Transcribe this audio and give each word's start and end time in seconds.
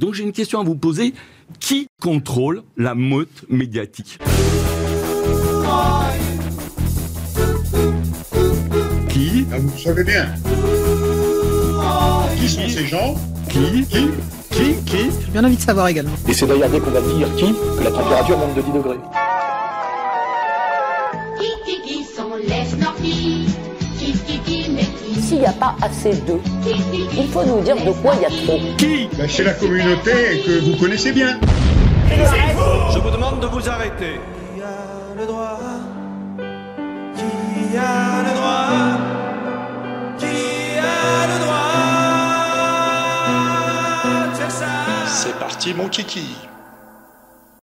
Donc 0.00 0.14
j'ai 0.14 0.22
une 0.22 0.32
question 0.32 0.58
à 0.60 0.64
vous 0.64 0.76
poser. 0.76 1.12
Qui 1.58 1.88
contrôle 2.00 2.62
la 2.78 2.94
meute 2.94 3.44
médiatique? 3.50 4.18
Qui? 9.10 9.46
Ah, 9.52 9.58
vous 9.58 9.78
savez 9.78 10.04
bien. 10.04 10.26
Qui 12.38 12.48
sont 12.48 12.66
ces 12.66 12.86
gens? 12.86 13.14
Qui? 13.50 13.84
Qui? 13.84 14.06
Qui? 14.50 14.74
Qui? 14.86 15.10
J'ai 15.22 15.32
bien 15.32 15.44
envie 15.44 15.56
de 15.56 15.60
savoir 15.60 15.88
également. 15.88 16.14
Et 16.26 16.32
c'est 16.32 16.46
d'ailleurs 16.46 16.70
dès 16.70 16.80
qu'on 16.80 16.92
va 16.92 17.02
dire 17.02 17.28
qui 17.36 17.52
que 17.52 17.84
la 17.84 17.90
température 17.90 18.38
monte 18.38 18.54
de 18.54 18.62
10 18.62 18.72
degrés. 18.72 19.29
S'il 25.30 25.38
n'y 25.38 25.46
a 25.46 25.52
pas 25.52 25.76
assez 25.80 26.10
d'eux, 26.26 26.40
il 27.16 27.28
faut 27.28 27.44
nous 27.44 27.60
dire 27.60 27.76
de 27.76 27.92
quoi 28.02 28.14
il 28.16 28.22
y 28.22 28.24
a 28.24 28.30
trop. 28.30 28.58
Qui? 28.76 29.08
Ben, 29.16 29.28
C'est 29.28 29.44
la 29.44 29.52
communauté 29.52 30.42
que 30.44 30.58
vous 30.58 30.76
connaissez 30.76 31.12
bien. 31.12 31.38
Je 32.10 32.98
vous 32.98 33.10
demande 33.10 33.38
de 33.38 33.46
vous 33.46 33.68
arrêter. 33.68 34.18
Qui 34.56 34.60
a 34.60 35.14
le 35.16 35.26
droit? 35.28 35.60
Qui 37.14 37.76
a 37.76 38.22
le 38.26 38.34
droit? 38.34 38.70
Qui 40.18 40.26
a 40.80 41.26
le 41.28 41.38
droit 41.44 41.68
de 44.32 44.36
faire 44.36 44.50
ça? 44.50 44.66
C'est 45.06 45.38
parti 45.38 45.74
mon 45.74 45.86
kiki. 45.86 46.38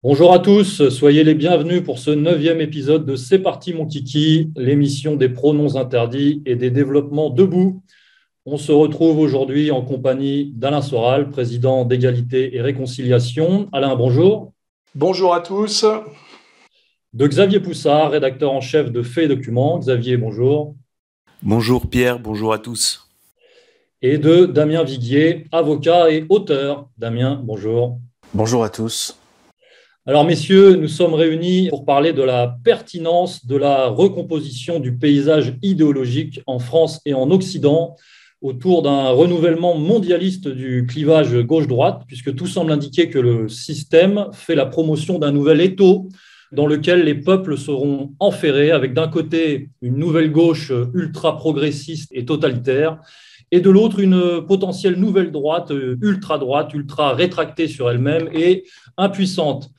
Bonjour 0.05 0.33
à 0.34 0.41
tous, 0.41 0.88
soyez 0.88 1.23
les 1.23 1.37
bienvenus 1.37 1.84
pour 1.84 2.01
ce 2.01 2.11
neuvième 2.11 2.61
épisode 2.61 3.06
de 3.06 3.15
C'est 3.15 3.38
parti 3.38 3.73
mon 3.73 3.87
kiki, 3.87 4.51
l'émission 4.56 5.15
des 5.15 5.28
pronoms 5.28 5.77
interdits 5.77 6.42
et 6.45 6.56
des 6.56 6.73
développements 6.73 7.30
debout. 7.30 7.84
On 8.45 8.56
se 8.56 8.73
retrouve 8.73 9.20
aujourd'hui 9.20 9.70
en 9.70 9.83
compagnie 9.83 10.55
d'Alain 10.56 10.83
Soral, 10.83 11.30
président 11.30 11.84
d'égalité 11.84 12.56
et 12.56 12.61
réconciliation. 12.61 13.69
Alain, 13.70 13.95
bonjour. 13.95 14.52
Bonjour 14.97 15.34
à 15.34 15.41
tous. 15.41 15.84
De 17.12 17.25
Xavier 17.28 17.61
Poussard, 17.61 18.11
rédacteur 18.11 18.50
en 18.50 18.61
chef 18.61 18.91
de 18.91 19.05
Faits 19.05 19.27
et 19.27 19.28
Documents. 19.28 19.78
Xavier, 19.78 20.16
bonjour. 20.16 20.75
Bonjour 21.42 21.89
Pierre, 21.89 22.19
bonjour 22.19 22.53
à 22.53 22.59
tous. 22.59 23.09
Et 24.03 24.19
de 24.19 24.47
Damien 24.47 24.83
Viguier, 24.83 25.47
avocat 25.53 26.11
et 26.11 26.27
auteur. 26.28 26.89
Damien, 26.98 27.41
bonjour. 27.44 28.00
Bonjour 28.34 28.64
à 28.64 28.69
tous. 28.69 29.16
Alors, 30.05 30.25
messieurs, 30.25 30.75
nous 30.75 30.89
sommes 30.89 31.14
réunis 31.14 31.69
pour 31.69 31.84
parler 31.84 32.12
de 32.12 32.25
la 32.25 32.56
pertinence 32.64 33.47
de 33.47 33.55
la 33.55 33.86
recomposition 33.86 34.81
du 34.81 34.97
paysage 34.97 35.55
idéologique 35.62 36.41
en 36.48 36.59
France 36.59 37.00
et 37.06 37.14
en 37.14 37.31
Occident 37.31 37.94
autour 38.41 38.83
d'un 38.83 39.11
renouvellement 39.11 39.78
mondialiste 39.78 40.48
du 40.48 40.86
clivage 40.89 41.39
gauche-droite, 41.42 42.03
puisque 42.09 42.34
tout 42.34 42.48
semble 42.48 42.72
indiquer 42.72 43.11
que 43.11 43.20
le 43.20 43.48
système 43.48 44.27
fait 44.33 44.56
la 44.56 44.67
promotion 44.67 45.20
d'un 45.20 45.31
nouvel 45.31 45.61
étau 45.61 46.09
dans 46.50 46.66
lequel 46.66 47.05
les 47.05 47.14
peuples 47.14 47.56
seront 47.56 48.12
enferrés 48.19 48.72
avec 48.72 48.94
d'un 48.94 49.06
côté 49.06 49.70
une 49.83 49.98
nouvelle 49.98 50.33
gauche 50.33 50.72
ultra-progressiste 50.94 52.11
et 52.12 52.25
totalitaire, 52.25 52.98
et 53.53 53.61
de 53.61 53.70
l'autre 53.70 54.00
une 54.00 54.44
potentielle 54.48 54.97
nouvelle 54.97 55.31
droite 55.31 55.72
ultra-droite, 56.00 56.75
ultra-rétractée 56.75 57.69
sur 57.69 57.89
elle-même 57.89 58.28
et 58.34 58.64
impuissante. 58.97 59.70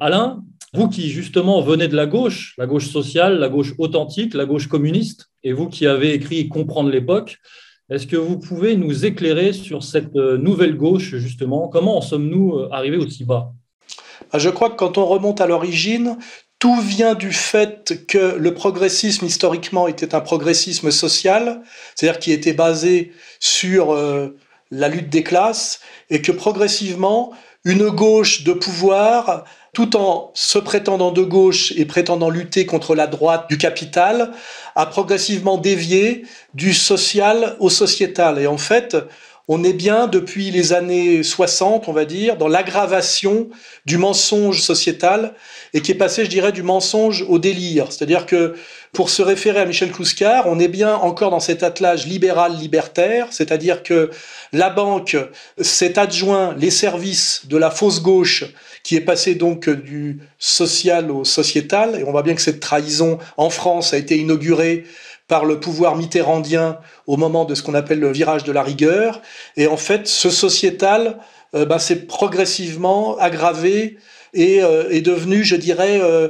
Alain, 0.00 0.42
vous 0.72 0.88
qui 0.88 1.08
justement 1.08 1.60
venez 1.60 1.86
de 1.86 1.94
la 1.94 2.06
gauche, 2.06 2.54
la 2.58 2.66
gauche 2.66 2.88
sociale, 2.88 3.38
la 3.38 3.48
gauche 3.48 3.74
authentique, 3.78 4.34
la 4.34 4.44
gauche 4.44 4.66
communiste, 4.66 5.30
et 5.44 5.52
vous 5.52 5.68
qui 5.68 5.86
avez 5.86 6.14
écrit 6.14 6.48
Comprendre 6.48 6.90
l'époque, 6.90 7.38
est-ce 7.88 8.08
que 8.08 8.16
vous 8.16 8.40
pouvez 8.40 8.76
nous 8.76 9.06
éclairer 9.06 9.52
sur 9.52 9.84
cette 9.84 10.16
nouvelle 10.16 10.76
gauche, 10.76 11.14
justement? 11.14 11.68
Comment 11.68 11.98
en 11.98 12.00
sommes-nous 12.00 12.66
arrivés 12.72 12.96
aussi 12.96 13.24
bas? 13.24 13.52
Je 14.32 14.48
crois 14.48 14.70
que 14.70 14.74
quand 14.74 14.98
on 14.98 15.06
remonte 15.06 15.40
à 15.40 15.46
l'origine, 15.46 16.16
tout 16.58 16.80
vient 16.80 17.14
du 17.14 17.30
fait 17.30 18.04
que 18.08 18.36
le 18.36 18.52
progressisme 18.52 19.26
historiquement 19.26 19.86
était 19.86 20.12
un 20.14 20.20
progressisme 20.20 20.90
social, 20.90 21.62
c'est-à-dire 21.94 22.18
qui 22.18 22.32
était 22.32 22.52
basé 22.52 23.12
sur 23.38 23.92
euh, 23.92 24.36
la 24.72 24.88
lutte 24.88 25.10
des 25.10 25.22
classes, 25.22 25.80
et 26.10 26.20
que 26.20 26.32
progressivement, 26.32 27.32
une 27.64 27.90
gauche 27.90 28.42
de 28.42 28.52
pouvoir 28.52 29.44
tout 29.74 29.96
en 29.96 30.30
se 30.34 30.58
prétendant 30.58 31.10
de 31.10 31.22
gauche 31.22 31.72
et 31.76 31.84
prétendant 31.84 32.30
lutter 32.30 32.64
contre 32.64 32.94
la 32.94 33.06
droite 33.06 33.46
du 33.50 33.58
capital, 33.58 34.30
a 34.76 34.86
progressivement 34.86 35.58
dévié 35.58 36.24
du 36.54 36.72
social 36.72 37.56
au 37.58 37.68
sociétal. 37.68 38.38
Et 38.38 38.46
en 38.46 38.56
fait, 38.56 38.96
on 39.46 39.62
est 39.62 39.74
bien 39.74 40.06
depuis 40.06 40.50
les 40.50 40.72
années 40.72 41.22
60, 41.22 41.88
on 41.88 41.92
va 41.92 42.06
dire, 42.06 42.36
dans 42.36 42.48
l'aggravation 42.48 43.50
du 43.84 43.98
mensonge 43.98 44.62
sociétal 44.62 45.34
et 45.74 45.82
qui 45.82 45.92
est 45.92 45.96
passé, 45.96 46.24
je 46.24 46.30
dirais, 46.30 46.52
du 46.52 46.62
mensonge 46.62 47.24
au 47.28 47.38
délire. 47.38 47.92
C'est-à-dire 47.92 48.24
que 48.24 48.54
pour 48.92 49.10
se 49.10 49.20
référer 49.20 49.60
à 49.60 49.66
Michel 49.66 49.92
Clouscar, 49.92 50.46
on 50.46 50.58
est 50.58 50.68
bien 50.68 50.94
encore 50.94 51.30
dans 51.30 51.40
cet 51.40 51.62
attelage 51.62 52.06
libéral-libertaire, 52.06 53.26
c'est-à-dire 53.32 53.82
que 53.82 54.10
la 54.52 54.70
banque 54.70 55.16
s'est 55.60 55.98
adjoint 55.98 56.54
les 56.56 56.70
services 56.70 57.42
de 57.46 57.58
la 57.58 57.70
fausse 57.70 58.00
gauche 58.00 58.44
qui 58.82 58.96
est 58.96 59.00
passé 59.00 59.34
donc 59.34 59.68
du 59.68 60.20
social 60.38 61.10
au 61.10 61.24
sociétal. 61.24 61.98
Et 62.00 62.04
on 62.04 62.12
voit 62.12 62.22
bien 62.22 62.34
que 62.34 62.40
cette 62.40 62.60
trahison 62.60 63.18
en 63.36 63.50
France 63.50 63.92
a 63.92 63.98
été 63.98 64.16
inaugurée 64.16 64.84
par 65.28 65.44
le 65.44 65.60
pouvoir 65.60 65.96
mitterrandien 65.96 66.78
au 67.06 67.16
moment 67.16 67.44
de 67.44 67.54
ce 67.54 67.62
qu'on 67.62 67.74
appelle 67.74 68.00
le 68.00 68.12
virage 68.12 68.44
de 68.44 68.52
la 68.52 68.62
rigueur. 68.62 69.22
Et 69.56 69.66
en 69.66 69.76
fait, 69.76 70.06
ce 70.06 70.30
sociétal 70.30 71.18
ben, 71.52 71.78
s'est 71.78 72.06
progressivement 72.06 73.16
aggravé 73.18 73.96
et 74.34 74.62
euh, 74.62 74.90
est 74.90 75.00
devenu, 75.00 75.44
je 75.44 75.56
dirais, 75.56 76.00
euh, 76.02 76.28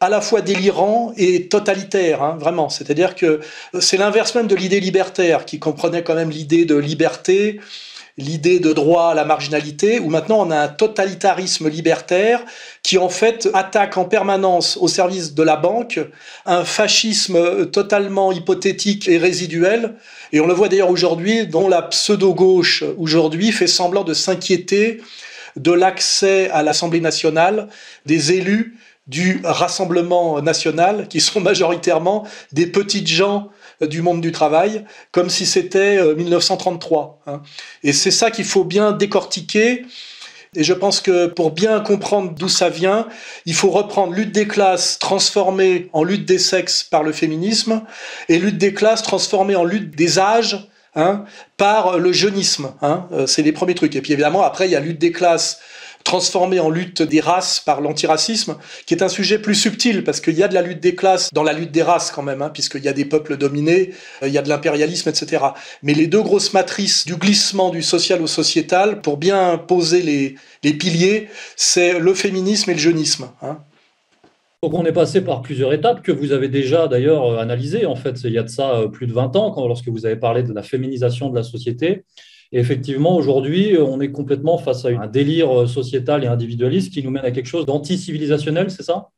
à 0.00 0.08
la 0.08 0.20
fois 0.20 0.42
délirant 0.42 1.12
et 1.16 1.48
totalitaire, 1.48 2.22
hein, 2.22 2.36
vraiment. 2.38 2.68
C'est-à-dire 2.68 3.14
que 3.14 3.40
c'est 3.80 3.96
l'inverse 3.96 4.34
même 4.34 4.48
de 4.48 4.56
l'idée 4.56 4.80
libertaire, 4.80 5.44
qui 5.44 5.58
comprenait 5.58 6.02
quand 6.02 6.14
même 6.14 6.30
l'idée 6.30 6.64
de 6.64 6.74
liberté, 6.74 7.60
l'idée 8.16 8.60
de 8.60 8.72
droit 8.72 9.10
à 9.10 9.14
la 9.14 9.24
marginalité, 9.24 9.98
où 9.98 10.08
maintenant 10.08 10.46
on 10.46 10.50
a 10.50 10.56
un 10.56 10.68
totalitarisme 10.68 11.68
libertaire 11.68 12.44
qui 12.82 12.96
en 12.96 13.08
fait 13.08 13.48
attaque 13.54 13.96
en 13.96 14.04
permanence 14.04 14.76
au 14.76 14.86
service 14.86 15.34
de 15.34 15.42
la 15.42 15.56
banque 15.56 16.00
un 16.46 16.64
fascisme 16.64 17.66
totalement 17.70 18.30
hypothétique 18.30 19.08
et 19.08 19.18
résiduel. 19.18 19.94
Et 20.32 20.40
on 20.40 20.46
le 20.46 20.54
voit 20.54 20.68
d'ailleurs 20.68 20.90
aujourd'hui, 20.90 21.46
dont 21.46 21.68
la 21.68 21.82
pseudo-gauche 21.82 22.84
aujourd'hui 22.98 23.50
fait 23.50 23.66
semblant 23.66 24.04
de 24.04 24.14
s'inquiéter 24.14 25.00
de 25.56 25.72
l'accès 25.72 26.50
à 26.50 26.62
l'Assemblée 26.62 27.00
nationale 27.00 27.68
des 28.06 28.32
élus 28.32 28.76
du 29.06 29.40
Rassemblement 29.44 30.40
national, 30.40 31.08
qui 31.08 31.20
sont 31.20 31.40
majoritairement 31.40 32.26
des 32.52 32.66
petites 32.66 33.06
gens 33.06 33.50
du 33.88 34.02
monde 34.02 34.20
du 34.20 34.32
travail, 34.32 34.84
comme 35.12 35.30
si 35.30 35.46
c'était 35.46 36.14
1933. 36.14 37.20
Hein. 37.26 37.42
Et 37.82 37.92
c'est 37.92 38.10
ça 38.10 38.30
qu'il 38.30 38.44
faut 38.44 38.64
bien 38.64 38.92
décortiquer. 38.92 39.84
Et 40.56 40.62
je 40.62 40.72
pense 40.72 41.00
que 41.00 41.26
pour 41.26 41.50
bien 41.50 41.80
comprendre 41.80 42.32
d'où 42.32 42.48
ça 42.48 42.68
vient, 42.68 43.08
il 43.44 43.54
faut 43.54 43.70
reprendre 43.70 44.12
lutte 44.12 44.32
des 44.32 44.46
classes 44.46 44.98
transformée 44.98 45.88
en 45.92 46.04
lutte 46.04 46.26
des 46.26 46.38
sexes 46.38 46.84
par 46.84 47.02
le 47.02 47.12
féminisme 47.12 47.82
et 48.28 48.38
lutte 48.38 48.58
des 48.58 48.72
classes 48.72 49.02
transformée 49.02 49.56
en 49.56 49.64
lutte 49.64 49.96
des 49.96 50.18
âges 50.18 50.68
hein, 50.94 51.24
par 51.56 51.98
le 51.98 52.12
jeunisme. 52.12 52.72
Hein. 52.82 53.08
C'est 53.26 53.42
les 53.42 53.52
premiers 53.52 53.74
trucs. 53.74 53.96
Et 53.96 54.00
puis 54.00 54.12
évidemment, 54.12 54.42
après, 54.42 54.68
il 54.68 54.70
y 54.70 54.76
a 54.76 54.80
lutte 54.80 55.00
des 55.00 55.12
classes 55.12 55.58
transformée 56.04 56.60
en 56.60 56.70
lutte 56.70 57.02
des 57.02 57.20
races 57.20 57.60
par 57.60 57.80
l'antiracisme, 57.80 58.56
qui 58.86 58.94
est 58.94 59.02
un 59.02 59.08
sujet 59.08 59.38
plus 59.38 59.54
subtil, 59.54 60.04
parce 60.04 60.20
qu'il 60.20 60.38
y 60.38 60.42
a 60.42 60.48
de 60.48 60.54
la 60.54 60.62
lutte 60.62 60.80
des 60.80 60.94
classes 60.94 61.32
dans 61.32 61.42
la 61.42 61.54
lutte 61.54 61.72
des 61.72 61.82
races 61.82 62.10
quand 62.10 62.22
même, 62.22 62.42
hein, 62.42 62.50
puisqu'il 62.50 62.84
y 62.84 62.88
a 62.88 62.92
des 62.92 63.06
peuples 63.06 63.36
dominés, 63.36 63.92
il 64.22 64.28
y 64.28 64.38
a 64.38 64.42
de 64.42 64.48
l'impérialisme, 64.48 65.08
etc. 65.08 65.44
Mais 65.82 65.94
les 65.94 66.06
deux 66.06 66.22
grosses 66.22 66.52
matrices 66.52 67.06
du 67.06 67.16
glissement 67.16 67.70
du 67.70 67.82
social 67.82 68.22
au 68.22 68.26
sociétal, 68.26 69.00
pour 69.00 69.16
bien 69.16 69.56
poser 69.56 70.02
les, 70.02 70.34
les 70.62 70.74
piliers, 70.74 71.28
c'est 71.56 71.98
le 71.98 72.14
féminisme 72.14 72.70
et 72.70 72.74
le 72.74 72.80
jeunisme. 72.80 73.30
Hein. 73.40 73.58
Donc 74.62 74.74
on 74.74 74.84
est 74.84 74.92
passé 74.92 75.22
par 75.22 75.42
plusieurs 75.42 75.72
étapes 75.72 76.02
que 76.02 76.12
vous 76.12 76.32
avez 76.32 76.48
déjà 76.48 76.86
d'ailleurs 76.86 77.38
analysées, 77.38 77.86
en 77.86 77.96
fait, 77.96 78.22
il 78.24 78.32
y 78.32 78.38
a 78.38 78.42
de 78.42 78.48
ça 78.48 78.82
plus 78.92 79.06
de 79.06 79.12
20 79.12 79.36
ans, 79.36 79.50
quand, 79.50 79.66
lorsque 79.66 79.88
vous 79.88 80.06
avez 80.06 80.16
parlé 80.16 80.42
de 80.42 80.52
la 80.52 80.62
féminisation 80.62 81.30
de 81.30 81.34
la 81.34 81.42
société. 81.42 82.04
Et 82.54 82.58
effectivement, 82.60 83.16
aujourd'hui, 83.16 83.76
on 83.76 84.00
est 84.00 84.12
complètement 84.12 84.58
face 84.58 84.84
à 84.84 84.88
un 84.88 85.08
délire 85.08 85.68
sociétal 85.68 86.22
et 86.22 86.28
individualiste 86.28 86.94
qui 86.94 87.02
nous 87.02 87.10
mène 87.10 87.24
à 87.24 87.32
quelque 87.32 87.48
chose 87.48 87.66
d'anti-civilisationnel, 87.66 88.70
c'est 88.70 88.84
ça? 88.84 89.10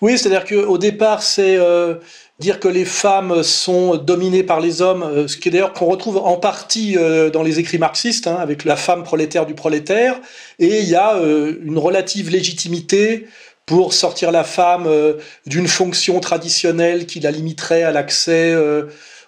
Oui, 0.00 0.18
c'est-à-dire 0.18 0.44
qu'au 0.44 0.78
départ, 0.78 1.22
c'est 1.22 1.56
euh, 1.56 1.94
dire 2.40 2.58
que 2.58 2.66
les 2.66 2.86
femmes 2.86 3.44
sont 3.44 3.96
dominées 3.96 4.42
par 4.42 4.58
les 4.58 4.82
hommes, 4.82 5.04
euh, 5.04 5.28
ce 5.28 5.36
qui 5.36 5.48
est 5.48 5.52
d'ailleurs 5.52 5.74
qu'on 5.74 5.84
retrouve 5.84 6.16
en 6.16 6.38
partie 6.38 6.96
euh, 6.96 7.30
dans 7.30 7.44
les 7.44 7.60
écrits 7.60 7.78
marxistes, 7.78 8.26
hein, 8.26 8.34
avec 8.34 8.64
la 8.64 8.74
femme 8.74 9.04
prolétaire 9.04 9.46
du 9.46 9.54
prolétaire, 9.54 10.18
et 10.58 10.80
il 10.80 10.88
y 10.88 10.96
a 10.96 11.14
une 11.20 11.78
relative 11.78 12.30
légitimité 12.30 13.26
pour 13.64 13.92
sortir 13.92 14.32
la 14.32 14.42
femme 14.42 14.88
d'une 15.46 15.68
fonction 15.68 16.18
traditionnelle 16.18 17.06
qui 17.06 17.20
la 17.20 17.30
limiterait 17.30 17.84
à 17.84 17.92
l'accès 17.92 18.56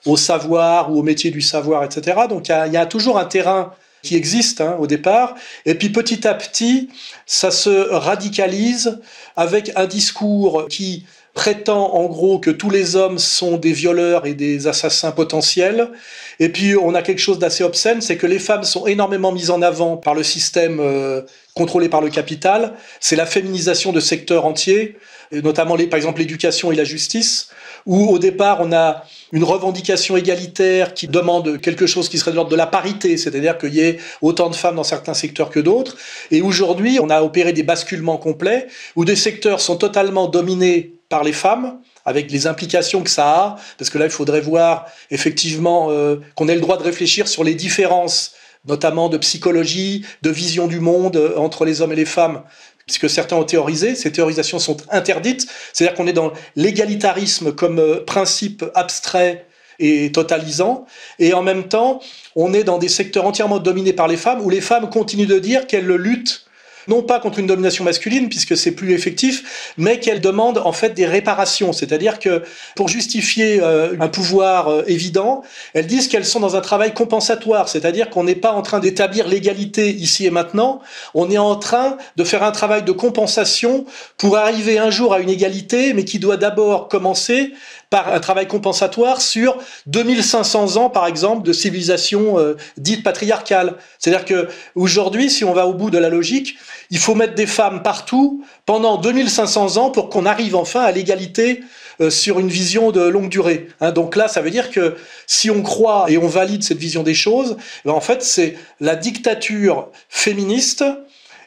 au 0.06 0.16
savoir 0.16 0.92
ou 0.92 0.98
au 0.98 1.02
métier 1.02 1.30
du 1.30 1.40
savoir, 1.40 1.84
etc. 1.84 2.22
Donc 2.28 2.48
il 2.48 2.72
y, 2.72 2.76
a, 2.76 2.86
toujours 2.86 3.18
un 3.18 3.24
terrain 3.24 3.72
qui 4.02 4.16
existe 4.16 4.60
hein, 4.60 4.76
au 4.78 4.86
départ. 4.86 5.34
Et 5.66 5.74
puis 5.74 5.90
petit 5.90 6.26
à 6.26 6.34
petit, 6.34 6.90
ça 7.26 7.50
se 7.50 7.70
radicalise 7.90 9.00
avec 9.36 9.72
un 9.76 9.86
discours 9.86 10.66
qui 10.68 11.06
prétend 11.34 11.94
en 11.94 12.06
gros 12.06 12.38
que 12.38 12.50
tous 12.50 12.70
les 12.70 12.94
hommes 12.94 13.18
sont 13.18 13.56
des 13.56 13.72
violeurs 13.72 14.24
et 14.24 14.34
des 14.34 14.68
assassins 14.68 15.10
potentiels. 15.10 15.90
Et 16.38 16.48
puis 16.48 16.76
on 16.76 16.94
a 16.94 17.02
quelque 17.02 17.18
chose 17.18 17.40
d'assez 17.40 17.64
obscène, 17.64 18.00
c'est 18.00 18.16
que 18.16 18.26
les 18.26 18.38
femmes 18.38 18.62
sont 18.62 18.86
énormément 18.86 19.32
mises 19.32 19.50
en 19.50 19.60
avant 19.60 19.96
par 19.96 20.14
le 20.14 20.22
système 20.22 20.78
euh, 20.80 21.22
contrôlé 21.54 21.88
par 21.88 22.00
le 22.00 22.08
capital. 22.08 22.74
C'est 23.00 23.16
la 23.16 23.26
féminisation 23.26 23.92
de 23.92 24.00
secteurs 24.00 24.46
entiers, 24.46 24.96
notamment 25.42 25.76
les, 25.76 25.86
par 25.86 25.96
exemple 25.96 26.20
l'éducation 26.20 26.72
et 26.72 26.76
la 26.76 26.84
justice, 26.84 27.48
où 27.86 28.08
au 28.08 28.18
départ 28.18 28.58
on 28.60 28.72
a 28.72 29.04
une 29.32 29.44
revendication 29.44 30.16
égalitaire 30.16 30.94
qui 30.94 31.08
demande 31.08 31.60
quelque 31.60 31.86
chose 31.86 32.08
qui 32.08 32.18
serait 32.18 32.30
de 32.30 32.36
l'ordre 32.36 32.50
de 32.50 32.56
la 32.56 32.66
parité, 32.66 33.16
c'est-à-dire 33.16 33.58
qu'il 33.58 33.74
y 33.74 33.80
ait 33.80 33.98
autant 34.22 34.48
de 34.48 34.54
femmes 34.54 34.76
dans 34.76 34.84
certains 34.84 35.14
secteurs 35.14 35.50
que 35.50 35.60
d'autres. 35.60 35.96
Et 36.30 36.40
aujourd'hui, 36.40 36.98
on 37.00 37.10
a 37.10 37.22
opéré 37.22 37.52
des 37.52 37.62
basculements 37.62 38.18
complets 38.18 38.68
où 38.96 39.04
des 39.04 39.16
secteurs 39.16 39.60
sont 39.60 39.76
totalement 39.76 40.28
dominés 40.28 40.94
par 41.08 41.24
les 41.24 41.32
femmes, 41.32 41.78
avec 42.04 42.30
les 42.30 42.46
implications 42.46 43.02
que 43.02 43.10
ça 43.10 43.28
a, 43.28 43.56
parce 43.78 43.90
que 43.90 43.98
là, 43.98 44.06
il 44.06 44.10
faudrait 44.10 44.40
voir 44.40 44.86
effectivement 45.10 45.90
euh, 45.90 46.16
qu'on 46.34 46.48
ait 46.48 46.54
le 46.54 46.60
droit 46.60 46.76
de 46.76 46.82
réfléchir 46.82 47.28
sur 47.28 47.44
les 47.44 47.54
différences, 47.54 48.32
notamment 48.66 49.08
de 49.08 49.18
psychologie, 49.18 50.04
de 50.22 50.30
vision 50.30 50.66
du 50.66 50.80
monde 50.80 51.16
euh, 51.16 51.36
entre 51.36 51.64
les 51.64 51.80
hommes 51.80 51.92
et 51.92 51.96
les 51.96 52.04
femmes, 52.04 52.42
puisque 52.86 53.08
certains 53.08 53.36
ont 53.36 53.44
théorisé, 53.44 53.94
ces 53.94 54.12
théorisations 54.12 54.58
sont 54.58 54.76
interdites, 54.90 55.46
c'est-à-dire 55.72 55.96
qu'on 55.96 56.06
est 56.06 56.12
dans 56.12 56.32
l'égalitarisme 56.56 57.52
comme 57.54 57.78
euh, 57.78 58.04
principe 58.04 58.64
abstrait 58.74 59.46
et 59.78 60.12
totalisant, 60.12 60.86
et 61.18 61.34
en 61.34 61.42
même 61.42 61.68
temps, 61.68 62.00
on 62.36 62.52
est 62.52 62.64
dans 62.64 62.78
des 62.78 62.88
secteurs 62.88 63.26
entièrement 63.26 63.58
dominés 63.58 63.92
par 63.92 64.06
les 64.06 64.16
femmes, 64.16 64.40
où 64.40 64.50
les 64.50 64.60
femmes 64.60 64.88
continuent 64.88 65.26
de 65.26 65.38
dire 65.38 65.66
qu'elles 65.66 65.86
luttent 65.86 66.43
non 66.88 67.02
pas 67.02 67.20
contre 67.20 67.38
une 67.38 67.46
domination 67.46 67.84
masculine, 67.84 68.28
puisque 68.28 68.56
c'est 68.56 68.72
plus 68.72 68.92
effectif, 68.92 69.72
mais 69.76 70.00
qu'elle 70.00 70.20
demande 70.20 70.58
en 70.58 70.72
fait 70.72 70.90
des 70.90 71.06
réparations. 71.06 71.72
C'est-à-dire 71.72 72.18
que 72.18 72.42
pour 72.76 72.88
justifier 72.88 73.60
euh, 73.62 73.94
un 74.00 74.08
pouvoir 74.08 74.68
euh, 74.68 74.84
évident, 74.86 75.42
elles 75.74 75.86
disent 75.86 76.08
qu'elles 76.08 76.24
sont 76.24 76.40
dans 76.40 76.56
un 76.56 76.60
travail 76.60 76.94
compensatoire, 76.94 77.68
c'est-à-dire 77.68 78.10
qu'on 78.10 78.24
n'est 78.24 78.34
pas 78.34 78.52
en 78.52 78.62
train 78.62 78.80
d'établir 78.80 79.28
l'égalité 79.28 79.90
ici 79.90 80.26
et 80.26 80.30
maintenant, 80.30 80.80
on 81.14 81.30
est 81.30 81.38
en 81.38 81.56
train 81.56 81.96
de 82.16 82.24
faire 82.24 82.42
un 82.42 82.52
travail 82.52 82.82
de 82.82 82.92
compensation 82.92 83.84
pour 84.16 84.36
arriver 84.36 84.78
un 84.78 84.90
jour 84.90 85.14
à 85.14 85.20
une 85.20 85.30
égalité, 85.30 85.92
mais 85.94 86.04
qui 86.04 86.18
doit 86.18 86.36
d'abord 86.36 86.88
commencer 86.88 87.52
par 87.94 88.12
un 88.12 88.18
travail 88.18 88.48
compensatoire 88.48 89.20
sur 89.20 89.56
2500 89.86 90.78
ans, 90.78 90.90
par 90.90 91.06
exemple, 91.06 91.46
de 91.46 91.52
civilisation 91.52 92.40
euh, 92.40 92.56
dite 92.76 93.04
patriarcale. 93.04 93.76
C'est-à-dire 94.00 94.24
que 94.24 94.48
aujourd'hui, 94.74 95.30
si 95.30 95.44
on 95.44 95.52
va 95.52 95.68
au 95.68 95.74
bout 95.74 95.90
de 95.90 95.98
la 95.98 96.08
logique, 96.08 96.56
il 96.90 96.98
faut 96.98 97.14
mettre 97.14 97.36
des 97.36 97.46
femmes 97.46 97.84
partout 97.84 98.44
pendant 98.66 98.96
2500 98.96 99.76
ans 99.76 99.90
pour 99.90 100.08
qu'on 100.08 100.26
arrive 100.26 100.56
enfin 100.56 100.80
à 100.80 100.90
l'égalité 100.90 101.62
euh, 102.00 102.10
sur 102.10 102.40
une 102.40 102.48
vision 102.48 102.90
de 102.90 103.00
longue 103.00 103.28
durée. 103.28 103.68
Hein. 103.80 103.92
donc 103.92 104.16
là, 104.16 104.26
ça 104.26 104.40
veut 104.40 104.50
dire 104.50 104.72
que 104.72 104.96
si 105.28 105.48
on 105.48 105.62
croit 105.62 106.06
et 106.08 106.18
on 106.18 106.26
valide 106.26 106.64
cette 106.64 106.78
vision 106.78 107.04
des 107.04 107.14
choses, 107.14 107.56
ben 107.84 107.92
en 107.92 108.00
fait, 108.00 108.24
c'est 108.24 108.56
la 108.80 108.96
dictature 108.96 109.86
féministe 110.08 110.82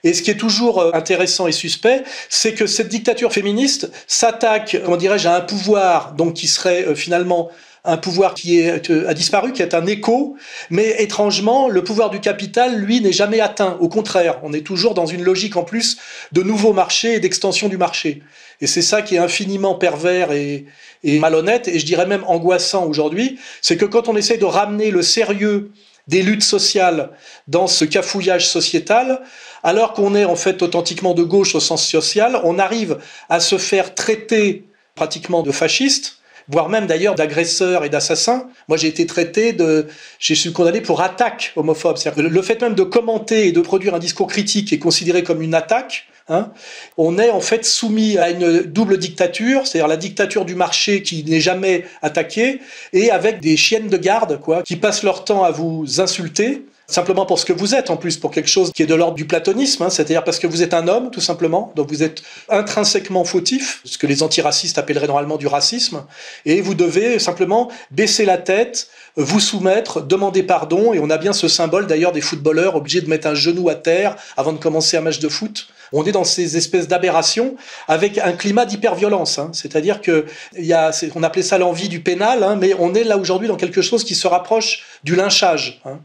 et 0.03 0.13
ce 0.13 0.21
qui 0.21 0.31
est 0.31 0.35
toujours 0.35 0.79
euh, 0.79 0.91
intéressant 0.93 1.47
et 1.47 1.51
suspect, 1.51 2.03
c'est 2.29 2.53
que 2.53 2.67
cette 2.67 2.89
dictature 2.89 3.31
féministe 3.33 3.91
s'attaque, 4.07 4.77
comment 4.83 4.97
dirais-je, 4.97 5.27
à 5.27 5.35
un 5.35 5.41
pouvoir 5.41 6.13
donc 6.13 6.35
qui 6.35 6.47
serait 6.47 6.85
euh, 6.85 6.95
finalement 6.95 7.49
un 7.83 7.97
pouvoir 7.97 8.33
qui 8.33 8.59
est, 8.59 8.91
euh, 8.91 9.07
a 9.07 9.13
disparu, 9.13 9.53
qui 9.53 9.61
est 9.61 9.73
un 9.73 9.85
écho, 9.85 10.35
mais 10.69 11.01
étrangement, 11.01 11.69
le 11.69 11.83
pouvoir 11.83 12.09
du 12.09 12.19
capital, 12.19 12.75
lui, 12.75 12.99
n'est 12.99 13.13
jamais 13.13 13.39
atteint. 13.39 13.77
Au 13.79 13.87
contraire, 13.87 14.39
on 14.43 14.51
est 14.53 14.65
toujours 14.65 14.93
dans 14.93 15.05
une 15.05 15.23
logique 15.23 15.55
en 15.55 15.63
plus 15.63 15.97
de 16.33 16.43
nouveaux 16.43 16.73
marchés 16.73 17.13
et 17.13 17.19
d'extension 17.19 17.69
du 17.69 17.77
marché. 17.77 18.23
Et 18.59 18.67
c'est 18.67 18.81
ça 18.81 19.01
qui 19.01 19.15
est 19.15 19.19
infiniment 19.19 19.75
pervers 19.75 20.31
et, 20.33 20.65
et 21.03 21.19
malhonnête, 21.19 21.67
et 21.67 21.79
je 21.79 21.85
dirais 21.85 22.05
même 22.05 22.23
angoissant 22.27 22.85
aujourd'hui, 22.85 23.39
c'est 23.61 23.77
que 23.77 23.85
quand 23.85 24.09
on 24.09 24.17
essaie 24.17 24.37
de 24.37 24.45
ramener 24.45 24.91
le 24.91 25.01
sérieux 25.01 25.71
des 26.07 26.23
luttes 26.23 26.43
sociales 26.43 27.11
dans 27.47 27.67
ce 27.67 27.85
cafouillage 27.85 28.47
sociétal, 28.47 29.21
alors 29.63 29.93
qu'on 29.93 30.15
est 30.15 30.25
en 30.25 30.35
fait 30.35 30.61
authentiquement 30.61 31.13
de 31.13 31.23
gauche 31.23 31.55
au 31.55 31.59
sens 31.59 31.85
social, 31.85 32.39
on 32.43 32.59
arrive 32.59 32.97
à 33.29 33.39
se 33.39 33.57
faire 33.57 33.95
traiter 33.95 34.65
pratiquement 34.95 35.43
de 35.43 35.51
fasciste, 35.51 36.19
voire 36.47 36.69
même 36.69 36.87
d'ailleurs 36.87 37.15
d'agresseur 37.15 37.83
et 37.83 37.89
d'assassin. 37.89 38.47
Moi, 38.67 38.77
j'ai 38.77 38.87
été 38.87 39.05
traité 39.05 39.53
de, 39.53 39.87
j'ai 40.19 40.35
suis 40.35 40.53
condamné 40.53 40.81
pour 40.81 41.01
attaque 41.01 41.51
homophobe. 41.55 41.97
Le 42.17 42.41
fait 42.41 42.61
même 42.61 42.75
de 42.75 42.83
commenter 42.83 43.47
et 43.47 43.51
de 43.51 43.61
produire 43.61 43.93
un 43.95 43.99
discours 43.99 44.27
critique 44.27 44.71
est 44.71 44.79
considéré 44.79 45.23
comme 45.23 45.41
une 45.41 45.53
attaque. 45.53 46.07
Hein. 46.29 46.51
on 46.97 47.17
est 47.17 47.29
en 47.29 47.39
fait 47.39 47.63
soumis 47.63 48.17
à 48.17 48.29
une 48.29 48.63
double 48.63 48.97
dictature, 48.97 49.65
c'est-à-dire 49.65 49.87
la 49.87 49.95
dictature 49.95 50.43
du 50.43 50.55
marché 50.55 51.01
qui 51.01 51.23
n'est 51.23 51.39
jamais 51.39 51.85
attaquée, 52.01 52.59
et 52.91 53.11
avec 53.11 53.39
des 53.39 53.55
chiennes 53.55 53.87
de 53.87 53.97
garde, 53.97 54.39
quoi, 54.41 54.61
qui 54.63 54.75
passent 54.75 55.03
leur 55.03 55.23
temps 55.23 55.43
à 55.43 55.51
vous 55.51 56.01
insulter, 56.01 56.65
simplement 56.87 57.25
pour 57.25 57.37
ce 57.37 57.45
que 57.45 57.53
vous 57.53 57.75
êtes 57.75 57.89
en 57.89 57.97
plus, 57.97 58.17
pour 58.17 58.31
quelque 58.31 58.47
chose 58.47 58.71
qui 58.73 58.81
est 58.81 58.85
de 58.85 58.95
l'ordre 58.95 59.15
du 59.15 59.25
platonisme, 59.25 59.83
hein, 59.83 59.89
c'est-à-dire 59.89 60.23
parce 60.23 60.39
que 60.39 60.47
vous 60.47 60.63
êtes 60.63 60.73
un 60.73 60.87
homme 60.87 61.11
tout 61.11 61.21
simplement, 61.21 61.73
donc 61.75 61.89
vous 61.89 62.01
êtes 62.01 62.23
intrinsèquement 62.49 63.25
fautif, 63.25 63.81
ce 63.83 63.97
que 63.97 64.07
les 64.07 64.23
antiracistes 64.23 64.77
appelleraient 64.77 65.07
normalement 65.07 65.35
du 65.35 65.47
racisme, 65.47 66.05
et 66.45 66.61
vous 66.61 66.75
devez 66.75 67.19
simplement 67.19 67.69
baisser 67.91 68.23
la 68.23 68.37
tête, 68.37 68.87
vous 69.17 69.41
soumettre, 69.41 70.01
demander 70.01 70.43
pardon, 70.43 70.93
et 70.93 70.99
on 70.99 71.09
a 71.09 71.17
bien 71.17 71.33
ce 71.33 71.49
symbole 71.49 71.87
d'ailleurs 71.87 72.13
des 72.13 72.21
footballeurs 72.21 72.75
obligés 72.75 73.01
de 73.01 73.09
mettre 73.09 73.27
un 73.27 73.35
genou 73.35 73.67
à 73.67 73.75
terre 73.75 74.15
avant 74.37 74.53
de 74.53 74.59
commencer 74.59 74.95
un 74.95 75.01
match 75.01 75.19
de 75.19 75.27
foot. 75.27 75.67
On 75.93 76.05
est 76.05 76.11
dans 76.11 76.23
ces 76.23 76.57
espèces 76.57 76.87
d'aberrations 76.87 77.55
avec 77.87 78.17
un 78.17 78.33
climat 78.33 78.65
d'hyperviolence. 78.65 79.39
Hein. 79.39 79.51
C'est-à-dire 79.53 80.01
que 80.01 80.25
y 80.57 80.73
a, 80.73 80.91
on 81.15 81.23
appelait 81.23 81.43
ça 81.43 81.57
l'envie 81.57 81.87
du 81.89 82.01
pénal, 82.01 82.43
hein, 82.43 82.57
mais 82.59 82.73
on 82.77 82.93
est 82.93 83.03
là 83.03 83.17
aujourd'hui 83.17 83.47
dans 83.47 83.55
quelque 83.55 83.81
chose 83.81 84.03
qui 84.03 84.15
se 84.15 84.27
rapproche 84.27 84.83
du 85.03 85.15
lynchage. 85.15 85.81
Hein. 85.85 85.99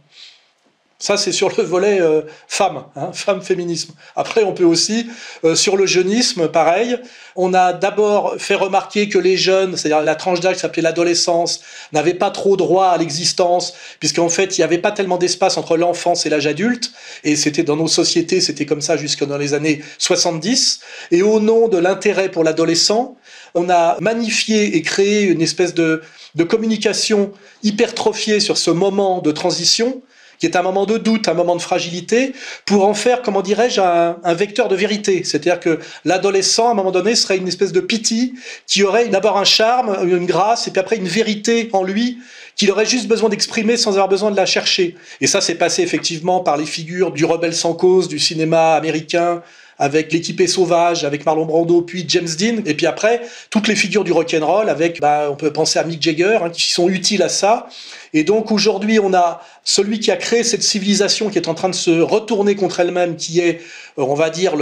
Ça, 1.03 1.17
c'est 1.17 1.33
sur 1.33 1.51
le 1.59 1.65
volet 1.65 2.01
euh, 2.01 2.23
femme, 2.47 2.85
hein, 2.95 3.11
femme 3.13 3.43
féminisme. 3.43 3.93
Après, 4.15 4.45
on 4.45 4.53
peut 4.53 4.63
aussi, 4.63 5.09
euh, 5.43 5.57
sur 5.57 5.77
le 5.77 5.85
jeunisme, 5.85 6.47
pareil, 6.47 6.97
on 7.35 7.55
a 7.55 7.73
d'abord 7.73 8.37
fait 8.39 8.55
remarquer 8.55 9.09
que 9.09 9.19
les 9.19 9.37
jeunes, 9.37 9.77
c'est-à-dire 9.77 10.05
la 10.05 10.15
tranche 10.15 10.39
d'âge 10.39 10.55
qui 10.55 10.61
s'appelait 10.61 10.81
l'adolescence, 10.81 11.61
n'avaient 11.93 12.15
pas 12.15 12.31
trop 12.31 12.57
droit 12.57 12.87
à 12.87 12.99
l'existence, 12.99 13.75
puisqu'en 13.99 14.29
fait, 14.29 14.57
il 14.57 14.61
n'y 14.61 14.65
avait 14.65 14.79
pas 14.79 14.93
tellement 14.93 15.19
d'espace 15.19 15.57
entre 15.57 15.77
l'enfance 15.77 16.25
et 16.25 16.31
l'âge 16.31 16.47
adulte, 16.47 16.93
et 17.25 17.35
c'était 17.35 17.65
dans 17.65 17.75
nos 17.75 17.89
sociétés, 17.89 18.41
c'était 18.41 18.65
comme 18.65 18.81
ça 18.81 18.97
jusque 18.97 19.25
dans 19.25 19.39
les 19.39 19.55
années 19.55 19.83
70, 19.99 20.83
et 21.11 21.23
au 21.23 21.41
nom 21.41 21.67
de 21.67 21.79
l'intérêt 21.79 22.31
pour 22.31 22.45
l'adolescent, 22.45 23.17
on 23.57 23.69
a 23.71 23.97
magnifié 23.99 24.77
et 24.77 24.83
créé 24.83 25.25
une 25.25 25.43
espèce 25.43 25.75
de, 25.75 26.01
de 26.37 26.45
communication 26.45 27.33
hypertrophiée 27.65 28.39
sur 28.39 28.57
ce 28.57 28.71
moment 28.71 29.21
de 29.21 29.33
transition, 29.33 30.01
qui 30.43 30.47
est 30.47 30.57
un 30.57 30.63
moment 30.63 30.87
de 30.87 30.99
doute, 30.99 31.29
un 31.29 31.35
moment 31.35 31.55
de 31.55 31.63
fragilité, 31.63 32.33
pour 32.67 32.85
en 32.85 32.95
faire, 32.95 33.23
comment 33.23 33.43
dirais-je, 33.43 33.81
un, 33.81 34.35
vecteur 34.35 34.67
de 34.67 34.75
vérité. 34.75 35.23
C'est-à-dire 35.23 35.61
que 35.61 35.79
l'adolescent, 36.05 36.67
à 36.67 36.73
un 36.73 36.75
moment 36.75 36.91
donné, 36.91 37.15
serait 37.15 37.37
une 37.37 37.47
espèce 37.47 37.71
de 37.71 37.79
pitié 37.79 38.33
qui 38.67 38.83
aurait 38.83 39.07
d'abord 39.07 39.39
un 39.39 39.45
charme, 39.45 39.97
une 40.03 40.27
grâce, 40.27 40.67
et 40.67 40.73
puis 40.73 40.81
après 40.81 40.97
une 40.97 41.07
vérité 41.07 41.71
en 41.73 41.85
lui 41.85 42.19
qu'il 42.57 42.73
aurait 42.73 42.87
juste 42.87 43.07
besoin 43.07 43.29
d'exprimer 43.29 43.77
sans 43.77 43.93
avoir 43.93 44.09
besoin 44.09 44.33
de 44.33 44.37
la 44.37 44.45
chercher. 44.45 44.97
Et 45.21 45.29
ça, 45.29 45.41
c'est 45.41 45.55
passé 45.55 45.83
effectivement 45.83 46.41
par 46.41 46.57
les 46.57 46.67
figures 46.67 47.13
du 47.13 47.25
rebelle 47.25 47.55
sans 47.55 47.75
cause, 47.75 48.09
du 48.09 48.19
cinéma 48.19 48.75
américain, 48.75 49.43
avec 49.79 50.13
l'équipé 50.13 50.47
sauvage, 50.47 51.05
avec 51.05 51.25
Marlon 51.25 51.45
Brando, 51.45 51.83
puis 51.83 52.05
James 52.09 52.29
Dean, 52.39 52.63
et 52.67 52.75
puis 52.75 52.87
après, 52.87 53.23
toutes 53.51 53.69
les 53.69 53.75
figures 53.77 54.05
du 54.05 54.13
rock'n'roll, 54.13 54.69
avec, 54.69 55.01
bah, 55.01 55.29
on 55.31 55.37
peut 55.37 55.53
penser 55.53 55.79
à 55.79 55.85
Mick 55.85 56.03
Jagger, 56.03 56.39
hein, 56.43 56.51
qui 56.51 56.71
sont 56.71 56.89
utiles 56.89 57.23
à 57.23 57.29
ça. 57.29 57.69
Et 58.15 58.25
donc 58.25 58.53
aujourd'hui, 58.53 58.99
on 59.01 59.15
a 59.15 59.41
celui 59.65 60.01
qui 60.01 60.11
a 60.11 60.17
créé 60.17 60.43
cette 60.43 60.63
civilisation 60.63 61.31
qui 61.31 61.39
est 61.39 61.49
en 61.49 61.55
train 61.55 61.69
de 61.69 61.75
se 61.75 62.01
retourner 62.01 62.57
contre 62.57 62.81
elle-même, 62.81 63.17
qui 63.17 63.41
est, 63.41 63.61
euh, 63.99 64.03
on 64.03 64.15
va 64.15 64.31
dire, 64.31 64.55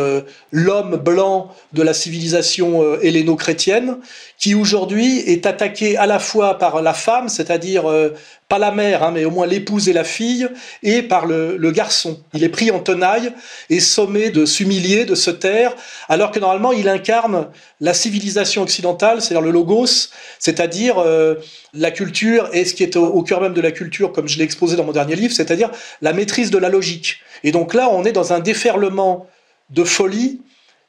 l'homme 0.50 0.96
blanc 0.96 1.54
de 1.72 1.82
la 1.82 1.94
civilisation 1.94 2.82
euh, 2.82 2.98
helléno-chrétienne, 3.02 3.96
qui 4.38 4.54
aujourd'hui 4.54 5.18
est 5.18 5.46
attaqué 5.46 5.96
à 5.96 6.06
la 6.06 6.18
fois 6.18 6.58
par 6.58 6.82
la 6.82 6.94
femme, 6.94 7.28
c'est-à-dire 7.28 7.88
euh, 7.90 8.10
pas 8.50 8.58
la 8.58 8.72
mère, 8.72 9.04
hein, 9.04 9.12
mais 9.12 9.24
au 9.24 9.30
moins 9.30 9.46
l'épouse 9.46 9.88
et 9.88 9.92
la 9.92 10.02
fille, 10.02 10.48
et 10.82 11.02
par 11.02 11.24
le, 11.24 11.70
garçon. 11.70 12.20
Il 12.34 12.42
est 12.42 12.48
pris 12.48 12.72
en 12.72 12.80
tenaille 12.80 13.32
et 13.70 13.78
sommé 13.78 14.30
de 14.30 14.44
s'humilier, 14.44 15.04
de 15.04 15.14
se 15.14 15.30
taire, 15.30 15.76
alors 16.08 16.32
que 16.32 16.40
normalement 16.40 16.72
il 16.72 16.88
incarne 16.88 17.46
la 17.80 17.94
civilisation 17.94 18.62
occidentale, 18.62 19.22
c'est-à-dire 19.22 19.42
le 19.42 19.52
logos, 19.52 20.08
c'est-à-dire 20.40 20.98
euh, 20.98 21.36
la 21.72 21.92
culture 21.92 22.48
et 22.52 22.64
ce 22.64 22.74
qui 22.74 22.82
est 22.82 22.96
au, 22.96 23.06
au, 23.06 23.22
cœur 23.22 23.40
même 23.40 23.54
de 23.54 23.60
la 23.60 23.70
culture, 23.70 24.10
comme 24.10 24.26
je 24.26 24.36
l'ai 24.36 24.44
exposé 24.44 24.74
dans 24.74 24.84
dernier 24.92 25.16
livre, 25.16 25.34
c'est-à-dire 25.34 25.70
la 26.02 26.12
maîtrise 26.12 26.50
de 26.50 26.58
la 26.58 26.68
logique. 26.68 27.18
Et 27.44 27.52
donc 27.52 27.74
là, 27.74 27.88
on 27.90 28.04
est 28.04 28.12
dans 28.12 28.32
un 28.32 28.40
déferlement 28.40 29.26
de 29.70 29.84
folie 29.84 30.40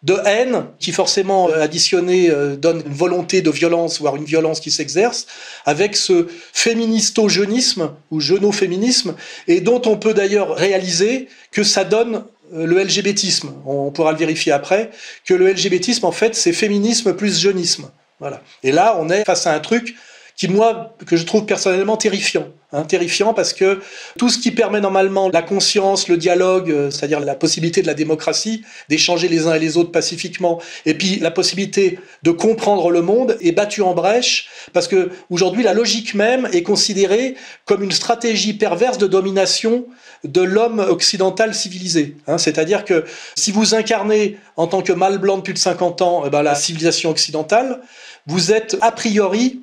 de 0.03 0.17
haine 0.25 0.65
qui 0.79 0.91
forcément 0.91 1.49
euh, 1.49 1.61
additionné 1.61 2.29
euh, 2.29 2.55
donne 2.55 2.81
une 2.85 2.93
volonté 2.93 3.41
de 3.41 3.51
violence, 3.51 3.99
voire 3.99 4.15
une 4.15 4.25
violence 4.25 4.59
qui 4.59 4.71
s'exerce, 4.71 5.27
avec 5.65 5.95
ce 5.95 6.27
féministo-jeunisme 6.53 7.91
ou 8.09 8.19
jeunoféminisme, 8.19 9.15
et 9.47 9.61
dont 9.61 9.81
on 9.85 9.97
peut 9.97 10.13
d'ailleurs 10.13 10.55
réaliser 10.55 11.27
que 11.51 11.63
ça 11.63 11.83
donne 11.83 12.23
euh, 12.53 12.65
le 12.65 12.83
LGBTisme. 12.83 13.51
On 13.65 13.91
pourra 13.91 14.11
le 14.11 14.17
vérifier 14.17 14.51
après, 14.51 14.89
que 15.25 15.35
le 15.35 15.51
LGBTisme, 15.51 16.05
en 16.05 16.11
fait, 16.11 16.35
c'est 16.35 16.53
féminisme 16.53 17.13
plus 17.13 17.39
jeunisme. 17.39 17.91
Voilà. 18.19 18.41
Et 18.63 18.71
là, 18.71 18.97
on 18.99 19.09
est 19.09 19.23
face 19.23 19.45
à 19.45 19.53
un 19.53 19.59
truc 19.59 19.95
qui, 20.41 20.47
moi, 20.47 20.95
que 21.05 21.17
je 21.17 21.23
trouve 21.23 21.45
personnellement 21.45 21.97
terrifiant. 21.97 22.47
Hein, 22.73 22.81
terrifiant 22.83 23.35
parce 23.35 23.53
que 23.53 23.79
tout 24.17 24.29
ce 24.29 24.39
qui 24.39 24.49
permet 24.49 24.81
normalement 24.81 25.29
la 25.29 25.43
conscience, 25.43 26.07
le 26.07 26.17
dialogue, 26.17 26.71
euh, 26.71 26.89
c'est-à-dire 26.89 27.19
la 27.19 27.35
possibilité 27.35 27.83
de 27.83 27.87
la 27.87 27.93
démocratie, 27.93 28.63
d'échanger 28.89 29.27
les 29.27 29.45
uns 29.45 29.53
et 29.53 29.59
les 29.59 29.77
autres 29.77 29.91
pacifiquement, 29.91 30.59
et 30.87 30.95
puis 30.95 31.19
la 31.19 31.29
possibilité 31.29 31.99
de 32.23 32.31
comprendre 32.31 32.89
le 32.89 33.03
monde 33.03 33.37
est 33.39 33.51
battu 33.51 33.83
en 33.83 33.93
brèche 33.93 34.49
parce 34.73 34.87
que 34.87 35.11
aujourd'hui 35.29 35.61
la 35.61 35.73
logique 35.73 36.15
même 36.15 36.49
est 36.53 36.63
considérée 36.63 37.35
comme 37.65 37.83
une 37.83 37.91
stratégie 37.91 38.53
perverse 38.53 38.97
de 38.97 39.05
domination 39.05 39.85
de 40.23 40.41
l'homme 40.41 40.79
occidental 40.79 41.53
civilisé. 41.53 42.15
Hein, 42.25 42.39
c'est-à-dire 42.39 42.83
que 42.83 43.05
si 43.35 43.51
vous 43.51 43.75
incarnez 43.75 44.39
en 44.55 44.65
tant 44.65 44.81
que 44.81 44.93
mâle 44.93 45.19
blanc 45.19 45.37
de 45.37 45.43
plus 45.43 45.53
de 45.53 45.59
50 45.59 46.01
ans 46.01 46.23
eh 46.25 46.31
ben, 46.31 46.41
la 46.41 46.55
civilisation 46.55 47.11
occidentale, 47.11 47.81
vous 48.25 48.51
êtes 48.51 48.77
a 48.81 48.91
priori 48.91 49.61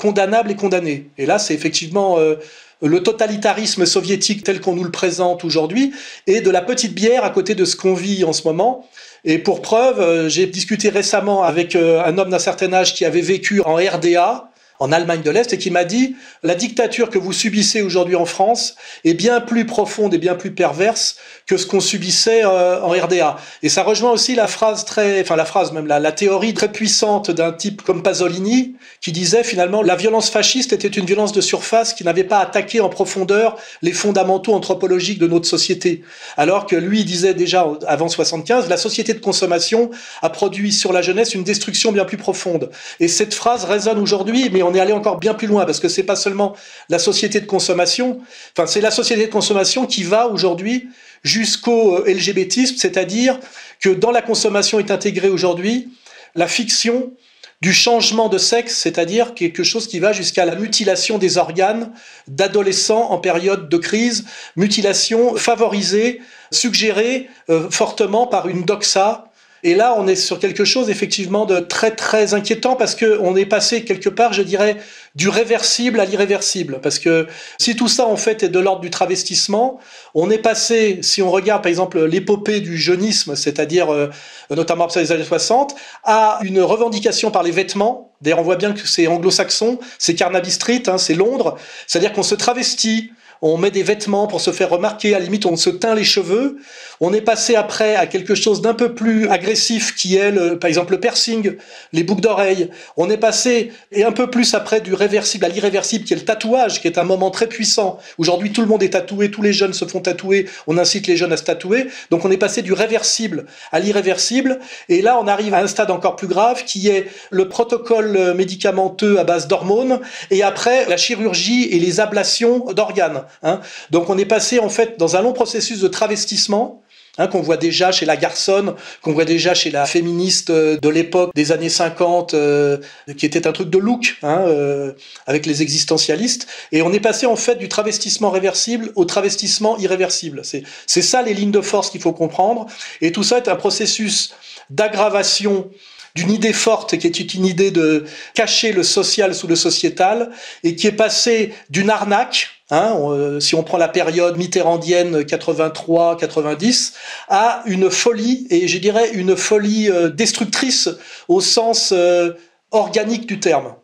condamnable 0.00 0.50
et 0.50 0.56
condamné. 0.56 1.10
Et 1.18 1.26
là, 1.26 1.38
c'est 1.38 1.54
effectivement 1.54 2.18
euh, 2.18 2.36
le 2.82 3.02
totalitarisme 3.02 3.86
soviétique 3.86 4.42
tel 4.42 4.60
qu'on 4.60 4.74
nous 4.74 4.84
le 4.84 4.90
présente 4.90 5.44
aujourd'hui 5.44 5.92
et 6.26 6.40
de 6.40 6.50
la 6.50 6.62
petite 6.62 6.94
bière 6.94 7.24
à 7.24 7.30
côté 7.30 7.54
de 7.54 7.64
ce 7.64 7.76
qu'on 7.76 7.94
vit 7.94 8.24
en 8.24 8.32
ce 8.32 8.48
moment. 8.48 8.86
Et 9.24 9.38
pour 9.38 9.60
preuve, 9.60 10.00
euh, 10.00 10.28
j'ai 10.28 10.46
discuté 10.46 10.88
récemment 10.88 11.42
avec 11.42 11.76
euh, 11.76 12.02
un 12.04 12.16
homme 12.18 12.30
d'un 12.30 12.38
certain 12.38 12.72
âge 12.72 12.94
qui 12.94 13.04
avait 13.04 13.20
vécu 13.20 13.60
en 13.60 13.74
RDA, 13.74 14.49
en 14.80 14.92
Allemagne 14.92 15.22
de 15.22 15.30
l'Est 15.30 15.52
et 15.52 15.58
qui 15.58 15.70
m'a 15.70 15.84
dit 15.84 16.16
la 16.42 16.54
dictature 16.54 17.10
que 17.10 17.18
vous 17.18 17.34
subissez 17.34 17.82
aujourd'hui 17.82 18.16
en 18.16 18.24
France 18.24 18.76
est 19.04 19.14
bien 19.14 19.40
plus 19.40 19.66
profonde 19.66 20.14
et 20.14 20.18
bien 20.18 20.34
plus 20.34 20.52
perverse 20.52 21.16
que 21.46 21.58
ce 21.58 21.66
qu'on 21.66 21.80
subissait 21.80 22.44
euh, 22.44 22.82
en 22.82 22.90
RDA. 22.90 23.36
Et 23.62 23.68
ça 23.68 23.82
rejoint 23.82 24.10
aussi 24.10 24.34
la 24.34 24.46
phrase 24.46 24.84
très, 24.86 25.20
enfin 25.20 25.36
la 25.36 25.44
phrase 25.44 25.72
même 25.72 25.86
la, 25.86 26.00
la 26.00 26.12
théorie 26.12 26.54
très 26.54 26.72
puissante 26.72 27.30
d'un 27.30 27.52
type 27.52 27.82
comme 27.82 28.02
Pasolini 28.02 28.76
qui 29.02 29.12
disait 29.12 29.44
finalement 29.44 29.82
la 29.82 29.96
violence 29.96 30.30
fasciste 30.30 30.72
était 30.72 30.88
une 30.88 31.04
violence 31.04 31.32
de 31.32 31.42
surface 31.42 31.92
qui 31.92 32.02
n'avait 32.02 32.24
pas 32.24 32.38
attaqué 32.38 32.80
en 32.80 32.88
profondeur 32.88 33.56
les 33.82 33.92
fondamentaux 33.92 34.54
anthropologiques 34.54 35.18
de 35.18 35.26
notre 35.26 35.46
société. 35.46 36.02
Alors 36.38 36.66
que 36.66 36.76
lui 36.76 37.04
disait 37.04 37.34
déjà 37.34 37.66
avant 37.86 38.08
75 38.08 38.68
la 38.68 38.78
société 38.78 39.12
de 39.12 39.20
consommation 39.20 39.90
a 40.22 40.30
produit 40.30 40.72
sur 40.72 40.94
la 40.94 41.02
jeunesse 41.02 41.34
une 41.34 41.44
destruction 41.44 41.92
bien 41.92 42.06
plus 42.06 42.16
profonde. 42.16 42.70
Et 42.98 43.08
cette 43.08 43.34
phrase 43.34 43.64
résonne 43.64 43.98
aujourd'hui, 43.98 44.48
mais 44.50 44.62
on 44.62 44.69
est 44.74 44.80
allé 44.80 44.92
encore 44.92 45.18
bien 45.18 45.34
plus 45.34 45.46
loin 45.46 45.64
parce 45.64 45.80
que 45.80 45.88
c'est 45.88 46.02
pas 46.02 46.16
seulement 46.16 46.56
la 46.88 46.98
société 46.98 47.40
de 47.40 47.46
consommation, 47.46 48.20
c'est 48.66 48.80
la 48.80 48.90
société 48.90 49.26
de 49.26 49.32
consommation 49.32 49.86
qui 49.86 50.02
va 50.02 50.28
aujourd'hui 50.28 50.88
jusqu'au 51.22 51.98
euh, 51.98 52.12
LGBTisme, 52.12 52.76
c'est-à-dire 52.76 53.38
que 53.80 53.90
dans 53.90 54.10
la 54.10 54.22
consommation 54.22 54.78
est 54.78 54.90
intégrée 54.90 55.28
aujourd'hui 55.28 55.88
la 56.34 56.46
fiction 56.46 57.12
du 57.60 57.74
changement 57.74 58.28
de 58.28 58.38
sexe, 58.38 58.76
c'est-à-dire 58.76 59.34
quelque 59.34 59.62
chose 59.62 59.86
qui 59.86 59.98
va 59.98 60.12
jusqu'à 60.12 60.46
la 60.46 60.54
mutilation 60.54 61.18
des 61.18 61.36
organes 61.36 61.92
d'adolescents 62.26 63.10
en 63.10 63.18
période 63.18 63.68
de 63.68 63.76
crise, 63.76 64.24
mutilation 64.56 65.36
favorisée, 65.36 66.22
suggérée 66.50 67.28
euh, 67.50 67.68
fortement 67.70 68.26
par 68.26 68.48
une 68.48 68.64
doxa 68.64 69.29
et 69.62 69.74
là, 69.74 69.94
on 69.98 70.06
est 70.06 70.16
sur 70.16 70.38
quelque 70.38 70.64
chose 70.64 70.88
effectivement 70.88 71.44
de 71.44 71.60
très 71.60 71.90
très 71.90 72.34
inquiétant 72.34 72.76
parce 72.76 72.94
que 72.94 73.18
on 73.20 73.36
est 73.36 73.44
passé 73.44 73.84
quelque 73.84 74.08
part, 74.08 74.32
je 74.32 74.42
dirais, 74.42 74.76
du 75.14 75.28
réversible 75.28 76.00
à 76.00 76.04
l'irréversible. 76.04 76.80
Parce 76.82 76.98
que 76.98 77.26
si 77.58 77.76
tout 77.76 77.88
ça 77.88 78.06
en 78.06 78.16
fait 78.16 78.42
est 78.42 78.48
de 78.48 78.58
l'ordre 78.58 78.80
du 78.80 78.90
travestissement, 78.90 79.78
on 80.14 80.30
est 80.30 80.38
passé, 80.38 81.00
si 81.02 81.20
on 81.20 81.30
regarde 81.30 81.62
par 81.62 81.68
exemple 81.68 82.02
l'épopée 82.04 82.60
du 82.60 82.78
jeunisme, 82.78 83.36
c'est-à-dire 83.36 83.92
euh, 83.92 84.08
notamment 84.50 84.86
à 84.86 85.00
les 85.00 85.12
années 85.12 85.24
60, 85.24 85.74
à 86.04 86.38
une 86.42 86.60
revendication 86.60 87.30
par 87.30 87.42
les 87.42 87.50
vêtements. 87.50 88.12
D'ailleurs, 88.22 88.40
on 88.40 88.44
voit 88.44 88.56
bien 88.56 88.72
que 88.72 88.86
c'est 88.86 89.06
anglo-saxon, 89.06 89.78
c'est 89.98 90.14
Carnaby 90.14 90.50
Street, 90.50 90.82
hein, 90.86 90.98
c'est 90.98 91.14
Londres. 91.14 91.56
C'est-à-dire 91.86 92.12
qu'on 92.12 92.22
se 92.22 92.34
travestit, 92.34 93.12
on 93.42 93.56
met 93.56 93.70
des 93.70 93.82
vêtements 93.82 94.26
pour 94.26 94.40
se 94.40 94.50
faire 94.50 94.70
remarquer, 94.70 95.14
à 95.14 95.18
la 95.18 95.24
limite 95.24 95.46
on 95.46 95.56
se 95.56 95.70
teint 95.70 95.94
les 95.94 96.04
cheveux. 96.04 96.58
On 97.00 97.14
est 97.14 97.22
passé 97.22 97.54
après 97.54 97.96
à 97.96 98.06
quelque 98.06 98.34
chose 98.34 98.60
d'un 98.60 98.74
peu 98.74 98.94
plus 98.94 99.28
agressif 99.28 99.94
qui 99.96 100.16
est 100.16 100.30
le, 100.30 100.58
par 100.58 100.68
exemple 100.68 100.92
le 100.92 101.00
piercing, 101.00 101.56
les 101.94 102.02
boucles 102.02 102.20
d'oreilles. 102.20 102.68
On 102.98 103.08
est 103.08 103.16
passé 103.16 103.72
et 103.92 104.04
un 104.04 104.12
peu 104.12 104.28
plus 104.28 104.52
après 104.54 104.82
du 104.82 104.92
réversible 104.92 105.46
à 105.46 105.48
l'irréversible 105.48 106.04
qui 106.04 106.12
est 106.12 106.16
le 106.16 106.24
tatouage, 106.24 106.82
qui 106.82 106.88
est 106.88 106.98
un 106.98 107.04
moment 107.04 107.30
très 107.30 107.46
puissant. 107.46 107.98
Aujourd'hui 108.18 108.52
tout 108.52 108.60
le 108.60 108.66
monde 108.66 108.82
est 108.82 108.90
tatoué, 108.90 109.30
tous 109.30 109.40
les 109.40 109.54
jeunes 109.54 109.72
se 109.72 109.86
font 109.86 110.00
tatouer, 110.00 110.46
on 110.66 110.76
incite 110.76 111.06
les 111.06 111.16
jeunes 111.16 111.32
à 111.32 111.38
se 111.38 111.44
tatouer. 111.44 111.86
Donc 112.10 112.26
on 112.26 112.30
est 112.30 112.36
passé 112.36 112.60
du 112.60 112.74
réversible 112.74 113.46
à 113.72 113.80
l'irréversible 113.80 114.58
et 114.90 115.00
là 115.00 115.18
on 115.18 115.26
arrive 115.26 115.54
à 115.54 115.60
un 115.60 115.66
stade 115.66 115.90
encore 115.90 116.16
plus 116.16 116.28
grave 116.28 116.64
qui 116.64 116.88
est 116.88 117.06
le 117.30 117.48
protocole 117.48 118.34
médicamenteux 118.34 119.18
à 119.18 119.24
base 119.24 119.48
d'hormones 119.48 120.00
et 120.30 120.42
après 120.42 120.86
la 120.86 120.98
chirurgie 120.98 121.64
et 121.70 121.78
les 121.78 122.00
ablations 122.00 122.72
d'organes. 122.74 123.22
Hein. 123.42 123.60
Donc 123.90 124.10
on 124.10 124.18
est 124.18 124.26
passé 124.26 124.58
en 124.58 124.68
fait 124.68 124.98
dans 124.98 125.16
un 125.16 125.22
long 125.22 125.32
processus 125.32 125.80
de 125.80 125.88
travestissement. 125.88 126.82
Hein, 127.18 127.26
qu'on 127.26 127.42
voit 127.42 127.56
déjà 127.56 127.90
chez 127.90 128.06
la 128.06 128.16
garçonne, 128.16 128.74
qu'on 129.02 129.12
voit 129.12 129.24
déjà 129.24 129.52
chez 129.52 129.70
la 129.70 129.84
féministe 129.84 130.50
euh, 130.50 130.78
de 130.78 130.88
l'époque 130.88 131.32
des 131.34 131.50
années 131.50 131.68
50, 131.68 132.34
euh, 132.34 132.78
qui 133.18 133.26
était 133.26 133.48
un 133.48 133.52
truc 133.52 133.68
de 133.68 133.78
look, 133.78 134.16
hein, 134.22 134.44
euh, 134.46 134.92
avec 135.26 135.44
les 135.44 135.60
existentialistes. 135.60 136.46
Et 136.70 136.82
on 136.82 136.92
est 136.92 137.00
passé 137.00 137.26
en 137.26 137.34
fait 137.34 137.56
du 137.56 137.68
travestissement 137.68 138.30
réversible 138.30 138.92
au 138.94 139.04
travestissement 139.04 139.76
irréversible. 139.78 140.42
C'est 140.44 141.02
ça 141.02 141.20
les 141.22 141.34
lignes 141.34 141.50
de 141.50 141.60
force 141.60 141.90
qu'il 141.90 142.00
faut 142.00 142.12
comprendre. 142.12 142.66
Et 143.00 143.10
tout 143.10 143.24
ça 143.24 143.38
est 143.38 143.48
un 143.48 143.56
processus 143.56 144.32
d'aggravation 144.70 145.68
d'une 146.14 146.30
idée 146.30 146.52
forte 146.52 146.96
qui 146.96 147.06
est 147.06 147.34
une 147.34 147.46
idée 147.46 147.70
de 147.70 148.04
cacher 148.34 148.72
le 148.72 148.82
social 148.82 149.34
sous 149.34 149.46
le 149.46 149.56
sociétal 149.56 150.30
et 150.64 150.74
qui 150.74 150.86
est 150.86 150.92
passé 150.92 151.52
d'une 151.70 151.90
arnaque 151.90 152.59
Hein, 152.70 152.94
euh, 153.00 153.40
si 153.40 153.56
on 153.56 153.64
prend 153.64 153.78
la 153.78 153.88
période 153.88 154.36
mitterrandienne 154.36 155.22
83-90, 155.22 156.94
à 157.28 157.62
une 157.66 157.90
folie, 157.90 158.46
et 158.50 158.68
je 158.68 158.78
dirais 158.78 159.10
une 159.12 159.36
folie 159.36 159.90
euh, 159.90 160.08
destructrice 160.08 160.88
au 161.26 161.40
sens 161.40 161.92
euh, 161.92 162.32
organique 162.70 163.26
du 163.26 163.40
terme. 163.40 163.74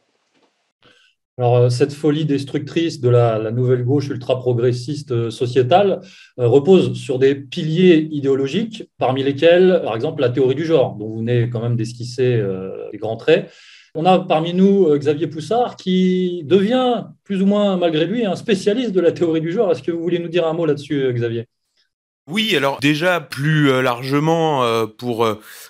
Alors, 1.38 1.71
cette 1.71 1.93
folie 1.93 2.25
destructrice 2.25 3.00
de 3.00 3.11
la, 3.11 3.50
nouvelle 3.50 3.85
gauche 3.85 4.09
ultra-progressiste 4.09 5.28
sociétale 5.28 6.00
repose 6.38 6.95
sur 6.95 7.19
des 7.19 7.35
piliers 7.35 8.09
idéologiques, 8.11 8.85
parmi 8.97 9.23
lesquels, 9.23 9.83
par 9.85 9.95
exemple, 9.95 10.23
la 10.23 10.31
théorie 10.31 10.55
du 10.55 10.64
genre, 10.64 10.97
dont 10.97 11.09
vous 11.09 11.19
venez 11.19 11.50
quand 11.50 11.61
même 11.61 11.76
d'esquisser 11.76 12.43
les 12.90 12.99
grands 12.99 13.19
traits. 13.19 13.50
On 13.99 14.05
a 14.05 14.19
parmi 14.19 14.53
nous 14.53 14.88
euh, 14.88 14.99
Xavier 14.99 15.26
Poussard 15.26 15.76
qui 15.76 16.43
devient 16.45 17.05
plus 17.25 17.41
ou 17.41 17.47
moins 17.47 17.79
malgré 17.79 18.05
lui 18.05 18.26
un 18.26 18.37
spécialiste 18.37 18.93
de 18.93 19.00
la 19.00 19.11
théorie 19.11 19.41
du 19.41 19.50
genre. 19.50 19.73
Est-ce 19.73 19.83
que 19.83 19.91
vous 19.91 20.03
voulez 20.03 20.19
nous 20.19 20.29
dire 20.29 20.47
un 20.47 20.53
mot 20.53 20.67
là-dessus, 20.67 21.03
euh, 21.03 21.12
Xavier? 21.12 21.47
Oui, 22.29 22.55
alors 22.55 22.79
déjà 22.81 23.23
plus 23.23 23.71
euh, 23.71 23.81
largement, 23.81 24.87
pour 24.99 25.26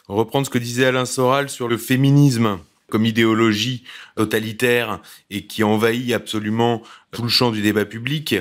reprendre 0.08 0.44
ce 0.44 0.50
que 0.50 0.58
disait 0.58 0.86
Alain 0.86 1.04
Soral 1.04 1.48
sur 1.48 1.68
le 1.68 1.76
féminisme 1.76 2.58
comme 2.90 3.04
idéologie 3.04 3.84
totalitaire 4.16 5.00
et 5.30 5.46
qui 5.46 5.62
envahit 5.62 6.12
absolument 6.12 6.82
tout 7.12 7.22
le 7.22 7.28
champ 7.28 7.52
du 7.52 7.62
débat 7.62 7.84
public 7.84 8.36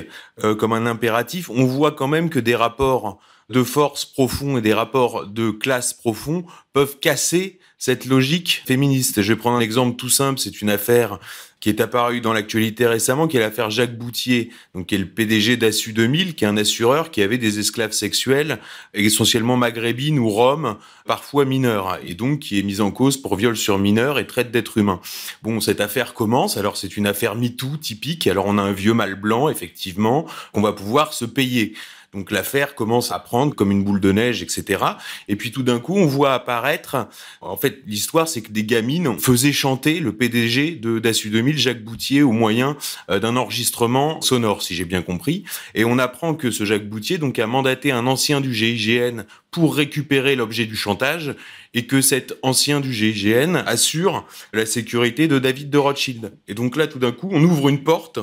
comme 0.58 0.72
un 0.72 0.86
impératif, 0.86 1.50
on 1.50 1.64
voit 1.64 1.92
quand 1.92 2.08
même 2.08 2.30
que 2.30 2.38
des 2.38 2.54
rapports 2.54 3.18
de 3.50 3.62
force 3.62 4.04
profonds 4.04 4.58
et 4.58 4.60
des 4.60 4.74
rapports 4.74 5.26
de 5.26 5.50
classe 5.50 5.94
profonds 5.94 6.44
peuvent 6.72 6.98
casser 6.98 7.58
cette 7.78 8.06
logique 8.06 8.62
féministe. 8.66 9.22
Je 9.22 9.32
vais 9.32 9.38
prendre 9.38 9.58
un 9.58 9.60
exemple 9.60 9.96
tout 9.96 10.08
simple, 10.08 10.40
c'est 10.40 10.62
une 10.62 10.70
affaire 10.70 11.18
qui 11.60 11.70
est 11.70 11.80
apparue 11.80 12.20
dans 12.20 12.32
l'actualité 12.32 12.86
récemment, 12.86 13.26
qui 13.26 13.38
est 13.38 13.40
l'affaire 13.40 13.70
Jacques 13.70 13.96
Boutier, 13.96 14.50
donc 14.74 14.86
qui 14.86 14.94
est 14.94 14.98
le 14.98 15.08
PDG 15.08 15.56
d'Assu 15.56 15.92
2000, 15.92 16.34
qui 16.34 16.44
est 16.44 16.48
un 16.48 16.56
assureur 16.56 17.10
qui 17.10 17.22
avait 17.22 17.38
des 17.38 17.58
esclaves 17.58 17.92
sexuels, 17.92 18.58
essentiellement 18.94 19.56
maghrébines 19.56 20.18
ou 20.18 20.28
roms, 20.28 20.76
parfois 21.06 21.44
mineurs, 21.44 21.98
et 22.04 22.14
donc 22.14 22.40
qui 22.40 22.58
est 22.58 22.62
mise 22.62 22.80
en 22.80 22.90
cause 22.90 23.16
pour 23.16 23.36
viol 23.36 23.56
sur 23.56 23.78
mineurs 23.78 24.18
et 24.18 24.26
traite 24.26 24.50
d'êtres 24.50 24.78
humains. 24.78 25.00
Bon, 25.42 25.60
cette 25.60 25.80
affaire 25.80 26.14
commence, 26.14 26.56
alors 26.56 26.76
c'est 26.76 26.96
une 26.96 27.06
affaire 27.06 27.34
MeToo 27.34 27.78
typique, 27.78 28.26
alors 28.26 28.46
on 28.46 28.58
a 28.58 28.62
un 28.62 28.72
vieux 28.72 28.94
mâle 28.94 29.14
blanc, 29.14 29.48
effectivement, 29.48 30.26
qu'on 30.52 30.62
va 30.62 30.72
pouvoir 30.72 31.14
se 31.14 31.24
payer. 31.24 31.74
Donc 32.16 32.30
l'affaire 32.30 32.74
commence 32.74 33.12
à 33.12 33.18
prendre 33.18 33.54
comme 33.54 33.70
une 33.70 33.84
boule 33.84 34.00
de 34.00 34.10
neige, 34.10 34.42
etc. 34.42 34.82
Et 35.28 35.36
puis 35.36 35.52
tout 35.52 35.62
d'un 35.62 35.78
coup, 35.78 35.94
on 35.94 36.06
voit 36.06 36.32
apparaître, 36.32 37.08
en 37.42 37.58
fait, 37.58 37.82
l'histoire, 37.86 38.26
c'est 38.26 38.40
que 38.40 38.50
des 38.50 38.64
gamines 38.64 39.18
faisaient 39.18 39.52
chanter 39.52 40.00
le 40.00 40.12
PDG 40.12 40.76
de 40.76 40.98
d'Assu 40.98 41.28
2000, 41.28 41.58
Jacques 41.58 41.84
Boutier, 41.84 42.22
au 42.22 42.32
moyen 42.32 42.78
euh, 43.10 43.18
d'un 43.18 43.36
enregistrement 43.36 44.22
sonore, 44.22 44.62
si 44.62 44.74
j'ai 44.74 44.86
bien 44.86 45.02
compris. 45.02 45.44
Et 45.74 45.84
on 45.84 45.98
apprend 45.98 46.34
que 46.34 46.50
ce 46.50 46.64
Jacques 46.64 46.88
Boutier, 46.88 47.18
donc, 47.18 47.38
a 47.38 47.46
mandaté 47.46 47.92
un 47.92 48.06
ancien 48.06 48.40
du 48.40 48.54
GIGN 48.54 49.24
pour 49.50 49.76
récupérer 49.76 50.36
l'objet 50.36 50.64
du 50.64 50.74
chantage 50.74 51.34
et 51.74 51.86
que 51.86 52.00
cet 52.00 52.38
ancien 52.40 52.80
du 52.80 52.94
GIGN 52.94 53.56
assure 53.66 54.26
la 54.54 54.64
sécurité 54.64 55.28
de 55.28 55.38
David 55.38 55.68
de 55.68 55.76
Rothschild. 55.78 56.32
Et 56.48 56.54
donc 56.54 56.76
là, 56.76 56.86
tout 56.86 56.98
d'un 56.98 57.12
coup, 57.12 57.28
on 57.30 57.42
ouvre 57.42 57.68
une 57.68 57.82
porte 57.82 58.20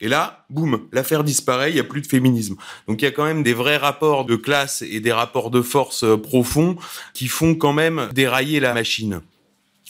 et 0.00 0.08
là, 0.08 0.44
boum, 0.50 0.88
l'affaire 0.92 1.24
disparaît, 1.24 1.70
il 1.70 1.74
n'y 1.74 1.80
a 1.80 1.84
plus 1.84 2.02
de 2.02 2.06
féminisme. 2.06 2.56
Donc 2.86 3.00
il 3.00 3.04
y 3.06 3.08
a 3.08 3.10
quand 3.10 3.24
même 3.24 3.42
des 3.42 3.54
vrais 3.54 3.78
rapports 3.78 4.26
de 4.26 4.36
classe 4.36 4.82
et 4.82 5.00
des 5.00 5.12
rapports 5.12 5.50
de 5.50 5.62
force 5.62 6.04
euh, 6.04 6.16
profonds 6.16 6.76
qui 7.14 7.28
font 7.28 7.54
quand 7.54 7.72
même 7.72 8.08
dérailler 8.12 8.60
la 8.60 8.74
machine. 8.74 9.20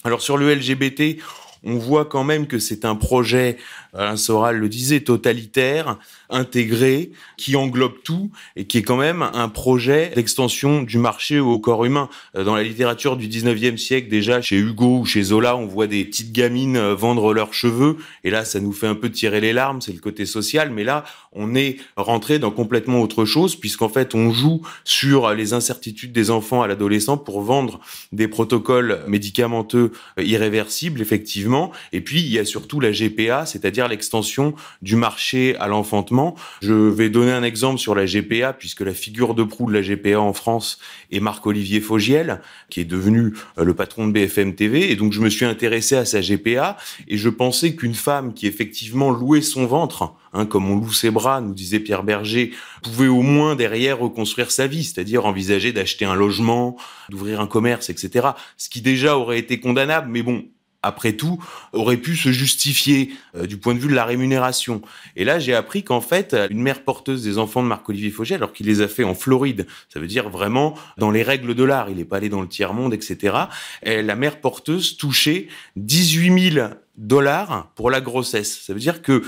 Alors 0.04 0.22
sur 0.22 0.36
le 0.36 0.54
LGBT, 0.54 1.20
on 1.64 1.78
voit 1.78 2.04
quand 2.04 2.22
même 2.22 2.46
que 2.46 2.60
c'est 2.60 2.84
un 2.84 2.94
projet, 2.94 3.56
Alain 3.92 4.16
Soral 4.16 4.58
le 4.58 4.68
disait, 4.68 5.00
totalitaire, 5.00 5.98
intégré, 6.30 7.10
qui 7.36 7.56
englobe 7.56 8.02
tout 8.04 8.30
et 8.56 8.64
qui 8.64 8.78
est 8.78 8.82
quand 8.82 8.96
même 8.96 9.22
un 9.22 9.48
projet 9.48 10.12
d'extension 10.14 10.82
du 10.82 10.98
marché 10.98 11.38
au 11.38 11.58
corps 11.58 11.84
humain. 11.84 12.08
Euh, 12.36 12.44
dans 12.44 12.56
la 12.56 12.62
littérature 12.62 13.16
du 13.16 13.28
19e 13.28 13.76
siècle, 13.76 14.08
déjà, 14.08 14.40
chez 14.40 14.56
Hugo 14.56 15.00
ou 15.00 15.04
chez 15.04 15.22
Zola, 15.22 15.56
on 15.56 15.66
voit 15.66 15.86
des 15.86 16.04
petites 16.04 16.32
gamines 16.32 16.76
euh, 16.76 16.94
vendre 16.94 17.32
leurs 17.32 17.54
cheveux. 17.54 17.96
Et 18.24 18.30
là, 18.30 18.44
ça 18.44 18.60
nous 18.60 18.72
fait 18.72 18.86
un 18.86 18.94
peu 18.94 19.10
tirer 19.10 19.40
les 19.40 19.52
larmes, 19.52 19.80
c'est 19.80 19.92
le 19.92 20.00
côté 20.00 20.26
social. 20.26 20.70
Mais 20.70 20.84
là, 20.84 21.04
on 21.32 21.54
est 21.54 21.76
rentré 21.96 22.38
dans 22.38 22.50
complètement 22.50 23.00
autre 23.00 23.24
chose, 23.24 23.56
puisqu'en 23.56 23.88
fait, 23.88 24.14
on 24.14 24.32
joue 24.32 24.62
sur 24.84 25.32
les 25.34 25.52
incertitudes 25.52 26.12
des 26.12 26.30
enfants 26.30 26.62
à 26.62 26.66
l'adolescent 26.66 27.16
pour 27.16 27.42
vendre 27.42 27.80
des 28.12 28.28
protocoles 28.28 29.02
médicamenteux 29.06 29.92
euh, 30.18 30.22
irréversibles, 30.22 31.00
effectivement. 31.00 31.72
Et 31.92 32.00
puis, 32.00 32.20
il 32.20 32.32
y 32.32 32.38
a 32.38 32.44
surtout 32.44 32.80
la 32.80 32.90
GPA, 32.90 33.46
c'est-à-dire 33.46 33.88
l'extension 33.88 34.54
du 34.82 34.96
marché 34.96 35.56
à 35.56 35.68
l'enfantement 35.68 36.15
je 36.60 36.72
vais 36.72 37.10
donner 37.10 37.32
un 37.32 37.42
exemple 37.42 37.78
sur 37.78 37.94
la 37.94 38.06
GPA, 38.06 38.52
puisque 38.52 38.80
la 38.80 38.94
figure 38.94 39.34
de 39.34 39.42
proue 39.42 39.70
de 39.70 39.74
la 39.74 39.82
GPA 39.82 40.20
en 40.20 40.32
France 40.32 40.78
est 41.10 41.20
Marc-Olivier 41.20 41.80
Fogiel, 41.80 42.40
qui 42.70 42.80
est 42.80 42.84
devenu 42.84 43.34
euh, 43.58 43.64
le 43.64 43.74
patron 43.74 44.06
de 44.06 44.12
BFM 44.12 44.54
TV. 44.54 44.90
Et 44.90 44.96
donc, 44.96 45.12
je 45.12 45.20
me 45.20 45.28
suis 45.28 45.44
intéressé 45.44 45.96
à 45.96 46.04
sa 46.04 46.20
GPA 46.20 46.76
et 47.08 47.16
je 47.16 47.28
pensais 47.28 47.74
qu'une 47.74 47.94
femme 47.94 48.34
qui 48.34 48.46
effectivement 48.46 49.10
louait 49.10 49.42
son 49.42 49.66
ventre, 49.66 50.14
hein, 50.32 50.46
comme 50.46 50.70
on 50.70 50.76
loue 50.76 50.92
ses 50.92 51.10
bras, 51.10 51.40
nous 51.40 51.54
disait 51.54 51.80
Pierre 51.80 52.02
Berger, 52.02 52.52
pouvait 52.82 53.08
au 53.08 53.22
moins 53.22 53.56
derrière 53.56 53.98
reconstruire 53.98 54.50
sa 54.50 54.66
vie, 54.66 54.84
c'est-à-dire 54.84 55.26
envisager 55.26 55.72
d'acheter 55.72 56.04
un 56.04 56.14
logement, 56.14 56.76
d'ouvrir 57.10 57.40
un 57.40 57.46
commerce, 57.46 57.90
etc. 57.90 58.28
Ce 58.56 58.68
qui 58.68 58.80
déjà 58.80 59.16
aurait 59.16 59.38
été 59.38 59.60
condamnable, 59.60 60.08
mais 60.10 60.22
bon, 60.22 60.44
après 60.86 61.12
tout, 61.12 61.42
aurait 61.72 61.96
pu 61.96 62.16
se 62.16 62.30
justifier 62.30 63.12
euh, 63.36 63.46
du 63.46 63.56
point 63.56 63.74
de 63.74 63.78
vue 63.78 63.88
de 63.88 63.94
la 63.94 64.04
rémunération. 64.04 64.82
Et 65.16 65.24
là, 65.24 65.38
j'ai 65.38 65.54
appris 65.54 65.82
qu'en 65.82 66.00
fait, 66.00 66.36
une 66.50 66.62
mère 66.62 66.82
porteuse 66.82 67.22
des 67.22 67.38
enfants 67.38 67.62
de 67.62 67.68
Marc-Olivier 67.68 68.10
Faugier, 68.10 68.36
alors 68.36 68.52
qu'il 68.52 68.66
les 68.66 68.80
a 68.80 68.88
fait 68.88 69.04
en 69.04 69.14
Floride, 69.14 69.66
ça 69.92 70.00
veut 70.00 70.06
dire 70.06 70.28
vraiment 70.28 70.74
dans 70.98 71.10
les 71.10 71.22
règles 71.22 71.54
de 71.54 71.64
l'art, 71.64 71.90
il 71.90 71.96
n'est 71.96 72.04
pas 72.04 72.16
allé 72.16 72.28
dans 72.28 72.40
le 72.40 72.48
tiers-monde, 72.48 72.94
etc., 72.94 73.36
et 73.82 74.02
la 74.02 74.16
mère 74.16 74.40
porteuse 74.40 74.96
touchait 74.96 75.48
18 75.76 76.52
000 76.52 76.68
dollars 76.96 77.70
pour 77.74 77.90
la 77.90 78.00
grossesse. 78.00 78.62
Ça 78.64 78.72
veut 78.72 78.80
dire 78.80 79.02
que 79.02 79.22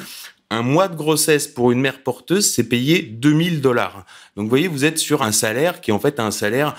un 0.51 0.63
mois 0.63 0.89
de 0.89 0.97
grossesse 0.97 1.47
pour 1.47 1.73
une 1.73 1.81
mère 1.81 2.03
porteuse, 2.03 2.51
c'est 2.51 2.65
payé 2.65 3.03
2000 3.03 3.61
dollars. 3.61 4.07
Donc 4.35 4.45
vous 4.45 4.49
voyez, 4.49 4.69
vous 4.69 4.85
êtes 4.87 4.99
sur 4.99 5.23
un 5.23 5.33
salaire 5.33 5.81
qui 5.81 5.91
est 5.91 5.95
en 5.95 5.99
fait 5.99 6.21
un 6.21 6.31
salaire 6.31 6.75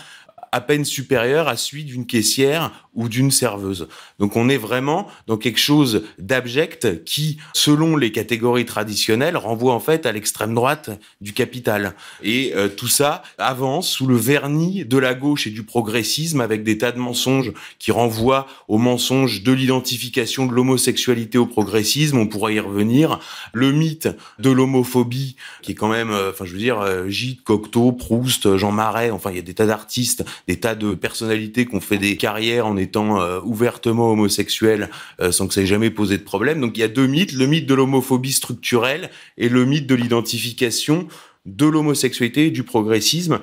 à 0.51 0.61
peine 0.61 0.85
supérieur 0.85 1.47
à 1.47 1.57
celui 1.57 1.83
d'une 1.83 2.05
caissière 2.05 2.71
ou 2.93 3.07
d'une 3.07 3.31
serveuse. 3.31 3.87
Donc 4.19 4.35
on 4.35 4.49
est 4.49 4.57
vraiment 4.57 5.07
dans 5.27 5.37
quelque 5.37 5.59
chose 5.59 6.03
d'abject 6.17 7.03
qui, 7.05 7.37
selon 7.53 7.95
les 7.95 8.11
catégories 8.11 8.65
traditionnelles, 8.65 9.37
renvoie 9.37 9.73
en 9.73 9.79
fait 9.79 10.05
à 10.05 10.11
l'extrême 10.11 10.53
droite 10.53 10.89
du 11.21 11.33
capital. 11.33 11.95
Et 12.23 12.53
euh, 12.55 12.67
tout 12.67 12.87
ça 12.87 13.23
avance 13.37 13.89
sous 13.89 14.07
le 14.07 14.15
vernis 14.15 14.85
de 14.85 14.97
la 14.97 15.13
gauche 15.13 15.47
et 15.47 15.49
du 15.49 15.63
progressisme 15.63 16.41
avec 16.41 16.63
des 16.63 16.77
tas 16.77 16.91
de 16.91 16.99
mensonges 16.99 17.53
qui 17.77 17.91
renvoient 17.91 18.47
aux 18.67 18.77
mensonges 18.77 19.43
de 19.43 19.51
l'identification 19.51 20.45
de 20.45 20.53
l'homosexualité 20.53 21.37
au 21.37 21.45
progressisme. 21.45 22.17
On 22.17 22.27
pourra 22.27 22.51
y 22.51 22.59
revenir. 22.59 23.19
Le 23.53 23.71
mythe 23.71 24.09
de 24.39 24.49
l'homophobie 24.49 25.35
qui 25.61 25.71
est 25.71 25.75
quand 25.75 25.89
même, 25.89 26.11
euh, 26.11 26.31
enfin 26.31 26.45
je 26.45 26.53
veux 26.53 26.59
dire, 26.59 26.79
euh, 26.79 27.07
Gide, 27.07 27.43
Cocteau, 27.43 27.91
Proust, 27.91 28.57
Jean 28.57 28.71
Marais, 28.71 29.11
enfin 29.11 29.29
il 29.31 29.35
y 29.35 29.39
a 29.39 29.43
des 29.43 29.53
tas 29.53 29.65
d'artistes, 29.65 30.25
des 30.47 30.59
tas 30.59 30.75
de 30.75 30.93
personnalités 30.93 31.65
qui 31.65 31.75
ont 31.75 31.81
fait 31.81 31.97
des 31.97 32.17
carrières 32.17 32.67
en 32.67 32.77
étant 32.77 33.21
euh, 33.21 33.39
ouvertement 33.43 34.11
homosexuels 34.11 34.89
euh, 35.19 35.31
sans 35.31 35.47
que 35.47 35.53
ça 35.53 35.61
ait 35.61 35.65
jamais 35.65 35.89
posé 35.89 36.17
de 36.17 36.23
problème. 36.23 36.61
Donc 36.61 36.77
il 36.77 36.81
y 36.81 36.83
a 36.83 36.87
deux 36.87 37.07
mythes, 37.07 37.33
le 37.33 37.45
mythe 37.47 37.65
de 37.65 37.73
l'homophobie 37.73 38.31
structurelle 38.31 39.09
et 39.37 39.49
le 39.49 39.65
mythe 39.65 39.87
de 39.87 39.95
l'identification 39.95 41.07
de 41.45 41.65
l'homosexualité 41.65 42.47
et 42.47 42.51
du 42.51 42.63
progressisme. 42.63 43.39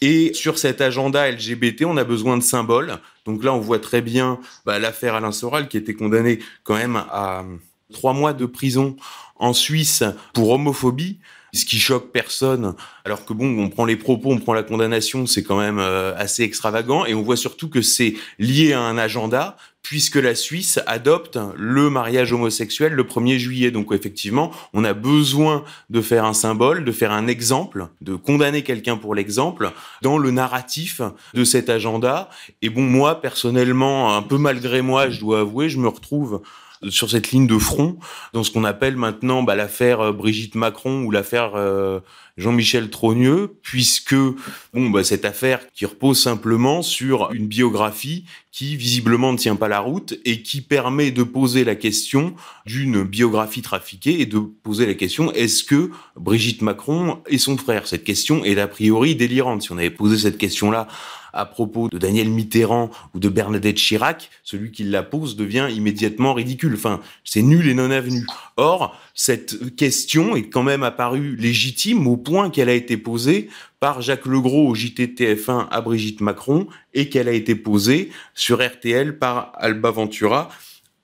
Et 0.00 0.34
sur 0.34 0.58
cet 0.58 0.80
agenda 0.80 1.30
LGBT, 1.30 1.84
on 1.84 1.96
a 1.96 2.04
besoin 2.04 2.36
de 2.36 2.42
symboles. 2.42 2.98
Donc 3.24 3.44
là, 3.44 3.54
on 3.54 3.60
voit 3.60 3.78
très 3.78 4.02
bien 4.02 4.40
bah, 4.66 4.80
l'affaire 4.80 5.14
Alain 5.14 5.30
Soral 5.30 5.68
qui 5.68 5.76
était 5.76 5.94
condamné 5.94 6.40
quand 6.64 6.74
même 6.74 6.96
à 6.96 7.44
trois 7.92 8.12
mois 8.12 8.32
de 8.32 8.46
prison 8.46 8.96
en 9.36 9.52
Suisse 9.52 10.02
pour 10.32 10.50
homophobie 10.50 11.18
ce 11.52 11.64
qui 11.64 11.78
choque 11.78 12.12
personne, 12.12 12.74
alors 13.04 13.24
que 13.24 13.32
bon, 13.32 13.58
on 13.58 13.68
prend 13.68 13.84
les 13.84 13.96
propos, 13.96 14.30
on 14.30 14.38
prend 14.38 14.54
la 14.54 14.62
condamnation, 14.62 15.26
c'est 15.26 15.42
quand 15.42 15.58
même 15.58 15.78
euh, 15.78 16.14
assez 16.16 16.42
extravagant, 16.42 17.04
et 17.04 17.14
on 17.14 17.22
voit 17.22 17.36
surtout 17.36 17.68
que 17.68 17.82
c'est 17.82 18.14
lié 18.38 18.72
à 18.72 18.80
un 18.80 18.96
agenda, 18.96 19.56
puisque 19.82 20.16
la 20.16 20.34
Suisse 20.34 20.80
adopte 20.86 21.38
le 21.56 21.90
mariage 21.90 22.32
homosexuel 22.32 22.92
le 22.92 23.02
1er 23.02 23.36
juillet. 23.36 23.70
Donc 23.70 23.92
effectivement, 23.92 24.52
on 24.72 24.84
a 24.84 24.94
besoin 24.94 25.64
de 25.90 26.00
faire 26.00 26.24
un 26.24 26.34
symbole, 26.34 26.84
de 26.84 26.92
faire 26.92 27.12
un 27.12 27.26
exemple, 27.26 27.88
de 28.00 28.14
condamner 28.14 28.62
quelqu'un 28.62 28.96
pour 28.96 29.14
l'exemple 29.14 29.72
dans 30.00 30.18
le 30.18 30.30
narratif 30.30 31.02
de 31.34 31.44
cet 31.44 31.68
agenda. 31.68 32.30
Et 32.62 32.70
bon, 32.70 32.82
moi, 32.82 33.20
personnellement, 33.20 34.16
un 34.16 34.22
peu 34.22 34.38
malgré 34.38 34.82
moi, 34.82 35.10
je 35.10 35.20
dois 35.20 35.40
avouer, 35.40 35.68
je 35.68 35.78
me 35.78 35.88
retrouve 35.88 36.42
sur 36.88 37.10
cette 37.10 37.30
ligne 37.30 37.46
de 37.46 37.58
front 37.58 37.98
dans 38.32 38.44
ce 38.44 38.50
qu'on 38.50 38.64
appelle 38.64 38.96
maintenant 38.96 39.42
bah, 39.42 39.54
l'affaire 39.54 40.00
euh, 40.00 40.12
Brigitte 40.12 40.54
Macron 40.54 41.04
ou 41.04 41.10
l'affaire 41.10 41.52
euh, 41.54 42.00
Jean-Michel 42.36 42.90
Trogneux, 42.90 43.58
puisque 43.62 44.14
bon, 44.14 44.90
bah, 44.90 45.04
cette 45.04 45.24
affaire 45.24 45.60
qui 45.74 45.84
repose 45.86 46.20
simplement 46.20 46.82
sur 46.82 47.30
une 47.32 47.46
biographie 47.46 48.24
qui 48.50 48.76
visiblement 48.76 49.32
ne 49.32 49.38
tient 49.38 49.56
pas 49.56 49.68
la 49.68 49.80
route 49.80 50.14
et 50.24 50.42
qui 50.42 50.60
permet 50.60 51.10
de 51.10 51.22
poser 51.22 51.64
la 51.64 51.74
question 51.74 52.34
d'une 52.66 53.02
biographie 53.02 53.62
trafiquée 53.62 54.20
et 54.20 54.26
de 54.26 54.38
poser 54.38 54.86
la 54.86 54.94
question 54.94 55.32
est-ce 55.32 55.64
que 55.64 55.90
Brigitte 56.16 56.62
Macron 56.62 57.18
est 57.26 57.38
son 57.38 57.56
frère 57.56 57.86
Cette 57.86 58.04
question 58.04 58.44
est 58.44 58.58
a 58.58 58.68
priori 58.68 59.14
délirante? 59.14 59.62
Si 59.62 59.72
on 59.72 59.78
avait 59.78 59.90
posé 59.90 60.18
cette 60.18 60.38
question-là 60.38 60.88
à 61.32 61.46
propos 61.46 61.88
de 61.88 61.98
Daniel 61.98 62.28
Mitterrand 62.28 62.90
ou 63.14 63.18
de 63.18 63.28
Bernadette 63.28 63.76
Chirac, 63.76 64.30
celui 64.42 64.70
qui 64.70 64.84
la 64.84 65.02
pose 65.02 65.36
devient 65.36 65.68
immédiatement 65.74 66.34
ridicule. 66.34 66.74
Enfin, 66.74 67.00
c'est 67.24 67.42
nul 67.42 67.68
et 67.68 67.74
non 67.74 67.90
avenu. 67.90 68.26
Or, 68.56 68.98
cette 69.14 69.76
question 69.76 70.36
est 70.36 70.48
quand 70.48 70.62
même 70.62 70.82
apparue 70.82 71.36
légitime 71.36 72.06
au 72.06 72.16
point 72.16 72.50
qu'elle 72.50 72.68
a 72.68 72.74
été 72.74 72.96
posée 72.96 73.48
par 73.80 74.00
Jacques 74.00 74.26
Legros 74.26 74.68
au 74.68 74.74
JTTF1 74.74 75.68
à 75.70 75.80
Brigitte 75.80 76.20
Macron 76.20 76.66
et 76.94 77.08
qu'elle 77.08 77.28
a 77.28 77.32
été 77.32 77.54
posée 77.54 78.10
sur 78.34 78.64
RTL 78.64 79.18
par 79.18 79.52
Alba 79.56 79.90
Ventura 79.90 80.50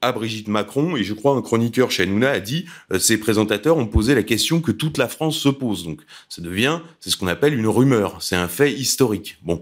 à 0.01 0.13
Brigitte 0.13 0.49
Macron, 0.49 0.97
et 0.97 1.03
je 1.03 1.13
crois 1.13 1.35
un 1.35 1.43
chroniqueur 1.43 1.91
chez 1.91 2.05
Hanouna 2.05 2.31
a 2.31 2.41
dit, 2.41 2.67
euh, 2.93 2.99
ces 2.99 3.19
présentateurs 3.19 3.77
ont 3.77 3.87
posé 3.87 4.15
la 4.15 4.23
question 4.23 4.61
que 4.61 4.71
toute 4.71 4.97
la 4.97 5.09
France 5.09 5.37
se 5.37 5.49
pose. 5.49 5.85
Donc 5.85 6.03
ça 6.29 6.41
devient, 6.41 6.81
c'est 7.01 7.11
ce 7.11 7.17
qu'on 7.17 7.27
appelle 7.27 7.55
une 7.55 7.67
rumeur, 7.67 8.23
c'est 8.23 8.37
un 8.37 8.49
fait 8.49 8.73
historique. 8.73 9.39
Bon, 9.43 9.61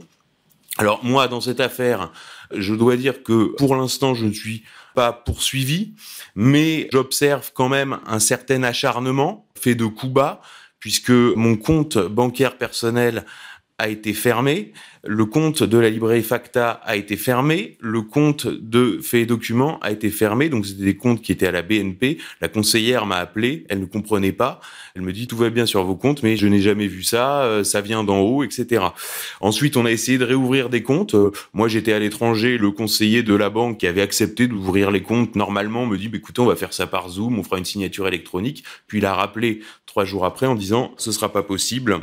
alors 0.78 1.04
moi, 1.04 1.28
dans 1.28 1.40
cette 1.40 1.60
affaire, 1.60 2.12
je 2.54 2.74
dois 2.74 2.96
dire 2.96 3.22
que 3.22 3.54
pour 3.56 3.76
l'instant, 3.76 4.14
je 4.14 4.26
ne 4.26 4.32
suis 4.32 4.64
pas 4.94 5.12
poursuivi, 5.12 5.94
mais 6.34 6.88
j'observe 6.92 7.50
quand 7.54 7.68
même 7.68 7.98
un 8.06 8.18
certain 8.18 8.62
acharnement 8.62 9.46
fait 9.54 9.74
de 9.74 9.86
coups 9.86 10.12
bas, 10.12 10.40
puisque 10.78 11.10
mon 11.10 11.56
compte 11.56 11.98
bancaire 11.98 12.58
personnel 12.58 13.24
a 13.78 13.88
été 13.88 14.14
fermé, 14.14 14.72
le 15.04 15.26
compte 15.26 15.62
de 15.62 15.76
la 15.76 15.90
librairie 15.90 16.22
Facta 16.22 16.80
a 16.84 16.96
été 16.96 17.16
fermé, 17.18 17.76
le 17.80 18.00
compte 18.00 18.46
de 18.46 18.98
Fait 19.02 19.20
et 19.20 19.26
Documents 19.26 19.78
a 19.80 19.90
été 19.92 20.08
fermé, 20.08 20.48
donc 20.48 20.64
c'était 20.64 20.84
des 20.84 20.96
comptes 20.96 21.20
qui 21.20 21.30
étaient 21.30 21.46
à 21.46 21.52
la 21.52 21.60
BNP. 21.60 22.16
La 22.40 22.48
conseillère 22.48 23.04
m'a 23.04 23.16
appelé, 23.16 23.66
elle 23.68 23.80
ne 23.80 23.84
comprenait 23.84 24.32
pas, 24.32 24.60
elle 24.94 25.02
me 25.02 25.12
dit 25.12 25.26
tout 25.26 25.36
va 25.36 25.50
bien 25.50 25.66
sur 25.66 25.84
vos 25.84 25.94
comptes, 25.94 26.22
mais 26.22 26.38
je 26.38 26.46
n'ai 26.46 26.62
jamais 26.62 26.86
vu 26.86 27.02
ça, 27.02 27.42
euh, 27.42 27.64
ça 27.64 27.82
vient 27.82 28.02
d'en 28.02 28.20
haut, 28.20 28.42
etc. 28.42 28.82
Ensuite, 29.42 29.76
on 29.76 29.84
a 29.84 29.92
essayé 29.92 30.16
de 30.16 30.24
réouvrir 30.24 30.70
des 30.70 30.82
comptes. 30.82 31.14
Euh, 31.14 31.30
moi, 31.52 31.68
j'étais 31.68 31.92
à 31.92 31.98
l'étranger, 31.98 32.56
le 32.56 32.70
conseiller 32.70 33.22
de 33.22 33.34
la 33.34 33.50
banque 33.50 33.78
qui 33.78 33.86
avait 33.86 34.02
accepté 34.02 34.46
d'ouvrir 34.46 34.90
les 34.90 35.02
comptes 35.02 35.36
normalement 35.36 35.84
me 35.84 35.98
dit, 35.98 36.08
bah, 36.08 36.16
écoutez, 36.16 36.40
on 36.40 36.46
va 36.46 36.56
faire 36.56 36.72
ça 36.72 36.86
par 36.86 37.10
Zoom, 37.10 37.38
on 37.38 37.42
fera 37.42 37.58
une 37.58 37.66
signature 37.66 38.08
électronique. 38.08 38.64
Puis 38.86 38.98
il 38.98 39.06
a 39.06 39.14
rappelé 39.14 39.60
trois 39.84 40.06
jours 40.06 40.24
après 40.24 40.46
en 40.46 40.54
disant, 40.54 40.94
ce 40.96 41.12
sera 41.12 41.30
pas 41.30 41.42
possible 41.42 42.00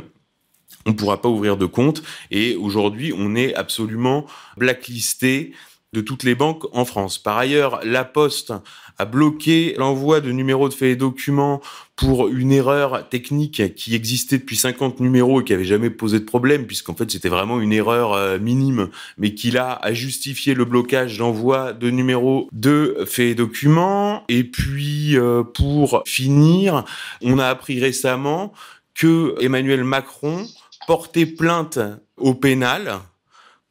on 0.86 0.90
ne 0.90 0.94
pourra 0.94 1.20
pas 1.20 1.28
ouvrir 1.28 1.56
de 1.56 1.66
compte. 1.66 2.02
Et 2.30 2.56
aujourd'hui, 2.56 3.12
on 3.16 3.34
est 3.34 3.54
absolument 3.54 4.26
blacklisté 4.56 5.52
de 5.94 6.00
toutes 6.00 6.24
les 6.24 6.34
banques 6.34 6.64
en 6.72 6.84
France. 6.84 7.18
Par 7.18 7.38
ailleurs, 7.38 7.80
la 7.84 8.04
Poste 8.04 8.52
a 8.98 9.04
bloqué 9.06 9.74
l'envoi 9.78 10.20
de 10.20 10.30
numéros 10.30 10.68
de 10.68 10.74
faits 10.74 10.90
et 10.90 10.96
documents 10.96 11.60
pour 11.96 12.28
une 12.28 12.52
erreur 12.52 13.08
technique 13.08 13.74
qui 13.74 13.94
existait 13.94 14.38
depuis 14.38 14.56
50 14.56 15.00
numéros 15.00 15.40
et 15.40 15.44
qui 15.44 15.52
avait 15.52 15.64
jamais 15.64 15.90
posé 15.90 16.18
de 16.18 16.24
problème, 16.24 16.66
puisqu'en 16.66 16.94
fait 16.94 17.10
c'était 17.10 17.28
vraiment 17.28 17.60
une 17.60 17.72
erreur 17.72 18.12
euh, 18.12 18.38
minime, 18.38 18.90
mais 19.18 19.34
qui 19.34 19.50
là 19.50 19.78
a 19.80 19.92
justifié 19.92 20.54
le 20.54 20.64
blocage 20.64 21.18
d'envoi 21.18 21.72
de 21.72 21.90
numéros 21.90 22.48
de 22.52 23.04
faits 23.06 23.26
et 23.26 23.34
documents. 23.34 24.24
Et 24.28 24.44
puis 24.44 25.16
euh, 25.16 25.42
pour 25.44 26.02
finir, 26.06 26.84
on 27.22 27.38
a 27.38 27.46
appris 27.46 27.80
récemment 27.80 28.52
que 28.94 29.34
Emmanuel 29.40 29.84
Macron 29.84 30.46
portait 30.86 31.26
plainte 31.26 31.78
au 32.16 32.34
pénal 32.34 33.00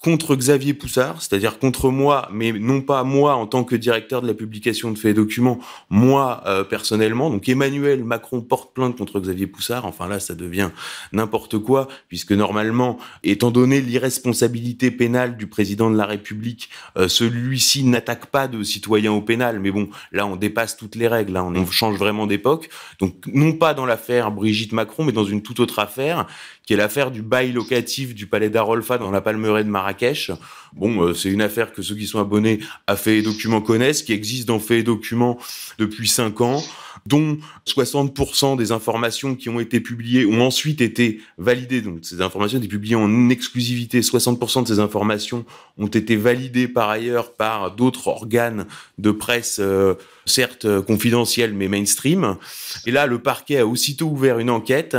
contre 0.04 0.36
Xavier 0.36 0.74
Poussard, 0.74 1.22
c'est-à-dire 1.22 1.60
contre 1.60 1.90
moi, 1.90 2.28
mais 2.30 2.52
non 2.52 2.82
pas 2.82 3.06
moi 3.06 3.36
en 3.36 3.48
tant 3.48 3.64
que 3.64 3.74
directeur 3.74 4.22
de 4.22 4.28
la 4.28 4.34
publication 4.34 4.92
de 4.92 4.98
faits 4.98 5.12
et 5.12 5.14
documents, 5.14 5.60
moi 5.90 6.44
euh, 6.46 6.66
personnellement. 6.66 7.30
Donc 7.30 7.48
Emmanuel 7.48 8.04
Macron 8.04 8.42
porte 8.42 8.74
plainte 8.74 8.98
contre 8.98 9.22
Xavier 9.22 9.48
Poussard. 9.48 9.86
Enfin 9.86 10.10
là, 10.10 10.20
ça 10.20 10.36
devient 10.36 10.72
n'importe 11.14 11.58
quoi, 11.58 11.88
puisque 12.10 12.34
normalement, 12.34 12.98
étant 13.24 13.50
donné 13.50 13.80
l'irresponsabilité 13.80 14.92
pénale 14.92 15.38
du 15.38 15.48
président 15.48 15.90
de 15.90 15.96
la 15.96 16.06
République, 16.06 16.70
euh, 16.98 17.08
celui-ci 17.08 17.86
n'attaque 17.86 18.26
pas 18.26 18.50
de 18.50 18.62
citoyens 18.62 19.14
au 19.14 19.22
pénal. 19.22 19.62
Mais 19.62 19.72
bon, 19.72 19.88
là, 20.12 20.28
on 20.28 20.36
dépasse 20.36 20.76
toutes 20.76 20.96
les 20.96 21.08
règles. 21.08 21.32
Là, 21.32 21.46
on 21.46 21.66
change 21.68 21.98
vraiment 21.98 22.28
d'époque. 22.28 22.70
Donc 23.00 23.26
non 23.28 23.54
pas 23.54 23.74
dans 23.74 23.86
l'affaire 23.86 24.32
Brigitte 24.32 24.74
Macron, 24.74 25.06
mais 25.06 25.14
dans 25.14 25.24
une 25.24 25.44
toute 25.44 25.62
autre 25.62 25.80
affaire 25.80 26.28
qui 26.66 26.74
est 26.74 26.78
l'affaire 26.78 27.12
du 27.12 27.22
bail 27.22 27.52
locatif 27.52 28.16
du 28.16 28.26
palais 28.26 28.50
d'Arolfa 28.50 28.98
dans 28.98 29.12
la 29.12 29.22
Palmeraie 29.22 29.64
de 29.64 29.70
Marrakech. 29.70 30.32
Bon, 30.74 31.02
euh, 31.02 31.14
c'est 31.14 31.30
une 31.30 31.42
affaire 31.42 31.74
que 31.74 31.82
ceux 31.82 31.96
qui 31.96 32.08
sont 32.08 32.20
abonnés 32.20 32.60
à 32.88 32.96
Faits 32.96 33.20
et 33.20 33.22
Documents 33.22 33.62
connaissent, 33.62 34.02
qui 34.02 34.14
existe 34.14 34.48
dans 34.48 34.60
Faits 34.60 34.80
et 34.80 34.84
Documents 34.84 35.38
depuis 35.78 36.08
cinq 36.08 36.42
ans, 36.42 36.64
dont 37.06 37.38
60% 37.68 38.58
des 38.58 38.72
informations 38.72 39.36
qui 39.36 39.50
ont 39.50 39.60
été 39.60 39.80
publiées 39.80 40.26
ont 40.26 40.42
ensuite 40.42 40.82
été 40.82 41.22
validées. 41.38 41.82
Donc, 41.82 42.00
ces 42.04 42.22
informations 42.22 42.58
ont 42.58 42.62
été 42.62 42.70
publiées 42.70 42.96
en 42.96 43.30
exclusivité. 43.30 44.02
60% 44.02 44.64
de 44.64 44.68
ces 44.68 44.80
informations 44.80 45.46
ont 45.78 45.88
été 45.88 46.16
validées 46.16 46.68
par 46.68 46.90
ailleurs 46.90 47.34
par 47.34 47.76
d'autres 47.76 48.08
organes 48.08 48.66
de 48.98 49.12
presse, 49.12 49.58
euh, 49.60 49.96
certes 50.26 50.66
euh, 50.66 50.82
confidentiels, 50.82 51.54
mais 51.54 51.68
mainstream. 51.68 52.38
Et 52.86 52.92
là, 52.92 53.06
le 53.06 53.20
parquet 53.20 53.58
a 53.58 53.68
aussitôt 53.68 54.08
ouvert 54.08 54.40
une 54.40 54.50
enquête 54.50 54.96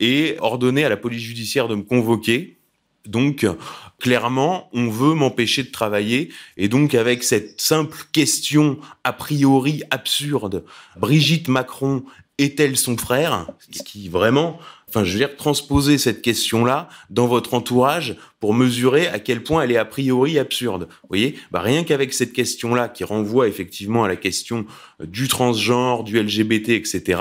et 0.00 0.36
ordonné 0.40 0.84
à 0.84 0.88
la 0.88 0.96
police 0.96 1.22
judiciaire 1.22 1.68
de 1.68 1.74
me 1.74 1.82
convoquer. 1.82 2.58
Donc, 3.06 3.46
clairement, 3.98 4.68
on 4.72 4.88
veut 4.88 5.14
m'empêcher 5.14 5.62
de 5.62 5.70
travailler. 5.70 6.32
Et 6.56 6.68
donc, 6.68 6.94
avec 6.94 7.22
cette 7.22 7.60
simple 7.60 7.96
question 8.12 8.78
a 9.04 9.12
priori 9.12 9.82
absurde, 9.90 10.64
Brigitte 10.96 11.48
Macron 11.48 12.04
est-elle 12.38 12.76
son 12.76 12.96
frère? 12.96 13.46
Ce 13.70 13.82
qui 13.82 14.08
vraiment, 14.08 14.58
enfin, 14.88 15.04
je 15.04 15.12
veux 15.12 15.18
dire, 15.18 15.36
transposer 15.36 15.98
cette 15.98 16.22
question-là 16.22 16.88
dans 17.10 17.26
votre 17.26 17.54
entourage 17.54 18.16
pour 18.40 18.54
mesurer 18.54 19.06
à 19.06 19.18
quel 19.18 19.42
point 19.42 19.62
elle 19.62 19.72
est 19.72 19.76
a 19.76 19.84
priori 19.84 20.38
absurde. 20.38 20.88
Vous 21.02 21.08
voyez, 21.08 21.38
bah, 21.50 21.60
rien 21.60 21.84
qu'avec 21.84 22.12
cette 22.12 22.32
question-là 22.32 22.88
qui 22.88 23.04
renvoie 23.04 23.48
effectivement 23.48 24.04
à 24.04 24.08
la 24.08 24.16
question 24.16 24.66
du 25.02 25.28
transgenre, 25.28 26.04
du 26.04 26.20
LGBT, 26.20 26.70
etc. 26.70 27.20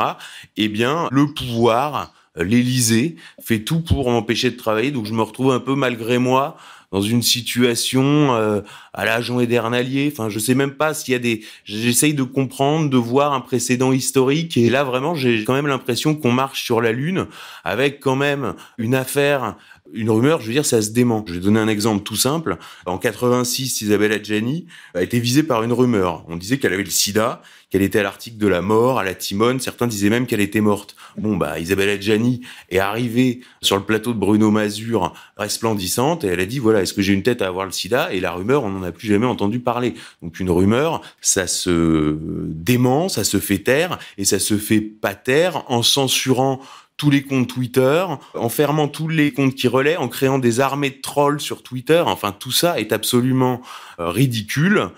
Eh 0.57 0.67
bien, 0.67 1.07
le 1.11 1.33
pouvoir 1.33 2.13
l'Élysée 2.35 3.15
fait 3.41 3.59
tout 3.59 3.81
pour 3.81 4.09
m'empêcher 4.09 4.51
de 4.51 4.57
travailler, 4.57 4.91
donc 4.91 5.05
je 5.05 5.13
me 5.13 5.21
retrouve 5.21 5.51
un 5.51 5.59
peu 5.59 5.75
malgré 5.75 6.17
moi 6.17 6.57
dans 6.91 7.01
une 7.01 7.21
situation 7.21 8.33
euh, 8.35 8.61
à 8.93 9.05
l'agent 9.05 9.39
éternalier. 9.39 10.09
Enfin, 10.11 10.29
je 10.29 10.39
sais 10.39 10.55
même 10.55 10.73
pas 10.73 10.93
s'il 10.93 11.13
y 11.13 11.15
a 11.15 11.19
des. 11.19 11.41
J'essaye 11.63 12.13
de 12.13 12.23
comprendre, 12.23 12.89
de 12.89 12.97
voir 12.97 13.33
un 13.33 13.39
précédent 13.39 13.93
historique, 13.93 14.57
et 14.57 14.69
là 14.69 14.83
vraiment, 14.83 15.15
j'ai 15.15 15.43
quand 15.43 15.53
même 15.53 15.67
l'impression 15.67 16.15
qu'on 16.15 16.31
marche 16.31 16.63
sur 16.63 16.81
la 16.81 16.91
lune 16.91 17.27
avec 17.63 17.99
quand 17.99 18.17
même 18.17 18.55
une 18.77 18.95
affaire 18.95 19.55
une 19.93 20.09
rumeur, 20.09 20.41
je 20.41 20.47
veux 20.47 20.53
dire, 20.53 20.65
ça 20.65 20.81
se 20.81 20.91
dément. 20.91 21.23
Je 21.27 21.33
vais 21.33 21.39
donner 21.39 21.59
un 21.59 21.67
exemple 21.67 22.03
tout 22.03 22.15
simple. 22.15 22.57
En 22.85 22.97
86, 22.97 23.81
Isabelle 23.81 24.11
Adjani 24.11 24.65
a 24.93 25.01
été 25.01 25.19
visée 25.19 25.43
par 25.43 25.63
une 25.63 25.73
rumeur. 25.73 26.23
On 26.27 26.35
disait 26.35 26.57
qu'elle 26.57 26.73
avait 26.73 26.83
le 26.83 26.89
sida, 26.89 27.41
qu'elle 27.69 27.81
était 27.81 27.99
à 27.99 28.03
l'article 28.03 28.37
de 28.37 28.47
la 28.47 28.61
mort, 28.61 28.99
à 28.99 29.03
la 29.03 29.13
timone. 29.13 29.59
Certains 29.59 29.87
disaient 29.87 30.09
même 30.09 30.27
qu'elle 30.27 30.41
était 30.41 30.61
morte. 30.61 30.95
Bon, 31.17 31.37
bah, 31.37 31.59
Isabelle 31.59 31.89
Adjani 31.89 32.41
est 32.69 32.79
arrivée 32.79 33.41
sur 33.61 33.77
le 33.77 33.83
plateau 33.83 34.13
de 34.13 34.19
Bruno 34.19 34.51
Mazur, 34.51 35.13
resplendissante, 35.37 36.23
et 36.23 36.27
elle 36.27 36.41
a 36.41 36.45
dit, 36.45 36.59
voilà, 36.59 36.81
est-ce 36.81 36.93
que 36.93 37.01
j'ai 37.01 37.13
une 37.13 37.23
tête 37.23 37.41
à 37.41 37.47
avoir 37.47 37.65
le 37.65 37.71
sida? 37.71 38.13
Et 38.13 38.19
la 38.19 38.33
rumeur, 38.33 38.63
on 38.63 38.69
n'en 38.69 38.83
a 38.83 38.91
plus 38.91 39.07
jamais 39.07 39.25
entendu 39.25 39.59
parler. 39.59 39.93
Donc, 40.21 40.39
une 40.39 40.49
rumeur, 40.49 41.01
ça 41.21 41.47
se 41.47 42.17
dément, 42.19 43.07
ça 43.07 43.23
se 43.23 43.39
fait 43.39 43.59
taire, 43.59 43.99
et 44.17 44.25
ça 44.25 44.39
se 44.39 44.57
fait 44.57 44.81
pas 44.81 45.15
taire 45.15 45.63
en 45.71 45.81
censurant 45.81 46.59
tous 47.01 47.09
les 47.09 47.23
comptes 47.23 47.47
Twitter, 47.47 48.05
en 48.35 48.47
fermant 48.47 48.87
tous 48.87 49.07
les 49.07 49.33
comptes 49.33 49.55
qui 49.55 49.67
relaient, 49.67 49.97
en 49.97 50.07
créant 50.07 50.37
des 50.37 50.59
armées 50.59 50.91
de 50.91 51.01
trolls 51.01 51.41
sur 51.41 51.63
Twitter. 51.63 52.03
Enfin, 52.05 52.31
tout 52.31 52.51
ça 52.51 52.79
est 52.79 52.91
absolument 52.91 53.63
euh, 53.99 54.09
ridicule. 54.09 54.89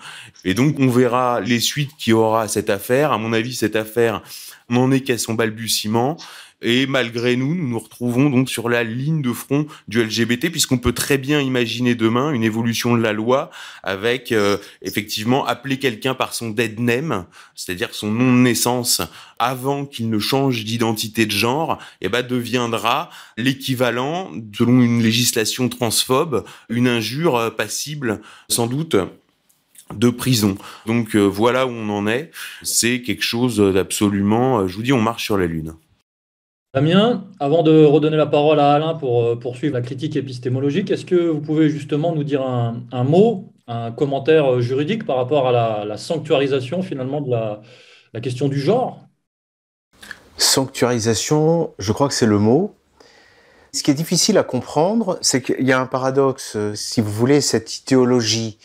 Et 0.44 0.52
donc, 0.52 0.78
on 0.80 0.88
verra 0.88 1.40
les 1.40 1.60
suites 1.60 1.92
qui 1.96 2.12
aura 2.12 2.46
cette 2.46 2.68
affaire. 2.68 3.10
À 3.10 3.16
mon 3.16 3.32
avis, 3.32 3.54
cette 3.54 3.74
affaire 3.74 4.20
n'en 4.68 4.90
est 4.90 5.00
qu'à 5.00 5.16
son 5.16 5.32
balbutiement. 5.32 6.18
Et 6.62 6.86
malgré 6.86 7.36
nous, 7.36 7.54
nous 7.54 7.68
nous 7.68 7.78
retrouvons 7.78 8.30
donc 8.30 8.48
sur 8.48 8.68
la 8.68 8.84
ligne 8.84 9.20
de 9.20 9.32
front 9.32 9.66
du 9.86 10.02
LGBT, 10.02 10.50
puisqu'on 10.50 10.78
peut 10.78 10.92
très 10.92 11.18
bien 11.18 11.40
imaginer 11.40 11.94
demain 11.94 12.32
une 12.32 12.42
évolution 12.42 12.96
de 12.96 13.02
la 13.02 13.12
loi 13.12 13.50
avec 13.82 14.32
euh, 14.32 14.56
effectivement 14.80 15.44
appeler 15.44 15.78
quelqu'un 15.78 16.14
par 16.14 16.32
son 16.32 16.50
dead 16.50 16.80
name, 16.80 17.26
c'est-à-dire 17.54 17.94
son 17.94 18.10
nom 18.10 18.32
de 18.32 18.38
naissance, 18.38 19.02
avant 19.38 19.84
qu'il 19.84 20.08
ne 20.08 20.18
change 20.18 20.64
d'identité 20.64 21.26
de 21.26 21.32
genre, 21.32 21.78
et 22.00 22.06
eh 22.06 22.08
ben 22.08 22.22
deviendra 22.22 23.10
l'équivalent, 23.36 24.30
selon 24.56 24.80
une 24.80 25.02
législation 25.02 25.68
transphobe, 25.68 26.44
une 26.70 26.88
injure 26.88 27.36
euh, 27.36 27.50
passible, 27.50 28.22
sans 28.48 28.66
doute 28.66 28.96
de 29.92 30.08
prison. 30.08 30.56
Donc 30.86 31.14
euh, 31.14 31.24
voilà 31.24 31.66
où 31.66 31.70
on 31.70 31.90
en 31.90 32.06
est. 32.06 32.30
C'est 32.62 33.02
quelque 33.02 33.22
chose 33.22 33.58
d'absolument, 33.58 34.66
je 34.66 34.76
vous 34.76 34.82
dis, 34.82 34.92
on 34.94 35.02
marche 35.02 35.24
sur 35.24 35.36
la 35.36 35.46
lune. 35.46 35.74
Damien, 36.74 37.22
avant 37.38 37.62
de 37.62 37.84
redonner 37.84 38.16
la 38.16 38.26
parole 38.26 38.58
à 38.58 38.72
Alain 38.72 38.94
pour 38.94 39.22
euh, 39.22 39.36
poursuivre 39.36 39.74
la 39.74 39.80
critique 39.80 40.16
épistémologique, 40.16 40.90
est-ce 40.90 41.04
que 41.04 41.14
vous 41.14 41.40
pouvez 41.40 41.70
justement 41.70 42.12
nous 42.12 42.24
dire 42.24 42.42
un, 42.42 43.04
mot, 43.04 43.52
un 43.68 43.92
commentaire 43.92 44.54
euh, 44.54 44.60
juridique 44.60 45.06
par 45.06 45.14
rapport 45.14 45.46
à 45.46 45.84
la, 45.84 45.96
sanctuarisation 45.96 46.82
finalement 46.82 47.20
de 47.20 47.30
la, 47.30 48.20
question 48.20 48.48
du 48.48 48.58
genre? 48.58 49.06
Sanctuarisation, 50.36 51.72
je 51.78 51.92
crois 51.92 52.08
que 52.08 52.14
c'est 52.14 52.26
le 52.26 52.40
mot. 52.40 52.74
Ce 53.72 53.84
qui 53.84 53.92
est 53.92 53.94
difficile 53.94 54.36
à 54.36 54.42
comprendre, 54.42 55.16
c'est 55.20 55.42
qu'il 55.42 55.64
y 55.64 55.70
a 55.70 55.80
un 55.80 55.86
paradoxe, 55.86 56.56
si 56.74 57.00
vous 57.00 57.12
voulez, 57.12 57.40
cette 57.40 57.82
idéologie 57.82 58.58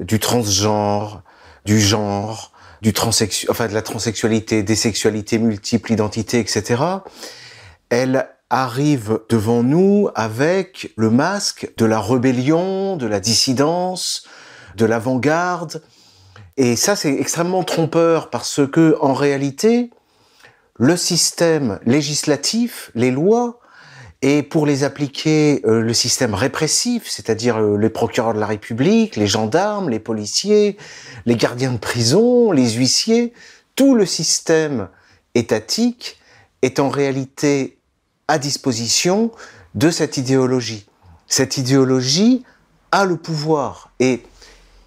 du 0.00 0.18
transgenre, 0.18 1.22
du 1.64 1.78
genre, 1.78 2.50
du 2.82 2.92
transsexu 2.92 3.46
enfin 3.50 3.68
de 3.68 3.74
la 3.74 3.82
transsexualité, 3.82 4.62
des 4.62 4.76
sexualités 4.76 5.38
multiples, 5.38 5.92
identités, 5.92 6.40
etc. 6.40 6.82
Elle 7.88 8.28
arrive 8.48 9.20
devant 9.28 9.62
nous 9.62 10.08
avec 10.14 10.92
le 10.96 11.10
masque 11.10 11.70
de 11.76 11.84
la 11.84 12.00
rébellion, 12.00 12.96
de 12.96 13.06
la 13.06 13.20
dissidence, 13.20 14.24
de 14.76 14.84
l'avant-garde. 14.84 15.82
Et 16.56 16.74
ça, 16.76 16.96
c'est 16.96 17.14
extrêmement 17.14 17.62
trompeur 17.62 18.28
parce 18.30 18.60
que, 18.70 18.96
en 19.00 19.14
réalité, 19.14 19.90
le 20.78 20.96
système 20.96 21.78
législatif, 21.84 22.90
les 22.94 23.10
lois, 23.10 23.59
et 24.22 24.42
pour 24.42 24.66
les 24.66 24.84
appliquer, 24.84 25.62
euh, 25.64 25.80
le 25.80 25.94
système 25.94 26.34
répressif, 26.34 27.08
c'est-à-dire 27.08 27.56
euh, 27.56 27.78
les 27.78 27.88
procureurs 27.88 28.34
de 28.34 28.40
la 28.40 28.46
République, 28.46 29.16
les 29.16 29.26
gendarmes, 29.26 29.88
les 29.88 29.98
policiers, 29.98 30.76
les 31.24 31.36
gardiens 31.36 31.72
de 31.72 31.78
prison, 31.78 32.52
les 32.52 32.70
huissiers, 32.72 33.32
tout 33.76 33.94
le 33.94 34.04
système 34.04 34.88
étatique 35.34 36.18
est 36.60 36.78
en 36.80 36.90
réalité 36.90 37.78
à 38.28 38.38
disposition 38.38 39.30
de 39.74 39.90
cette 39.90 40.18
idéologie. 40.18 40.86
Cette 41.26 41.56
idéologie 41.56 42.44
a 42.92 43.06
le 43.06 43.16
pouvoir. 43.16 43.90
Et 44.00 44.22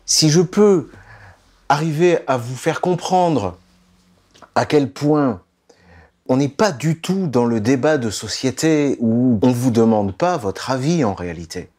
si 0.05 0.29
je 0.29 0.41
peux 0.41 0.89
arriver 1.69 2.19
à 2.27 2.37
vous 2.37 2.55
faire 2.55 2.81
comprendre 2.81 3.57
à 4.53 4.65
quel 4.65 4.91
point 4.91 5.41
on 6.27 6.38
n'est 6.38 6.49
pas 6.49 6.71
du 6.71 6.99
tout 6.99 7.27
dans 7.27 7.45
le 7.45 7.59
débat 7.59 7.97
de 7.97 8.09
société 8.09 8.97
où 8.99 9.39
on 9.41 9.47
ne 9.47 9.53
vous 9.53 9.71
demande 9.71 10.15
pas 10.15 10.38
votre 10.38 10.71
avis 10.71 11.03
en 11.03 11.13
réalité. 11.13 11.69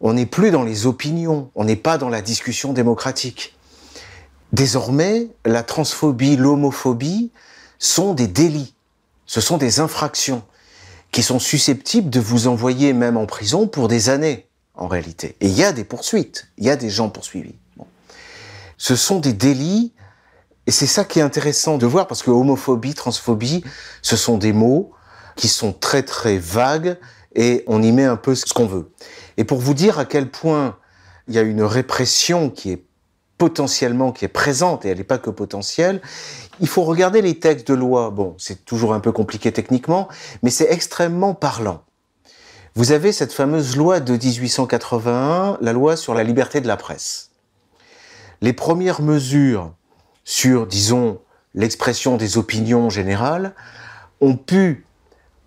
On 0.00 0.14
n'est 0.14 0.26
plus 0.26 0.50
dans 0.50 0.62
les 0.62 0.86
opinions, 0.86 1.50
on 1.54 1.64
n'est 1.64 1.76
pas 1.76 1.98
dans 1.98 2.08
la 2.08 2.22
discussion 2.22 2.72
démocratique. 2.72 3.56
Désormais, 4.52 5.28
la 5.44 5.62
transphobie, 5.62 6.36
l'homophobie 6.36 7.32
sont 7.78 8.14
des 8.14 8.28
délits, 8.28 8.74
ce 9.26 9.40
sont 9.40 9.58
des 9.58 9.80
infractions 9.80 10.42
qui 11.10 11.22
sont 11.22 11.38
susceptibles 11.38 12.10
de 12.10 12.20
vous 12.20 12.48
envoyer 12.48 12.92
même 12.92 13.16
en 13.16 13.26
prison 13.26 13.66
pour 13.66 13.88
des 13.88 14.08
années, 14.08 14.46
en 14.74 14.88
réalité. 14.88 15.36
Et 15.40 15.46
il 15.46 15.54
y 15.54 15.64
a 15.64 15.72
des 15.72 15.84
poursuites, 15.84 16.48
il 16.58 16.64
y 16.64 16.70
a 16.70 16.76
des 16.76 16.90
gens 16.90 17.08
poursuivis. 17.08 17.54
Ce 18.76 18.96
sont 18.96 19.20
des 19.20 19.32
délits, 19.32 19.92
et 20.66 20.70
c'est 20.70 20.86
ça 20.86 21.04
qui 21.04 21.18
est 21.18 21.22
intéressant 21.22 21.78
de 21.78 21.86
voir, 21.86 22.06
parce 22.06 22.22
que 22.22 22.30
homophobie, 22.30 22.94
transphobie, 22.94 23.64
ce 24.02 24.16
sont 24.16 24.38
des 24.38 24.52
mots 24.52 24.92
qui 25.36 25.48
sont 25.48 25.72
très 25.72 26.02
très 26.02 26.38
vagues, 26.38 26.98
et 27.34 27.64
on 27.66 27.82
y 27.82 27.92
met 27.92 28.04
un 28.04 28.16
peu 28.16 28.34
ce 28.34 28.52
qu'on 28.52 28.66
veut. 28.66 28.92
Et 29.36 29.44
pour 29.44 29.58
vous 29.58 29.74
dire 29.74 29.98
à 29.98 30.04
quel 30.04 30.30
point 30.30 30.76
il 31.28 31.34
y 31.34 31.38
a 31.38 31.42
une 31.42 31.62
répression 31.62 32.50
qui 32.50 32.70
est 32.70 32.84
potentiellement, 33.38 34.12
qui 34.12 34.24
est 34.24 34.28
présente, 34.28 34.84
et 34.84 34.88
elle 34.90 34.98
n'est 34.98 35.04
pas 35.04 35.18
que 35.18 35.30
potentielle, 35.30 36.00
il 36.60 36.68
faut 36.68 36.84
regarder 36.84 37.20
les 37.20 37.38
textes 37.38 37.66
de 37.66 37.74
loi. 37.74 38.10
Bon, 38.10 38.34
c'est 38.38 38.64
toujours 38.64 38.94
un 38.94 39.00
peu 39.00 39.12
compliqué 39.12 39.50
techniquement, 39.52 40.08
mais 40.42 40.50
c'est 40.50 40.70
extrêmement 40.70 41.34
parlant. 41.34 41.82
Vous 42.76 42.92
avez 42.92 43.12
cette 43.12 43.32
fameuse 43.32 43.76
loi 43.76 44.00
de 44.00 44.12
1881, 44.12 45.58
la 45.60 45.72
loi 45.72 45.96
sur 45.96 46.14
la 46.14 46.22
liberté 46.22 46.60
de 46.60 46.66
la 46.66 46.76
presse. 46.76 47.30
Les 48.40 48.52
premières 48.52 49.00
mesures 49.00 49.72
sur, 50.24 50.66
disons, 50.66 51.20
l'expression 51.54 52.16
des 52.16 52.38
opinions 52.38 52.90
générales 52.90 53.54
ont 54.20 54.36
pu 54.36 54.84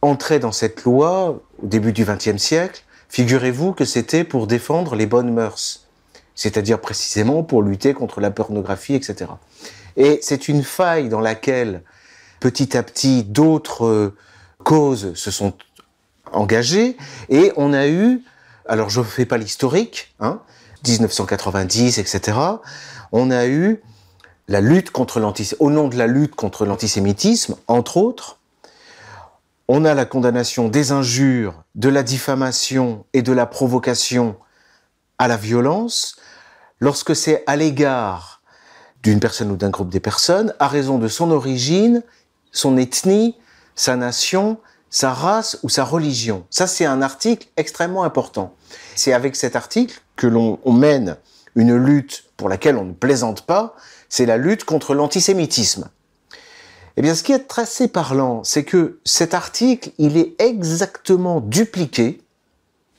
entrer 0.01 0.39
dans 0.39 0.51
cette 0.51 0.83
loi 0.83 1.41
au 1.61 1.65
début 1.65 1.93
du 1.93 2.05
XXe 2.05 2.37
siècle. 2.37 2.83
Figurez-vous 3.09 3.73
que 3.73 3.85
c'était 3.85 4.23
pour 4.23 4.47
défendre 4.47 4.95
les 4.95 5.05
bonnes 5.05 5.33
mœurs, 5.33 5.87
c'est-à-dire 6.35 6.79
précisément 6.79 7.43
pour 7.43 7.63
lutter 7.63 7.93
contre 7.93 8.21
la 8.21 8.31
pornographie, 8.31 8.95
etc. 8.95 9.31
Et 9.95 10.19
c'est 10.21 10.47
une 10.47 10.63
faille 10.63 11.09
dans 11.09 11.21
laquelle, 11.21 11.83
petit 12.39 12.77
à 12.77 12.83
petit, 12.83 13.23
d'autres 13.23 13.85
euh, 13.85 14.15
causes 14.63 15.13
se 15.15 15.31
sont 15.31 15.53
engagées, 16.31 16.97
et 17.29 17.51
on 17.55 17.73
a 17.73 17.87
eu, 17.87 18.21
alors 18.67 18.89
je 18.89 18.99
ne 18.99 19.05
fais 19.05 19.25
pas 19.25 19.37
l'historique, 19.37 20.13
hein, 20.19 20.41
1990, 20.85 21.97
etc., 21.97 22.37
on 23.11 23.31
a 23.31 23.47
eu 23.47 23.81
la 24.47 24.61
lutte 24.61 24.91
contre 24.91 25.21
au 25.59 25.69
nom 25.69 25.87
de 25.87 25.97
la 25.97 26.07
lutte 26.07 26.35
contre 26.35 26.65
l'antisémitisme, 26.65 27.55
entre 27.67 27.97
autres, 27.97 28.39
on 29.67 29.83
a 29.83 29.93
la 29.93 30.05
condamnation 30.05 30.69
des 30.69 30.91
injures, 30.91 31.63
de 31.75 31.89
la 31.89 32.03
diffamation 32.03 33.05
et 33.13 33.21
de 33.21 33.33
la 33.33 33.45
provocation 33.45 34.37
à 35.17 35.27
la 35.27 35.35
violence, 35.35 36.15
lorsque 36.79 37.15
c'est 37.15 37.43
à 37.47 37.57
l'égard 37.57 38.41
d'une 39.03 39.19
personne 39.19 39.51
ou 39.51 39.57
d'un 39.57 39.69
groupe 39.69 39.89
des 39.89 39.99
personnes, 39.99 40.53
à 40.59 40.67
raison 40.67 40.97
de 40.97 41.09
son 41.09 41.31
origine, 41.31 42.01
son 42.51 42.77
ethnie, 42.77 43.35
sa 43.75 43.97
nation, 43.97 44.57
sa 44.89 45.11
race 45.13 45.59
ou 45.63 45.69
sa 45.69 45.83
religion. 45.83 46.45
Ça, 46.49 46.65
c'est 46.65 46.85
un 46.85 47.01
article 47.01 47.47
extrêmement 47.57 48.03
important. 48.03 48.55
C'est 48.95 49.11
avec 49.11 49.35
cet 49.35 49.57
article 49.57 50.01
que 50.15 50.27
l'on 50.27 50.59
mène 50.65 51.17
une 51.55 51.75
lutte 51.75 52.25
pour 52.37 52.47
laquelle 52.47 52.77
on 52.77 52.85
ne 52.85 52.93
plaisante 52.93 53.41
pas, 53.45 53.75
c'est 54.09 54.25
la 54.25 54.37
lutte 54.37 54.63
contre 54.63 54.93
l'antisémitisme. 54.93 55.89
Eh 56.97 57.01
bien, 57.01 57.13
ce 57.13 57.21
qui 57.21 57.31
est 57.31 57.59
assez 57.59 57.87
parlant, 57.87 58.43
c'est 58.43 58.63
que 58.63 58.99
cet 59.05 59.33
article, 59.35 59.91
il 59.99 60.17
est 60.17 60.33
exactement 60.39 61.41
dupliqué. 61.41 62.21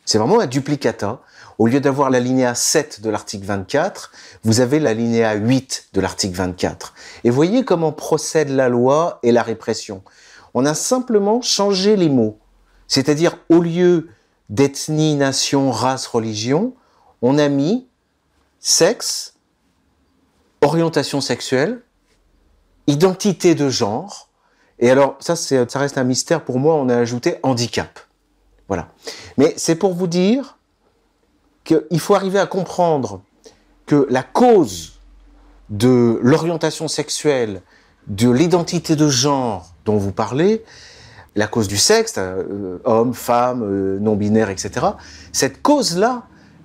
C'est 0.04 0.18
vraiment 0.18 0.40
un 0.40 0.46
duplicata. 0.46 1.20
Au 1.58 1.66
lieu 1.66 1.80
d'avoir 1.80 2.08
la 2.08 2.20
linéa 2.20 2.54
7 2.54 3.00
de 3.00 3.10
l'article 3.10 3.44
24, 3.44 4.12
vous 4.44 4.60
avez 4.60 4.78
la 4.78 4.94
linéa 4.94 5.34
8 5.34 5.88
de 5.92 6.00
l'article 6.00 6.36
24. 6.36 6.94
Et 7.24 7.30
voyez 7.30 7.64
comment 7.64 7.90
procède 7.90 8.50
la 8.50 8.68
loi 8.68 9.18
et 9.24 9.32
la 9.32 9.42
répression. 9.42 10.02
On 10.54 10.64
a 10.64 10.74
simplement 10.74 11.42
changé 11.42 11.96
les 11.96 12.08
mots. 12.08 12.38
C'est-à-dire, 12.86 13.36
au 13.50 13.60
lieu 13.60 14.08
d'ethnie, 14.48 15.16
nation, 15.16 15.72
race, 15.72 16.06
religion, 16.06 16.74
on 17.20 17.36
a 17.36 17.48
mis 17.48 17.88
sexe, 18.60 19.34
orientation 20.62 21.20
sexuelle, 21.20 21.80
identité 22.86 23.54
de 23.54 23.68
genre. 23.68 24.28
Et 24.78 24.90
alors, 24.90 25.16
ça, 25.20 25.34
reste 25.74 25.98
un 25.98 26.04
mystère 26.04 26.44
pour 26.44 26.58
moi, 26.58 26.74
on 26.74 26.88
a 26.88 26.96
ajouté 26.96 27.36
handicap. 27.42 28.00
Voilà. 28.68 28.88
Mais 29.36 29.54
c'est 29.56 29.74
pour 29.74 29.94
vous 29.94 30.06
dire 30.06 30.58
qu'il 31.64 32.00
faut 32.00 32.14
arriver 32.14 32.38
à 32.38 32.46
comprendre 32.46 33.22
que 33.86 34.06
la 34.10 34.22
cause 34.22 35.00
de 35.70 36.18
l'orientation 36.22 36.88
sexuelle, 36.88 37.62
de 38.06 38.30
l'identité 38.30 38.96
de 38.96 39.08
genre 39.08 39.74
dont 39.84 39.96
vous 39.96 40.12
parlez, 40.12 40.64
la 41.34 41.46
cause 41.46 41.68
du 41.68 41.76
sexe, 41.76 42.14
euh, 42.18 42.78
homme, 42.84 43.14
femme, 43.14 43.62
euh, 43.62 43.98
non-binaire, 43.98 44.50
etc., 44.50 44.86
cette 45.32 45.62
cause-là, 45.62 46.24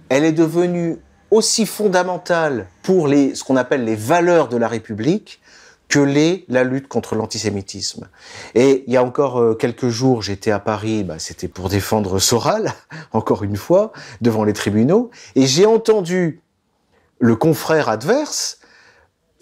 elle 0.10 0.24
est 0.24 0.32
devenue 0.32 1.00
aussi 1.34 1.66
fondamentale 1.66 2.68
pour 2.84 3.08
les, 3.08 3.36
ce 3.36 3.44
qu'on 3.44 3.56
appelle 3.56 3.84
les 3.84 3.96
valeurs 3.96 4.48
de 4.48 4.58
la 4.58 4.68
République 4.68 5.42
que 5.90 6.00
l'est 6.00 6.46
la 6.48 6.64
lutte 6.64 6.88
contre 6.88 7.16
l'antisémitisme. 7.16 8.08
Et 8.56 8.84
il 8.88 8.94
y 8.94 8.98
a 8.98 9.04
encore 9.04 9.40
euh, 9.40 9.54
quelques 9.54 9.90
jours, 9.90 10.22
j'étais 10.22 10.52
à 10.52 10.60
Paris, 10.60 11.04
bah, 11.04 11.20
c'était 11.20 11.48
pour 11.48 11.70
défendre 11.70 12.20
Soral, 12.20 12.74
encore 13.12 13.44
une 13.44 13.58
fois, 13.58 13.92
devant 14.22 14.44
les 14.44 14.54
tribunaux, 14.54 15.12
et 15.36 15.46
j'ai 15.46 15.66
entendu 15.66 16.42
le 17.20 17.36
confrère 17.36 17.90
adverse 17.90 18.60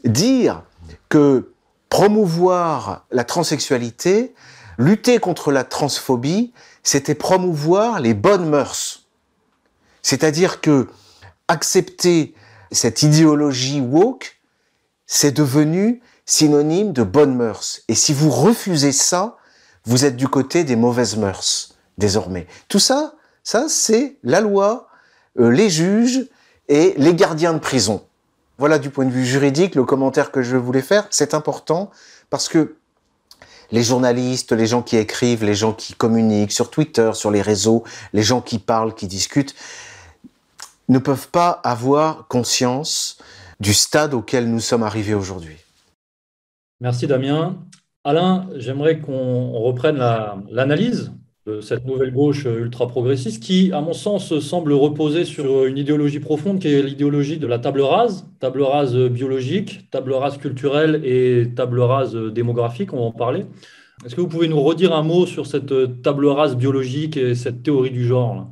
dire 0.04 0.64
que 1.10 1.54
promouvoir 1.90 3.06
la 3.12 3.24
transsexualité, 3.24 4.34
lutter 4.78 5.20
contre 5.20 5.52
la 5.52 5.64
transphobie, 5.64 6.54
c'était 6.84 7.16
promouvoir 7.16 8.00
les 8.00 8.14
bonnes 8.14 8.50
mœurs. 8.50 9.08
C'est-à-dire 10.02 10.62
que 10.62 10.88
accepter 11.52 12.34
cette 12.72 13.04
idéologie 13.04 13.82
woke, 13.82 14.40
c'est 15.06 15.34
devenu 15.34 16.02
synonyme 16.26 16.94
de 16.94 17.04
bonnes 17.04 17.36
mœurs. 17.36 17.82
Et 17.90 17.96
si 17.96 18.14
vous 18.14 18.30
refusez 18.30 18.94
ça, 18.94 19.36
vous 19.84 20.06
êtes 20.06 20.16
du 20.16 20.30
côté 20.30 20.64
des 20.64 20.78
mauvaises 20.78 21.18
mœurs, 21.18 21.76
désormais. 21.98 22.48
Tout 22.70 22.80
ça, 22.80 23.16
ça, 23.44 23.66
c'est 23.68 24.18
la 24.24 24.40
loi, 24.40 24.88
euh, 25.40 25.50
les 25.50 25.70
juges 25.70 26.30
et 26.70 26.94
les 26.98 27.14
gardiens 27.14 27.54
de 27.54 27.60
prison. 27.60 28.06
Voilà 28.58 28.80
du 28.80 28.90
point 28.90 29.06
de 29.06 29.12
vue 29.12 29.26
juridique 29.26 29.76
le 29.76 29.84
commentaire 29.84 30.32
que 30.32 30.42
je 30.42 30.56
voulais 30.56 30.82
faire. 30.82 31.08
C'est 31.10 31.34
important 31.34 31.92
parce 32.30 32.48
que 32.48 32.76
les 33.72 33.84
journalistes, 33.84 34.54
les 34.54 34.68
gens 34.68 34.84
qui 34.84 34.96
écrivent, 34.96 35.44
les 35.44 35.56
gens 35.56 35.74
qui 35.74 35.96
communiquent 35.96 36.52
sur 36.54 36.70
Twitter, 36.70 37.12
sur 37.14 37.32
les 37.32 37.42
réseaux, 37.42 37.84
les 38.14 38.24
gens 38.24 38.40
qui 38.40 38.60
parlent, 38.60 38.94
qui 38.94 39.08
discutent, 39.08 39.56
ne 40.92 41.00
peuvent 41.00 41.30
pas 41.30 41.50
avoir 41.64 42.28
conscience 42.28 43.18
du 43.60 43.74
stade 43.74 44.14
auquel 44.14 44.50
nous 44.52 44.60
sommes 44.60 44.84
arrivés 44.84 45.14
aujourd'hui. 45.14 45.56
Merci 46.82 47.08
Damien. 47.08 47.58
Alain, 48.04 48.48
j'aimerais 48.56 49.00
qu'on 49.00 49.52
reprenne 49.52 49.98
l'analyse 50.50 51.12
de 51.48 51.62
cette 51.62 51.86
nouvelle 51.86 52.12
gauche 52.12 52.46
ultra-progressiste 52.46 53.42
qui, 53.42 53.72
à 53.72 53.82
mon 53.82 53.94
sens, 53.94 54.38
semble 54.40 54.74
reposer 54.74 55.24
sur 55.24 55.66
une 55.66 55.78
idéologie 55.78 56.20
profonde 56.20 56.60
qui 56.60 56.68
est 56.68 56.84
l'idéologie 56.84 57.38
de 57.38 57.48
la 57.48 57.58
table 57.58 57.82
rase, 57.82 58.28
table 58.40 58.62
rase 58.62 58.96
biologique, 58.96 59.90
table 59.92 60.14
rase 60.14 60.38
culturelle 60.38 61.02
et 61.06 61.52
table 61.56 61.80
rase 61.80 62.16
démographique, 62.16 62.94
on 62.94 62.98
va 62.98 63.04
en 63.04 63.12
parler. 63.12 63.46
Est-ce 64.06 64.16
que 64.16 64.22
vous 64.22 64.28
pouvez 64.28 64.48
nous 64.48 64.62
redire 64.62 64.94
un 64.94 65.04
mot 65.04 65.26
sur 65.26 65.46
cette 65.46 66.02
table 66.02 66.26
rase 66.26 66.58
biologique 66.58 67.18
et 67.18 67.34
cette 67.36 67.64
théorie 67.64 67.92
du 67.92 68.06
genre 68.06 68.48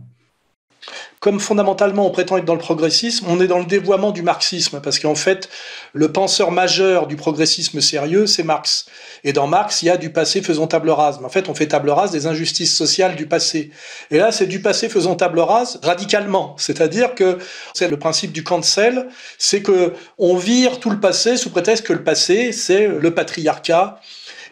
comme 1.19 1.39
fondamentalement 1.39 2.07
on 2.07 2.11
prétend 2.11 2.37
être 2.37 2.45
dans 2.45 2.53
le 2.53 2.59
progressisme, 2.59 3.25
on 3.27 3.41
est 3.41 3.47
dans 3.47 3.59
le 3.59 3.65
dévoiement 3.65 4.11
du 4.11 4.21
marxisme, 4.21 4.79
parce 4.81 4.99
qu'en 4.99 5.15
fait, 5.15 5.49
le 5.93 6.11
penseur 6.11 6.51
majeur 6.51 7.07
du 7.07 7.17
progressisme 7.17 7.81
sérieux, 7.81 8.25
c'est 8.25 8.43
Marx. 8.43 8.85
Et 9.25 9.33
dans 9.33 9.47
Marx, 9.47 9.81
il 9.81 9.87
y 9.87 9.89
a 9.89 9.97
du 9.97 10.11
passé 10.11 10.41
faisant 10.41 10.67
table 10.67 10.89
rase. 10.89 11.17
Mais 11.19 11.25
en 11.25 11.29
fait, 11.29 11.49
on 11.49 11.53
fait 11.53 11.67
table 11.67 11.89
rase 11.89 12.11
des 12.11 12.25
injustices 12.25 12.75
sociales 12.75 13.15
du 13.15 13.25
passé. 13.25 13.71
Et 14.11 14.17
là, 14.17 14.31
c'est 14.31 14.45
du 14.45 14.61
passé 14.61 14.87
faisant 14.87 15.15
table 15.15 15.39
rase 15.39 15.79
radicalement. 15.83 16.55
C'est-à-dire 16.57 17.15
que 17.15 17.37
c'est 17.73 17.89
le 17.89 17.99
principe 17.99 18.31
du 18.31 18.43
cancel, 18.43 19.07
c'est 19.37 19.61
que 19.61 19.93
on 20.17 20.37
vire 20.37 20.79
tout 20.79 20.89
le 20.89 21.01
passé 21.01 21.35
sous 21.35 21.49
prétexte 21.49 21.85
que 21.85 21.93
le 21.93 22.03
passé, 22.03 22.53
c'est 22.53 22.87
le 22.87 23.13
patriarcat, 23.13 23.99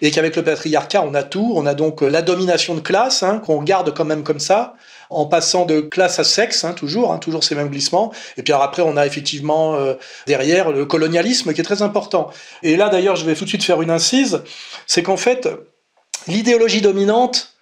et 0.01 0.11
qu'avec 0.11 0.35
le 0.35 0.43
patriarcat, 0.43 1.01
on 1.01 1.13
a 1.13 1.23
tout. 1.23 1.53
On 1.55 1.65
a 1.65 1.73
donc 1.73 2.01
la 2.01 2.21
domination 2.21 2.75
de 2.75 2.81
classe, 2.81 3.23
hein, 3.23 3.41
qu'on 3.45 3.63
garde 3.63 3.93
quand 3.93 4.05
même 4.05 4.23
comme 4.23 4.39
ça 4.39 4.75
en 5.09 5.25
passant 5.25 5.65
de 5.65 5.81
classe 5.81 6.19
à 6.19 6.23
sexe, 6.23 6.63
hein, 6.63 6.73
toujours, 6.73 7.13
hein, 7.13 7.17
toujours 7.17 7.43
ces 7.43 7.55
mêmes 7.55 7.69
glissements. 7.69 8.11
Et 8.37 8.43
puis 8.43 8.53
après, 8.53 8.81
on 8.81 8.97
a 8.97 9.05
effectivement 9.05 9.75
euh, 9.75 9.93
derrière 10.25 10.71
le 10.71 10.85
colonialisme 10.85 11.53
qui 11.53 11.61
est 11.61 11.63
très 11.63 11.81
important. 11.81 12.29
Et 12.63 12.75
là, 12.75 12.89
d'ailleurs, 12.89 13.15
je 13.15 13.25
vais 13.25 13.35
tout 13.35 13.43
de 13.43 13.49
suite 13.49 13.63
faire 13.63 13.81
une 13.81 13.91
incise, 13.91 14.41
c'est 14.85 15.03
qu'en 15.03 15.17
fait, 15.17 15.47
l'idéologie 16.27 16.81
dominante, 16.81 17.53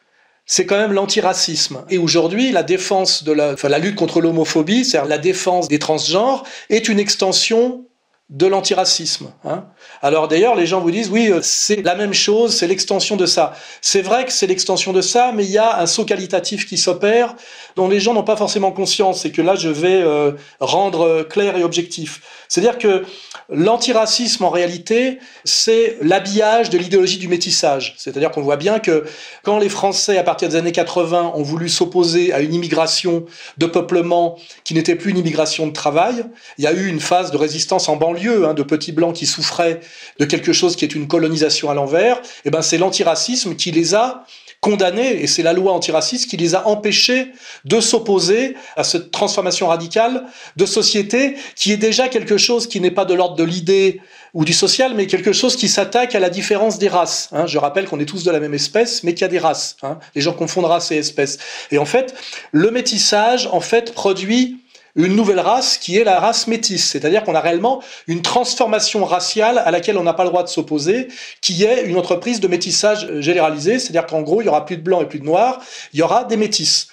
c'est 0.45 0.65
quand 0.65 0.77
même 0.77 0.93
l'antiracisme. 0.93 1.83
Et 1.89 1.97
aujourd'hui, 1.97 2.51
la 2.51 2.63
défense 2.63 3.23
de 3.23 3.31
la 3.31 3.79
lutte 3.79 3.95
contre 3.95 4.21
l'homophobie, 4.21 4.85
c'est-à-dire 4.85 5.09
la 5.09 5.17
défense 5.17 5.67
des 5.67 5.79
transgenres, 5.79 6.43
est 6.69 6.87
une 6.87 6.99
extension 6.99 7.85
de 8.29 8.47
l'antiracisme. 8.47 9.31
Hein. 9.43 9.65
Alors 10.01 10.27
d'ailleurs, 10.27 10.55
les 10.55 10.65
gens 10.65 10.81
vous 10.81 10.89
disent, 10.89 11.09
oui, 11.09 11.31
euh, 11.31 11.41
c'est 11.43 11.83
la 11.83 11.93
même 11.93 12.13
chose, 12.13 12.55
c'est 12.55 12.65
l'extension 12.65 13.17
de 13.17 13.27
ça. 13.27 13.53
C'est 13.81 14.01
vrai 14.01 14.25
que 14.25 14.31
c'est 14.31 14.47
l'extension 14.47 14.93
de 14.93 15.01
ça, 15.01 15.31
mais 15.31 15.45
il 15.45 15.51
y 15.51 15.59
a 15.59 15.79
un 15.79 15.85
saut 15.85 16.05
qualitatif 16.05 16.65
qui 16.65 16.77
s'opère 16.77 17.35
dont 17.75 17.87
les 17.87 17.99
gens 17.99 18.13
n'ont 18.13 18.23
pas 18.23 18.35
forcément 18.35 18.71
conscience 18.71 19.25
et 19.25 19.31
que 19.31 19.41
là, 19.41 19.55
je 19.55 19.69
vais 19.69 20.01
euh, 20.01 20.31
rendre 20.59 21.01
euh, 21.01 21.23
clair 21.23 21.57
et 21.57 21.63
objectif. 21.63 22.21
C'est-à-dire 22.47 22.77
que 22.77 23.03
l'antiracisme, 23.49 24.43
en 24.43 24.49
réalité, 24.49 25.19
c'est 25.43 25.97
l'habillage 26.01 26.69
de 26.69 26.77
l'idéologie 26.77 27.17
du 27.17 27.27
métissage. 27.27 27.95
C'est-à-dire 27.97 28.31
qu'on 28.31 28.41
voit 28.41 28.57
bien 28.57 28.79
que 28.79 29.03
quand 29.43 29.59
les 29.59 29.69
Français, 29.69 30.17
à 30.17 30.23
partir 30.23 30.49
des 30.49 30.55
années 30.55 30.71
80, 30.71 31.33
ont 31.35 31.43
voulu 31.43 31.69
s'opposer 31.69 32.33
à 32.33 32.39
une 32.39 32.53
immigration 32.53 33.25
de 33.57 33.65
peuplement 33.65 34.37
qui 34.63 34.73
n'était 34.73 34.95
plus 34.95 35.11
une 35.11 35.17
immigration 35.17 35.67
de 35.67 35.73
travail, 35.73 36.25
il 36.57 36.63
y 36.63 36.67
a 36.67 36.73
eu 36.73 36.87
une 36.87 36.99
phase 36.99 37.31
de 37.31 37.37
résistance 37.37 37.89
en 37.89 37.95
banlieue, 37.95 38.47
hein, 38.47 38.53
de 38.53 38.63
petits 38.63 38.91
blancs 38.91 39.15
qui 39.15 39.25
souffraient 39.25 39.79
de 40.19 40.25
quelque 40.25 40.53
chose 40.53 40.75
qui 40.75 40.85
est 40.85 40.95
une 40.95 41.07
colonisation 41.07 41.69
à 41.69 41.73
l'envers. 41.73 42.21
Et 42.45 42.51
ben, 42.51 42.61
c'est 42.61 42.77
l'antiracisme 42.77 43.55
qui 43.55 43.71
les 43.71 43.95
a 43.95 44.23
condamnés, 44.61 45.21
et 45.21 45.27
c'est 45.27 45.43
la 45.43 45.53
loi 45.53 45.73
antiraciste 45.73 46.29
qui 46.29 46.37
les 46.37 46.55
a 46.55 46.67
empêchés 46.67 47.31
de 47.65 47.79
s'opposer 47.79 48.55
à 48.75 48.83
cette 48.83 49.11
transformation 49.11 49.67
radicale 49.67 50.25
de 50.55 50.65
société 50.65 51.35
qui 51.55 51.71
est 51.71 51.77
déjà 51.77 52.07
quelque 52.07 52.37
chose 52.37 52.67
qui 52.67 52.79
n'est 52.79 52.91
pas 52.91 53.05
de 53.05 53.13
l'ordre 53.13 53.35
de 53.35 53.43
l'idée 53.43 54.01
ou 54.33 54.43
du 54.43 54.53
social, 54.53 54.93
mais 54.95 55.07
quelque 55.07 55.31
chose 55.31 55.55
qui 55.55 55.69
s'attaque 55.69 56.13
à 56.13 56.19
la 56.19 56.29
différence 56.29 56.77
des 56.77 56.89
races. 56.89 57.29
Hein. 57.31 57.47
Je 57.47 57.57
rappelle 57.57 57.85
qu'on 57.85 57.99
est 57.99 58.05
tous 58.05 58.23
de 58.23 58.31
la 58.31 58.39
même 58.39 58.53
espèce, 58.53 59.03
mais 59.03 59.13
qu'il 59.13 59.21
y 59.21 59.25
a 59.25 59.29
des 59.29 59.39
races. 59.39 59.77
Hein. 59.81 59.97
Les 60.13 60.21
gens 60.21 60.33
confondent 60.33 60.65
race 60.65 60.91
et 60.91 60.97
espèce. 60.97 61.37
Et 61.71 61.77
en 61.77 61.85
fait, 61.85 62.13
le 62.51 62.69
métissage, 62.69 63.47
en 63.51 63.61
fait, 63.61 63.93
produit 63.93 64.64
une 64.95 65.15
nouvelle 65.15 65.39
race 65.39 65.77
qui 65.77 65.97
est 65.97 66.03
la 66.03 66.19
race 66.19 66.47
métisse. 66.47 66.89
C'est-à-dire 66.89 67.23
qu'on 67.23 67.35
a 67.35 67.41
réellement 67.41 67.81
une 68.07 68.21
transformation 68.21 69.03
raciale 69.05 69.57
à 69.57 69.71
laquelle 69.71 69.97
on 69.97 70.03
n'a 70.03 70.13
pas 70.13 70.23
le 70.23 70.29
droit 70.29 70.43
de 70.43 70.49
s'opposer, 70.49 71.09
qui 71.41 71.63
est 71.63 71.83
une 71.83 71.97
entreprise 71.97 72.39
de 72.39 72.47
métissage 72.47 73.07
généralisé. 73.19 73.79
C'est-à-dire 73.79 74.05
qu'en 74.05 74.21
gros, 74.21 74.41
il 74.41 74.45
y 74.45 74.47
aura 74.47 74.65
plus 74.65 74.77
de 74.77 74.81
blancs 74.81 75.03
et 75.03 75.05
plus 75.05 75.19
de 75.19 75.25
noirs, 75.25 75.61
il 75.93 75.99
y 75.99 76.03
aura 76.03 76.23
des 76.23 76.37
métisses. 76.37 76.87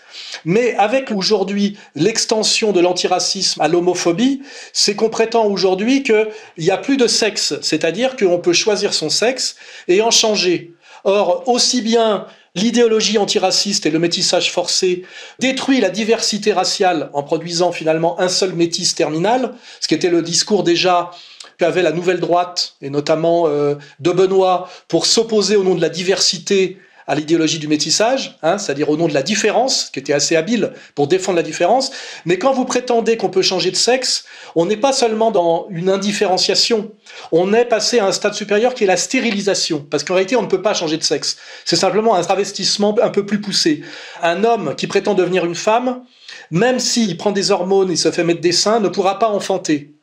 Mais 0.44 0.74
avec 0.74 1.10
aujourd'hui 1.10 1.78
l'extension 1.94 2.72
de 2.72 2.80
l'antiracisme 2.80 3.60
à 3.60 3.68
l'homophobie, 3.68 4.42
c'est 4.72 4.94
qu'on 4.94 5.08
prétend 5.08 5.46
aujourd'hui 5.46 6.02
qu'il 6.02 6.28
n'y 6.58 6.70
a 6.70 6.78
plus 6.78 6.96
de 6.96 7.06
sexe, 7.06 7.54
c'est-à-dire 7.62 8.16
qu'on 8.16 8.38
peut 8.38 8.52
choisir 8.52 8.94
son 8.94 9.10
sexe 9.10 9.56
et 9.88 10.02
en 10.02 10.10
changer. 10.10 10.74
Or, 11.04 11.48
aussi 11.48 11.82
bien 11.82 12.26
l'idéologie 12.54 13.18
antiraciste 13.18 13.86
et 13.86 13.90
le 13.90 13.98
métissage 13.98 14.52
forcé 14.52 15.04
détruit 15.38 15.80
la 15.80 15.90
diversité 15.90 16.52
raciale 16.52 17.10
en 17.14 17.22
produisant 17.22 17.72
finalement 17.72 18.20
un 18.20 18.28
seul 18.28 18.52
métis 18.54 18.94
terminal, 18.94 19.54
ce 19.80 19.88
qui 19.88 19.94
était 19.94 20.10
le 20.10 20.22
discours 20.22 20.62
déjà 20.62 21.10
qu'avait 21.58 21.82
la 21.82 21.92
nouvelle 21.92 22.20
droite, 22.20 22.74
et 22.82 22.90
notamment 22.90 23.46
euh, 23.46 23.76
de 24.00 24.10
Benoît, 24.10 24.68
pour 24.88 25.06
s'opposer 25.06 25.56
au 25.56 25.64
nom 25.64 25.74
de 25.74 25.80
la 25.80 25.88
diversité 25.88 26.78
à 27.06 27.14
l'idéologie 27.14 27.58
du 27.58 27.68
métissage, 27.68 28.38
hein, 28.42 28.58
c'est-à-dire 28.58 28.90
au 28.90 28.96
nom 28.96 29.08
de 29.08 29.14
la 29.14 29.22
différence, 29.22 29.90
qui 29.92 29.98
était 29.98 30.12
assez 30.12 30.36
habile 30.36 30.72
pour 30.94 31.06
défendre 31.06 31.36
la 31.36 31.42
différence. 31.42 31.90
Mais 32.24 32.38
quand 32.38 32.52
vous 32.52 32.64
prétendez 32.64 33.16
qu'on 33.16 33.30
peut 33.30 33.42
changer 33.42 33.70
de 33.70 33.76
sexe, 33.76 34.24
on 34.54 34.66
n'est 34.66 34.76
pas 34.76 34.92
seulement 34.92 35.30
dans 35.30 35.66
une 35.70 35.88
indifférenciation, 35.88 36.92
on 37.32 37.52
est 37.52 37.64
passé 37.64 37.98
à 37.98 38.06
un 38.06 38.12
stade 38.12 38.34
supérieur 38.34 38.74
qui 38.74 38.84
est 38.84 38.86
la 38.86 38.96
stérilisation, 38.96 39.86
parce 39.90 40.04
qu'en 40.04 40.14
réalité, 40.14 40.36
on 40.36 40.42
ne 40.42 40.48
peut 40.48 40.62
pas 40.62 40.74
changer 40.74 40.96
de 40.96 41.02
sexe. 41.02 41.36
C'est 41.64 41.76
simplement 41.76 42.14
un 42.14 42.22
travestissement 42.22 42.96
un 43.02 43.10
peu 43.10 43.26
plus 43.26 43.40
poussé. 43.40 43.82
Un 44.22 44.44
homme 44.44 44.74
qui 44.76 44.86
prétend 44.86 45.14
devenir 45.14 45.44
une 45.44 45.54
femme, 45.54 46.04
même 46.50 46.78
s'il 46.78 47.16
prend 47.16 47.32
des 47.32 47.50
hormones 47.50 47.90
et 47.90 47.96
se 47.96 48.10
fait 48.10 48.24
mettre 48.24 48.40
des 48.40 48.52
seins, 48.52 48.80
ne 48.80 48.88
pourra 48.88 49.18
pas 49.18 49.28
enfanter. 49.28 49.94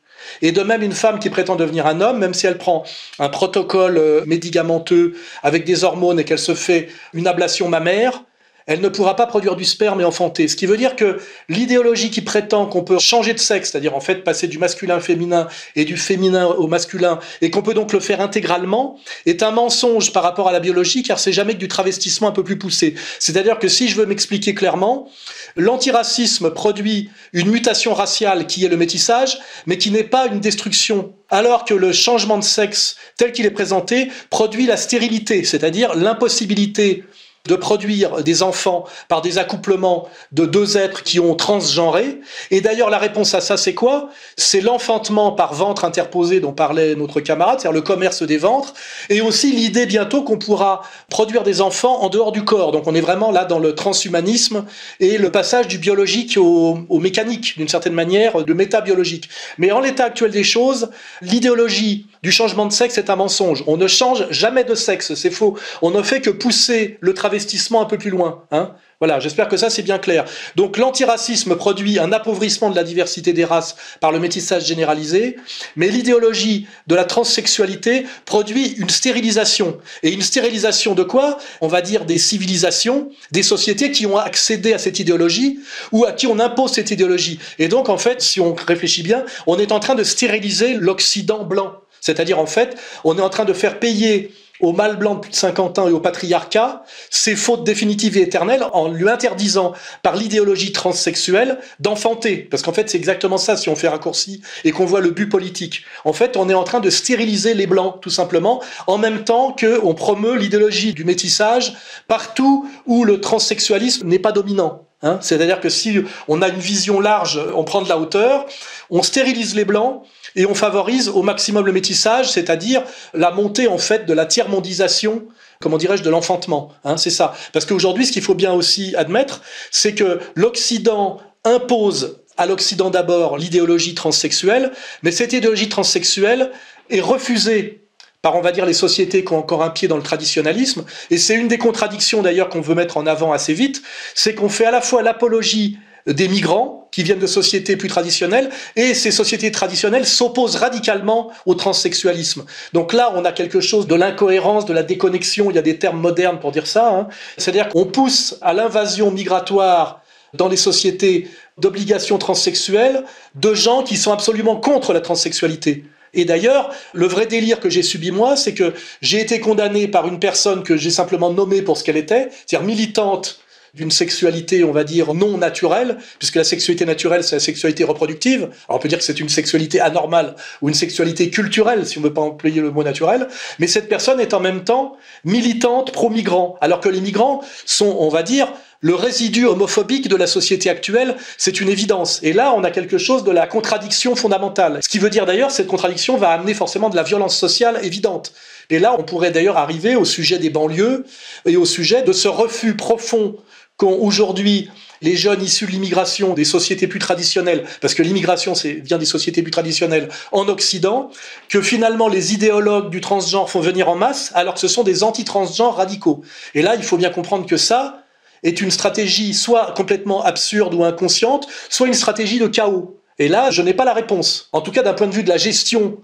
Et 0.42 0.52
de 0.52 0.62
même, 0.62 0.82
une 0.82 0.92
femme 0.92 1.18
qui 1.18 1.30
prétend 1.30 1.56
devenir 1.56 1.86
un 1.86 2.00
homme, 2.00 2.18
même 2.18 2.34
si 2.34 2.46
elle 2.46 2.58
prend 2.58 2.84
un 3.18 3.28
protocole 3.28 3.98
euh, 3.98 4.24
médicamenteux 4.26 5.14
avec 5.42 5.64
des 5.64 5.84
hormones 5.84 6.18
et 6.20 6.24
qu'elle 6.24 6.38
se 6.38 6.54
fait 6.54 6.88
une 7.14 7.26
ablation 7.26 7.68
mammaire, 7.68 8.22
elle 8.70 8.80
ne 8.80 8.88
pourra 8.88 9.16
pas 9.16 9.26
produire 9.26 9.56
du 9.56 9.64
sperme 9.64 10.00
et 10.00 10.04
enfanter. 10.04 10.46
Ce 10.46 10.54
qui 10.54 10.64
veut 10.64 10.76
dire 10.76 10.94
que 10.94 11.18
l'idéologie 11.48 12.12
qui 12.12 12.20
prétend 12.20 12.66
qu'on 12.66 12.84
peut 12.84 13.00
changer 13.00 13.34
de 13.34 13.40
sexe, 13.40 13.72
c'est-à-dire 13.72 13.96
en 13.96 14.00
fait 14.00 14.22
passer 14.22 14.46
du 14.46 14.58
masculin 14.58 14.98
au 14.98 15.00
féminin 15.00 15.48
et 15.74 15.84
du 15.84 15.96
féminin 15.96 16.46
au 16.46 16.68
masculin, 16.68 17.18
et 17.42 17.50
qu'on 17.50 17.62
peut 17.62 17.74
donc 17.74 17.92
le 17.92 17.98
faire 17.98 18.20
intégralement, 18.20 18.96
est 19.26 19.42
un 19.42 19.50
mensonge 19.50 20.12
par 20.12 20.22
rapport 20.22 20.46
à 20.46 20.52
la 20.52 20.60
biologie, 20.60 21.02
car 21.02 21.18
c'est 21.18 21.32
jamais 21.32 21.54
que 21.54 21.58
du 21.58 21.66
travestissement 21.66 22.28
un 22.28 22.32
peu 22.32 22.44
plus 22.44 22.60
poussé. 22.60 22.94
C'est-à-dire 23.18 23.58
que 23.58 23.66
si 23.66 23.88
je 23.88 23.96
veux 23.96 24.06
m'expliquer 24.06 24.54
clairement, 24.54 25.10
l'antiracisme 25.56 26.52
produit 26.52 27.10
une 27.32 27.50
mutation 27.50 27.92
raciale 27.92 28.46
qui 28.46 28.64
est 28.64 28.68
le 28.68 28.76
métissage, 28.76 29.40
mais 29.66 29.78
qui 29.78 29.90
n'est 29.90 30.04
pas 30.04 30.28
une 30.28 30.38
destruction 30.38 31.12
alors 31.28 31.64
que 31.64 31.74
le 31.74 31.92
changement 31.92 32.38
de 32.38 32.44
sexe 32.44 32.94
tel 33.16 33.32
qu'il 33.32 33.46
est 33.46 33.50
présenté 33.50 34.12
produit 34.30 34.66
la 34.66 34.76
stérilité, 34.76 35.42
c'est-à-dire 35.42 35.96
l'impossibilité 35.96 37.04
de 37.46 37.56
produire 37.56 38.22
des 38.22 38.42
enfants 38.42 38.84
par 39.08 39.22
des 39.22 39.38
accouplements 39.38 40.08
de 40.32 40.44
deux 40.44 40.76
êtres 40.76 41.02
qui 41.02 41.20
ont 41.20 41.34
transgenré. 41.34 42.20
Et 42.50 42.60
d'ailleurs, 42.60 42.90
la 42.90 42.98
réponse 42.98 43.34
à 43.34 43.40
ça, 43.40 43.56
c'est 43.56 43.74
quoi? 43.74 44.10
C'est 44.36 44.60
l'enfantement 44.60 45.32
par 45.32 45.54
ventre 45.54 45.84
interposé 45.84 46.40
dont 46.40 46.52
parlait 46.52 46.94
notre 46.94 47.20
camarade, 47.20 47.60
c'est-à-dire 47.60 47.80
le 47.80 47.82
commerce 47.82 48.22
des 48.22 48.36
ventres, 48.36 48.74
et 49.08 49.20
aussi 49.22 49.52
l'idée 49.52 49.86
bientôt 49.86 50.22
qu'on 50.22 50.38
pourra 50.38 50.82
produire 51.08 51.42
des 51.42 51.60
enfants 51.62 52.02
en 52.02 52.10
dehors 52.10 52.32
du 52.32 52.44
corps. 52.44 52.72
Donc 52.72 52.86
on 52.86 52.94
est 52.94 53.00
vraiment 53.00 53.30
là 53.30 53.46
dans 53.46 53.58
le 53.58 53.74
transhumanisme 53.74 54.66
et 55.00 55.16
le 55.16 55.30
passage 55.30 55.66
du 55.66 55.78
biologique 55.78 56.36
au, 56.36 56.80
au 56.88 56.98
mécanique, 56.98 57.56
d'une 57.56 57.68
certaine 57.68 57.94
manière, 57.94 58.38
le 58.46 58.54
métabiologique. 58.54 59.30
Mais 59.56 59.72
en 59.72 59.80
l'état 59.80 60.04
actuel 60.04 60.30
des 60.30 60.44
choses, 60.44 60.90
l'idéologie 61.22 62.06
du 62.22 62.32
changement 62.32 62.66
de 62.66 62.72
sexe 62.72 62.98
est 62.98 63.10
un 63.10 63.16
mensonge. 63.16 63.64
On 63.66 63.76
ne 63.76 63.86
change 63.86 64.26
jamais 64.30 64.64
de 64.64 64.74
sexe, 64.74 65.14
c'est 65.14 65.30
faux. 65.30 65.58
On 65.82 65.90
ne 65.90 66.02
fait 66.02 66.20
que 66.20 66.30
pousser 66.30 66.98
le 67.00 67.14
travestissement 67.14 67.80
un 67.80 67.86
peu 67.86 67.98
plus 67.98 68.10
loin. 68.10 68.44
Hein 68.50 68.74
voilà, 69.00 69.18
j'espère 69.18 69.48
que 69.48 69.56
ça 69.56 69.70
c'est 69.70 69.80
bien 69.80 69.98
clair. 69.98 70.26
Donc 70.56 70.76
l'antiracisme 70.76 71.56
produit 71.56 71.98
un 71.98 72.12
appauvrissement 72.12 72.68
de 72.68 72.76
la 72.76 72.84
diversité 72.84 73.32
des 73.32 73.46
races 73.46 73.76
par 73.98 74.12
le 74.12 74.20
métissage 74.20 74.66
généralisé, 74.66 75.36
mais 75.74 75.88
l'idéologie 75.88 76.66
de 76.86 76.94
la 76.94 77.04
transsexualité 77.04 78.04
produit 78.26 78.74
une 78.76 78.90
stérilisation. 78.90 79.78
Et 80.02 80.10
une 80.10 80.20
stérilisation 80.20 80.94
de 80.94 81.02
quoi? 81.02 81.38
On 81.62 81.68
va 81.68 81.80
dire 81.80 82.04
des 82.04 82.18
civilisations, 82.18 83.08
des 83.32 83.42
sociétés 83.42 83.90
qui 83.90 84.04
ont 84.04 84.18
accédé 84.18 84.74
à 84.74 84.78
cette 84.78 84.98
idéologie 84.98 85.60
ou 85.92 86.04
à 86.04 86.12
qui 86.12 86.26
on 86.26 86.38
impose 86.38 86.72
cette 86.72 86.90
idéologie. 86.90 87.38
Et 87.58 87.68
donc 87.68 87.88
en 87.88 87.96
fait, 87.96 88.20
si 88.20 88.38
on 88.38 88.52
réfléchit 88.52 89.02
bien, 89.02 89.24
on 89.46 89.58
est 89.58 89.72
en 89.72 89.80
train 89.80 89.94
de 89.94 90.04
stériliser 90.04 90.74
l'Occident 90.74 91.44
blanc. 91.44 91.72
C'est-à-dire, 92.00 92.38
en 92.38 92.46
fait, 92.46 92.76
on 93.04 93.16
est 93.18 93.22
en 93.22 93.30
train 93.30 93.44
de 93.44 93.52
faire 93.52 93.78
payer 93.78 94.32
au 94.60 94.72
mâle 94.72 94.96
blanc 94.96 95.14
de 95.14 95.20
plus 95.20 95.30
de 95.30 95.36
50 95.36 95.78
ans 95.78 95.88
et 95.88 95.92
au 95.92 96.00
patriarcat 96.00 96.82
ses 97.08 97.34
fautes 97.34 97.64
définitives 97.64 98.16
et 98.16 98.22
éternelles 98.22 98.64
en 98.72 98.88
lui 98.88 99.08
interdisant 99.08 99.72
par 100.02 100.16
l'idéologie 100.16 100.72
transsexuelle 100.72 101.58
d'enfanter. 101.78 102.36
Parce 102.36 102.62
qu'en 102.62 102.72
fait, 102.72 102.88
c'est 102.90 102.98
exactement 102.98 103.38
ça 103.38 103.56
si 103.56 103.68
on 103.68 103.76
fait 103.76 103.88
raccourci 103.88 104.42
et 104.64 104.72
qu'on 104.72 104.84
voit 104.84 105.00
le 105.00 105.10
but 105.10 105.28
politique. 105.28 105.84
En 106.04 106.12
fait, 106.12 106.36
on 106.36 106.48
est 106.48 106.54
en 106.54 106.64
train 106.64 106.80
de 106.80 106.90
stériliser 106.90 107.54
les 107.54 107.66
blancs, 107.66 108.00
tout 108.00 108.10
simplement, 108.10 108.62
en 108.86 108.98
même 108.98 109.24
temps 109.24 109.56
qu'on 109.58 109.94
promeut 109.94 110.36
l'idéologie 110.36 110.92
du 110.92 111.04
métissage 111.04 111.74
partout 112.06 112.68
où 112.86 113.04
le 113.04 113.20
transsexualisme 113.20 114.06
n'est 114.06 114.18
pas 114.18 114.32
dominant. 114.32 114.89
Hein 115.02 115.18
C'est-à-dire 115.22 115.60
que 115.60 115.68
si 115.68 116.02
on 116.28 116.42
a 116.42 116.48
une 116.48 116.58
vision 116.58 117.00
large, 117.00 117.40
on 117.54 117.64
prend 117.64 117.82
de 117.82 117.88
la 117.88 117.98
hauteur, 117.98 118.46
on 118.90 119.02
stérilise 119.02 119.54
les 119.54 119.64
blancs, 119.64 120.02
et 120.36 120.46
on 120.46 120.54
favorise 120.54 121.08
au 121.08 121.22
maximum 121.22 121.66
le 121.66 121.72
métissage, 121.72 122.30
c'est-à-dire 122.30 122.82
la 123.14 123.30
montée 123.30 123.66
en 123.66 123.78
fait 123.78 124.06
de 124.06 124.12
la 124.12 124.26
tiers-mondisation 124.26 125.24
comment 125.60 125.78
dirais-je, 125.78 126.02
de 126.02 126.10
l'enfantement. 126.10 126.72
Hein, 126.84 126.96
c'est 126.96 127.10
ça. 127.10 127.34
Parce 127.52 127.66
qu'aujourd'hui, 127.66 128.06
ce 128.06 128.12
qu'il 128.12 128.22
faut 128.22 128.34
bien 128.34 128.52
aussi 128.52 128.96
admettre, 128.96 129.42
c'est 129.70 129.94
que 129.94 130.20
l'Occident 130.34 131.20
impose 131.44 132.20
à 132.36 132.46
l'Occident 132.46 132.90
d'abord 132.90 133.36
l'idéologie 133.36 133.94
transsexuelle, 133.94 134.72
mais 135.02 135.12
cette 135.12 135.32
idéologie 135.34 135.68
transsexuelle 135.68 136.50
est 136.88 137.02
refusée 137.02 137.82
par, 138.22 138.36
on 138.36 138.40
va 138.40 138.52
dire, 138.52 138.66
les 138.66 138.74
sociétés 138.74 139.24
qui 139.24 139.32
ont 139.32 139.38
encore 139.38 139.62
un 139.62 139.70
pied 139.70 139.88
dans 139.88 139.96
le 139.96 140.02
traditionnalisme. 140.02 140.84
Et 141.10 141.16
c'est 141.16 141.34
une 141.34 141.48
des 141.48 141.58
contradictions 141.58 142.22
d'ailleurs 142.22 142.48
qu'on 142.48 142.60
veut 142.60 142.74
mettre 142.74 142.96
en 142.98 143.06
avant 143.06 143.32
assez 143.32 143.54
vite, 143.54 143.82
c'est 144.14 144.34
qu'on 144.34 144.48
fait 144.48 144.66
à 144.66 144.70
la 144.70 144.82
fois 144.82 145.02
l'apologie 145.02 145.78
des 146.06 146.28
migrants 146.28 146.88
qui 146.92 147.02
viennent 147.02 147.18
de 147.18 147.26
sociétés 147.26 147.76
plus 147.76 147.88
traditionnelles, 147.88 148.50
et 148.74 148.94
ces 148.94 149.10
sociétés 149.10 149.52
traditionnelles 149.52 150.06
s'opposent 150.06 150.56
radicalement 150.56 151.30
au 151.46 151.54
transsexualisme. 151.54 152.44
Donc 152.72 152.92
là, 152.92 153.12
on 153.14 153.24
a 153.24 153.32
quelque 153.32 153.60
chose 153.60 153.86
de 153.86 153.94
l'incohérence, 153.94 154.66
de 154.66 154.72
la 154.72 154.82
déconnexion, 154.82 155.50
il 155.50 155.56
y 155.56 155.58
a 155.58 155.62
des 155.62 155.78
termes 155.78 156.00
modernes 156.00 156.40
pour 156.40 156.52
dire 156.52 156.66
ça, 156.66 156.92
hein. 156.92 157.08
c'est-à-dire 157.36 157.68
qu'on 157.68 157.84
pousse 157.84 158.36
à 158.40 158.54
l'invasion 158.54 159.10
migratoire 159.10 160.02
dans 160.34 160.48
les 160.48 160.56
sociétés 160.56 161.28
d'obligations 161.58 162.18
transsexuelles 162.18 163.04
de 163.34 163.54
gens 163.54 163.82
qui 163.82 163.96
sont 163.96 164.12
absolument 164.12 164.56
contre 164.56 164.92
la 164.92 165.00
transsexualité. 165.00 165.84
Et 166.14 166.24
d'ailleurs, 166.24 166.70
le 166.92 167.06
vrai 167.06 167.26
délire 167.26 167.60
que 167.60 167.70
j'ai 167.70 167.82
subi 167.82 168.10
moi, 168.10 168.36
c'est 168.36 168.54
que 168.54 168.74
j'ai 169.00 169.20
été 169.20 169.40
condamné 169.40 169.88
par 169.88 170.08
une 170.08 170.18
personne 170.18 170.62
que 170.62 170.76
j'ai 170.76 170.90
simplement 170.90 171.32
nommée 171.32 171.62
pour 171.62 171.76
ce 171.76 171.84
qu'elle 171.84 171.96
était, 171.96 172.28
c'est-à-dire 172.46 172.66
militante 172.66 173.40
d'une 173.74 173.90
sexualité, 173.90 174.64
on 174.64 174.72
va 174.72 174.84
dire, 174.84 175.14
non 175.14 175.38
naturelle, 175.38 175.98
puisque 176.18 176.36
la 176.36 176.44
sexualité 176.44 176.84
naturelle, 176.84 177.22
c'est 177.22 177.36
la 177.36 177.40
sexualité 177.40 177.84
reproductive. 177.84 178.48
Alors 178.68 178.78
on 178.78 178.78
peut 178.78 178.88
dire 178.88 178.98
que 178.98 179.04
c'est 179.04 179.20
une 179.20 179.28
sexualité 179.28 179.80
anormale 179.80 180.34
ou 180.60 180.68
une 180.68 180.74
sexualité 180.74 181.30
culturelle, 181.30 181.86
si 181.86 181.98
on 181.98 182.00
ne 182.00 182.06
veut 182.06 182.12
pas 182.12 182.22
employer 182.22 182.60
le 182.60 182.70
mot 182.70 182.82
naturel. 182.82 183.28
Mais 183.58 183.66
cette 183.66 183.88
personne 183.88 184.20
est 184.20 184.34
en 184.34 184.40
même 184.40 184.64
temps 184.64 184.96
militante 185.24 185.92
pro-migrant, 185.92 186.56
alors 186.60 186.80
que 186.80 186.88
les 186.88 187.00
migrants 187.00 187.42
sont, 187.64 187.96
on 188.00 188.08
va 188.08 188.22
dire, 188.22 188.52
le 188.80 188.94
résidu 188.94 189.46
homophobique 189.46 190.08
de 190.08 190.16
la 190.16 190.26
société 190.26 190.70
actuelle, 190.70 191.16
c'est 191.36 191.60
une 191.60 191.68
évidence. 191.68 192.20
Et 192.22 192.32
là, 192.32 192.54
on 192.56 192.64
a 192.64 192.70
quelque 192.70 192.98
chose 192.98 193.24
de 193.24 193.30
la 193.30 193.46
contradiction 193.46 194.16
fondamentale. 194.16 194.80
Ce 194.82 194.88
qui 194.88 194.98
veut 194.98 195.10
dire 195.10 195.26
d'ailleurs, 195.26 195.50
cette 195.50 195.66
contradiction 195.66 196.16
va 196.16 196.30
amener 196.30 196.54
forcément 196.54 196.88
de 196.88 196.96
la 196.96 197.02
violence 197.02 197.36
sociale 197.36 197.78
évidente. 197.82 198.32
Et 198.70 198.78
là, 198.78 198.96
on 198.98 199.02
pourrait 199.02 199.32
d'ailleurs 199.32 199.58
arriver 199.58 199.96
au 199.96 200.04
sujet 200.04 200.38
des 200.38 200.50
banlieues 200.50 201.04
et 201.44 201.56
au 201.56 201.66
sujet 201.66 202.02
de 202.02 202.12
ce 202.12 202.28
refus 202.28 202.74
profond 202.74 203.36
qu'ont 203.76 203.98
aujourd'hui 204.00 204.70
les 205.02 205.16
jeunes 205.16 205.42
issus 205.42 205.66
de 205.66 205.70
l'immigration 205.70 206.34
des 206.34 206.44
sociétés 206.44 206.86
plus 206.86 206.98
traditionnelles, 206.98 207.64
parce 207.80 207.94
que 207.94 208.02
l'immigration 208.02 208.52
vient 208.82 208.98
des 208.98 209.06
sociétés 209.06 209.42
plus 209.42 209.50
traditionnelles 209.50 210.10
en 210.30 210.48
Occident, 210.48 211.10
que 211.48 211.62
finalement 211.62 212.08
les 212.08 212.34
idéologues 212.34 212.90
du 212.90 213.00
transgenre 213.00 213.48
font 213.48 213.60
venir 213.60 213.88
en 213.88 213.94
masse, 213.94 214.30
alors 214.34 214.54
que 214.54 214.60
ce 214.60 214.68
sont 214.68 214.82
des 214.82 215.02
anti-transgenres 215.02 215.76
radicaux. 215.76 216.22
Et 216.54 216.60
là, 216.60 216.74
il 216.76 216.82
faut 216.82 216.98
bien 216.98 217.08
comprendre 217.08 217.46
que 217.46 217.56
ça, 217.56 218.04
est 218.42 218.60
une 218.60 218.70
stratégie 218.70 219.34
soit 219.34 219.72
complètement 219.76 220.24
absurde 220.24 220.74
ou 220.74 220.84
inconsciente, 220.84 221.46
soit 221.68 221.86
une 221.86 221.94
stratégie 221.94 222.38
de 222.38 222.46
chaos. 222.46 223.00
Et 223.18 223.28
là, 223.28 223.50
je 223.50 223.62
n'ai 223.62 223.74
pas 223.74 223.84
la 223.84 223.92
réponse. 223.92 224.48
En 224.52 224.60
tout 224.60 224.72
cas, 224.72 224.82
d'un 224.82 224.94
point 224.94 225.06
de 225.06 225.14
vue 225.14 225.22
de 225.22 225.28
la 225.28 225.36
gestion 225.36 225.98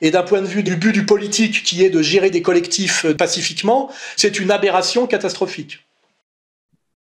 et 0.00 0.10
d'un 0.10 0.22
point 0.22 0.42
de 0.42 0.46
vue 0.46 0.62
du 0.62 0.76
but 0.76 0.92
du 0.92 1.06
politique 1.06 1.62
qui 1.64 1.82
est 1.82 1.90
de 1.90 2.02
gérer 2.02 2.30
des 2.30 2.42
collectifs 2.42 3.04
euh, 3.04 3.14
pacifiquement, 3.14 3.90
c'est 4.16 4.38
une 4.38 4.50
aberration 4.50 5.06
catastrophique. 5.06 5.86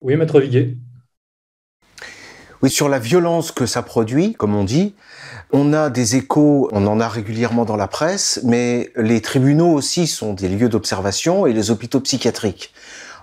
Oui, 0.02 0.16
maître 0.16 0.40
Viguet. 0.40 0.76
Oui, 2.62 2.70
sur 2.70 2.90
la 2.90 3.00
violence 3.00 3.52
que 3.52 3.66
ça 3.66 3.84
produit, 3.84 4.34
comme 4.34 4.56
on 4.56 4.64
dit, 4.64 4.96
on 5.52 5.74
a 5.74 5.90
des 5.90 6.16
échos, 6.16 6.70
on 6.72 6.88
en 6.88 7.00
a 7.00 7.08
régulièrement 7.08 7.66
dans 7.66 7.76
la 7.76 7.88
presse, 7.88 8.42
mais 8.44 8.92
les 8.96 9.22
tribunaux 9.22 9.72
aussi 9.74 10.08
sont 10.08 10.34
des 10.34 10.50
lieux 10.50 10.70
d'observation 10.70 11.46
et 11.46 11.54
les 11.54 11.72
hôpitaux 11.72 12.00
psychiatriques. 12.00 12.74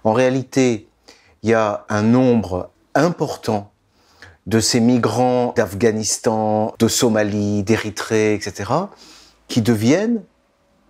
En 0.04 0.12
réalité, 0.12 0.86
il 1.44 1.50
y 1.50 1.54
a 1.54 1.84
un 1.90 2.02
nombre 2.02 2.70
important 2.94 3.70
de 4.46 4.60
ces 4.60 4.80
migrants 4.80 5.52
d'Afghanistan, 5.54 6.74
de 6.78 6.88
Somalie, 6.88 7.62
d'Érythrée, 7.62 8.34
etc., 8.34 8.70
qui 9.46 9.60
deviennent 9.60 10.22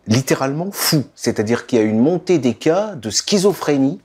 littéralement 0.07 0.68
fous. 0.70 1.05
C'est-à-dire 1.16 1.66
qu'il 1.66 1.80
y 1.80 1.82
a 1.82 1.84
une 1.84 1.98
montée 1.98 2.38
des 2.38 2.55
cas 2.55 2.94
de 2.94 3.11
schizophrénie 3.11 4.00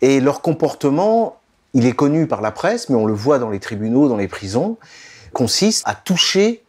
et 0.00 0.20
leur 0.20 0.40
comportement, 0.40 1.36
il 1.74 1.84
est 1.84 1.92
connu 1.92 2.26
par 2.26 2.40
la 2.40 2.52
presse, 2.52 2.88
mais 2.88 2.96
on 2.96 3.04
le 3.04 3.12
voit 3.12 3.38
dans 3.38 3.50
les 3.50 3.60
tribunaux, 3.60 4.08
dans 4.08 4.16
les 4.16 4.28
prisons, 4.28 4.78
consiste 5.34 5.82
à 5.84 5.94
toucher 5.94 6.64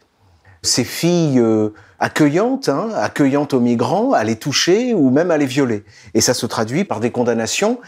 ces 0.60 0.84
filles 0.84 1.40
euh, 1.40 1.70
accueillantes, 1.98 2.68
hein, 2.68 2.90
accueillantes 2.94 3.54
aux 3.54 3.60
migrants, 3.60 4.12
à 4.12 4.22
les 4.22 4.36
toucher 4.36 4.92
ou 4.92 5.08
même 5.08 5.30
à 5.30 5.38
les 5.38 5.46
violer. 5.46 5.82
Et 6.12 6.20
ça 6.20 6.34
se 6.34 6.44
traduit 6.44 6.84
par 6.84 7.00
des 7.00 7.10
condamnations 7.10 7.80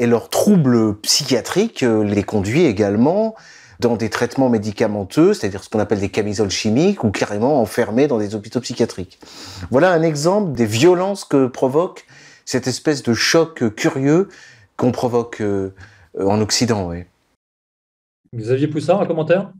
et 0.00 0.06
leur 0.06 0.30
trouble 0.30 0.96
psychiatrique 1.02 1.82
euh, 1.82 2.02
les 2.02 2.24
conduit 2.24 2.64
également 2.64 3.36
dans 3.80 3.96
des 3.96 4.10
traitements 4.10 4.48
médicamenteux, 4.48 5.32
c'est-à-dire 5.32 5.62
ce 5.62 5.68
qu'on 5.68 5.78
appelle 5.78 6.00
des 6.00 6.08
camisoles 6.08 6.50
chimiques, 6.50 7.04
ou 7.04 7.10
carrément 7.10 7.60
enfermés 7.60 8.08
dans 8.08 8.18
des 8.18 8.34
hôpitaux 8.34 8.60
psychiatriques. 8.60 9.18
Voilà 9.70 9.92
un 9.92 10.02
exemple 10.02 10.52
des 10.52 10.66
violences 10.66 11.24
que 11.24 11.46
provoque 11.46 12.06
cette 12.44 12.66
espèce 12.66 13.02
de 13.02 13.14
choc 13.14 13.74
curieux 13.74 14.28
qu'on 14.76 14.90
provoque 14.90 15.40
euh, 15.40 15.72
en 16.18 16.40
Occident. 16.40 16.92
Xavier 18.34 18.68
Poussard, 18.68 19.02
un 19.02 19.06
commentaire? 19.06 19.52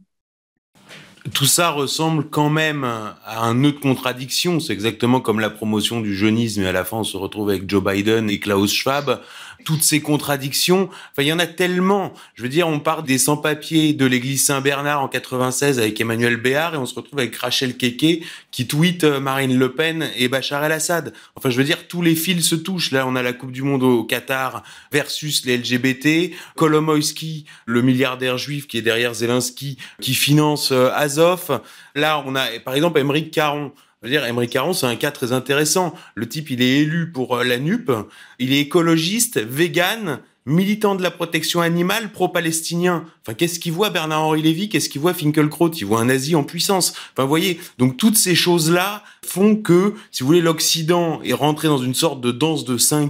Tout 1.34 1.44
ça 1.44 1.70
ressemble 1.70 2.24
quand 2.30 2.48
même 2.48 2.82
à 2.82 3.44
un 3.44 3.54
nœud 3.54 3.72
de 3.72 3.78
contradiction. 3.78 4.58
C'est 4.58 4.72
exactement 4.72 5.20
comme 5.20 5.38
la 5.38 5.50
promotion 5.50 6.00
du 6.00 6.16
jeunisme 6.16 6.62
et 6.62 6.66
à 6.66 6.72
la 6.72 6.84
fin 6.84 6.98
on 6.98 7.04
se 7.04 7.16
retrouve 7.16 7.50
avec 7.50 7.68
Joe 7.68 7.84
Biden 7.84 8.30
et 8.30 8.40
Klaus 8.40 8.72
Schwab 8.72 9.20
toutes 9.64 9.82
ces 9.82 10.00
contradictions. 10.00 10.88
Enfin, 11.10 11.22
il 11.22 11.26
y 11.26 11.32
en 11.32 11.38
a 11.38 11.46
tellement. 11.46 12.12
Je 12.34 12.42
veux 12.42 12.48
dire, 12.48 12.68
on 12.68 12.80
part 12.80 13.02
des 13.02 13.18
sans-papiers 13.18 13.92
de 13.92 14.06
l'église 14.06 14.44
Saint-Bernard 14.44 15.02
en 15.02 15.08
96 15.08 15.78
avec 15.78 16.00
Emmanuel 16.00 16.36
Béard 16.36 16.74
et 16.74 16.78
on 16.78 16.86
se 16.86 16.94
retrouve 16.94 17.18
avec 17.18 17.34
Rachel 17.36 17.76
Keke 17.76 18.24
qui 18.50 18.66
tweet 18.66 19.04
euh, 19.04 19.20
Marine 19.20 19.56
Le 19.56 19.72
Pen 19.72 20.10
et 20.16 20.28
Bachar 20.28 20.64
el-Assad. 20.64 21.12
Enfin, 21.36 21.50
je 21.50 21.56
veux 21.56 21.64
dire, 21.64 21.88
tous 21.88 22.02
les 22.02 22.14
fils 22.14 22.48
se 22.48 22.54
touchent. 22.54 22.90
Là, 22.90 23.06
on 23.06 23.16
a 23.16 23.22
la 23.22 23.32
Coupe 23.32 23.52
du 23.52 23.62
Monde 23.62 23.82
au 23.82 24.04
Qatar 24.04 24.62
versus 24.92 25.44
les 25.46 25.58
LGBT. 25.58 26.34
Kolomoïski, 26.56 27.44
le 27.66 27.82
milliardaire 27.82 28.38
juif 28.38 28.66
qui 28.66 28.78
est 28.78 28.82
derrière 28.82 29.14
Zelensky, 29.14 29.78
qui 30.00 30.14
finance 30.14 30.72
euh, 30.72 30.90
Azov. 30.94 31.60
Là, 31.94 32.22
on 32.26 32.34
a, 32.34 32.46
par 32.64 32.74
exemple, 32.74 32.98
Émeric 32.98 33.30
Caron 33.30 33.72
je 34.02 34.08
dire, 34.08 34.24
Emery 34.24 34.48
Caron, 34.48 34.72
c'est 34.72 34.86
un 34.86 34.96
cas 34.96 35.10
très 35.10 35.32
intéressant. 35.32 35.94
Le 36.14 36.26
type, 36.26 36.50
il 36.50 36.62
est 36.62 36.78
élu 36.78 37.12
pour 37.12 37.36
euh, 37.36 37.44
la 37.44 37.58
NUP, 37.58 37.92
il 38.38 38.52
est 38.52 38.60
écologiste, 38.60 39.38
vegan, 39.38 40.20
militant 40.46 40.94
de 40.94 41.02
la 41.02 41.10
protection 41.10 41.60
animale, 41.60 42.10
pro-palestinien. 42.10 43.04
Qu'est-ce 43.34 43.58
qu'il 43.58 43.72
voit 43.72 43.90
Bernard-Henri 43.90 44.42
Lévy? 44.42 44.68
Qu'est-ce 44.68 44.88
qu'il 44.88 45.00
voit 45.00 45.14
Finkelkraut 45.14 45.70
Il 45.70 45.86
voit 45.86 46.00
un 46.00 46.06
nazi 46.06 46.34
en 46.34 46.44
puissance. 46.44 46.94
Enfin, 47.12 47.24
vous 47.24 47.28
voyez, 47.28 47.60
donc 47.78 47.96
toutes 47.96 48.16
ces 48.16 48.34
choses-là 48.34 49.02
font 49.24 49.56
que, 49.56 49.94
si 50.10 50.22
vous 50.22 50.28
voulez, 50.28 50.40
l'Occident 50.40 51.20
est 51.22 51.32
rentré 51.32 51.68
dans 51.68 51.78
une 51.78 51.94
sorte 51.94 52.20
de 52.20 52.30
danse 52.30 52.64
de 52.64 52.78
saint 52.78 53.08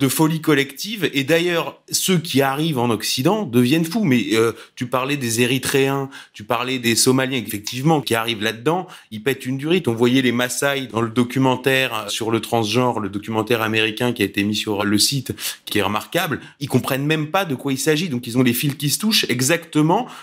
de 0.00 0.08
folie 0.08 0.40
collective. 0.40 1.10
Et 1.12 1.24
d'ailleurs, 1.24 1.80
ceux 1.90 2.18
qui 2.18 2.42
arrivent 2.42 2.78
en 2.78 2.90
Occident 2.90 3.44
deviennent 3.44 3.84
fous. 3.84 4.04
Mais 4.04 4.24
euh, 4.32 4.52
tu 4.76 4.86
parlais 4.86 5.16
des 5.16 5.40
Érythréens, 5.40 6.10
tu 6.32 6.44
parlais 6.44 6.78
des 6.78 6.94
Somaliens, 6.94 7.38
effectivement, 7.38 8.00
qui 8.00 8.14
arrivent 8.14 8.42
là-dedans, 8.42 8.86
ils 9.10 9.22
pètent 9.22 9.46
une 9.46 9.58
durite. 9.58 9.88
On 9.88 9.94
voyait 9.94 10.22
les 10.22 10.32
Maasai 10.32 10.88
dans 10.92 11.00
le 11.00 11.10
documentaire 11.10 12.06
sur 12.08 12.30
le 12.30 12.40
transgenre, 12.40 13.00
le 13.00 13.08
documentaire 13.08 13.62
américain 13.62 14.12
qui 14.12 14.22
a 14.22 14.24
été 14.24 14.44
mis 14.44 14.56
sur 14.56 14.84
le 14.84 14.98
site, 14.98 15.34
qui 15.64 15.78
est 15.78 15.82
remarquable 15.82 16.40
ils 16.60 16.68
comprennent 16.68 17.06
même 17.06 17.28
pas 17.28 17.44
de 17.44 17.54
quoi 17.54 17.72
il 17.72 17.78
s'agit. 17.78 18.08
Donc 18.08 18.26
ils 18.26 18.38
ont 18.38 18.42
les 18.42 18.52
fils 18.52 18.74
qui 18.74 18.90
se 18.90 18.98
touchent 18.98 19.26
exactement 19.28 19.51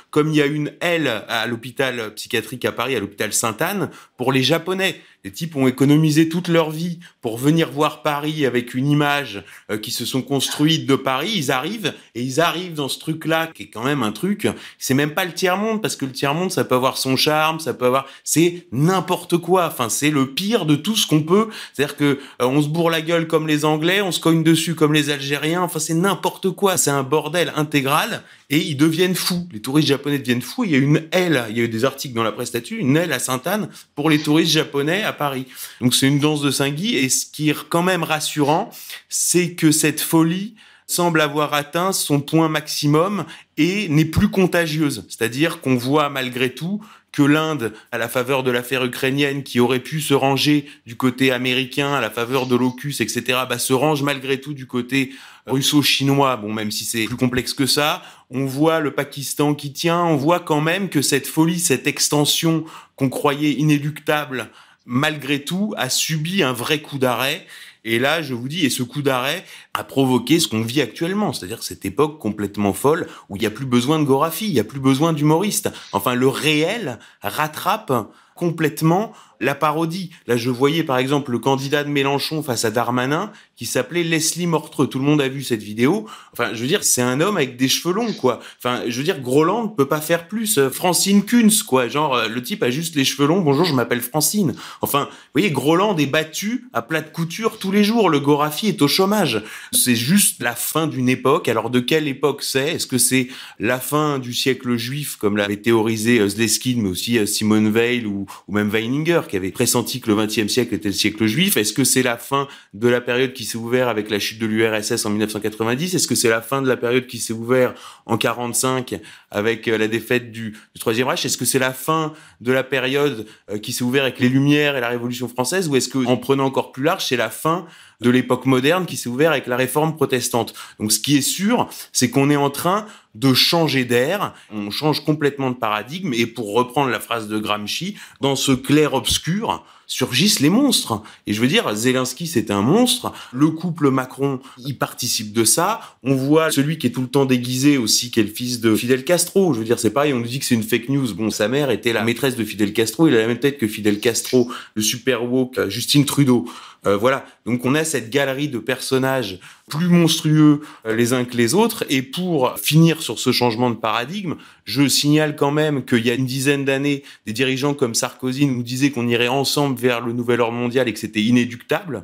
comme 0.09 0.29
il 0.29 0.35
y 0.35 0.41
a 0.41 0.45
une 0.45 0.73
aile 0.81 1.23
à 1.27 1.45
l'hôpital 1.47 2.13
psychiatrique 2.15 2.65
à 2.65 2.71
Paris, 2.71 2.95
à 2.95 2.99
l'hôpital 2.99 3.33
Sainte-Anne, 3.33 3.89
pour 4.17 4.31
les 4.31 4.43
Japonais. 4.43 5.01
Les 5.25 5.31
types 5.31 5.57
ont 5.57 5.67
économisé 5.67 6.29
toute 6.29 6.47
leur 6.47 6.71
vie 6.71 6.99
pour 7.19 7.37
venir 7.37 7.69
voir 7.71 8.03
Paris 8.03 8.45
avec 8.45 8.73
une 8.73 8.87
image 8.87 9.43
euh, 9.69 9.77
qui 9.77 9.91
se 9.91 10.05
sont 10.05 10.21
construites 10.21 10.85
de 10.85 10.95
Paris. 10.95 11.33
Ils 11.35 11.51
arrivent 11.51 11.93
et 12.15 12.21
ils 12.21 12.39
arrivent 12.39 12.75
dans 12.75 12.87
ce 12.87 12.99
truc-là 12.99 13.47
qui 13.47 13.63
est 13.63 13.67
quand 13.67 13.83
même 13.83 14.01
un 14.01 14.13
truc. 14.13 14.47
C'est 14.77 14.93
même 14.93 15.13
pas 15.13 15.25
le 15.25 15.33
tiers 15.33 15.57
monde 15.57 15.81
parce 15.81 15.97
que 15.97 16.05
le 16.05 16.13
tiers 16.13 16.33
monde 16.33 16.51
ça 16.51 16.63
peut 16.63 16.75
avoir 16.75 16.97
son 16.97 17.17
charme, 17.17 17.59
ça 17.59 17.73
peut 17.73 17.85
avoir. 17.85 18.07
C'est 18.23 18.67
n'importe 18.71 19.37
quoi. 19.37 19.67
Enfin 19.67 19.89
c'est 19.89 20.09
le 20.09 20.27
pire 20.27 20.65
de 20.65 20.75
tout 20.75 20.95
ce 20.95 21.05
qu'on 21.05 21.23
peut. 21.23 21.49
C'est-à-dire 21.73 21.97
que 21.97 22.19
euh, 22.41 22.45
on 22.45 22.61
se 22.61 22.69
bourre 22.69 22.89
la 22.89 23.01
gueule 23.01 23.27
comme 23.27 23.45
les 23.45 23.65
Anglais, 23.65 24.01
on 24.01 24.13
se 24.13 24.21
cogne 24.21 24.43
dessus 24.43 24.73
comme 24.73 24.93
les 24.93 25.09
Algériens. 25.09 25.63
Enfin 25.63 25.79
c'est 25.79 25.93
n'importe 25.93 26.49
quoi. 26.51 26.77
C'est 26.77 26.91
un 26.91 27.03
bordel 27.03 27.51
intégral 27.57 28.23
et 28.49 28.59
ils 28.59 28.77
deviennent 28.77 29.15
fous. 29.15 29.49
Les 29.51 29.61
touristes 29.61 29.89
japonais 29.89 30.17
deviennent 30.17 30.41
fous. 30.41 30.63
Il 30.63 30.71
y 30.71 30.75
a 30.75 30.79
une 30.79 31.03
aile, 31.11 31.45
il 31.49 31.57
y 31.57 31.61
a 31.61 31.65
eu 31.65 31.69
des 31.69 31.83
articles 31.83 32.15
dans 32.15 32.23
la 32.23 32.31
presse 32.31 32.53
là 32.53 32.61
une 32.71 32.97
aile 32.97 33.13
à 33.13 33.19
Sainte-Anne 33.19 33.69
pour 33.95 34.09
les 34.09 34.19
touristes 34.19 34.51
japonais 34.51 35.03
à 35.09 35.13
Paris. 35.13 35.45
Donc 35.81 35.93
c'est 35.93 36.07
une 36.07 36.19
danse 36.19 36.41
de 36.41 36.51
Saint-Guy 36.51 36.95
et 36.95 37.09
ce 37.09 37.25
qui 37.25 37.49
est 37.49 37.67
quand 37.67 37.83
même 37.83 38.03
rassurant, 38.03 38.69
c'est 39.09 39.53
que 39.53 39.71
cette 39.71 40.01
folie 40.01 40.55
semble 40.87 41.21
avoir 41.21 41.53
atteint 41.53 41.91
son 41.91 42.19
point 42.19 42.49
maximum 42.49 43.25
et 43.57 43.87
n'est 43.89 44.05
plus 44.05 44.29
contagieuse. 44.29 45.05
C'est-à-dire 45.07 45.61
qu'on 45.61 45.75
voit 45.75 46.09
malgré 46.09 46.49
tout 46.49 46.81
que 47.11 47.23
l'Inde, 47.23 47.73
à 47.91 47.97
la 47.97 48.07
faveur 48.07 48.43
de 48.43 48.51
l'affaire 48.51 48.83
ukrainienne, 48.83 49.43
qui 49.43 49.59
aurait 49.59 49.79
pu 49.79 50.01
se 50.01 50.13
ranger 50.13 50.65
du 50.85 50.95
côté 50.95 51.31
américain, 51.31 51.93
à 51.93 52.01
la 52.01 52.09
faveur 52.09 52.45
de 52.45 52.55
l'OCUS, 52.55 53.01
etc., 53.01 53.39
bah, 53.49 53.57
se 53.57 53.73
range 53.73 54.03
malgré 54.03 54.39
tout 54.39 54.53
du 54.53 54.67
côté 54.67 55.11
russo-chinois, 55.47 56.37
bon, 56.37 56.53
même 56.53 56.71
si 56.71 56.85
c'est 56.85 57.05
plus 57.05 57.15
complexe 57.15 57.53
que 57.53 57.65
ça. 57.65 58.03
On 58.29 58.45
voit 58.45 58.79
le 58.79 58.91
Pakistan 58.91 59.55
qui 59.55 59.73
tient, 59.73 60.03
on 60.03 60.15
voit 60.15 60.39
quand 60.39 60.61
même 60.61 60.89
que 60.89 61.01
cette 61.01 61.27
folie, 61.27 61.59
cette 61.59 61.87
extension 61.87 62.63
qu'on 62.95 63.09
croyait 63.09 63.53
inéluctable, 63.53 64.49
malgré 64.89 65.43
tout, 65.43 65.73
a 65.77 65.87
subi 65.87 66.41
un 66.41 66.51
vrai 66.51 66.81
coup 66.81 66.97
d'arrêt. 66.97 67.45
Et 67.85 67.99
là, 67.99 68.21
je 68.21 68.33
vous 68.33 68.49
dis, 68.49 68.65
et 68.65 68.69
ce 68.69 68.83
coup 68.83 69.01
d'arrêt 69.01 69.45
a 69.73 69.83
provoqué 69.83 70.39
ce 70.39 70.47
qu'on 70.47 70.63
vit 70.63 70.81
actuellement, 70.81 71.31
c'est-à-dire 71.31 71.63
cette 71.63 71.85
époque 71.85 72.19
complètement 72.19 72.73
folle 72.73 73.07
où 73.29 73.37
il 73.37 73.39
n'y 73.39 73.45
a 73.45 73.51
plus 73.51 73.67
besoin 73.67 73.99
de 73.99 74.03
Gorafi, 74.03 74.47
il 74.47 74.53
n'y 74.53 74.59
a 74.59 74.65
plus 74.65 74.79
besoin 74.79 75.13
d'humoriste. 75.13 75.69
Enfin, 75.93 76.15
le 76.15 76.27
réel 76.27 76.99
rattrape 77.21 78.11
complètement 78.35 79.13
la 79.39 79.55
parodie. 79.55 80.11
Là, 80.27 80.37
je 80.37 80.49
voyais 80.49 80.83
par 80.83 80.97
exemple 80.97 81.31
le 81.31 81.39
candidat 81.39 81.83
de 81.83 81.89
Mélenchon 81.89 82.43
face 82.43 82.65
à 82.65 82.71
Darmanin 82.71 83.31
qui 83.55 83.65
s'appelait 83.65 84.03
Leslie 84.03 84.47
Mortreux. 84.47 84.87
Tout 84.87 84.99
le 84.99 85.05
monde 85.05 85.21
a 85.21 85.27
vu 85.27 85.43
cette 85.43 85.61
vidéo. 85.61 86.07
Enfin, 86.31 86.51
je 86.53 86.61
veux 86.61 86.67
dire, 86.67 86.83
c'est 86.83 87.01
un 87.01 87.19
homme 87.19 87.35
avec 87.35 87.57
des 87.57 87.67
cheveux 87.67 87.93
longs, 87.93 88.13
quoi. 88.13 88.39
Enfin, 88.57 88.83
je 88.87 88.97
veux 88.97 89.03
dire, 89.03 89.19
Groland 89.19 89.63
ne 89.63 89.67
peut 89.67 89.87
pas 89.87 89.99
faire 89.99 90.29
plus. 90.29 90.57
Euh, 90.57 90.69
Francine 90.69 91.25
Kunz, 91.25 91.63
quoi. 91.63 91.89
Genre, 91.89 92.15
euh, 92.15 92.27
le 92.29 92.41
type 92.41 92.63
a 92.63 92.69
juste 92.69 92.95
les 92.95 93.03
cheveux 93.03 93.27
longs. 93.27 93.41
Bonjour, 93.41 93.65
je 93.65 93.73
m'appelle 93.73 94.01
Francine. 94.01 94.55
Enfin, 94.81 95.09
vous 95.09 95.17
voyez, 95.33 95.51
Groland 95.51 95.97
est 95.97 96.05
battu 96.05 96.69
à 96.71 96.81
plat 96.81 97.01
de 97.01 97.09
couture 97.09 97.59
tous 97.59 97.71
les 97.71 97.83
jours. 97.83 98.09
Le 98.09 98.21
Gorafi 98.21 98.67
est 98.67 98.81
au 98.81 98.87
chômage. 98.87 99.43
C'est 99.73 99.95
juste 99.95 100.41
la 100.41 100.55
fin 100.55 100.87
d'une 100.87 101.09
époque. 101.09 101.49
Alors, 101.49 101.69
de 101.69 101.81
quelle 101.81 102.07
époque 102.07 102.43
c'est? 102.43 102.75
Est-ce 102.75 102.87
que 102.87 102.97
c'est 102.97 103.27
la 103.59 103.79
fin 103.79 104.19
du 104.19 104.33
siècle 104.33 104.77
juif, 104.77 105.17
comme 105.17 105.35
l'avait 105.35 105.57
théorisé 105.57 106.19
euh, 106.19 106.29
Zleskin, 106.29 106.75
mais 106.77 106.89
aussi 106.89 107.27
Simone 107.27 107.67
Weil 107.73 108.07
ou, 108.07 108.25
ou 108.47 108.53
même 108.53 108.69
Weininger? 108.69 109.21
Qui 109.29 109.37
avait 109.37 109.51
pressenti 109.51 110.01
que 110.01 110.11
le 110.11 110.15
XXe 110.15 110.51
siècle 110.51 110.75
était 110.75 110.89
le 110.89 110.93
siècle 110.93 111.25
juif. 111.25 111.55
Est-ce 111.57 111.73
que 111.73 111.83
c'est 111.83 112.03
la 112.03 112.17
fin 112.17 112.47
de 112.73 112.87
la 112.87 112.99
période 113.01 113.33
qui 113.33 113.45
s'est 113.45 113.57
ouverte 113.57 113.89
avec 113.89 114.09
la 114.09 114.19
chute 114.19 114.39
de 114.39 114.45
l'URSS 114.45 115.05
en 115.05 115.09
1990 115.09 115.95
Est-ce 115.95 116.07
que 116.07 116.15
c'est 116.15 116.29
la 116.29 116.41
fin 116.41 116.61
de 116.61 116.67
la 116.67 116.77
période 116.77 117.07
qui 117.07 117.19
s'est 117.19 117.33
ouverte 117.33 117.77
en 118.05 118.17
45 118.17 118.99
avec 119.31 119.67
euh, 119.67 119.77
la 119.77 119.87
défaite 119.87 120.31
du, 120.31 120.51
du 120.51 120.79
Troisième 120.79 121.07
Reich? 121.07 121.25
Est-ce 121.25 121.37
que 121.37 121.45
c'est 121.45 121.59
la 121.59 121.73
fin 121.73 122.13
de 122.41 122.51
la 122.51 122.63
période 122.63 123.25
euh, 123.49 123.57
qui 123.57 123.71
s'est 123.71 123.83
ouverte 123.83 124.03
avec 124.03 124.19
les 124.19 124.29
Lumières 124.29 124.75
et 124.75 124.81
la 124.81 124.89
Révolution 124.89 125.27
française? 125.27 125.69
Ou 125.69 125.75
est-ce 125.75 125.89
que, 125.89 126.05
en 126.05 126.17
prenant 126.17 126.45
encore 126.45 126.71
plus 126.71 126.83
large, 126.83 127.05
c'est 127.05 127.17
la 127.17 127.29
fin 127.29 127.65
de 128.01 128.09
l'époque 128.09 128.45
moderne 128.45 128.85
qui 128.85 128.97
s'est 128.97 129.09
ouverte 129.09 129.33
avec 129.33 129.47
la 129.47 129.57
réforme 129.57 129.95
protestante. 129.95 130.53
Donc 130.79 130.91
ce 130.91 130.99
qui 130.99 131.17
est 131.17 131.21
sûr, 131.21 131.69
c'est 131.91 132.09
qu'on 132.09 132.29
est 132.29 132.35
en 132.35 132.49
train 132.49 132.85
de 133.15 133.33
changer 133.33 133.85
d'air, 133.85 134.33
on 134.51 134.69
change 134.69 135.03
complètement 135.03 135.49
de 135.49 135.55
paradigme, 135.55 136.13
et 136.13 136.25
pour 136.25 136.53
reprendre 136.53 136.89
la 136.89 136.99
phrase 136.99 137.27
de 137.27 137.39
Gramsci, 137.39 137.95
dans 138.21 138.35
ce 138.35 138.51
clair-obscur, 138.51 139.65
surgissent 139.87 140.39
les 140.39 140.51
monstres. 140.51 141.01
Et 141.25 141.33
je 141.33 141.41
veux 141.41 141.47
dire, 141.47 141.75
Zelensky, 141.75 142.27
c'est 142.27 142.51
un 142.51 142.61
monstre. 142.61 143.11
Le 143.33 143.49
couple 143.49 143.89
Macron, 143.89 144.39
il 144.59 144.77
participe 144.77 145.33
de 145.33 145.43
ça. 145.43 145.81
On 146.03 146.13
voit 146.13 146.51
celui 146.51 146.77
qui 146.77 146.87
est 146.87 146.91
tout 146.91 147.01
le 147.01 147.07
temps 147.07 147.25
déguisé 147.25 147.77
aussi, 147.77 148.11
qui 148.11 148.19
est 148.19 148.23
le 148.23 148.29
fils 148.29 148.61
de 148.61 148.75
Fidel 148.75 149.03
Castro. 149.03 149.53
Je 149.53 149.59
veux 149.59 149.65
dire, 149.65 149.79
c'est 149.79 149.89
pareil, 149.89 150.13
on 150.13 150.19
nous 150.19 150.27
dit 150.27 150.39
que 150.39 150.45
c'est 150.45 150.55
une 150.55 150.63
fake 150.63 150.89
news. 150.89 151.13
Bon, 151.15 151.31
sa 151.31 151.47
mère 151.47 151.71
était 151.71 151.91
la 151.91 152.03
maîtresse 152.03 152.35
de 152.35 152.43
Fidel 152.43 152.71
Castro. 152.71 153.07
Il 153.07 153.15
a 153.15 153.19
la 153.19 153.27
même 153.27 153.39
tête 153.39 153.57
que 153.57 153.67
Fidel 153.67 153.99
Castro, 153.99 154.51
le 154.75 154.83
super 154.83 155.23
woke, 155.23 155.57
euh, 155.57 155.69
Justine 155.69 156.05
Trudeau. 156.05 156.45
Euh, 156.87 156.95
voilà. 156.95 157.25
Donc 157.45 157.65
on 157.65 157.75
a 157.75 157.83
cette 157.83 158.09
galerie 158.09 158.47
de 158.47 158.59
personnages 158.59 159.39
plus 159.69 159.87
monstrueux 159.87 160.61
euh, 160.85 160.95
les 160.95 161.13
uns 161.13 161.25
que 161.25 161.35
les 161.35 161.53
autres. 161.53 161.83
Et 161.89 162.01
pour 162.01 162.57
finir 162.57 163.01
sur 163.01 163.19
ce 163.19 163.31
changement 163.31 163.69
de 163.69 163.75
paradigme, 163.75 164.35
je 164.65 164.87
signale 164.87 165.35
quand 165.35 165.51
même 165.51 165.83
qu'il 165.83 166.05
y 166.05 166.09
a 166.09 166.13
une 166.13 166.25
dizaine 166.25 166.65
d'années, 166.65 167.03
des 167.25 167.33
dirigeants 167.33 167.73
comme 167.73 167.95
Sarkozy 167.95 168.45
nous 168.45 168.63
disaient 168.63 168.91
qu'on 168.91 169.07
irait 169.07 169.27
ensemble 169.27 169.77
vers 169.79 170.01
le 170.01 170.13
nouvel 170.13 170.41
ordre 170.41 170.57
mondial 170.57 170.87
et 170.87 170.93
que 170.93 170.99
c'était 170.99 171.21
inéductable. 171.21 172.03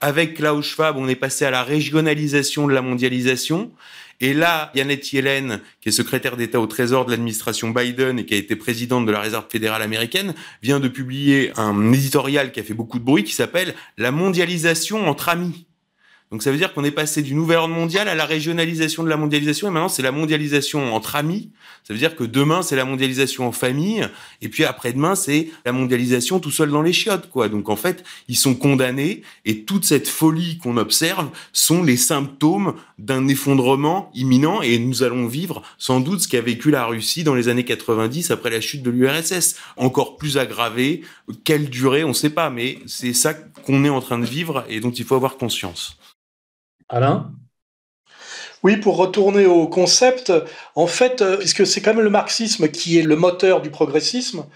Avec 0.00 0.34
Klaus 0.34 0.66
Schwab, 0.66 0.96
on 0.96 1.08
est 1.08 1.14
passé 1.14 1.44
à 1.44 1.50
la 1.50 1.62
régionalisation 1.62 2.66
de 2.66 2.72
la 2.72 2.82
mondialisation. 2.82 3.70
Et 4.20 4.34
là, 4.34 4.70
Yannette 4.74 5.12
Yellen, 5.12 5.60
qui 5.80 5.88
est 5.88 5.92
secrétaire 5.92 6.36
d'État 6.36 6.60
au 6.60 6.66
Trésor 6.66 7.04
de 7.04 7.10
l'administration 7.10 7.70
Biden 7.70 8.18
et 8.18 8.26
qui 8.26 8.34
a 8.34 8.36
été 8.36 8.56
présidente 8.56 9.06
de 9.06 9.12
la 9.12 9.20
Réserve 9.20 9.46
fédérale 9.50 9.82
américaine, 9.82 10.34
vient 10.62 10.80
de 10.80 10.88
publier 10.88 11.52
un 11.56 11.92
éditorial 11.92 12.52
qui 12.52 12.60
a 12.60 12.62
fait 12.62 12.74
beaucoup 12.74 12.98
de 12.98 13.04
bruit 13.04 13.24
qui 13.24 13.34
s'appelle 13.34 13.74
La 13.98 14.10
mondialisation 14.10 15.08
entre 15.08 15.28
amis. 15.28 15.66
Donc 16.30 16.42
ça 16.42 16.50
veut 16.50 16.56
dire 16.56 16.74
qu'on 16.74 16.82
est 16.82 16.90
passé 16.90 17.22
du 17.22 17.34
nouvel 17.34 17.58
ordre 17.58 17.74
mondial 17.74 18.08
à 18.08 18.14
la 18.14 18.24
régionalisation 18.24 19.04
de 19.04 19.08
la 19.08 19.16
mondialisation 19.16 19.68
et 19.68 19.70
maintenant 19.70 19.88
c'est 19.88 20.02
la 20.02 20.10
mondialisation 20.10 20.92
entre 20.92 21.14
amis. 21.14 21.50
Ça 21.86 21.92
veut 21.92 21.98
dire 21.98 22.16
que 22.16 22.24
demain 22.24 22.62
c'est 22.62 22.76
la 22.76 22.84
mondialisation 22.84 23.46
en 23.46 23.52
famille 23.52 24.08
et 24.42 24.48
puis 24.48 24.64
après-demain 24.64 25.14
c'est 25.14 25.50
la 25.64 25.72
mondialisation 25.72 26.40
tout 26.40 26.50
seul 26.50 26.70
dans 26.70 26.82
les 26.82 26.92
chiottes 26.92 27.30
quoi. 27.30 27.48
Donc 27.48 27.68
en 27.68 27.76
fait, 27.76 28.02
ils 28.26 28.36
sont 28.36 28.54
condamnés 28.54 29.22
et 29.44 29.62
toute 29.62 29.84
cette 29.84 30.08
folie 30.08 30.58
qu'on 30.58 30.76
observe 30.76 31.30
sont 31.52 31.82
les 31.82 31.96
symptômes 31.96 32.74
d'un 32.98 33.28
effondrement 33.28 34.10
imminent 34.14 34.60
et 34.62 34.78
nous 34.78 35.02
allons 35.02 35.26
vivre 35.26 35.62
sans 35.78 36.00
doute 36.00 36.22
ce 36.22 36.28
qu'a 36.28 36.40
vécu 36.40 36.70
la 36.70 36.84
Russie 36.86 37.22
dans 37.22 37.34
les 37.34 37.48
années 37.48 37.64
90 37.64 38.30
après 38.30 38.50
la 38.50 38.60
chute 38.60 38.82
de 38.82 38.90
l'URSS, 38.90 39.56
encore 39.76 40.16
plus 40.16 40.38
aggravé, 40.38 41.02
quelle 41.44 41.70
durée, 41.70 42.02
on 42.02 42.14
sait 42.14 42.30
pas 42.30 42.50
mais 42.50 42.78
c'est 42.86 43.12
ça 43.12 43.34
qu'on 43.34 43.84
est 43.84 43.88
en 43.88 44.00
train 44.00 44.18
de 44.18 44.26
vivre 44.26 44.64
et 44.68 44.80
dont 44.80 44.90
il 44.90 45.04
faut 45.04 45.14
avoir 45.14 45.36
conscience. 45.36 45.96
Alain? 46.88 47.32
Oui, 48.62 48.78
pour 48.78 48.96
retourner 48.96 49.46
au 49.46 49.68
concept, 49.68 50.32
en 50.74 50.86
fait, 50.86 51.20
euh, 51.20 51.36
puisque 51.36 51.66
c'est 51.66 51.82
quand 51.82 51.92
même 51.94 52.04
le 52.04 52.10
marxisme 52.10 52.68
qui 52.68 52.98
est 52.98 53.02
le 53.02 53.14
moteur 53.14 53.60
du 53.60 53.70
progressisme, 53.70 54.46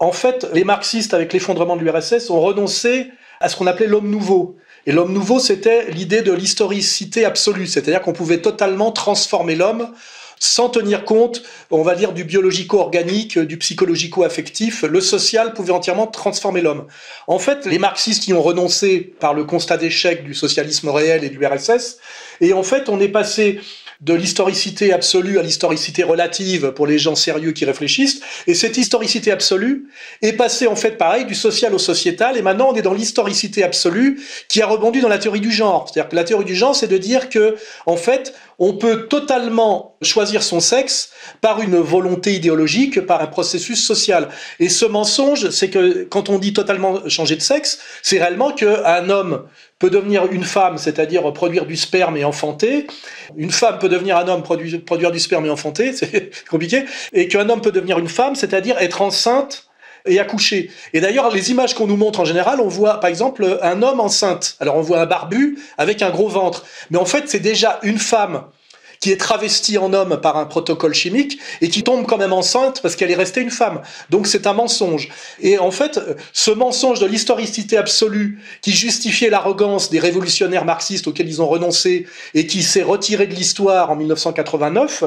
en 0.00 0.12
fait, 0.12 0.46
les 0.54 0.64
marxistes, 0.64 1.12
avec 1.12 1.32
l'effondrement 1.32 1.76
de 1.76 1.82
l'URSS, 1.82 2.30
ont 2.30 2.40
renoncé 2.40 3.10
à 3.40 3.48
ce 3.48 3.56
qu'on 3.56 3.66
appelait 3.66 3.86
l'homme 3.86 4.10
nouveau. 4.10 4.56
Et 4.86 4.92
l'homme 4.92 5.12
nouveau, 5.12 5.38
c'était 5.38 5.90
l'idée 5.90 6.22
de 6.22 6.32
l'historicité 6.32 7.24
absolue, 7.24 7.66
c'est-à-dire 7.66 8.00
qu'on 8.00 8.12
pouvait 8.12 8.40
totalement 8.40 8.90
transformer 8.92 9.54
l'homme 9.54 9.92
sans 10.40 10.68
tenir 10.68 11.04
compte, 11.04 11.42
on 11.70 11.82
va 11.82 11.94
dire, 11.94 12.12
du 12.12 12.24
biologico-organique, 12.24 13.38
du 13.38 13.56
psychologico-affectif. 13.56 14.82
Le 14.82 15.00
social 15.00 15.54
pouvait 15.54 15.72
entièrement 15.72 16.06
transformer 16.06 16.60
l'homme. 16.60 16.86
En 17.26 17.38
fait, 17.38 17.66
les 17.66 17.78
marxistes 17.78 18.28
y 18.28 18.32
ont 18.32 18.42
renoncé 18.42 19.00
par 19.20 19.34
le 19.34 19.44
constat 19.44 19.76
d'échec 19.76 20.24
du 20.24 20.34
socialisme 20.34 20.88
réel 20.88 21.24
et 21.24 21.30
du 21.30 21.44
RSS. 21.44 21.98
Et 22.40 22.52
en 22.52 22.62
fait, 22.62 22.88
on 22.88 23.00
est 23.00 23.08
passé 23.08 23.60
de 24.00 24.14
l'historicité 24.14 24.92
absolue 24.92 25.40
à 25.40 25.42
l'historicité 25.42 26.04
relative 26.04 26.72
pour 26.72 26.86
les 26.86 26.98
gens 26.98 27.16
sérieux 27.16 27.50
qui 27.50 27.64
réfléchissent. 27.64 28.20
Et 28.46 28.54
cette 28.54 28.76
historicité 28.76 29.32
absolue 29.32 29.88
est 30.22 30.34
passée 30.34 30.68
en 30.68 30.76
fait 30.76 30.92
pareil 30.92 31.24
du 31.24 31.34
social 31.34 31.74
au 31.74 31.78
sociétal. 31.78 32.36
Et 32.36 32.42
maintenant 32.42 32.70
on 32.70 32.74
est 32.74 32.82
dans 32.82 32.94
l'historicité 32.94 33.64
absolue 33.64 34.20
qui 34.48 34.62
a 34.62 34.66
rebondi 34.66 35.00
dans 35.00 35.08
la 35.08 35.18
théorie 35.18 35.40
du 35.40 35.50
genre. 35.50 35.88
C'est-à-dire 35.88 36.10
que 36.10 36.16
la 36.16 36.24
théorie 36.24 36.44
du 36.44 36.54
genre, 36.54 36.76
c'est 36.76 36.86
de 36.86 36.96
dire 36.96 37.28
que 37.28 37.56
en 37.86 37.96
fait 37.96 38.34
on 38.60 38.74
peut 38.74 39.06
totalement 39.06 39.96
choisir 40.02 40.42
son 40.42 40.60
sexe 40.60 41.10
par 41.40 41.60
une 41.60 41.76
volonté 41.76 42.34
idéologique, 42.34 43.04
par 43.06 43.20
un 43.20 43.26
processus 43.26 43.84
social. 43.84 44.28
Et 44.58 44.68
ce 44.68 44.84
mensonge, 44.84 45.50
c'est 45.50 45.70
que 45.70 46.04
quand 46.04 46.28
on 46.28 46.38
dit 46.38 46.52
totalement 46.52 47.08
changer 47.08 47.36
de 47.36 47.40
sexe, 47.40 47.78
c'est 48.02 48.18
réellement 48.18 48.52
qu'un 48.52 49.10
homme 49.10 49.44
peut 49.78 49.90
devenir 49.90 50.26
une 50.32 50.44
femme, 50.44 50.78
c'est-à-dire 50.78 51.32
produire 51.32 51.66
du 51.66 51.76
sperme 51.76 52.16
et 52.16 52.24
enfanter. 52.24 52.86
Une 53.36 53.50
femme 53.50 53.78
peut 53.78 53.88
devenir 53.88 54.16
un 54.16 54.26
homme, 54.28 54.42
produire, 54.42 54.80
produire 54.84 55.12
du 55.12 55.20
sperme 55.20 55.46
et 55.46 55.50
enfanter, 55.50 55.92
c'est 55.94 56.30
compliqué. 56.48 56.84
Et 57.12 57.28
qu'un 57.28 57.48
homme 57.48 57.60
peut 57.60 57.72
devenir 57.72 57.98
une 57.98 58.08
femme, 58.08 58.34
c'est-à-dire 58.34 58.76
être 58.78 59.02
enceinte 59.02 59.68
et 60.06 60.18
accoucher. 60.18 60.70
Et 60.92 61.00
d'ailleurs, 61.00 61.30
les 61.30 61.50
images 61.50 61.74
qu'on 61.74 61.86
nous 61.86 61.96
montre 61.96 62.20
en 62.20 62.24
général, 62.24 62.60
on 62.60 62.68
voit 62.68 63.00
par 63.00 63.10
exemple 63.10 63.58
un 63.62 63.82
homme 63.82 64.00
enceinte. 64.00 64.56
Alors 64.60 64.76
on 64.76 64.80
voit 64.80 65.00
un 65.00 65.06
barbu 65.06 65.58
avec 65.76 66.02
un 66.02 66.10
gros 66.10 66.28
ventre. 66.28 66.64
Mais 66.90 66.98
en 66.98 67.04
fait, 67.04 67.28
c'est 67.28 67.40
déjà 67.40 67.78
une 67.82 67.98
femme 67.98 68.44
qui 69.00 69.12
est 69.12 69.16
travestie 69.16 69.78
en 69.78 69.92
homme 69.92 70.20
par 70.20 70.36
un 70.36 70.46
protocole 70.46 70.94
chimique 70.94 71.38
et 71.60 71.68
qui 71.68 71.82
tombe 71.82 72.06
quand 72.06 72.18
même 72.18 72.32
enceinte 72.32 72.80
parce 72.82 72.96
qu'elle 72.96 73.10
est 73.10 73.16
restée 73.16 73.40
une 73.40 73.50
femme. 73.50 73.82
Donc 74.10 74.26
c'est 74.26 74.46
un 74.46 74.52
mensonge. 74.52 75.08
Et 75.40 75.58
en 75.58 75.70
fait, 75.70 76.00
ce 76.32 76.50
mensonge 76.50 77.00
de 77.00 77.06
l'historicité 77.06 77.76
absolue 77.76 78.40
qui 78.62 78.72
justifiait 78.72 79.30
l'arrogance 79.30 79.90
des 79.90 79.98
révolutionnaires 79.98 80.64
marxistes 80.64 81.06
auxquels 81.06 81.28
ils 81.28 81.42
ont 81.42 81.48
renoncé 81.48 82.06
et 82.34 82.46
qui 82.46 82.62
s'est 82.62 82.82
retiré 82.82 83.26
de 83.26 83.34
l'histoire 83.34 83.90
en 83.90 83.96
1989, 83.96 85.04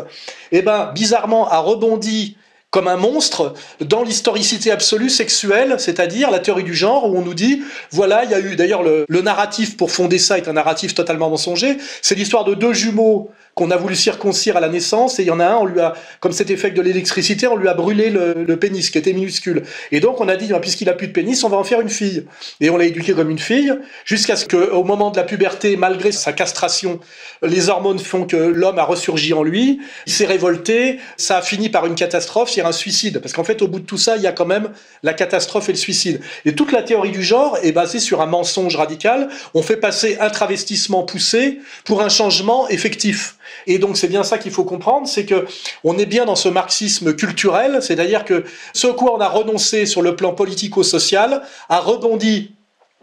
eh 0.51 0.61
ben, 0.61 0.91
bizarrement, 0.93 1.49
a 1.49 1.59
rebondi 1.59 2.37
comme 2.71 2.87
un 2.87 2.95
monstre 2.95 3.53
dans 3.81 4.01
l'historicité 4.01 4.71
absolue 4.71 5.09
sexuelle, 5.09 5.75
c'est-à-dire 5.77 6.31
la 6.31 6.39
théorie 6.39 6.63
du 6.63 6.73
genre, 6.73 7.09
où 7.09 7.17
on 7.17 7.21
nous 7.21 7.33
dit, 7.33 7.61
voilà, 7.91 8.23
il 8.23 8.31
y 8.31 8.33
a 8.33 8.39
eu, 8.39 8.55
d'ailleurs, 8.55 8.81
le, 8.81 9.05
le, 9.09 9.21
narratif 9.21 9.75
pour 9.75 9.91
fonder 9.91 10.17
ça 10.17 10.37
est 10.37 10.47
un 10.47 10.53
narratif 10.53 10.95
totalement 10.95 11.29
mensonger, 11.29 11.77
c'est 12.01 12.15
l'histoire 12.15 12.45
de 12.45 12.53
deux 12.53 12.71
jumeaux 12.71 13.29
qu'on 13.61 13.69
a 13.69 13.77
voulu 13.77 13.95
circoncire 13.95 14.57
à 14.57 14.59
la 14.59 14.69
naissance, 14.69 15.19
et 15.19 15.21
il 15.21 15.27
y 15.27 15.31
en 15.31 15.39
a 15.39 15.45
un, 15.45 15.57
on 15.57 15.65
lui 15.65 15.79
a, 15.79 15.93
comme 16.19 16.31
cet 16.31 16.49
effet 16.49 16.71
de 16.71 16.81
l'électricité, 16.81 17.45
on 17.45 17.55
lui 17.55 17.67
a 17.67 17.75
brûlé 17.75 18.09
le, 18.09 18.57
pénis, 18.57 18.89
qui 18.89 18.97
était 18.97 19.13
minuscule. 19.13 19.61
Et 19.91 19.99
donc, 19.99 20.19
on 20.19 20.27
a 20.27 20.35
dit, 20.35 20.47
ben, 20.47 20.59
puisqu'il 20.59 20.89
a 20.89 20.93
plus 20.93 21.07
de 21.07 21.11
pénis, 21.11 21.43
on 21.43 21.49
va 21.49 21.57
en 21.57 21.63
faire 21.63 21.79
une 21.79 21.89
fille. 21.89 22.25
Et 22.59 22.71
on 22.71 22.77
l'a 22.77 22.85
éduqué 22.85 23.13
comme 23.13 23.29
une 23.29 23.37
fille, 23.37 23.71
jusqu'à 24.03 24.35
ce 24.35 24.47
qu'au 24.47 24.83
moment 24.83 25.11
de 25.11 25.17
la 25.17 25.23
puberté, 25.23 25.77
malgré 25.77 26.11
sa 26.11 26.33
castration, 26.33 26.99
les 27.43 27.69
hormones 27.69 27.99
font 27.99 28.25
que 28.25 28.35
l'homme 28.35 28.79
a 28.79 28.83
ressurgi 28.83 29.31
en 29.33 29.43
lui, 29.43 29.79
il 30.07 30.11
s'est 30.11 30.25
révolté, 30.25 30.97
ça 31.17 31.37
a 31.37 31.41
fini 31.43 31.69
par 31.69 31.85
une 31.85 31.93
catastrophe, 31.93 32.57
un 32.57 32.71
suicide. 32.71 33.19
Parce 33.19 33.33
qu'en 33.33 33.43
fait, 33.43 33.61
au 33.61 33.67
bout 33.67 33.79
de 33.79 33.85
tout 33.85 33.97
ça, 33.99 34.17
il 34.17 34.23
y 34.23 34.27
a 34.27 34.31
quand 34.31 34.47
même 34.47 34.71
la 35.03 35.13
catastrophe 35.13 35.69
et 35.69 35.73
le 35.73 35.77
suicide. 35.77 36.19
Et 36.45 36.55
toute 36.55 36.71
la 36.71 36.81
théorie 36.81 37.11
du 37.11 37.21
genre 37.21 37.59
est 37.61 37.73
basée 37.73 37.99
sur 37.99 38.21
un 38.21 38.25
mensonge 38.25 38.75
radical. 38.75 39.29
On 39.53 39.61
fait 39.61 39.77
passer 39.77 40.17
un 40.19 40.31
travestissement 40.31 41.03
poussé 41.03 41.59
pour 41.85 42.01
un 42.01 42.09
changement 42.09 42.67
effectif. 42.69 43.35
Et 43.67 43.79
donc 43.79 43.97
c'est 43.97 44.07
bien 44.07 44.23
ça 44.23 44.37
qu'il 44.37 44.51
faut 44.51 44.63
comprendre, 44.63 45.07
c'est 45.07 45.25
que 45.25 45.45
on 45.83 45.97
est 45.97 46.05
bien 46.05 46.25
dans 46.25 46.35
ce 46.35 46.49
marxisme 46.49 47.15
culturel, 47.15 47.79
c'est-à-dire 47.81 48.25
que 48.25 48.43
ce 48.73 48.87
quoi 48.87 49.15
on 49.15 49.19
a 49.19 49.29
renoncé 49.29 49.85
sur 49.85 50.01
le 50.01 50.15
plan 50.15 50.33
politico-social 50.33 51.41
a 51.69 51.79
rebondi 51.79 52.51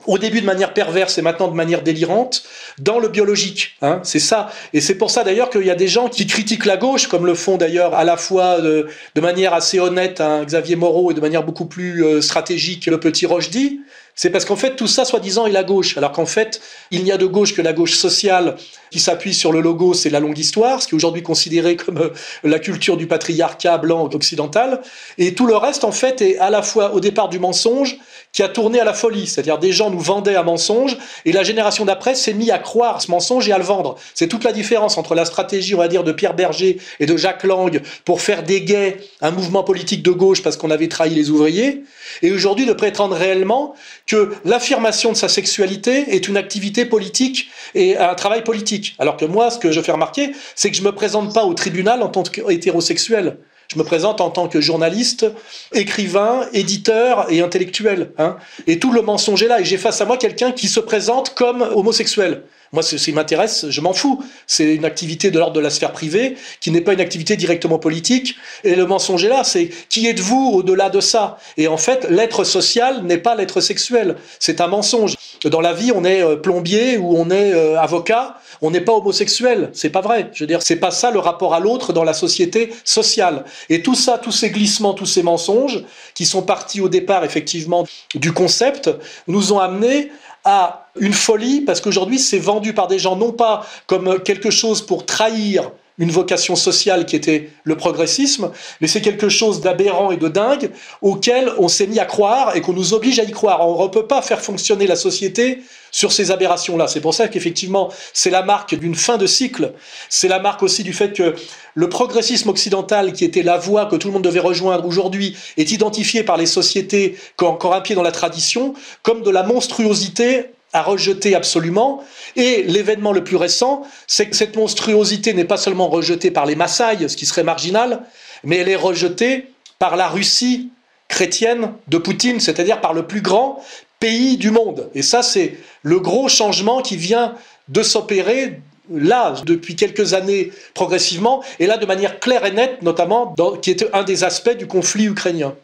au 0.07 0.19
début 0.19 0.41
de 0.41 0.47
manière 0.47 0.75
perverse 0.75 1.19
et 1.19 1.23
maintenant 1.23 1.49
de 1.49 1.55
manière 1.55 1.83
délirante, 1.83 2.45
dans 2.79 2.99
le 2.99 3.09
biologique. 3.09 3.77
Hein, 3.83 4.01
c'est 4.05 4.21
ça. 4.21 4.51
Et 4.73 4.81
c'est 4.81 4.95
pour 4.95 5.11
ça 5.11 5.25
d'ailleurs 5.25 5.51
qu'il 5.51 5.67
y 5.67 5.71
a 5.71 5.75
des 5.75 5.89
gens 5.89 6.09
qui 6.09 6.27
critiquent 6.27 6.67
la 6.67 6.77
gauche, 6.77 7.09
comme 7.09 7.27
le 7.27 7.35
font 7.35 7.57
d'ailleurs 7.57 7.95
à 7.95 8.05
la 8.05 8.17
fois 8.17 8.61
de, 8.61 8.87
de 9.15 9.21
manière 9.21 9.55
assez 9.55 9.81
honnête 9.81 10.21
hein, 10.21 10.45
Xavier 10.45 10.77
Moreau 10.77 11.11
et 11.11 11.15
de 11.15 11.21
manière 11.21 11.43
beaucoup 11.43 11.67
plus 11.67 12.05
euh, 12.05 12.21
stratégique 12.21 12.87
le 12.87 13.01
petit 13.01 13.27
Rochdy. 13.27 13.81
C'est 14.19 14.31
parce 14.31 14.45
qu'en 14.45 14.57
fait, 14.57 14.75
tout 14.75 14.89
ça, 14.89 15.05
soi-disant, 15.05 15.47
est 15.47 15.53
la 15.53 15.63
gauche. 15.63 15.97
Alors 15.97 16.11
qu'en 16.11 16.27
fait, 16.27 16.61
il 16.91 17.05
n'y 17.05 17.13
a 17.13 17.17
de 17.17 17.25
gauche 17.25 17.55
que 17.55 17.63
la 17.63 17.73
gauche 17.73 17.95
sociale 17.95 18.57
qui 18.91 18.99
s'appuie 18.99 19.33
sur 19.33 19.53
le 19.53 19.61
logo, 19.61 19.95
c'est 19.95 20.11
la 20.11 20.19
longue 20.19 20.37
histoire, 20.37 20.83
ce 20.83 20.89
qui 20.89 20.95
est 20.95 20.97
aujourd'hui 20.97 21.23
considéré 21.23 21.77
comme 21.77 21.99
euh, 21.99 22.11
la 22.43 22.59
culture 22.59 22.97
du 22.97 23.07
patriarcat 23.07 23.79
blanc 23.79 24.11
occidental. 24.13 24.81
Et 25.19 25.35
tout 25.35 25.47
le 25.47 25.55
reste, 25.55 25.85
en 25.85 25.93
fait, 25.93 26.21
est 26.21 26.37
à 26.39 26.51
la 26.51 26.63
fois 26.63 26.95
au 26.95 27.01
départ 27.01 27.29
du 27.29 27.39
mensonge, 27.39 27.97
qui 28.33 28.43
a 28.43 28.49
tourné 28.49 28.81
à 28.81 28.85
la 28.85 28.93
folie. 28.93 29.27
C'est-à-dire 29.27 29.59
des 29.59 29.73
gens 29.73 29.91
nous 29.91 30.01
vendaient 30.01 30.37
un 30.37 30.43
mensonge 30.43 30.97
et 31.25 31.33
la 31.33 31.43
génération 31.43 31.85
d'après 31.85 32.15
s'est 32.15 32.35
mis 32.35 32.51
à 32.51 32.59
croire 32.59 33.01
ce 33.01 33.11
mensonge 33.11 33.49
et 33.49 33.53
à 33.53 33.59
le 33.59 33.65
vendre. 33.65 33.97
C'est 34.15 34.29
toute 34.29 34.45
la 34.45 34.53
différence 34.53 34.99
entre 34.99 35.15
la 35.15 35.25
stratégie, 35.25 35.75
on 35.75 35.79
va 35.79 35.89
dire, 35.89 36.05
de 36.05 36.13
Pierre 36.13 36.35
Berger 36.35 36.79
et 37.01 37.07
de 37.07 37.17
Jacques 37.17 37.45
Lang 37.45 37.81
pour 38.05 38.21
faire 38.21 38.43
des 38.43 38.63
gays 38.63 38.99
un 39.21 39.31
mouvement 39.31 39.65
politique 39.65 40.03
de 40.03 40.11
gauche 40.11 40.43
parce 40.43 40.57
qu'on 40.57 40.71
avait 40.71 40.89
trahi 40.89 41.15
les 41.15 41.31
ouvriers 41.31 41.85
et 42.23 42.33
aujourd'hui 42.33 42.67
de 42.67 42.73
prétendre 42.73 43.17
réellement 43.17 43.75
que 44.09 44.33
l'affirmation 44.45 45.13
de 45.13 45.17
sa 45.17 45.29
sexualité 45.29 46.15
est 46.17 46.27
une 46.27 46.37
activité 46.37 46.87
politique 46.87 47.51
et 47.75 47.97
un 47.97 48.15
travail 48.15 48.43
politique. 48.43 48.97
Alors 48.99 49.17
que 49.17 49.27
moi, 49.27 49.51
ce 49.51 49.59
que 49.59 49.71
je 49.71 49.81
fais 49.81 49.93
remarquer, 49.93 50.33
c'est 50.57 50.71
que 50.71 50.77
je 50.77 50.83
me 50.83 50.93
présente 50.93 51.33
pas 51.33 51.45
au 51.45 51.55
tribunal 51.55 52.03
en 52.03 52.09
tant 52.09 52.23
qu'hétérosexuel. 52.23 53.37
Je 53.71 53.79
me 53.79 53.85
présente 53.85 54.23
en 54.23 54.31
tant 54.31 54.49
que 54.49 54.63
journaliste, 54.63 55.27
écrivain, 55.75 56.49
éditeur 56.55 57.31
et 57.31 57.43
intellectuel. 57.43 58.13
Hein. 58.17 58.39
Et 58.67 58.79
tout 58.79 58.93
le 58.93 59.03
mensonge 59.03 59.43
est 59.43 59.49
là. 59.49 59.61
Et 59.61 59.65
j'ai 59.67 59.77
face 59.77 60.01
à 60.01 60.07
moi 60.07 60.17
quelqu'un 60.17 60.53
qui 60.53 60.69
se 60.69 60.81
présente 60.81 61.35
comme 61.35 61.61
homosexuel. 61.61 62.45
Moi, 62.73 62.83
ce 62.83 62.97
qui 62.97 63.13
m'intéresse, 63.13 63.67
je 63.71 63.81
m'en 63.81 63.95
fous. 63.95 64.23
C'est 64.47 64.75
une 64.75 64.85
activité 64.85 65.31
de 65.31 65.39
l'ordre 65.39 65.55
de 65.55 65.61
la 65.61 65.71
sphère 65.71 65.93
privée, 65.93 66.37
qui 66.61 66.71
n'est 66.71 66.83
pas 66.83 66.93
une 66.93 67.01
activité 67.01 67.37
directement 67.37 67.79
politique. 67.79 68.37
Et 68.65 68.75
le 68.75 68.87
mensonge 68.87 69.25
est 69.25 69.29
là, 69.29 69.43
c'est 69.45 69.71
qui 69.89 70.07
êtes-vous 70.07 70.51
au-delà 70.55 70.91
de 70.91 71.01
ça? 71.01 71.39
Et 71.57 71.67
en 71.67 71.79
fait, 71.79 72.07
l'être 72.11 72.45
social 72.45 73.03
n'est 73.05 73.19
pas 73.19 73.35
l'être 73.35 73.61
sexuel. 73.61 74.17
C'est 74.39 74.61
un 74.61 74.67
mensonge. 74.67 75.15
Dans 75.45 75.61
la 75.61 75.73
vie, 75.73 75.93
on 75.95 76.05
est 76.05 76.23
euh, 76.23 76.37
plombier 76.37 76.99
ou 76.99 77.17
on 77.17 77.31
est 77.31 77.53
euh, 77.53 77.79
avocat, 77.79 78.39
on 78.61 78.71
n'est 78.71 78.81
pas 78.81 78.93
homosexuel. 78.93 79.71
C'est 79.73 79.91
pas 79.91 80.01
vrai. 80.01 80.31
Je 80.35 80.43
veux 80.43 80.49
dire, 80.49 80.63
c'est 80.63 80.77
pas 80.77 80.91
ça 80.91 81.11
le 81.11 81.21
rapport 81.21 81.55
à 81.55 81.61
l'autre 81.61 81.93
dans 81.93 82.05
la 82.05 82.13
société 82.13 82.75
sociale. 82.85 83.45
Et 83.71 83.83
tout 83.83 83.95
ça, 83.95 84.19
tous 84.19 84.33
ces 84.33 84.51
glissements, 84.51 84.95
tous 84.95 85.07
ces 85.07 85.23
mensonges, 85.23 85.85
qui 86.15 86.27
sont 86.27 86.43
partis 86.43 86.81
au 86.81 86.89
départ 86.89 87.25
effectivement 87.25 87.87
du 88.15 88.33
concept, 88.33 88.91
nous 89.27 89.53
ont 89.53 89.61
amené 89.61 90.11
à 90.45 90.91
une 90.99 91.13
folie, 91.13 91.61
parce 91.61 91.81
qu'aujourd'hui 91.81 92.19
c'est 92.19 92.39
vendu 92.39 92.73
par 92.73 92.87
des 92.89 92.99
gens 92.99 93.17
non 93.17 93.33
pas 93.33 93.67
comme 93.87 94.23
quelque 94.23 94.51
chose 94.51 94.85
pour 94.85 95.07
trahir 95.07 95.71
une 95.99 96.11
vocation 96.11 96.57
sociale 96.57 97.07
qui 97.07 97.17
était 97.17 97.51
le 97.65 97.77
progressisme, 97.77 98.51
mais 98.81 98.87
c'est 98.87 99.01
quelque 99.01 99.29
chose 99.29 99.61
d'aberrant 99.61 100.11
et 100.11 100.17
de 100.17 100.29
dingue 100.29 100.71
auquel 101.03 101.53
on 101.59 101.69
s'est 101.69 101.87
mis 101.87 101.99
à 101.99 102.05
croire 102.05 102.57
et 102.57 102.61
qu'on 102.61 102.73
nous 102.73 102.95
oblige 102.95 103.19
à 103.19 103.25
y 103.25 103.33
croire. 103.33 103.69
On 103.69 103.83
ne 103.83 103.89
peut 103.89 104.07
pas 104.07 104.23
faire 104.23 104.41
fonctionner 104.41 104.87
la 104.87 104.97
société 104.97 105.63
sur 105.91 106.13
ces 106.13 106.31
aberrations-là. 106.31 106.87
C'est 106.87 107.01
pour 107.01 107.15
ça 107.15 107.29
qu'effectivement, 107.29 107.91
c'est 108.13 108.31
la 108.31 108.43
marque 108.43 108.75
d'une 108.75 108.95
fin 108.95 109.17
de 109.17 109.27
cycle. 109.27 109.73
C'est 110.09 110.29
la 110.29 110.39
marque 110.39 110.63
aussi 110.63 110.83
du 110.83 110.93
fait 110.93 111.13
que 111.13 111.35
le 111.75 111.89
progressisme 111.89 112.49
occidental, 112.51 113.13
qui 113.13 113.25
était 113.25 113.43
la 113.43 113.57
voie 113.57 113.87
que 113.87 113.97
tout 113.97 114.09
le 114.09 114.15
monde 114.15 114.25
devait 114.25 114.41
rejoindre 114.41 114.85
aujourd'hui, 114.87 115.37
est 115.57 115.71
identifié 115.71 116.23
par 116.23 116.37
les 116.37 116.47
sociétés 116.47 117.17
qui 117.37 117.45
ont 117.45 117.49
encore 117.49 117.75
un 117.75 117.81
pied 117.81 117.95
dans 117.95 118.03
la 118.03 118.13
tradition 118.13 118.75
comme 119.03 119.23
de 119.23 119.31
la 119.31 119.43
monstruosité 119.43 120.51
à 120.73 120.83
rejeter 120.83 121.35
absolument. 121.35 122.05
Et 122.37 122.63
l'événement 122.63 123.13
le 123.13 123.25
plus 123.25 123.37
récent, 123.37 123.83
c'est 124.07 124.29
que 124.29 124.37
cette 124.37 124.57
monstruosité 124.57 125.33
n'est 125.33 125.45
pas 125.45 125.57
seulement 125.57 125.89
rejetée 125.89 126.31
par 126.31 126.47
les 126.47 126.57
Maasai, 126.57 127.09
ce 127.09 127.17
qui 127.17 127.27
serait 127.27 127.45
marginal, 127.45 128.03
mais 128.45 128.57
elle 128.57 128.69
est 128.69 128.77
rejetée 128.77 129.47
par 129.79 129.97
la 129.97 130.09
Russie 130.09 130.71
chrétienne 131.09 131.73
de 131.89 131.99
Poutine, 131.99 132.41
c'est-à-dire 132.41 132.81
par 132.81 132.93
le 132.93 133.07
plus 133.07 133.23
grand 133.23 133.63
pays 133.99 134.37
du 134.37 134.51
monde. 134.51 134.91
Et 134.95 135.03
ça, 135.03 135.23
c'est 135.23 135.57
le 135.83 135.99
gros 136.01 136.29
changement 136.29 136.83
qui 136.83 136.97
vient 136.97 137.35
de 137.69 137.83
s'opérer 137.83 138.61
là, 138.91 139.35
depuis 139.45 139.77
quelques 139.77 140.15
années, 140.15 140.51
progressivement, 140.75 141.43
et 141.59 141.67
là 141.67 141.77
de 141.77 141.87
manière 141.87 142.21
claire 142.21 142.45
et 142.47 142.53
nette, 142.53 142.83
notamment, 142.83 143.35
qui 143.61 143.71
était 143.71 143.89
un 143.93 144.03
des 144.03 144.25
aspects 144.25 144.57
du 144.57 144.67
conflit 144.67 145.07
ukrainien. 145.07 145.55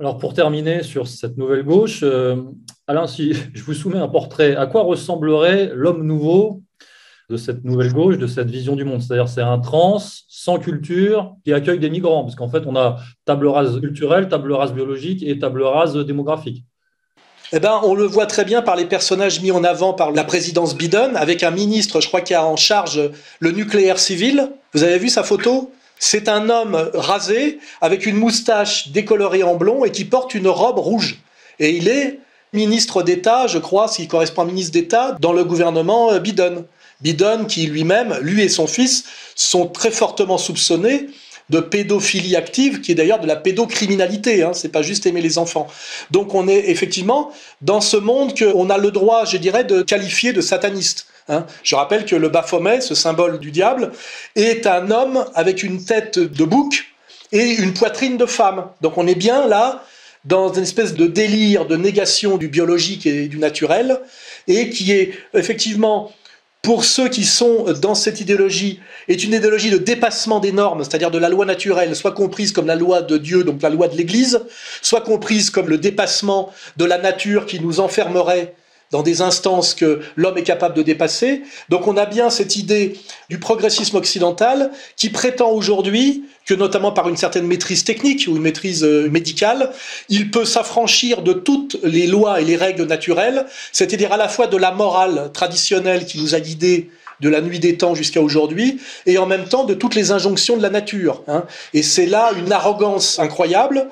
Alors 0.00 0.16
pour 0.16 0.32
terminer 0.32 0.82
sur 0.82 1.06
cette 1.06 1.36
nouvelle 1.36 1.62
gauche, 1.62 2.00
euh, 2.02 2.36
Alain, 2.90 3.06
si 3.06 3.32
je 3.54 3.62
vous 3.62 3.72
soumets 3.72 4.00
un 4.00 4.08
portrait, 4.08 4.56
à 4.56 4.66
quoi 4.66 4.82
ressemblerait 4.82 5.70
l'homme 5.72 6.04
nouveau 6.04 6.60
de 7.28 7.36
cette 7.36 7.62
nouvelle 7.62 7.92
gauche, 7.92 8.18
de 8.18 8.26
cette 8.26 8.50
vision 8.50 8.74
du 8.74 8.82
monde? 8.82 9.00
C'est-à-dire 9.00 9.28
c'est 9.28 9.42
un 9.42 9.60
trans 9.60 10.02
sans 10.26 10.58
culture 10.58 11.36
qui 11.44 11.52
accueille 11.52 11.78
des 11.78 11.88
migrants, 11.88 12.24
parce 12.24 12.34
qu'en 12.34 12.48
fait 12.48 12.64
on 12.66 12.74
a 12.74 12.96
table 13.26 13.46
rase 13.46 13.78
culturelle, 13.78 14.26
table 14.28 14.52
rase 14.52 14.72
biologique 14.72 15.22
et 15.22 15.38
table 15.38 15.62
rase 15.62 15.96
démographique. 15.98 16.64
Eh 17.52 17.60
ben, 17.60 17.78
on 17.84 17.94
le 17.94 18.02
voit 18.02 18.26
très 18.26 18.44
bien 18.44 18.60
par 18.60 18.74
les 18.74 18.86
personnages 18.86 19.40
mis 19.40 19.52
en 19.52 19.62
avant 19.62 19.92
par 19.92 20.10
la 20.10 20.24
présidence 20.24 20.76
Biden, 20.76 21.14
avec 21.14 21.44
un 21.44 21.52
ministre, 21.52 22.00
je 22.00 22.08
crois, 22.08 22.22
qui 22.22 22.34
a 22.34 22.44
en 22.44 22.56
charge 22.56 23.00
le 23.38 23.52
nucléaire 23.52 24.00
civil. 24.00 24.50
Vous 24.74 24.82
avez 24.82 24.98
vu 24.98 25.10
sa 25.10 25.22
photo? 25.22 25.70
C'est 26.00 26.28
un 26.28 26.50
homme 26.50 26.90
rasé, 26.94 27.60
avec 27.80 28.04
une 28.04 28.16
moustache 28.16 28.88
décolorée 28.88 29.44
en 29.44 29.54
blond 29.54 29.84
et 29.84 29.92
qui 29.92 30.04
porte 30.04 30.34
une 30.34 30.48
robe 30.48 30.78
rouge. 30.78 31.20
Et 31.60 31.76
il 31.76 31.86
est 31.86 32.18
ministre 32.52 33.02
d'État, 33.02 33.46
je 33.46 33.58
crois, 33.58 33.88
s'il 33.88 34.08
correspond 34.08 34.42
à 34.42 34.44
ministre 34.44 34.72
d'État, 34.72 35.16
dans 35.20 35.32
le 35.32 35.44
gouvernement 35.44 36.12
euh, 36.12 36.18
Biden. 36.18 36.64
Biden, 37.00 37.46
qui 37.46 37.66
lui-même, 37.66 38.18
lui 38.20 38.42
et 38.42 38.48
son 38.48 38.66
fils, 38.66 39.04
sont 39.34 39.66
très 39.66 39.90
fortement 39.90 40.38
soupçonnés 40.38 41.08
de 41.48 41.60
pédophilie 41.60 42.36
active, 42.36 42.80
qui 42.80 42.92
est 42.92 42.94
d'ailleurs 42.94 43.18
de 43.18 43.26
la 43.26 43.36
pédocriminalité, 43.36 44.42
hein, 44.42 44.52
c'est 44.54 44.68
pas 44.68 44.82
juste 44.82 45.04
aimer 45.06 45.20
les 45.20 45.36
enfants. 45.36 45.66
Donc 46.10 46.34
on 46.34 46.46
est 46.46 46.70
effectivement 46.70 47.32
dans 47.60 47.80
ce 47.80 47.96
monde 47.96 48.38
qu'on 48.38 48.70
a 48.70 48.78
le 48.78 48.90
droit, 48.90 49.24
je 49.24 49.36
dirais, 49.36 49.64
de 49.64 49.82
qualifier 49.82 50.32
de 50.32 50.40
sataniste. 50.40 51.06
Hein. 51.28 51.46
Je 51.62 51.74
rappelle 51.74 52.04
que 52.04 52.14
le 52.14 52.28
Baphomet, 52.28 52.80
ce 52.80 52.94
symbole 52.94 53.40
du 53.40 53.50
diable, 53.50 53.90
est 54.36 54.66
un 54.66 54.90
homme 54.90 55.24
avec 55.34 55.62
une 55.62 55.84
tête 55.84 56.18
de 56.18 56.44
bouc 56.44 56.86
et 57.32 57.50
une 57.54 57.74
poitrine 57.74 58.16
de 58.16 58.26
femme. 58.26 58.66
Donc 58.80 58.96
on 58.96 59.06
est 59.06 59.14
bien 59.16 59.46
là 59.46 59.82
dans 60.24 60.52
une 60.52 60.62
espèce 60.62 60.94
de 60.94 61.06
délire 61.06 61.66
de 61.66 61.76
négation 61.76 62.36
du 62.36 62.48
biologique 62.48 63.06
et 63.06 63.28
du 63.28 63.38
naturel, 63.38 64.00
et 64.48 64.70
qui 64.70 64.92
est 64.92 65.12
effectivement, 65.34 66.12
pour 66.62 66.84
ceux 66.84 67.08
qui 67.08 67.24
sont 67.24 67.72
dans 67.80 67.94
cette 67.94 68.20
idéologie, 68.20 68.80
est 69.08 69.24
une 69.24 69.32
idéologie 69.32 69.70
de 69.70 69.78
dépassement 69.78 70.40
des 70.40 70.52
normes, 70.52 70.84
c'est-à-dire 70.84 71.10
de 71.10 71.18
la 71.18 71.30
loi 71.30 71.46
naturelle, 71.46 71.96
soit 71.96 72.12
comprise 72.12 72.52
comme 72.52 72.66
la 72.66 72.76
loi 72.76 73.00
de 73.00 73.16
Dieu, 73.16 73.44
donc 73.44 73.62
la 73.62 73.70
loi 73.70 73.88
de 73.88 73.96
l'Église, 73.96 74.40
soit 74.82 75.00
comprise 75.00 75.48
comme 75.48 75.68
le 75.68 75.78
dépassement 75.78 76.52
de 76.76 76.84
la 76.84 76.98
nature 76.98 77.46
qui 77.46 77.60
nous 77.60 77.80
enfermerait 77.80 78.54
dans 78.90 79.02
des 79.02 79.22
instances 79.22 79.74
que 79.74 80.00
l'homme 80.16 80.38
est 80.38 80.42
capable 80.42 80.74
de 80.74 80.82
dépasser. 80.82 81.42
Donc 81.68 81.86
on 81.86 81.96
a 81.96 82.06
bien 82.06 82.30
cette 82.30 82.56
idée 82.56 82.94
du 83.28 83.38
progressisme 83.38 83.96
occidental 83.96 84.70
qui 84.96 85.10
prétend 85.10 85.50
aujourd'hui 85.50 86.24
que 86.44 86.54
notamment 86.54 86.90
par 86.90 87.08
une 87.08 87.16
certaine 87.16 87.46
maîtrise 87.46 87.84
technique 87.84 88.26
ou 88.28 88.36
une 88.36 88.42
maîtrise 88.42 88.82
euh, 88.82 89.08
médicale, 89.08 89.70
il 90.08 90.30
peut 90.30 90.44
s'affranchir 90.44 91.22
de 91.22 91.32
toutes 91.32 91.78
les 91.84 92.08
lois 92.08 92.40
et 92.40 92.44
les 92.44 92.56
règles 92.56 92.84
naturelles, 92.86 93.46
c'est-à-dire 93.70 94.12
à 94.12 94.16
la 94.16 94.28
fois 94.28 94.48
de 94.48 94.56
la 94.56 94.72
morale 94.72 95.30
traditionnelle 95.32 96.06
qui 96.06 96.20
nous 96.20 96.34
a 96.34 96.40
guidés 96.40 96.90
de 97.20 97.28
la 97.28 97.40
nuit 97.40 97.60
des 97.60 97.76
temps 97.76 97.94
jusqu'à 97.94 98.20
aujourd'hui, 98.20 98.80
et 99.06 99.18
en 99.18 99.26
même 99.26 99.44
temps 99.44 99.64
de 99.64 99.74
toutes 99.74 99.94
les 99.94 100.10
injonctions 100.10 100.56
de 100.56 100.62
la 100.62 100.70
nature. 100.70 101.22
Hein. 101.28 101.44
Et 101.74 101.82
c'est 101.82 102.06
là 102.06 102.32
une 102.36 102.50
arrogance 102.50 103.18
incroyable, 103.18 103.88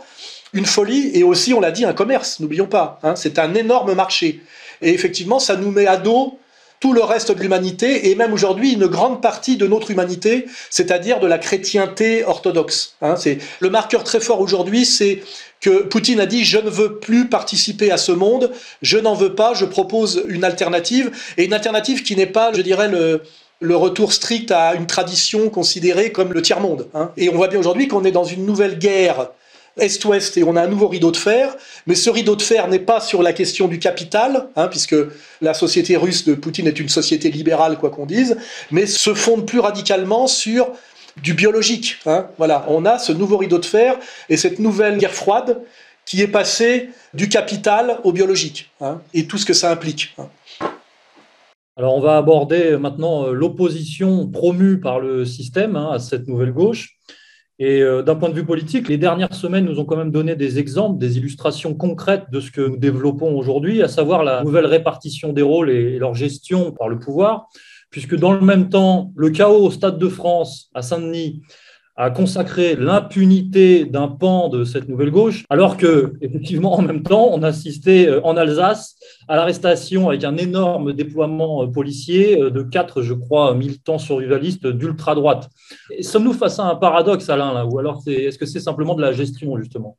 une 0.55 0.65
folie, 0.65 1.11
et 1.15 1.23
aussi, 1.23 1.53
on 1.53 1.61
l'a 1.61 1.71
dit, 1.71 1.85
un 1.85 1.93
commerce, 1.93 2.41
n'oublions 2.41 2.67
pas. 2.67 2.99
Hein. 3.03 3.15
C'est 3.17 3.39
un 3.39 3.55
énorme 3.55 3.95
marché. 3.95 4.41
Et 4.83 4.93
effectivement, 4.93 5.39
ça 5.39 5.57
nous 5.57 5.71
met 5.71 5.87
à 5.87 5.97
dos 5.97 6.39
tout 6.81 6.93
le 6.93 7.03
reste 7.03 7.33
de 7.33 7.41
l'humanité, 7.41 8.11
et 8.11 8.15
même 8.15 8.33
aujourd'hui 8.33 8.73
une 8.73 8.87
grande 8.87 9.21
partie 9.21 9.57
de 9.57 9.67
notre 9.67 9.91
humanité, 9.91 10.47
c'est-à-dire 10.71 11.19
de 11.19 11.27
la 11.27 11.39
chrétienté 11.39 12.25
orthodoxe. 12.25 12.95
Hein. 13.03 13.17
c'est 13.17 13.39
le 13.61 13.71
marqueur 13.71 14.05
très 14.05 14.21
fort 14.21 14.41
aujourd'hui, 14.41 14.85
c'est 14.85 15.23
que 15.61 15.83
Poutine 15.83 16.21
a 16.21 16.27
dit 16.27 16.45
je 16.45 16.59
ne 16.59 16.71
veux 16.71 16.99
plus 16.99 17.29
participer 17.29 17.91
à 17.91 17.97
ce 17.97 18.13
monde, 18.13 18.53
je 18.83 18.99
n'en 18.99 19.15
veux 19.15 19.35
pas, 19.35 19.55
je 19.55 19.65
propose 19.65 20.23
une 20.29 20.45
alternative, 20.45 21.11
et 21.37 21.45
une 21.45 21.53
alternative 21.53 22.03
qui 22.03 22.15
n'est 22.15 22.27
pas, 22.27 22.53
je 22.53 22.63
dirais, 22.63 22.89
le, 22.89 23.77
retour 23.77 24.13
strict 24.13 24.53
à 24.53 24.75
une 24.75 24.87
tradition 24.87 25.51
considérée 25.51 26.13
comme 26.13 26.33
le 26.33 26.43
tiers-monde. 26.43 26.87
Hein. 26.95 27.11
Et 27.17 27.29
on 27.29 27.35
voit 27.35 27.49
bien 27.49 27.59
aujourd'hui 27.59 27.89
qu'on 27.89 28.05
est 28.05 28.13
dans 28.13 28.25
une 28.25 28.47
nouvelle 28.47 28.79
guerre 28.79 29.31
est-ouest 29.79 30.37
et 30.37 30.45
on 30.45 30.57
a 30.57 30.63
un 30.63 30.67
nouveau 30.67 30.89
rideau 30.89 31.11
de 31.11 31.17
fer. 31.17 31.57
Mais 31.87 31.95
ce 31.95 32.11
rideau 32.11 32.37
de 32.37 32.43
fer 32.43 32.69
n'est 32.69 32.79
pas 32.79 33.01
sur 33.01 33.23
la 33.23 33.33
question 33.33 33.69
du 33.69 33.79
capital, 33.79 34.49
hein, 34.57 34.69
puisque 34.69 34.97
la 35.41 35.55
société 35.55 35.97
russe 35.97 36.25
de 36.25 36.35
Poutine 36.35 36.67
est 36.67 36.81
une 36.81 36.89
société 36.89 37.31
libérale, 37.31 37.79
quoi 37.79 37.91
qu'on 37.91 38.07
dise, 38.07 38.37
mais 38.71 38.87
se 38.87 39.15
fonde 39.15 39.47
plus 39.47 39.61
radicalement 39.61 40.27
sur 40.27 40.69
du 41.23 41.35
biologique. 41.35 41.97
Hein. 42.07 42.29
Voilà, 42.39 42.65
on 42.69 42.85
a 42.85 42.99
ce 42.99 43.13
nouveau 43.13 43.39
rideau 43.39 43.59
de 43.59 43.67
fer 43.67 43.97
et 44.29 44.37
cette 44.37 44.59
nouvelle 44.59 44.99
guerre 44.99 45.15
froide 45.15 45.63
qui 46.05 46.23
est 46.23 46.29
passé 46.29 46.89
du 47.13 47.29
capital 47.29 47.99
au 48.03 48.13
biologique, 48.13 48.71
hein, 48.81 49.03
et 49.13 49.27
tout 49.27 49.37
ce 49.37 49.45
que 49.45 49.53
ça 49.53 49.71
implique. 49.71 50.17
Alors, 51.77 51.95
on 51.95 52.01
va 52.01 52.17
aborder 52.17 52.77
maintenant 52.77 53.27
euh, 53.27 53.33
l'opposition 53.33 54.27
promue 54.27 54.81
par 54.81 54.99
le 54.99 55.25
système 55.25 55.77
à 55.77 56.01
cette 56.01 56.27
nouvelle 56.27 56.53
gauche. 56.53 56.97
Et 57.61 57.83
euh, 57.83 58.03
d'un 58.03 58.15
point 58.15 58.29
de 58.29 58.35
vue 58.35 58.45
politique, 58.45 58.89
les 58.89 58.99
dernières 58.99 59.35
semaines 59.35 59.65
nous 59.65 59.81
ont 59.81 59.85
quand 59.85 59.97
même 59.97 60.13
donné 60.13 60.37
des 60.37 60.61
exemples, 60.61 60.99
des 60.99 61.19
illustrations 61.19 61.75
concrètes 61.75 62.27
de 62.31 62.39
ce 62.39 62.53
que 62.53 62.61
nous 62.61 62.77
développons 62.77 63.37
aujourd'hui, 63.37 63.83
à 63.83 63.89
savoir 63.89 64.23
la 64.23 64.45
nouvelle 64.45 64.67
répartition 64.67 65.33
des 65.33 65.43
rôles 65.43 65.71
et 65.71 65.99
leur 65.99 66.15
gestion 66.15 66.71
par 66.71 66.89
le 66.89 67.01
pouvoir, 67.01 67.49
puisque 67.91 68.15
dans 68.15 68.33
le 68.33 68.43
même 68.43 68.69
temps, 68.69 69.13
le 69.17 69.31
chaos 69.31 69.67
au 69.67 69.71
Stade 69.73 69.99
de 69.99 70.09
France, 70.09 70.71
à 70.73 70.83
Saint-Denis, 70.83 71.43
a 71.99 72.11
consacré 72.11 72.77
l'impunité 72.77 73.85
d'un 73.85 74.07
pan 74.07 74.49
de 74.49 74.65
cette 74.65 74.89
nouvelle 74.89 75.11
gauche, 75.11 75.45
alors 75.51 75.77
que, 75.77 76.13
effectivement, 76.21 76.75
en 76.75 76.83
même 76.83 77.03
temps, 77.03 77.29
on 77.33 77.43
assistait 77.43 78.07
euh, 78.07 78.21
en 78.23 78.37
Alsace 78.37 78.95
à 79.27 79.35
l'arrestation 79.35 80.09
avec 80.09 80.23
un 80.23 80.37
énorme 80.37 80.93
déploiement 80.93 81.65
euh, 81.65 81.67
policier 81.67 82.41
euh, 82.41 82.51
de 82.51 82.63
quatre, 82.63 83.03
je 83.03 83.15
crois, 83.15 83.53
militants 83.55 83.99
survivalistes 83.99 84.69
d'ultra-droite. 84.69 85.51
Sommes-nous 86.01 86.35
face 86.35 86.61
à 86.61 86.67
un 86.67 86.77
paradoxe, 86.77 87.29
Alain, 87.31 87.53
là, 87.53 87.67
ou 87.67 87.81
alors 87.81 88.01
est-ce 88.07 88.39
que 88.39 88.47
c'est 88.47 88.61
simplement 88.61 88.95
de 88.95 89.03
la 89.03 89.13
gestion, 89.13 89.59
justement? 89.59 89.99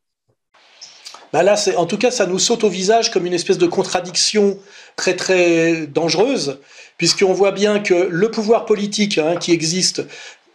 Bah 1.31 1.43
là, 1.43 1.55
en 1.77 1.85
tout 1.85 1.97
cas, 1.97 2.09
ça 2.09 2.25
nous 2.25 2.39
saute 2.39 2.63
au 2.63 2.69
visage 2.69 3.11
comme 3.11 3.25
une 3.25 3.33
espèce 3.33 3.59
de 3.59 3.67
contradiction 3.67 4.57
très 4.95 5.15
très 5.15 5.85
dangereuse, 5.85 6.59
puisqu'on 6.97 7.33
voit 7.33 7.51
bien 7.51 7.79
que 7.79 7.93
le 7.93 8.31
pouvoir 8.31 8.65
politique 8.65 9.19
hein, 9.19 9.35
qui 9.35 9.51
existe, 9.51 10.07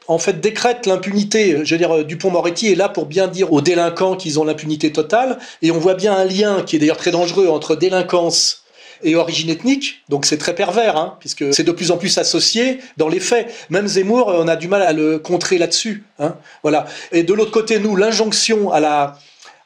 en 0.09 0.19
fait, 0.19 0.41
décrète 0.41 0.87
l'impunité. 0.87 1.65
Je 1.65 1.75
veux 1.75 1.79
dire, 1.79 2.05
Dupont-Moretti 2.05 2.71
est 2.73 2.75
là 2.75 2.89
pour 2.89 3.07
bien 3.07 3.27
dire 3.27 3.53
aux 3.53 3.61
délinquants 3.61 4.17
qu'ils 4.17 4.39
ont 4.39 4.45
l'impunité 4.45 4.93
totale, 4.93 5.39
et 5.63 5.71
on 5.71 5.79
voit 5.79 5.95
bien 5.95 6.15
un 6.15 6.25
lien 6.25 6.63
qui 6.63 6.77
est 6.77 6.79
d'ailleurs 6.79 6.97
très 6.97 7.11
dangereux 7.11 7.49
entre 7.49 7.77
délinquance 7.77 8.65
et 9.03 9.17
origine 9.17 9.51
ethnique, 9.51 10.03
donc 10.09 10.25
c'est 10.25 10.39
très 10.39 10.55
pervers, 10.55 10.97
hein, 10.97 11.17
puisque 11.21 11.53
c'est 11.53 11.65
de 11.65 11.73
plus 11.73 11.91
en 11.91 11.99
plus 11.99 12.17
associé 12.19 12.79
dans 12.97 13.09
les 13.09 13.21
faits. 13.21 13.53
Même 13.69 13.87
Zemmour, 13.87 14.33
on 14.35 14.49
a 14.49 14.57
du 14.57 14.69
mal 14.69 14.83
à 14.83 14.93
le 14.93 15.19
contrer 15.19 15.59
là-dessus. 15.59 16.05
Hein, 16.19 16.37
voilà. 16.63 16.87
Et 17.13 17.23
de 17.23 17.35
l'autre 17.35 17.51
côté, 17.51 17.79
nous, 17.79 17.97
l'injonction 17.97 18.71
la, 18.71 19.19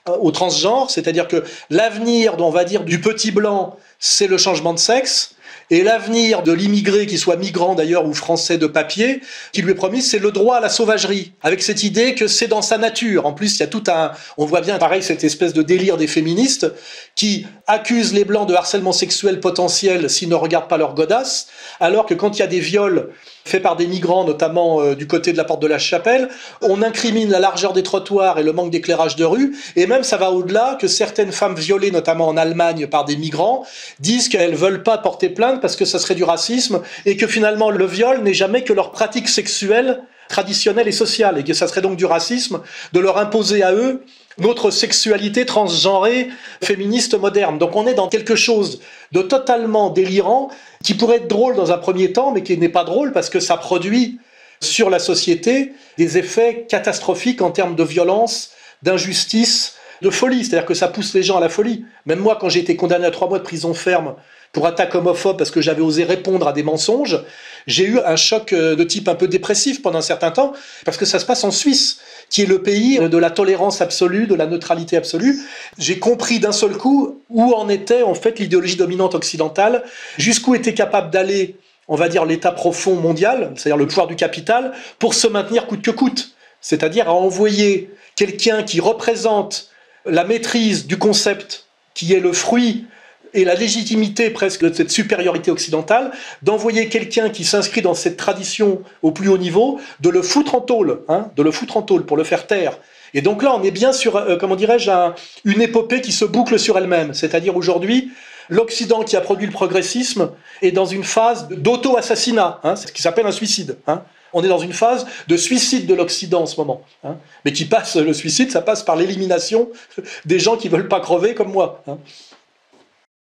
au 0.07 0.31
transgenre, 0.31 0.91
c'est-à-dire 0.91 1.29
que 1.29 1.45
l'avenir, 1.71 2.35
on 2.39 2.51
va 2.51 2.65
dire, 2.65 2.85
du 2.85 3.01
petit 3.01 3.31
blanc, 3.31 3.77
c'est 3.99 4.27
le 4.27 4.39
changement 4.39 4.73
de 4.73 4.79
sexe. 4.79 5.35
Et 5.71 5.83
l'avenir 5.83 6.43
de 6.43 6.53
l'immigré, 6.53 7.07
qu'il 7.07 7.19
soit 7.19 7.37
migrant 7.37 7.75
d'ailleurs 7.75 8.07
ou 8.07 8.15
français 8.15 8.57
de 8.57 8.67
papier, 8.67 9.21
qui 9.53 9.61
lui 9.61 9.73
est 9.73 9.75
promis, 9.75 10.01
c'est 10.01 10.19
le 10.19 10.33
droit 10.33 10.57
à 10.57 10.61
la 10.61 10.71
sauvagerie, 10.71 11.33
avec 11.43 11.63
cette 11.63 11.83
idée 11.83 12.15
que 12.15 12.27
c'est 12.27 12.49
dans 12.49 12.63
sa 12.63 12.79
nature. 12.79 13.27
En 13.27 13.33
plus, 13.33 13.57
il 13.57 13.61
y 13.61 13.63
a 13.65 13.67
tout 13.67 13.85
un, 13.89 14.13
on 14.39 14.47
voit 14.47 14.63
bien 14.63 14.79
pareil 14.79 15.03
cette 15.03 15.25
espèce 15.25 15.53
de 15.53 15.63
délire 15.63 15.99
des 15.99 16.07
féministes 16.07 16.73
qui 17.15 17.47
accusent 17.67 18.15
les 18.15 18.25
blancs 18.25 18.49
de 18.49 18.55
harcèlement 18.55 18.93
sexuel 18.93 19.41
potentiel 19.41 20.09
s'ils 20.09 20.29
ne 20.29 20.35
regardent 20.35 20.69
pas 20.69 20.79
leur 20.79 20.95
godasse, 20.95 21.49
alors 21.81 22.07
que 22.07 22.15
quand 22.15 22.37
il 22.37 22.41
y 22.41 22.43
a 22.43 22.47
des 22.47 22.61
viols 22.61 23.11
faits 23.49 23.63
par 23.63 23.77
des 23.77 23.87
migrants, 23.87 24.25
notamment 24.25 24.81
euh, 24.81 24.95
du 24.95 25.07
côté 25.07 25.33
de 25.33 25.37
la 25.37 25.45
porte 25.45 25.61
de 25.61 25.67
la 25.67 25.79
chapelle, 25.79 26.29
on 26.63 26.83
incrimine 26.83 27.31
la 27.31 27.41
largeur 27.41 27.73
des 27.73 27.83
trottoirs 27.83 28.39
et 28.39 28.43
le 28.43 28.53
manque 28.53 28.71
d'éclairage 28.71 29.17
de 29.17 29.25
rue, 29.25 29.57
et 29.77 29.87
même 29.87 30.05
ça 30.05 30.17
va 30.17 30.31
au-delà 30.31 30.77
que 30.81 30.87
certaines 30.87 31.33
femmes 31.33 31.55
violées, 31.55 31.91
notamment 31.91 32.29
en 32.29 32.37
Allemagne 32.37 32.87
par 32.87 33.05
des 33.05 33.17
migrants, 33.17 33.65
disent 33.99 34.29
qu'elles 34.29 34.55
veulent 34.55 34.83
pas 34.83 34.99
porter 34.99 35.31
plainte 35.31 35.61
parce 35.61 35.77
que 35.77 35.85
ça 35.85 35.99
serait 35.99 36.15
du 36.15 36.25
racisme, 36.25 36.83
et 37.07 37.17
que 37.17 37.27
finalement 37.27 37.71
le 37.71 37.87
viol 37.87 38.23
n'est 38.23 38.35
jamais 38.35 38.63
que 38.63 38.73
leur 38.73 38.93
pratique 38.93 39.29
sexuelle 39.29 40.03
traditionnelle 40.29 40.87
et 40.87 40.93
sociale, 40.93 41.39
et 41.39 41.45
que 41.45 41.55
ça 41.55 41.67
serait 41.67 41.81
donc 41.81 41.97
du 41.97 42.05
racisme 42.05 42.61
de 42.93 43.01
leur 43.01 43.19
imposer 43.19 43.63
à 43.63 43.73
eux 43.73 44.05
notre 44.39 44.71
sexualité 44.71 45.45
transgenrée, 45.47 46.29
féministe 46.63 47.19
moderne. 47.19 47.59
Donc 47.59 47.77
on 47.77 47.87
est 47.87 47.95
dans 47.95 48.09
quelque 48.09 48.37
chose 48.37 48.81
de 49.13 49.23
totalement 49.23 49.91
délirant, 49.91 50.51
qui 50.85 50.95
pourrait 50.95 51.17
être 51.17 51.29
drôle 51.29 51.57
dans 51.57 51.73
un 51.73 51.79
premier 51.79 52.13
temps, 52.13 52.31
mais 52.31 52.43
qui 52.43 52.57
n'est 52.57 52.69
pas 52.69 52.85
drôle 52.85 53.13
parce 53.13 53.31
que 53.31 53.41
ça 53.41 53.57
produit 53.57 54.21
sur 54.61 54.91
la 54.91 54.99
société 54.99 55.73
des 55.97 56.19
effets 56.19 56.67
catastrophiques 56.69 57.43
en 57.43 57.51
termes 57.51 57.77
de 57.77 57.85
violence, 57.85 58.51
d'injustice, 58.83 59.75
de 60.03 60.11
folie. 60.11 60.45
C'est-à-dire 60.45 60.67
que 60.67 60.75
ça 60.75 60.89
pousse 60.89 61.15
les 61.15 61.23
gens 61.23 61.39
à 61.39 61.41
la 61.41 61.49
folie. 61.49 61.85
Même 62.07 62.21
moi, 62.21 62.39
quand 62.41 62.49
j'ai 62.49 62.61
été 62.61 62.77
condamné 62.77 63.07
à 63.07 63.11
trois 63.11 63.29
mois 63.29 63.39
de 63.39 63.45
prison 63.45 63.75
ferme 63.75 64.15
pour 64.53 64.67
attaque 64.67 64.95
homophobe 64.95 65.37
parce 65.37 65.51
que 65.51 65.61
j'avais 65.61 65.83
osé 65.83 66.05
répondre 66.05 66.47
à 66.49 66.53
des 66.53 66.63
mensonges, 66.63 67.21
j'ai 67.67 67.85
eu 67.85 67.99
un 68.01 68.17
choc 68.17 68.53
euh, 68.53 68.77
de 68.77 68.85
type 68.85 69.09
un 69.09 69.15
peu 69.15 69.29
dépressif 69.29 69.83
pendant 69.83 69.99
un 69.99 70.03
certain 70.03 70.31
temps, 70.31 70.55
parce 70.85 70.97
que 70.97 71.05
ça 71.05 71.19
se 71.19 71.27
passe 71.27 71.45
en 71.45 71.51
Suisse, 71.51 72.01
qui 72.31 72.43
est 72.43 72.47
le 72.47 72.63
pays 72.63 72.99
de 72.99 73.19
la 73.19 73.31
tolérance 73.31 73.81
absolue, 73.81 74.27
de 74.27 74.35
la 74.35 74.47
neutralité 74.47 74.97
absolue. 74.97 75.39
J'ai 75.79 75.99
compris 75.99 76.41
d'un 76.41 76.53
seul 76.53 76.77
coup 76.77 77.21
où 77.31 77.53
en 77.55 77.69
était 77.69 78.03
en 78.03 78.15
fait 78.15 78.39
l'idéologie 78.39 78.77
dominante 78.77 79.15
occidentale, 79.15 79.83
jusqu'où 80.19 80.55
était 80.55 80.75
capable 80.75 81.11
d'aller, 81.11 81.57
on 81.89 81.97
va 81.97 82.09
dire, 82.09 82.25
l'état 82.25 82.53
profond 82.53 82.97
mondial, 82.97 83.53
c'est-à-dire 83.57 83.79
le 83.79 83.87
pouvoir 83.87 84.07
du 84.07 84.17
capital, 84.17 84.73
pour 84.99 85.15
se 85.15 85.27
maintenir 85.27 85.67
coûte 85.67 85.83
que 85.83 85.91
coûte. 85.91 86.35
C'est-à-dire 86.61 87.09
à 87.09 87.15
envoyer 87.15 87.91
quelqu'un 88.17 88.63
qui 88.63 88.81
représente 88.81 89.71
la 90.05 90.25
maîtrise 90.25 90.87
du 90.87 90.99
concept, 90.99 91.67
qui 91.95 92.13
est 92.13 92.21
le 92.21 92.33
fruit 92.33 92.87
et 93.35 93.45
la 93.45 93.55
légitimité 93.55 94.31
presque 94.31 94.65
de 94.65 94.73
cette 94.73 94.91
supériorité 94.91 95.51
occidentale, 95.51 96.11
d'envoyer 96.43 96.89
quelqu'un 96.89 97.31
qui 97.31 97.45
s'inscrit 97.45 97.83
dans 97.83 97.95
cette 97.95 98.17
tradition 98.17 98.83
au 99.03 99.11
plus 99.13 99.29
haut 99.29 99.39
niveau, 99.39 99.79
de 100.01 100.09
le 100.11 100.23
foutre 100.23 100.55
en 100.55 100.61
tôle, 100.61 101.03
hein, 101.09 101.31
de 101.37 101.43
le 101.43 101.51
foutre 101.51 101.77
en 101.77 101.83
tôle 101.83 102.05
pour 102.07 102.17
le 102.17 102.25
faire 102.25 102.47
taire. 102.47 102.79
Et 103.15 103.23
donc 103.23 103.43
là, 103.43 103.55
on 103.55 103.63
est 103.63 103.71
bien 103.71 103.93
sur, 103.93 104.17
euh, 104.17 104.37
comment 104.37 104.57
dirais-je, 104.57 104.91
un- 104.91 105.15
une 105.45 105.63
épopée 105.63 106.01
qui 106.01 106.13
se 106.13 106.25
boucle 106.25 106.59
sur 106.59 106.77
elle-même. 106.77 107.15
C'est-à-dire 107.15 107.57
aujourd'hui, 107.57 108.11
l'Occident 108.51 109.03
qui 109.03 109.17
a 109.17 109.21
produit 109.21 109.47
le 109.47 109.53
progressisme 109.53 110.31
est 110.63 110.73
dans 110.73 110.87
une 110.87 111.05
phase 111.05 111.49
d'auto-assassinat, 111.51 112.61
hein, 112.65 112.77
c'est 112.77 112.89
ce 112.89 112.93
qui 112.93 113.03
s'appelle 113.03 113.27
un 113.27 113.33
suicide. 113.33 113.77
hein. 113.87 114.03
On 114.35 114.45
est 114.45 114.49
dans 114.49 114.59
une 114.59 114.75
phase 114.75 115.07
de 115.27 115.39
suicide 115.39 115.87
de 115.87 115.95
l'Occident 115.95 116.43
en 116.43 116.47
ce 116.47 116.57
moment. 116.59 116.83
hein. 117.03 117.17
Mais 117.47 117.53
qui 117.53 117.65
passe, 117.65 117.97
le 117.97 118.13
suicide, 118.13 118.51
ça 118.51 118.61
passe 118.61 118.83
par 118.83 118.95
l'élimination 118.97 119.71
des 120.27 120.39
gens 120.39 120.57
qui 120.59 120.69
veulent 120.69 120.89
pas 120.89 121.01
crever 121.01 121.35
comme 121.35 121.51
moi. 121.51 121.83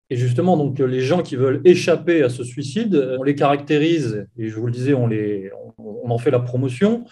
Et 0.10 0.16
justement, 0.16 0.55
donc, 0.55 0.80
les 0.80 1.01
gens 1.01 1.22
qui 1.22 1.36
veulent 1.36 1.62
échapper 1.66 2.24
à 2.24 2.30
ce 2.30 2.43
suicide, 2.43 3.16
on 3.20 3.24
les 3.24 3.36
caractérise, 3.36 4.26
et 4.38 4.47
je 4.47 4.55
vous 4.55 4.66
le 4.66 4.72
disais, 4.72 4.93
on, 4.93 5.08
les, 5.08 5.51
on, 5.78 6.10
en 6.10 6.18
fait 6.18 6.32
la 6.32 6.39
promotion, 6.39 7.03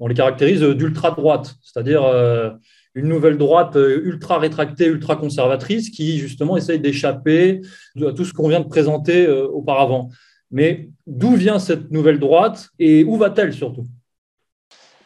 on 0.00 0.06
les 0.06 0.14
caractérise 0.14 0.62
d'ultra-droite, 0.62 1.56
c'est-à-dire 1.60 2.04
euh, 2.04 2.50
une 2.94 3.08
nouvelle 3.08 3.36
droite 3.36 3.76
euh, 3.76 4.00
ultra 4.04 4.38
rétractée, 4.38 4.86
ultra 4.86 5.16
conservatrice, 5.16 5.90
qui 5.90 6.18
justement 6.18 6.56
essaye 6.56 6.80
d'échapper 6.80 7.60
à 8.00 8.12
tout 8.12 8.24
ce 8.24 8.32
qu'on 8.32 8.48
vient 8.48 8.60
de 8.60 8.68
présenter 8.68 9.26
euh, 9.26 9.46
auparavant. 9.46 10.08
Mais 10.50 10.88
d'où 11.06 11.34
vient 11.34 11.58
cette 11.58 11.90
nouvelle 11.90 12.18
droite 12.18 12.70
et 12.78 13.04
où 13.04 13.16
va-t-elle 13.16 13.52
surtout? 13.52 13.84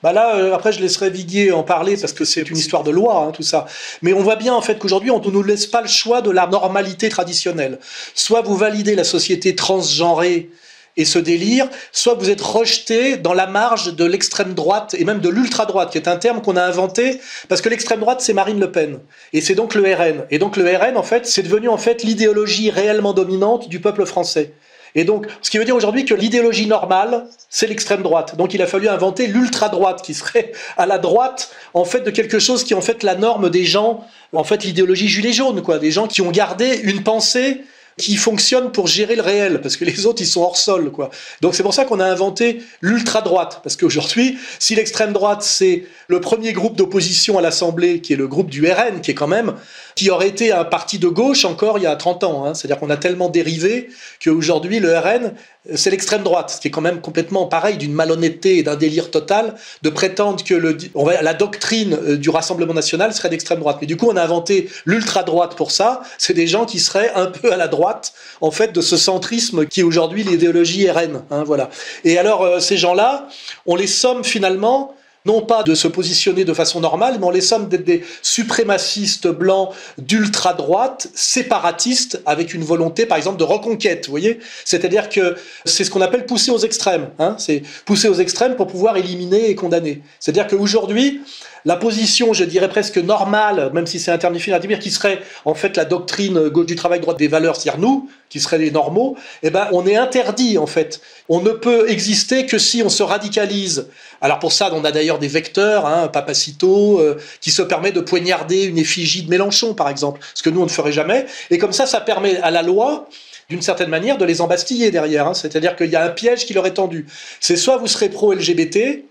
Bah 0.03 0.12
là, 0.12 0.36
euh, 0.36 0.55
après, 0.55 0.72
je 0.72 0.80
laisserai 0.80 1.11
Viguier 1.11 1.53
en 1.53 1.62
parler 1.62 1.96
parce 1.96 2.12
que 2.12 2.24
c'est 2.24 2.48
une 2.50 2.57
histoire 2.57 2.82
de 2.82 2.90
loi, 2.90 3.24
hein, 3.24 3.30
tout 3.30 3.44
ça. 3.44 3.66
Mais 4.03 4.12
on 4.12 4.20
voit 4.20 4.36
bien 4.36 4.53
en 4.55 4.61
fait 4.61 4.78
qu'aujourd'hui, 4.78 5.11
on 5.11 5.20
ne 5.20 5.30
nous 5.30 5.42
laisse 5.42 5.66
pas 5.66 5.80
le 5.80 5.88
choix 5.88 6.22
de 6.22 6.30
la 6.30 6.46
normalité 6.46 7.09
traditionnelle. 7.09 7.78
Soit 8.14 8.42
vous 8.42 8.57
validez 8.57 8.96
la 8.96 9.05
société 9.05 9.55
transgenrée 9.55 10.50
et 10.96 11.05
ce 11.05 11.18
délire, 11.18 11.68
soit 11.90 12.14
vous 12.14 12.28
êtes 12.28 12.40
rejeté 12.40 13.16
dans 13.16 13.32
la 13.32 13.46
marge 13.46 13.94
de 13.94 14.05
l'extrême 14.05 14.55
droite 14.55 14.94
et 14.98 15.05
même 15.05 15.20
de 15.20 15.28
l'ultra 15.28 15.64
droite, 15.64 15.90
qui 15.90 15.98
est 15.98 16.09
un 16.09 16.16
terme 16.16 16.42
qu'on 16.42 16.57
a 16.57 16.62
inventé 16.62 17.20
parce 17.48 17.62
que 17.62 17.68
l'extrême 17.68 18.00
droite 18.00 18.20
c'est 18.20 18.34
Marine 18.34 18.61
Le 18.61 18.70
Pen 18.70 18.98
et 19.32 19.40
c'est 19.40 19.55
donc 19.55 19.74
le 19.74 19.82
RN. 19.82 20.26
Et 20.30 20.38
donc 20.38 20.57
le 20.57 20.64
RN 20.64 20.96
en 20.96 21.03
fait, 21.03 21.26
c'est 21.26 21.42
devenu 21.42 21.68
en 21.68 21.78
fait 21.78 22.03
l'idéologie 22.03 22.70
réellement 22.70 23.14
dominante 23.14 23.68
du 23.68 23.80
peuple 23.80 24.05
français. 24.05 24.53
Et 24.95 25.05
donc, 25.05 25.26
ce 25.40 25.51
qui 25.51 25.59
veut 25.59 25.64
dire 25.64 25.76
aujourd'hui 25.76 26.05
que 26.05 26.14
l'idéologie 26.14 26.66
normale, 26.66 27.26
c'est 27.49 27.66
l'extrême 27.66 28.03
droite. 28.03 28.36
Donc, 28.36 28.55
il 28.55 28.62
a 28.62 28.66
fallu 28.66 28.88
inventer 28.88 29.26
l'ultra 29.26 29.68
droite, 29.68 30.03
qui 30.03 30.14
serait 30.14 30.53
à 30.76 30.86
la 30.86 30.99
droite, 30.99 31.51
en 31.74 31.84
fait, 31.84 32.01
de 32.01 32.11
quelque 32.11 32.38
chose 32.38 32.64
qui 32.64 32.74
est 32.74 32.76
en 32.76 32.82
fait 32.82 33.03
la 33.03 33.14
norme 33.14 33.51
des 33.51 33.64
gens, 33.64 34.05
en 34.32 34.45
fait, 34.45 34.64
l'idéologie 34.64 35.09
gilet 35.09 35.32
jaune, 35.32 35.62
quoi, 35.62 35.78
des 35.78 35.90
gens 35.90 36.07
qui 36.07 36.20
ont 36.20 36.30
gardé 36.30 36.80
une 36.84 37.03
pensée 37.03 37.62
qui 37.99 38.16
fonctionne 38.16 38.72
pour 38.72 38.86
gérer 38.86 39.16
le 39.16 39.22
réel, 39.22 39.61
parce 39.61 39.76
que 39.76 39.84
les 39.84 40.07
autres, 40.07 40.22
ils 40.22 40.26
sont 40.26 40.43
hors 40.43 40.57
sol, 40.57 40.90
quoi. 40.90 41.11
Donc 41.40 41.55
c'est 41.55 41.62
pour 41.62 41.74
ça 41.74 41.84
qu'on 41.84 42.01
a 42.01 42.07
inventé 42.07 42.62
l'ultra-droite, 42.80 43.61
parce 43.62 43.76
qu'aujourd'hui, 43.76 44.38
si 44.59 44.74
l'extrême 44.74 45.12
droite, 45.12 45.43
c'est 45.43 45.84
le 46.09 46.20
premier 46.20 46.53
groupe 46.53 46.76
d'opposition 46.76 47.38
à 47.38 47.43
l'Assemblée, 47.43 48.01
qui 48.01 48.14
est 48.14 48.16
le 48.16 48.28
groupe 48.28 48.49
du 48.49 48.66
RN, 48.66 49.01
qui 49.03 49.11
est 49.11 49.14
quand 49.14 49.28
même, 49.28 49.55
qui 49.95 50.11
aurait 50.11 50.28
été 50.28 50.53
un 50.53 50.64
parti 50.64 50.99
de 50.99 51.09
gauche 51.09 51.45
encore 51.45 51.78
il 51.78 51.82
y 51.82 51.86
a 51.86 51.97
30 51.97 52.24
ans, 52.24 52.45
hein. 52.45 52.55
c'est-à-dire 52.55 52.78
qu'on 52.78 52.90
a 52.90 52.97
tellement 52.97 53.28
dérivé 53.28 53.88
qu'aujourd'hui, 54.22 54.80
le 54.80 54.97
RN, 54.97 55.32
c'est 55.74 55.90
l'extrême 55.90 56.22
droite, 56.22 56.51
ce 56.51 56.61
qui 56.61 56.68
est 56.68 56.70
quand 56.70 56.80
même 56.80 57.01
complètement 57.01 57.47
pareil, 57.47 57.76
d'une 57.76 57.93
malhonnêteté 57.93 58.59
et 58.59 58.62
d'un 58.62 58.76
délire 58.76 59.11
total, 59.11 59.55
de 59.82 59.90
prétendre 59.90 60.43
que 60.43 60.55
la 60.55 61.34
doctrine 61.34 61.95
euh, 61.95 62.16
du 62.16 62.30
Rassemblement 62.30 62.74
national 62.74 63.12
serait 63.12 63.28
d'extrême 63.28 63.61
droite. 63.61 63.78
Mais 63.80 63.86
du 63.86 63.97
coup, 63.97 64.09
on 64.11 64.16
a 64.16 64.22
inventé 64.22 64.68
l'ultra-droite 64.86 65.57
pour 65.57 65.70
ça, 65.70 66.03
c'est 66.18 66.34
des 66.34 66.47
gens 66.47 66.66
qui 66.66 66.80
seraient 66.80 67.12
un 67.14 67.26
peu 67.26 67.53
à 67.53 67.57
la 67.57 67.68
droite, 67.68 68.12
en 68.40 68.51
fait, 68.51 68.72
de 68.72 68.80
ce 68.80 68.97
centrisme 68.97 69.66
qui 69.66 69.80
est 69.80 69.84
aujourd'hui 69.84 70.24
l'idéologie 70.24 70.90
RN. 70.90 71.22
Hein, 71.30 71.45
voilà. 71.45 71.70
Et 72.05 72.18
alors, 72.18 72.43
euh, 72.43 72.61
ces 72.61 72.76
gens-là, 72.76 73.28
on 73.66 73.76
les 73.76 73.86
somme 73.86 74.24
finalement 74.24 74.95
non 75.25 75.43
pas 75.43 75.62
de 75.62 75.75
se 75.75 75.89
positionner 75.89 76.45
de 76.45 76.53
façon 76.53 76.81
normale, 76.81 77.16
mais 77.18 77.27
on 77.27 77.31
les 77.31 77.41
somme 77.41 77.68
d'être 77.68 77.85
des 77.85 78.05
suprémacistes 78.23 79.29
blancs 79.29 79.70
d'ultra-droite, 79.99 81.09
séparatistes, 81.14 82.20
avec 82.27 82.55
une 82.55 82.64
volonté, 82.64 83.07
par 83.07 83.18
exemple, 83.18 83.39
de 83.39 83.45
reconquête, 83.45 84.07
vous 84.07 84.12
voyez 84.12 84.41
C'est-à-dire 84.64 85.09
que 85.09 85.37
c'est 85.64 85.85
ce 85.85 85.91
qu'on 85.91 86.01
appelle 86.01 86.27
pousser 86.27 86.51
aux 86.51 86.59
extrêmes. 86.59 87.11
Hein 87.18 87.37
c'est 87.39 87.62
pousser 87.85 88.09
aux 88.09 88.14
extrêmes 88.14 88.57
pour 88.57 88.66
pouvoir 88.66 88.97
éliminer 88.97 89.51
et 89.51 89.55
condamner. 89.55 90.03
C'est-à-dire 90.20 90.47
qu'aujourd'hui, 90.47 91.20
la 91.64 91.76
position, 91.76 92.32
je 92.32 92.44
dirais 92.44 92.68
presque 92.68 92.98
normale, 92.98 93.70
même 93.72 93.86
si 93.86 94.00
c'est 94.00 94.10
un 94.10 94.18
terme 94.18 94.34
difficile 94.34 94.78
qui 94.80 94.90
serait 94.90 95.20
en 95.44 95.54
fait 95.54 95.76
la 95.76 95.84
doctrine 95.84 96.48
du 96.48 96.76
travail 96.76 97.00
droit 97.00 97.14
des 97.14 97.28
valeurs, 97.28 97.56
c'est-à-dire 97.56 97.80
nous, 97.80 98.08
qui 98.28 98.40
seraient 98.40 98.58
les 98.58 98.70
normaux, 98.70 99.16
eh 99.42 99.50
ben, 99.50 99.68
on 99.72 99.86
est 99.86 99.96
interdit 99.96 100.58
en 100.58 100.66
fait. 100.66 101.00
On 101.28 101.40
ne 101.40 101.50
peut 101.50 101.90
exister 101.90 102.46
que 102.46 102.58
si 102.58 102.82
on 102.82 102.88
se 102.88 103.02
radicalise. 103.02 103.88
Alors 104.20 104.38
pour 104.38 104.52
ça, 104.52 104.70
on 104.72 104.84
a 104.84 104.92
d'ailleurs 104.92 105.18
des 105.18 105.28
vecteurs, 105.28 105.86
hein, 105.86 106.08
Papacito, 106.08 106.98
euh, 106.98 107.18
qui 107.40 107.50
se 107.50 107.62
permet 107.62 107.92
de 107.92 108.00
poignarder 108.00 108.64
une 108.64 108.78
effigie 108.78 109.22
de 109.22 109.30
Mélenchon, 109.30 109.74
par 109.74 109.88
exemple, 109.88 110.20
ce 110.34 110.42
que 110.42 110.50
nous 110.50 110.60
on 110.60 110.66
ne 110.66 110.70
ferait 110.70 110.92
jamais. 110.92 111.26
Et 111.50 111.58
comme 111.58 111.72
ça, 111.72 111.86
ça 111.86 112.00
permet 112.00 112.38
à 112.38 112.50
la 112.50 112.62
loi 112.62 113.08
d'une 113.48 113.62
certaine 113.62 113.90
manière 113.90 114.18
de 114.18 114.24
les 114.24 114.40
embastiller 114.40 114.90
derrière. 114.90 115.28
Hein. 115.28 115.34
C'est-à-dire 115.34 115.76
qu'il 115.76 115.90
y 115.90 115.96
a 115.96 116.04
un 116.04 116.10
piège 116.10 116.46
qui 116.46 116.54
leur 116.54 116.66
est 116.66 116.74
tendu. 116.74 117.06
C'est 117.40 117.56
soit 117.56 117.76
vous 117.76 117.86
serez 117.86 118.08
pro-LGBT, 118.08 119.04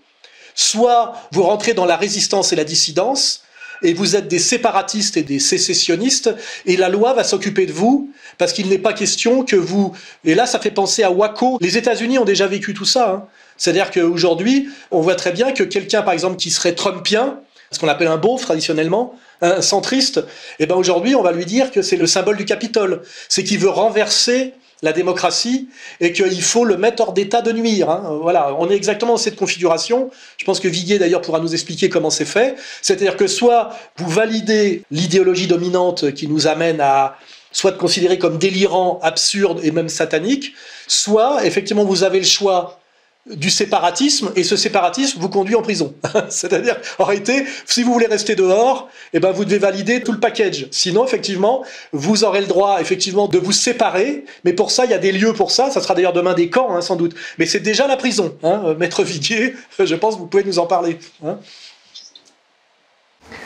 soit 0.54 1.14
vous 1.32 1.42
rentrez 1.42 1.74
dans 1.74 1.84
la 1.84 1.96
résistance 1.96 2.52
et 2.52 2.56
la 2.56 2.64
dissidence, 2.64 3.42
et 3.82 3.94
vous 3.94 4.16
êtes 4.16 4.28
des 4.28 4.38
séparatistes 4.38 5.16
et 5.16 5.22
des 5.22 5.38
sécessionnistes, 5.38 6.34
et 6.66 6.76
la 6.76 6.88
loi 6.88 7.14
va 7.14 7.24
s'occuper 7.24 7.66
de 7.66 7.72
vous, 7.72 8.10
parce 8.38 8.52
qu'il 8.52 8.68
n'est 8.68 8.78
pas 8.78 8.92
question 8.92 9.44
que 9.44 9.56
vous... 9.56 9.92
Et 10.24 10.34
là, 10.34 10.46
ça 10.46 10.60
fait 10.60 10.70
penser 10.70 11.02
à 11.02 11.10
Waco. 11.10 11.58
Les 11.60 11.76
États-Unis 11.76 12.18
ont 12.18 12.24
déjà 12.24 12.46
vécu 12.46 12.74
tout 12.74 12.84
ça. 12.84 13.10
Hein. 13.10 13.24
C'est-à-dire 13.56 13.90
qu'aujourd'hui, 13.90 14.68
on 14.90 15.00
voit 15.00 15.14
très 15.14 15.32
bien 15.32 15.52
que 15.52 15.64
quelqu'un, 15.64 16.02
par 16.02 16.14
exemple, 16.14 16.36
qui 16.36 16.50
serait 16.50 16.74
trumpien, 16.74 17.40
ce 17.70 17.78
qu'on 17.78 17.88
appelle 17.88 18.08
un 18.08 18.18
beauf 18.18 18.42
traditionnellement, 18.42 19.14
un 19.40 19.62
centriste, 19.62 20.18
et 20.18 20.64
eh 20.64 20.66
ben 20.66 20.76
aujourd'hui, 20.76 21.14
on 21.16 21.22
va 21.22 21.32
lui 21.32 21.46
dire 21.46 21.70
que 21.72 21.82
c'est 21.82 21.96
le 21.96 22.06
symbole 22.06 22.36
du 22.36 22.44
Capitole. 22.44 23.02
C'est 23.28 23.42
qu'il 23.42 23.58
veut 23.58 23.68
renverser 23.68 24.54
la 24.82 24.92
démocratie 24.92 25.68
et 26.00 26.12
qu'il 26.12 26.42
faut 26.42 26.64
le 26.64 26.76
mettre 26.76 27.02
hors 27.02 27.12
d'état 27.12 27.40
de 27.40 27.52
nuire. 27.52 27.88
Hein. 27.88 28.18
Voilà, 28.20 28.54
on 28.58 28.68
est 28.68 28.74
exactement 28.74 29.12
dans 29.12 29.18
cette 29.18 29.36
configuration. 29.36 30.10
Je 30.36 30.44
pense 30.44 30.60
que 30.60 30.68
Viguier 30.68 30.98
d'ailleurs 30.98 31.22
pourra 31.22 31.38
nous 31.38 31.52
expliquer 31.54 31.88
comment 31.88 32.10
c'est 32.10 32.24
fait. 32.24 32.56
C'est-à-dire 32.82 33.16
que 33.16 33.28
soit 33.28 33.70
vous 33.96 34.10
validez 34.10 34.82
l'idéologie 34.90 35.46
dominante 35.46 36.12
qui 36.12 36.26
nous 36.26 36.48
amène 36.48 36.80
à 36.80 37.16
soit 37.52 37.72
considérer 37.72 38.18
comme 38.18 38.38
délirant, 38.38 38.98
absurde 39.02 39.60
et 39.62 39.70
même 39.70 39.88
satanique, 39.88 40.54
soit 40.88 41.44
effectivement 41.46 41.84
vous 41.84 42.02
avez 42.02 42.18
le 42.18 42.24
choix 42.24 42.81
du 43.26 43.50
séparatisme 43.50 44.32
et 44.34 44.42
ce 44.42 44.56
séparatisme 44.56 45.20
vous 45.20 45.28
conduit 45.28 45.54
en 45.54 45.62
prison. 45.62 45.94
C'est-à-dire, 46.28 46.76
en 46.98 47.04
réalité, 47.04 47.44
si 47.66 47.84
vous 47.84 47.92
voulez 47.92 48.06
rester 48.06 48.34
dehors, 48.34 48.88
eh 49.12 49.20
ben, 49.20 49.30
vous 49.30 49.44
devez 49.44 49.58
valider 49.58 50.02
tout 50.02 50.12
le 50.12 50.18
package. 50.18 50.66
Sinon, 50.72 51.04
effectivement, 51.04 51.64
vous 51.92 52.24
aurez 52.24 52.40
le 52.40 52.48
droit, 52.48 52.80
effectivement, 52.80 53.28
de 53.28 53.38
vous 53.38 53.52
séparer. 53.52 54.24
Mais 54.44 54.52
pour 54.52 54.72
ça, 54.72 54.86
il 54.86 54.90
y 54.90 54.94
a 54.94 54.98
des 54.98 55.12
lieux 55.12 55.32
pour 55.34 55.52
ça. 55.52 55.70
Ça 55.70 55.80
sera 55.80 55.94
d'ailleurs 55.94 56.12
demain 56.12 56.34
des 56.34 56.50
camps, 56.50 56.74
hein, 56.74 56.80
sans 56.80 56.96
doute. 56.96 57.14
Mais 57.38 57.46
c'est 57.46 57.60
déjà 57.60 57.86
la 57.86 57.96
prison. 57.96 58.36
Hein. 58.42 58.62
Euh, 58.64 58.74
Maître 58.74 59.04
Viguier, 59.04 59.54
je 59.78 59.94
pense 59.94 60.16
que 60.16 60.20
vous 60.20 60.26
pouvez 60.26 60.44
nous 60.44 60.58
en 60.58 60.66
parler. 60.66 60.98
Hein. 61.24 61.38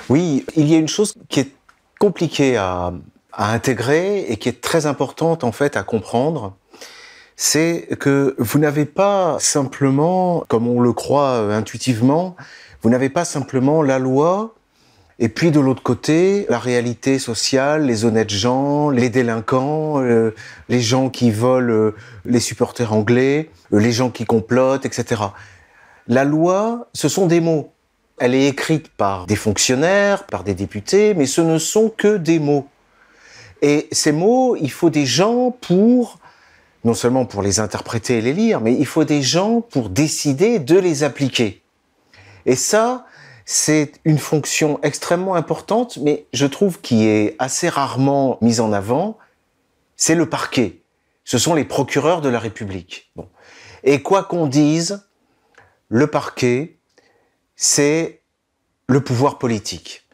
Oui, 0.09 0.45
il 0.57 0.70
y 0.70 0.74
a 0.74 0.79
une 0.79 0.89
chose 0.89 1.14
qui 1.29 1.41
est 1.41 1.51
compliquée 1.99 2.57
à, 2.57 2.95
à 3.33 3.53
intégrer 3.53 4.24
et 4.29 4.39
qui 4.39 4.49
est 4.49 4.61
très 4.61 4.87
importante, 4.87 5.45
en 5.45 5.53
fait, 5.53 5.77
à 5.77 5.83
comprendre 5.83 6.57
c'est 7.37 7.87
que 8.01 8.34
vous 8.39 8.59
n'avez 8.59 8.87
pas 8.87 9.37
simplement, 9.39 10.45
comme 10.49 10.66
on 10.66 10.80
le 10.80 10.93
croit 10.93 11.32
euh, 11.32 11.57
intuitivement, 11.57 12.34
vous 12.82 12.91
n'avez 12.91 13.11
pas 13.11 13.24
simplement 13.24 13.82
la 13.82 13.99
loi 13.99 14.55
et 15.18 15.30
puis 15.30 15.51
de 15.51 15.61
l'autre 15.61 15.82
côté, 15.82 16.45
la 16.51 16.59
réalité 16.59 17.18
sociale, 17.18 17.87
les 17.87 18.05
honnêtes 18.05 18.30
gens, 18.30 18.91
les 18.91 19.09
délinquants, 19.09 20.03
euh, 20.03 20.34
les 20.68 20.80
gens 20.80 21.09
qui 21.09 21.30
volent 21.30 21.72
euh, 21.72 21.95
les 22.26 22.41
supporters 22.41 22.93
anglais, 22.93 23.51
les 23.70 23.93
gens 23.93 24.11
qui 24.11 24.26
complotent, 24.26 24.84
etc. 24.84 25.22
La 26.07 26.24
loi, 26.24 26.89
ce 26.93 27.09
sont 27.09 27.26
des 27.26 27.41
mots. 27.41 27.72
Elle 28.18 28.34
est 28.34 28.47
écrite 28.47 28.89
par 28.89 29.26
des 29.26 29.37
fonctionnaires, 29.37 30.24
par 30.24 30.45
des 30.45 30.55
députés, 30.55 31.14
mais 31.14 31.26
ce 31.26 31.41
ne 31.41 31.59
sont 31.59 31.91
que 31.95 32.18
des 32.18 32.39
mots. 32.39 32.68
Et 33.62 33.89
ces 33.93 34.12
mots, 34.12 34.55
il 34.57 34.70
faut 34.70 34.91
des 34.91 35.07
gens 35.07 35.51
pour 35.51 36.18
non 36.87 36.95
seulement 36.95 37.26
pour 37.26 37.43
les 37.43 37.59
interpréter 37.59 38.18
et 38.18 38.20
les 38.20 38.32
lire, 38.32 38.61
mais 38.61 38.72
il 38.72 38.87
faut 38.87 39.03
des 39.03 39.20
gens 39.20 39.61
pour 39.61 39.91
décider 39.91 40.61
de 40.61 40.78
les 40.78 41.03
appliquer. 41.03 41.62
Et 42.47 42.55
ça, 42.55 43.07
c'est 43.45 43.93
une 44.05 44.18
fonction 44.18 44.78
extrêmement 44.84 45.34
importante, 45.34 45.99
mais 45.99 46.26
je 46.32 46.47
trouve 46.47 46.80
qui 46.80 47.09
est 47.09 47.34
assez 47.41 47.68
rarement 47.68 48.39
mise 48.41 48.61
en 48.61 48.72
avant, 48.72 49.18
c'est 49.97 50.14
le 50.14 50.28
parquet. 50.28 50.82
Ce 51.24 51.39
sont 51.39 51.55
les 51.55 51.64
procureurs 51.64 52.20
de 52.20 52.28
la 52.28 52.39
République. 52.39 53.12
Et 53.82 54.01
quoi 54.01 54.22
qu'on 54.22 54.47
dise, 54.47 55.05
le 55.89 56.07
parquet, 56.07 56.78
c'est 57.57 58.22
le 58.89 59.01
pouvoir 59.01 59.39
politique. 59.39 60.07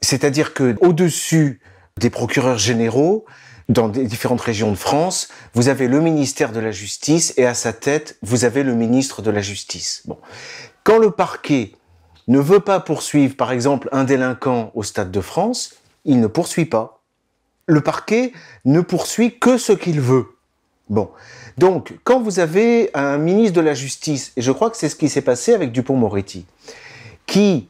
C'est-à-dire 0.00 0.54
que 0.54 0.76
au-dessus 0.80 1.60
des 1.96 2.10
procureurs 2.10 2.58
généraux, 2.58 3.26
dans 3.68 3.88
différentes 3.88 4.40
régions 4.40 4.70
de 4.70 4.76
France, 4.76 5.28
vous 5.54 5.68
avez 5.68 5.88
le 5.88 6.00
ministère 6.00 6.52
de 6.52 6.60
la 6.60 6.70
Justice 6.70 7.34
et 7.36 7.46
à 7.46 7.54
sa 7.54 7.72
tête, 7.72 8.16
vous 8.22 8.44
avez 8.44 8.62
le 8.62 8.74
ministre 8.74 9.20
de 9.20 9.30
la 9.30 9.42
Justice. 9.42 10.04
Quand 10.84 10.98
le 10.98 11.10
parquet 11.10 11.72
ne 12.28 12.38
veut 12.38 12.60
pas 12.60 12.80
poursuivre, 12.80 13.36
par 13.36 13.52
exemple, 13.52 13.88
un 13.92 14.04
délinquant 14.04 14.70
au 14.74 14.82
Stade 14.82 15.10
de 15.10 15.20
France, 15.20 15.74
il 16.04 16.20
ne 16.20 16.26
poursuit 16.26 16.64
pas. 16.64 17.02
Le 17.66 17.82
parquet 17.82 18.32
ne 18.64 18.80
poursuit 18.80 19.38
que 19.38 19.58
ce 19.58 19.72
qu'il 19.72 20.00
veut. 20.00 20.26
Bon. 20.88 21.10
Donc, 21.58 21.94
quand 22.04 22.20
vous 22.20 22.38
avez 22.38 22.90
un 22.94 23.18
ministre 23.18 23.54
de 23.54 23.60
la 23.60 23.74
Justice, 23.74 24.32
et 24.36 24.42
je 24.42 24.52
crois 24.52 24.70
que 24.70 24.76
c'est 24.78 24.88
ce 24.88 24.96
qui 24.96 25.10
s'est 25.10 25.22
passé 25.22 25.52
avec 25.52 25.72
Dupont-Moretti, 25.72 26.46
qui, 27.26 27.68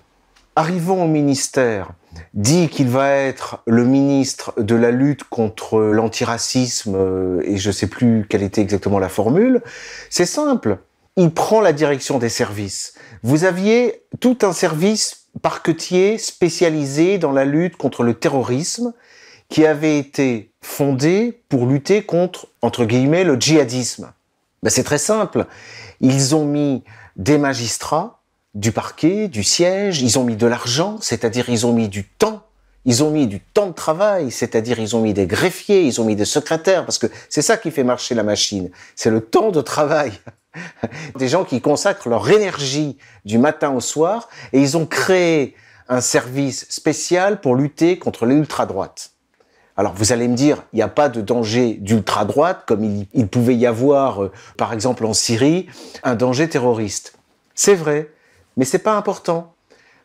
arrivant 0.55 1.03
au 1.05 1.09
ministère, 1.09 1.91
dit 2.35 2.69
qu'il 2.69 2.89
va 2.89 3.11
être 3.11 3.63
le 3.67 3.85
ministre 3.85 4.53
de 4.59 4.75
la 4.75 4.91
lutte 4.91 5.25
contre 5.25 5.79
l'antiracisme, 5.81 6.95
euh, 6.97 7.41
et 7.45 7.57
je 7.57 7.69
ne 7.69 7.73
sais 7.73 7.87
plus 7.87 8.27
quelle 8.29 8.43
était 8.43 8.61
exactement 8.61 8.99
la 8.99 9.09
formule, 9.09 9.63
c'est 10.11 10.27
simple. 10.27 10.79
Il 11.17 11.33
prend 11.33 11.61
la 11.61 11.73
direction 11.73 12.19
des 12.19 12.29
services. 12.29 12.95
Vous 13.23 13.45
aviez 13.45 14.03
tout 14.21 14.39
un 14.43 14.53
service 14.53 15.27
parquetier 15.43 16.19
spécialisé 16.19 17.19
dans 17.19 17.33
la 17.33 17.45
lutte 17.45 17.77
contre 17.77 18.03
le 18.03 18.15
terrorisme 18.15 18.93
qui 19.49 19.65
avait 19.67 19.99
été 19.99 20.53
fondé 20.61 21.43
pour 21.49 21.67
lutter 21.67 22.03
contre, 22.03 22.49
entre 22.63 22.85
guillemets, 22.85 23.25
le 23.25 23.37
djihadisme. 23.37 24.13
Ben 24.63 24.71
c'est 24.71 24.85
très 24.85 24.99
simple. 24.99 25.47
Ils 26.01 26.35
ont 26.35 26.45
mis 26.45 26.85
des 27.17 27.39
magistrats, 27.39 28.18
du 28.59 28.73
parquet, 28.73 29.29
du 29.29 29.45
siège, 29.45 30.03
ils 30.03 30.19
ont 30.19 30.25
mis 30.25 30.37
de 30.37 30.47
l'argent, 30.47 30.99
c'est-à-dire 31.01 31.49
ils 31.49 31.65
ont 31.65 31.73
mis 31.73 31.89
du 31.89 32.05
temps, 32.05 32.43
ils 32.85 33.05
ont 33.05 33.11
mis 33.13 33.29
du 33.29 33.39
temps 33.41 33.69
de 33.69 33.73
travail, 33.73 34.33
c'est-à-dire 34.33 34.81
ils 34.81 34.97
ont 34.97 35.01
mis 35.01 35.15
des 35.15 35.27
greffiers, 35.27 35.83
ils 35.83 36.01
ont 36.01 36.05
mis 36.05 36.17
des 36.17 36.25
secrétaires, 36.25 36.85
parce 36.85 36.99
que 36.99 37.07
c'est 37.29 37.43
ça 37.43 37.57
qui 37.57 37.71
fait 37.71 37.85
marcher 37.85 38.17
la 38.17 38.25
machine, 38.25 38.71
c'est 38.97 39.11
le 39.11 39.21
temps 39.21 39.53
de 39.53 39.61
travail. 39.61 40.13
Des 41.19 41.29
gens 41.29 41.45
qui 41.45 41.61
consacrent 41.61 42.09
leur 42.09 42.29
énergie 42.31 42.99
du 43.25 43.39
matin 43.39 43.71
au 43.71 43.81
soir, 43.81 44.29
et 44.53 44.61
ils 44.61 44.77
ont 44.77 44.87
créé 44.87 45.55
un 45.89 46.01
service 46.01 46.67
spécial 46.69 47.41
pour 47.41 47.55
lutter 47.55 47.99
contre 47.99 48.27
l'ultra-droite. 48.27 49.13
Alors 49.77 49.95
vous 49.95 50.11
allez 50.11 50.27
me 50.27 50.35
dire, 50.35 50.65
il 50.73 50.77
n'y 50.77 50.83
a 50.83 50.89
pas 50.89 51.09
de 51.09 51.21
danger 51.21 51.75
d'ultra-droite 51.75 52.65
comme 52.67 53.07
il, 53.15 53.29
pouvait 53.29 53.55
y 53.55 53.67
avoir, 53.67 54.25
euh, 54.25 54.33
par 54.57 54.73
exemple 54.73 55.07
en 55.07 55.15
Syrie, 55.15 55.69
un 56.03 56.17
danger 56.17 56.49
terroriste. 56.49 57.13
C'est 57.55 57.77
vrai, 57.77 58.11
mais 58.59 58.67
c'est 58.67 58.81
pas 58.81 58.97
important. 58.97 59.55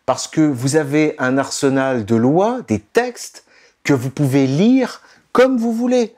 Parce 0.06 0.28
que 0.28 0.42
vous 0.42 0.78
avez 0.78 1.16
un 1.18 1.38
arsenal 1.38 2.06
de 2.06 2.16
lois, 2.16 2.62
des 2.68 2.80
textes, 2.80 3.46
que 3.84 3.94
vous 3.94 4.10
pouvez 4.10 4.48
lire 4.48 5.02
comme 5.34 5.58
vous 5.58 5.74
voulez 5.74 6.16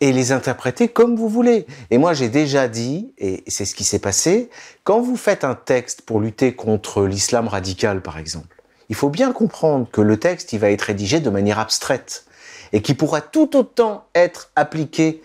et 0.00 0.12
les 0.12 0.32
interpréter 0.32 0.88
comme 0.88 1.16
vous 1.16 1.28
voulez. 1.28 1.66
Et 1.90 1.98
moi, 1.98 2.14
j'ai 2.14 2.28
déjà 2.28 2.68
dit, 2.68 3.12
et 3.18 3.42
c'est 3.48 3.64
ce 3.64 3.74
qui 3.74 3.84
s'est 3.84 3.98
passé, 3.98 4.50
quand 4.84 5.00
vous 5.00 5.16
faites 5.16 5.44
un 5.44 5.54
texte 5.54 6.02
pour 6.02 6.20
lutter 6.20 6.54
contre 6.54 7.04
l'islam 7.04 7.48
radical, 7.48 8.02
par 8.02 8.18
exemple, 8.18 8.62
il 8.88 8.94
faut 8.94 9.08
bien 9.08 9.32
comprendre 9.32 9.88
que 9.90 10.00
le 10.00 10.18
texte, 10.18 10.52
il 10.52 10.60
va 10.60 10.70
être 10.70 10.82
rédigé 10.82 11.20
de 11.20 11.30
manière 11.30 11.58
abstraite 11.58 12.26
et 12.72 12.82
qui 12.82 12.94
pourra 12.94 13.20
tout 13.20 13.56
autant 13.56 14.06
être 14.14 14.50
appliqué 14.54 15.22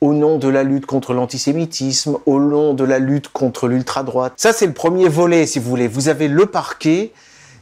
au 0.00 0.12
nom 0.12 0.38
de 0.38 0.48
la 0.48 0.62
lutte 0.62 0.86
contre 0.86 1.12
l'antisémitisme, 1.12 2.18
au 2.26 2.38
nom 2.38 2.74
de 2.74 2.84
la 2.84 2.98
lutte 2.98 3.28
contre 3.28 3.66
l'ultra-droite. 3.66 4.34
Ça, 4.36 4.52
c'est 4.52 4.66
le 4.66 4.72
premier 4.72 5.08
volet, 5.08 5.46
si 5.46 5.58
vous 5.58 5.68
voulez. 5.68 5.88
Vous 5.88 6.08
avez 6.08 6.28
le 6.28 6.46
parquet, 6.46 7.12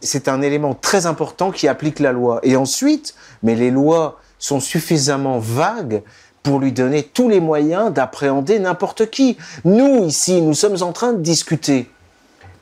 c'est 0.02 0.28
un 0.28 0.42
élément 0.42 0.74
très 0.74 1.06
important 1.06 1.50
qui 1.50 1.68
applique 1.68 1.98
la 1.98 2.12
loi. 2.12 2.40
Et 2.42 2.56
ensuite, 2.56 3.14
mais 3.42 3.54
les 3.54 3.70
lois 3.70 4.20
sont 4.38 4.60
suffisamment 4.60 5.38
vagues 5.38 6.02
pour 6.42 6.60
lui 6.60 6.72
donner 6.72 7.02
tous 7.02 7.28
les 7.28 7.40
moyens 7.40 7.92
d'appréhender 7.92 8.58
n'importe 8.58 9.10
qui. 9.10 9.36
Nous, 9.64 10.04
ici, 10.04 10.42
nous 10.42 10.54
sommes 10.54 10.82
en 10.82 10.92
train 10.92 11.12
de 11.12 11.20
discuter. 11.20 11.90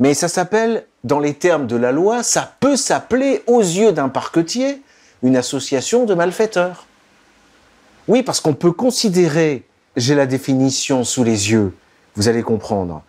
Mais 0.01 0.15
ça 0.15 0.29
s'appelle, 0.29 0.87
dans 1.03 1.21
les 1.21 1.35
termes 1.35 1.67
de 1.67 1.77
la 1.77 1.93
loi, 1.93 2.23
ça 2.23 2.55
peut 2.61 2.77
s'appeler, 2.77 3.43
aux 3.47 3.61
yeux 3.61 3.93
d'un 3.93 4.09
parquetier, 4.09 4.83
une 5.23 5.37
association 5.37 6.05
de 6.05 6.15
malfaiteurs. 6.15 6.87
Oui, 8.07 8.23
parce 8.23 8.41
qu'on 8.41 8.55
peut 8.55 8.73
considérer, 8.73 9.65
j'ai 9.97 10.15
la 10.15 10.27
définition 10.27 11.05
sous 11.05 11.25
les 11.25 11.51
yeux, 11.51 11.75
vous 12.17 12.29
allez 12.29 12.43
comprendre, 12.43 13.03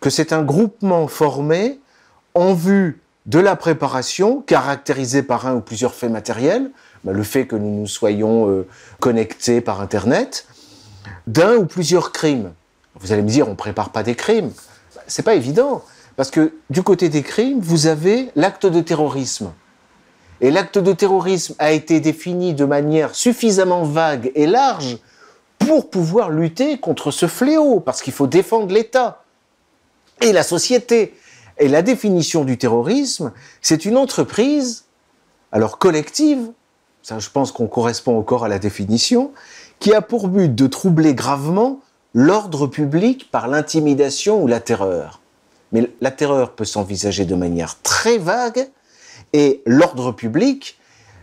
que 0.00 0.08
c'est 0.08 0.32
un 0.32 0.42
groupement 0.42 1.08
formé 1.08 1.78
en 2.34 2.54
vue 2.54 3.02
de 3.26 3.38
la 3.38 3.54
préparation, 3.54 4.40
caractérisée 4.40 5.22
par 5.22 5.46
un 5.46 5.56
ou 5.56 5.60
plusieurs 5.60 5.94
faits 5.94 6.10
matériels, 6.10 6.70
ben, 7.04 7.12
le 7.12 7.22
fait 7.22 7.46
que 7.46 7.54
nous 7.54 7.80
nous 7.80 7.86
soyons 7.86 8.48
euh, 8.48 8.66
connectés 8.98 9.60
par 9.60 9.82
Internet, 9.82 10.46
d'un 11.26 11.56
ou 11.56 11.66
plusieurs 11.66 12.10
crimes. 12.10 12.52
Vous 12.98 13.12
allez 13.12 13.22
me 13.22 13.28
dire, 13.28 13.46
on 13.46 13.50
ne 13.50 13.56
prépare 13.56 13.90
pas 13.90 14.02
des 14.02 14.14
crimes. 14.14 14.52
C'est 15.06 15.22
pas 15.22 15.34
évident, 15.34 15.84
parce 16.16 16.30
que 16.30 16.54
du 16.70 16.82
côté 16.82 17.10
des 17.10 17.22
crimes, 17.22 17.60
vous 17.60 17.86
avez 17.86 18.30
l'acte 18.36 18.64
de 18.64 18.80
terrorisme. 18.80 19.52
Et 20.40 20.50
l'acte 20.50 20.78
de 20.78 20.92
terrorisme 20.92 21.54
a 21.58 21.72
été 21.72 22.00
défini 22.00 22.54
de 22.54 22.64
manière 22.64 23.14
suffisamment 23.14 23.84
vague 23.84 24.32
et 24.34 24.46
large 24.46 24.98
pour 25.58 25.90
pouvoir 25.90 26.30
lutter 26.30 26.78
contre 26.78 27.10
ce 27.10 27.26
fléau, 27.26 27.80
parce 27.80 28.00
qu'il 28.00 28.12
faut 28.12 28.26
défendre 28.26 28.72
l'État 28.72 29.22
et 30.22 30.32
la 30.32 30.42
société. 30.42 31.14
Et 31.58 31.68
la 31.68 31.82
définition 31.82 32.44
du 32.44 32.56
terrorisme, 32.56 33.32
c'est 33.60 33.84
une 33.84 33.98
entreprise, 33.98 34.86
alors 35.52 35.78
collective, 35.78 36.50
ça 37.02 37.18
je 37.18 37.28
pense 37.28 37.52
qu'on 37.52 37.66
correspond 37.66 38.18
encore 38.18 38.44
à 38.44 38.48
la 38.48 38.58
définition, 38.58 39.32
qui 39.78 39.94
a 39.94 40.00
pour 40.00 40.28
but 40.28 40.54
de 40.54 40.66
troubler 40.66 41.14
gravement 41.14 41.80
l'ordre 42.14 42.66
public 42.66 43.30
par 43.30 43.46
l'intimidation 43.46 44.42
ou 44.42 44.46
la 44.46 44.60
terreur. 44.60 45.20
Mais 45.72 45.90
la 46.00 46.10
terreur 46.10 46.52
peut 46.52 46.64
s'envisager 46.64 47.26
de 47.26 47.34
manière 47.34 47.80
très 47.82 48.18
vague, 48.18 48.70
et 49.32 49.62
l'ordre 49.66 50.12
public, 50.12 50.78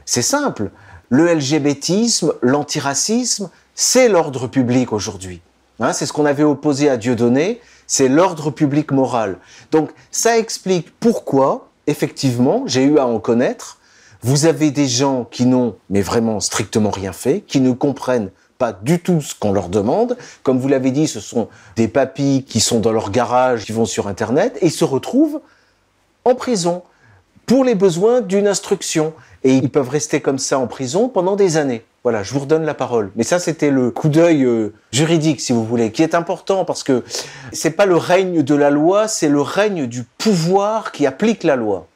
c'est 0.05 0.21
simple. 0.21 0.71
Le 1.09 1.33
LGBTisme, 1.33 2.33
l'antiracisme, 2.41 3.49
c'est 3.75 4.09
l'ordre 4.09 4.47
public 4.47 4.91
aujourd'hui. 4.93 5.41
Hein, 5.79 5.93
c'est 5.93 6.05
ce 6.05 6.13
qu'on 6.13 6.25
avait 6.25 6.43
opposé 6.43 6.89
à 6.89 6.97
Dieudonné, 6.97 7.61
c'est 7.85 8.07
l'ordre 8.07 8.51
public 8.51 8.91
moral. 8.91 9.37
Donc 9.71 9.91
ça 10.11 10.37
explique 10.37 10.91
pourquoi, 10.99 11.69
effectivement, 11.85 12.63
j'ai 12.65 12.83
eu 12.83 12.97
à 12.97 13.05
en 13.05 13.19
connaître, 13.19 13.77
vous 14.21 14.45
avez 14.45 14.71
des 14.71 14.87
gens 14.87 15.25
qui 15.25 15.45
n'ont, 15.45 15.75
mais 15.89 16.01
vraiment 16.01 16.39
strictement 16.39 16.89
rien 16.89 17.13
fait, 17.13 17.41
qui 17.41 17.61
ne 17.61 17.71
comprennent 17.71 18.31
pas 18.57 18.73
du 18.73 18.99
tout 18.99 19.21
ce 19.21 19.35
qu'on 19.35 19.51
leur 19.51 19.69
demande. 19.69 20.17
Comme 20.41 20.57
vous 20.57 20.67
l'avez 20.67 20.91
dit, 20.91 21.07
ce 21.07 21.19
sont 21.19 21.47
des 21.75 21.87
papis 21.87 22.43
qui 22.47 22.59
sont 22.59 22.79
dans 22.79 22.91
leur 22.91 23.11
garage, 23.11 23.65
qui 23.65 23.71
vont 23.71 23.85
sur 23.85 24.07
Internet, 24.07 24.57
et 24.61 24.69
se 24.69 24.83
retrouvent 24.83 25.41
en 26.25 26.33
prison 26.33 26.81
pour 27.47 27.63
les 27.63 27.73
besoins 27.73 28.21
d'une 28.21 28.47
instruction. 28.47 29.13
Et 29.43 29.53
ils 29.53 29.71
peuvent 29.71 29.89
rester 29.89 30.21
comme 30.21 30.37
ça 30.37 30.59
en 30.59 30.67
prison 30.67 31.09
pendant 31.09 31.35
des 31.35 31.57
années. 31.57 31.83
Voilà, 32.03 32.21
je 32.21 32.33
vous 32.33 32.41
redonne 32.41 32.65
la 32.65 32.73
parole. 32.73 33.11
Mais 33.15 33.23
ça, 33.23 33.39
c'était 33.39 33.71
le 33.71 33.89
coup 33.89 34.09
d'œil 34.09 34.43
euh, 34.43 34.73
juridique, 34.91 35.41
si 35.41 35.53
vous 35.53 35.65
voulez, 35.65 35.91
qui 35.91 36.03
est 36.03 36.13
important 36.13 36.63
parce 36.63 36.83
que 36.83 37.03
c'est 37.51 37.71
pas 37.71 37.85
le 37.85 37.95
règne 37.95 38.43
de 38.43 38.55
la 38.55 38.69
loi, 38.69 39.07
c'est 39.07 39.29
le 39.29 39.41
règne 39.41 39.87
du 39.87 40.03
pouvoir 40.03 40.91
qui 40.91 41.07
applique 41.07 41.43
la 41.43 41.55
loi. 41.55 41.87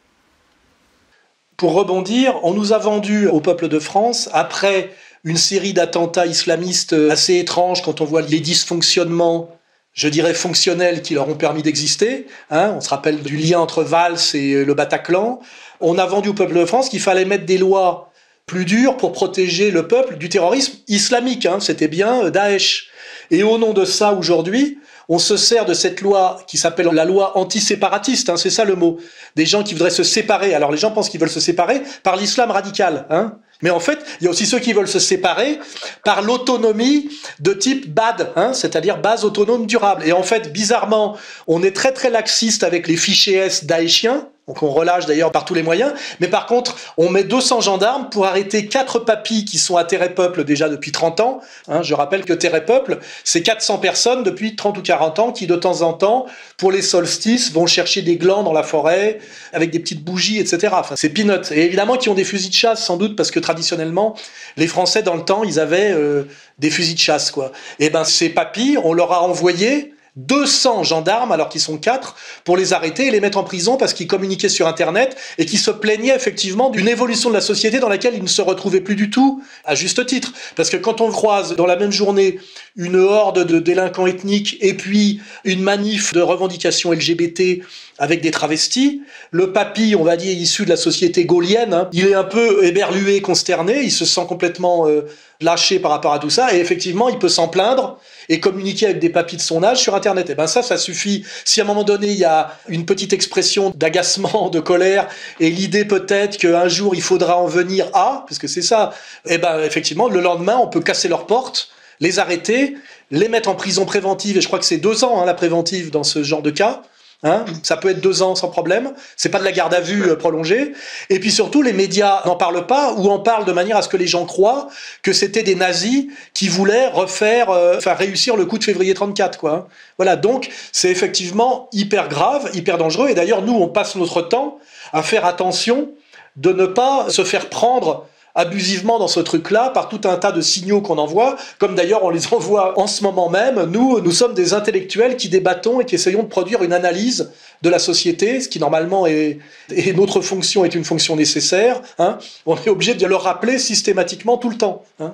Pour 1.58 1.74
rebondir, 1.74 2.40
on 2.44 2.54
nous 2.54 2.74
a 2.74 2.78
vendu 2.78 3.28
au 3.28 3.40
peuple 3.40 3.68
de 3.68 3.80
France, 3.80 4.30
après 4.34 4.90
une 5.24 5.38
série 5.38 5.74
d'attentats 5.74 6.26
islamistes 6.26 6.94
assez 6.94 7.38
étranges 7.38 7.84
quand 7.84 8.02
on 8.02 8.06
voit 8.06 8.22
les 8.22 8.40
dysfonctionnements 8.40 9.50
je 9.94 10.08
dirais 10.08 10.34
fonctionnels 10.34 11.02
qui 11.02 11.14
leur 11.14 11.28
ont 11.28 11.36
permis 11.36 11.64
d'exister. 11.64 12.28
Hein. 12.50 12.74
on 12.76 12.82
se 12.82 12.90
rappelle 12.90 13.22
du 13.22 13.36
lien 13.36 13.60
entre 13.60 13.84
Valls 13.84 14.20
et 14.34 14.64
le 14.64 14.74
Bataclan. 14.74 15.40
On 15.80 15.98
a 15.98 16.06
vendu 16.06 16.30
au 16.30 16.34
peuple 16.34 16.54
de 16.54 16.66
France 16.66 16.90
qu'il 16.90 17.02
fallait 17.02 17.26
mettre 17.26 17.46
des 17.46 17.58
lois 17.58 18.12
plus 18.46 18.66
dures 18.66 18.98
pour 18.98 19.12
protéger 19.12 19.72
le 19.72 19.88
peuple 19.88 20.18
du 20.18 20.30
terrorisme 20.30 20.74
islamique. 20.88 21.46
Hein. 21.46 21.60
C'était 21.60 21.88
bien 21.88 22.26
euh, 22.26 22.30
Daesh. 22.30 22.90
Et 23.32 23.44
au 23.44 23.58
nom 23.58 23.72
de 23.72 23.86
ça, 23.86 24.14
aujourd'hui, 24.14 24.78
on 25.08 25.20
se 25.20 25.38
sert 25.38 25.66
de 25.66 25.74
cette 25.74 26.02
loi 26.02 26.42
qui 26.48 26.58
s'appelle 26.58 26.88
la 26.88 27.06
loi 27.06 27.38
antiséparatiste, 27.38 28.30
hein, 28.30 28.38
c'est 28.38 28.50
ça 28.50 28.66
le 28.66 28.76
mot. 28.76 28.98
Des 29.36 29.46
gens 29.46 29.64
qui 29.64 29.74
voudraient 29.74 29.90
se 29.90 30.04
séparer. 30.04 30.54
Alors 30.54 30.72
les 30.72 30.78
gens 30.78 30.92
pensent 30.92 31.10
qu'ils 31.10 31.20
veulent 31.20 31.30
se 31.30 31.40
séparer 31.40 31.82
par 32.04 32.16
l'islam 32.16 32.52
radical. 32.52 33.06
Hein. 33.10 33.38
Mais 33.62 33.70
en 33.70 33.80
fait, 33.80 34.00
il 34.20 34.26
y 34.26 34.28
a 34.28 34.30
aussi 34.30 34.46
ceux 34.46 34.60
qui 34.60 34.74
veulent 34.74 34.88
se 34.88 35.00
séparer 35.00 35.60
par 36.04 36.22
l'autonomie 36.22 37.10
de 37.40 37.54
type 37.54 37.94
BAD, 37.94 38.32
hein, 38.36 38.54
c'est-à-dire 38.54 38.98
base 38.98 39.26
autonome 39.26 39.66
durable. 39.66 40.04
Et 40.06 40.14
en 40.14 40.24
fait, 40.24 40.52
bizarrement, 40.52 41.18
on 41.48 41.64
est 41.64 41.76
très 41.76 41.92
très 41.92 42.10
laxiste 42.10 42.64
avec 42.64 42.88
les 42.88 42.98
fichiers 42.98 43.38
S 43.38 43.66
daéchiens, 43.66 44.28
donc 44.48 44.64
on 44.64 44.70
relâche 44.70 45.06
d'ailleurs 45.06 45.32
par 45.32 45.46
tous 45.46 45.54
les 45.54 45.64
moyens. 45.64 45.94
Mais 46.20 46.28
par 46.28 46.46
contre, 46.46 46.76
on 46.98 47.10
met 47.10 47.24
200 47.24 47.62
gendarmes 47.62 48.10
pour 48.10 48.26
arrêter 48.26 48.66
quatre 48.66 49.00
papis 49.00 49.46
qui 49.46 49.58
sont 49.58 49.78
à 49.78 49.86
Terre 49.86 50.14
Peuple 50.14 50.44
déjà 50.44 50.68
depuis 50.68 50.92
30 50.92 51.20
ans. 51.22 51.42
Hein, 51.70 51.84
je 51.84 51.94
rappelle 51.94 52.26
que 52.26 52.34
Terre 52.34 52.66
Peuple, 52.66 53.00
c'est 53.24 53.44
400 53.44 53.78
personnes 53.78 54.24
depuis 54.24 54.56
30 54.56 54.80
ou 54.80 54.82
40 54.82 55.20
ans 55.20 55.32
qui 55.32 55.48
de 55.48 55.56
temps 55.56 55.84
en 55.84 55.94
temps, 55.94 56.26
pour 56.58 56.72
les 56.72 56.82
solstices, 56.82 57.54
vont 57.54 57.68
chercher 57.68 58.02
des 58.02 58.18
glands 58.18 58.44
dans 58.44 58.52
la 58.52 58.64
forêt 58.64 59.20
avec 59.54 59.70
des 59.70 59.80
petites 59.80 60.04
bougies, 60.04 60.40
etc. 60.40 60.74
Enfin, 60.74 60.96
c'est 60.98 61.10
peanuts. 61.10 61.52
Et 61.52 61.66
évidemment 61.66 61.96
qui 61.96 62.10
ont 62.10 62.16
des 62.16 62.26
fusils 62.26 62.50
de 62.50 62.56
chasse 62.56 62.84
sans 62.84 62.98
doute 62.98 63.16
parce 63.16 63.32
que 63.32 63.40
traditionnellement, 63.52 64.16
les 64.56 64.68
Français 64.68 65.04
dans 65.04 65.16
le 65.16 65.26
temps, 65.26 65.44
ils 65.44 65.60
avaient 65.60 65.92
euh, 65.92 66.24
des 66.58 66.70
fusils 66.70 66.96
de 66.96 67.00
chasse 67.00 67.32
quoi. 67.32 67.52
Et 67.80 67.90
ben 67.90 68.06
ces 68.06 68.30
papis, 68.30 68.78
on 68.82 68.94
leur 68.94 69.12
a 69.12 69.22
envoyé 69.24 69.94
200 70.18 70.84
gendarmes, 70.84 71.32
alors 71.32 71.48
qu'ils 71.48 71.62
sont 71.62 71.78
quatre, 71.78 72.16
pour 72.44 72.58
les 72.58 72.74
arrêter 72.74 73.08
et 73.08 73.12
les 73.12 73.22
mettre 73.22 73.38
en 73.38 73.44
prison 73.44 73.78
parce 73.78 73.94
qu'ils 73.94 74.08
communiquaient 74.08 74.50
sur 74.50 74.68
Internet 74.68 75.16
et 75.38 75.46
qui 75.46 75.58
se 75.58 75.72
plaignaient 75.72 76.16
effectivement 76.16 76.70
d'une 76.70 76.88
évolution 76.88 77.30
de 77.30 77.36
la 77.36 77.42
société 77.42 77.80
dans 77.80 77.88
laquelle 77.88 78.16
ils 78.16 78.24
ne 78.24 78.28
se 78.28 78.42
retrouvaient 78.42 78.82
plus 78.82 78.96
du 78.96 79.10
tout, 79.10 79.42
à 79.64 79.74
juste 79.74 80.06
titre. 80.06 80.34
Parce 80.56 80.70
que 80.70 80.78
quand 80.78 81.00
on 81.00 81.12
croise 81.12 81.56
dans 81.56 81.66
la 81.66 81.78
même 81.78 81.92
journée 81.92 82.40
une 82.76 82.98
horde 82.98 83.46
de 83.46 83.60
délinquants 83.60 84.08
ethniques 84.08 84.58
et 84.60 84.74
puis 84.74 85.22
une 85.46 85.62
manif 85.62 86.14
de 86.14 86.22
revendication 86.22 86.92
LGBT 86.92 87.64
avec 88.02 88.22
des 88.22 88.32
travestis, 88.32 89.04
le 89.30 89.54
papy, 89.54 89.96
on 89.96 90.04
va 90.04 90.18
dire, 90.18 90.36
issu 90.36 90.66
de 90.66 90.72
la 90.72 90.76
société 90.76 91.24
gaulienne, 91.26 91.72
hein, 91.72 91.90
il 91.94 92.08
est 92.08 92.16
un 92.16 92.24
peu 92.24 92.66
éberlué, 92.66 93.22
consterné, 93.22 93.84
il 93.84 93.92
se 93.92 94.06
sent 94.06 94.26
complètement 94.28 94.88
euh, 94.88 95.02
lâché 95.40 95.78
par 95.78 95.92
rapport 95.92 96.12
à 96.12 96.18
tout 96.18 96.32
ça, 96.32 96.52
et 96.52 96.60
effectivement, 96.60 97.10
il 97.10 97.20
peut 97.20 97.30
s'en 97.30 97.48
plaindre 97.48 98.00
et 98.28 98.40
communiquer 98.40 98.88
avec 98.88 98.98
des 98.98 99.12
papis 99.12 99.36
de 99.36 99.42
son 99.42 99.64
âge 99.64 99.82
sur 99.82 99.94
Internet. 99.94 100.32
Et 100.32 100.36
ben 100.36 100.48
ça, 100.48 100.64
ça 100.64 100.80
suffit. 100.80 101.24
Si 101.46 101.62
à 101.62 101.64
un 101.64 101.68
moment 101.68 101.84
donné, 101.84 102.08
il 102.08 102.18
y 102.18 102.26
a 102.26 102.58
une 102.68 102.88
petite 102.88 103.14
expression 103.14 103.72
d'agacement, 103.76 104.50
de 104.50 104.60
colère, 104.60 105.08
et 105.40 105.52
l'idée 105.52 105.86
peut-être 105.86 106.40
qu'un 106.40 106.68
jour, 106.68 106.96
il 106.96 107.04
faudra 107.04 107.38
en 107.38 107.46
venir 107.46 107.86
à, 107.94 108.26
parce 108.28 108.40
que 108.40 108.48
c'est 108.48 108.64
ça, 108.64 108.94
et 109.28 109.38
ben 109.38 109.60
effectivement, 109.60 110.10
le 110.10 110.22
lendemain, 110.22 110.58
on 110.60 110.68
peut 110.68 110.82
casser 110.82 111.08
leurs 111.08 111.28
portes, 111.28 111.70
les 112.00 112.18
arrêter, 112.18 112.78
les 113.12 113.28
mettre 113.28 113.48
en 113.48 113.54
prison 113.54 113.86
préventive, 113.86 114.38
et 114.38 114.42
je 114.42 114.48
crois 114.48 114.58
que 114.58 114.66
c'est 114.66 114.78
deux 114.78 115.04
ans 115.04 115.22
hein, 115.22 115.26
la 115.28 115.36
préventive 115.36 115.92
dans 115.92 116.04
ce 116.04 116.24
genre 116.24 116.42
de 116.42 116.50
cas, 116.50 116.82
Hein 117.24 117.46
ça 117.62 117.78
peut 117.78 117.90
être 117.90 118.02
deux 118.02 118.24
ans 118.24 118.34
sans 118.34 118.48
problème. 118.48 118.94
C'est 119.16 119.30
pas 119.30 119.38
de 119.38 119.44
la 119.44 119.52
garde 119.52 119.74
à 119.76 119.80
vue 119.80 120.10
euh, 120.10 120.16
prolongée. 120.16 120.74
Et 121.10 121.20
puis 121.20 121.30
surtout, 121.30 121.62
les 121.62 121.74
médias 121.74 122.24
n'en 122.26 122.36
parlent 122.36 122.66
pas 122.66 122.94
ou 122.94 123.10
en 123.10 123.20
parlent 123.20 123.46
de 123.46 123.52
manière 123.52 123.78
à 123.78 123.84
ce 123.84 123.90
que 123.90 123.98
les 123.98 124.08
gens 124.08 124.26
croient 124.26 124.70
que 125.04 125.14
c'était 125.14 125.44
des 125.44 125.54
nazis 125.54 126.08
qui 126.34 126.48
voulaient 126.48 126.88
refaire, 126.88 127.52
euh, 127.52 127.78
enfin 127.78 127.94
réussir 127.94 128.36
le 128.36 128.46
coup 128.46 128.58
de 128.58 128.64
février 128.64 128.96
34, 128.96 129.38
quoi. 129.38 129.68
Voilà. 129.98 130.16
Donc, 130.16 130.50
c'est 130.72 130.90
effectivement 130.90 131.70
hyper 131.72 132.10
grave, 132.10 132.50
hyper 132.54 132.80
dangereux. 132.80 133.10
Et 133.10 133.14
d'ailleurs, 133.14 133.44
nous, 133.44 133.54
on 133.54 133.68
passe 133.68 133.96
notre 133.96 134.24
temps 134.24 134.58
à 134.92 135.04
faire 135.04 135.26
attention 135.26 135.92
de 136.38 136.52
ne 136.54 136.66
pas 136.66 137.10
se 137.10 137.24
faire 137.24 137.50
prendre 137.50 138.08
abusivement 138.36 139.00
dans 139.00 139.08
ce 139.08 139.20
truc-là 139.20 139.70
par 139.70 139.90
tout 139.90 140.02
un 140.06 140.16
tas 140.16 140.32
de 140.32 140.42
signaux 140.42 140.82
qu'on 140.82 140.98
envoie, 140.98 141.36
comme 141.60 141.76
d'ailleurs 141.76 142.04
on 142.04 142.10
les 142.10 142.28
envoie 142.34 142.80
en 142.80 142.88
ce 142.88 143.04
moment 143.04 143.30
même. 143.30 143.64
Nous, 143.66 144.00
nous 144.00 144.12
sommes 144.12 144.34
des 144.34 144.54
intellectuels 144.54 145.18
qui 145.18 145.30
débattons 145.30 145.82
et 145.82 145.86
qui 145.86 145.96
essayons 145.96 146.24
de 146.24 146.28
produire 146.28 146.64
une 146.64 146.74
analyse 146.74 147.32
de 147.62 147.70
la 147.70 147.80
société, 147.80 148.42
ce 148.42 148.50
qui 148.50 148.60
normalement 148.60 149.06
est, 149.06 149.40
et 149.70 149.94
notre 149.94 150.22
fonction 150.22 150.66
est 150.66 150.76
une 150.76 150.84
fonction 150.84 151.16
nécessaire. 151.16 151.82
Hein. 152.00 152.18
On 152.46 152.56
est 152.56 152.70
obligé 152.70 152.96
de 152.96 153.06
le 153.06 153.16
rappeler 153.16 153.60
systématiquement 153.60 154.38
tout 154.38 154.50
le 154.50 154.58
temps. 154.58 154.84
Hein. 155.00 155.14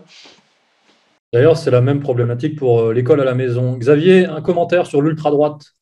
D'ailleurs, 1.33 1.57
c'est 1.57 1.71
la 1.71 1.81
même 1.81 1.99
problématique 1.99 2.55
pour 2.55 2.79
euh, 2.79 2.93
l'école 2.93 3.19
à 3.19 3.25
la 3.25 3.33
maison. 3.33 3.77
Xavier, 3.77 4.25
un 4.25 4.41
commentaire 4.41 4.87
sur 4.87 5.01
l'ultra-droite? 5.01 5.73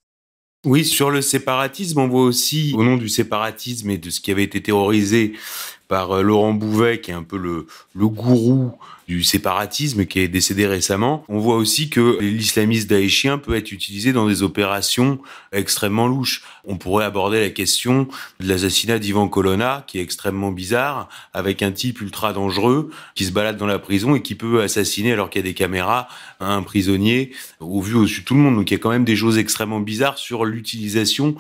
Oui, 0.65 0.83
sur 0.83 1.11
le 1.11 1.21
séparatisme, 1.21 1.99
on 1.99 2.07
voit 2.07 2.23
aussi, 2.23 2.73
au 2.75 2.83
nom 2.83 2.97
du 2.97 3.07
séparatisme 3.07 3.91
et 3.91 3.99
de 3.99 4.09
ce 4.09 4.19
qui 4.19 4.31
avait 4.31 4.43
été 4.43 4.63
terrorisé 4.63 5.33
par 5.87 6.11
euh, 6.11 6.21
Laurent 6.21 6.53
Bouvet, 6.53 6.99
qui 6.99 7.11
est 7.11 7.15
un 7.15 7.23
peu 7.23 7.37
le, 7.37 7.67
gourou 7.95 8.71
du 9.07 9.23
séparatisme, 9.23 10.05
qui 10.05 10.19
est 10.19 10.27
décédé 10.27 10.65
récemment. 10.65 11.23
On 11.29 11.37
voit 11.37 11.57
aussi 11.57 11.89
que 11.89 12.19
l'islamisme 12.19 12.87
daéchien 12.87 13.37
peut 13.37 13.55
être 13.55 13.71
utilisé 13.71 14.13
dans 14.13 14.27
des 14.27 14.41
opérations 14.41 15.19
extrêmement 15.51 16.07
louches. 16.07 16.41
On 16.65 16.77
pourrait 16.77 17.05
aborder 17.05 17.39
la 17.39 17.51
question 17.51 18.07
de 18.39 18.47
l'assassinat 18.47 18.97
d'Ivan 18.97 19.27
Colonna, 19.27 19.83
qui 19.85 19.99
est 19.99 20.01
extrêmement 20.01 20.51
bizarre, 20.51 21.07
avec 21.33 21.61
un 21.61 21.71
type 21.71 22.01
ultra 22.01 22.33
dangereux 22.33 22.89
qui 23.13 23.25
se 23.25 23.31
balade 23.31 23.57
dans 23.57 23.67
la 23.67 23.77
prison 23.77 24.15
et 24.15 24.23
qui 24.23 24.33
peut 24.33 24.63
assassiner, 24.63 25.13
alors 25.13 25.29
qu'il 25.29 25.39
y 25.39 25.45
a 25.45 25.47
des 25.47 25.53
caméras, 25.53 26.07
un 26.39 26.63
prisonnier 26.63 27.31
au 27.59 27.81
vu 27.81 27.93
au-dessus 27.93 28.21
de 28.21 28.25
tout 28.25 28.33
le 28.33 28.39
monde. 28.39 28.55
Donc 28.55 28.71
il 28.71 28.73
y 28.73 28.77
a 28.77 28.79
quand 28.79 28.89
même 28.89 29.05
des 29.05 29.15
choses 29.15 29.37
extrêmement 29.37 29.79
bizarres 29.79 30.17
sur 30.17 30.45
l'utilisation 30.45 31.35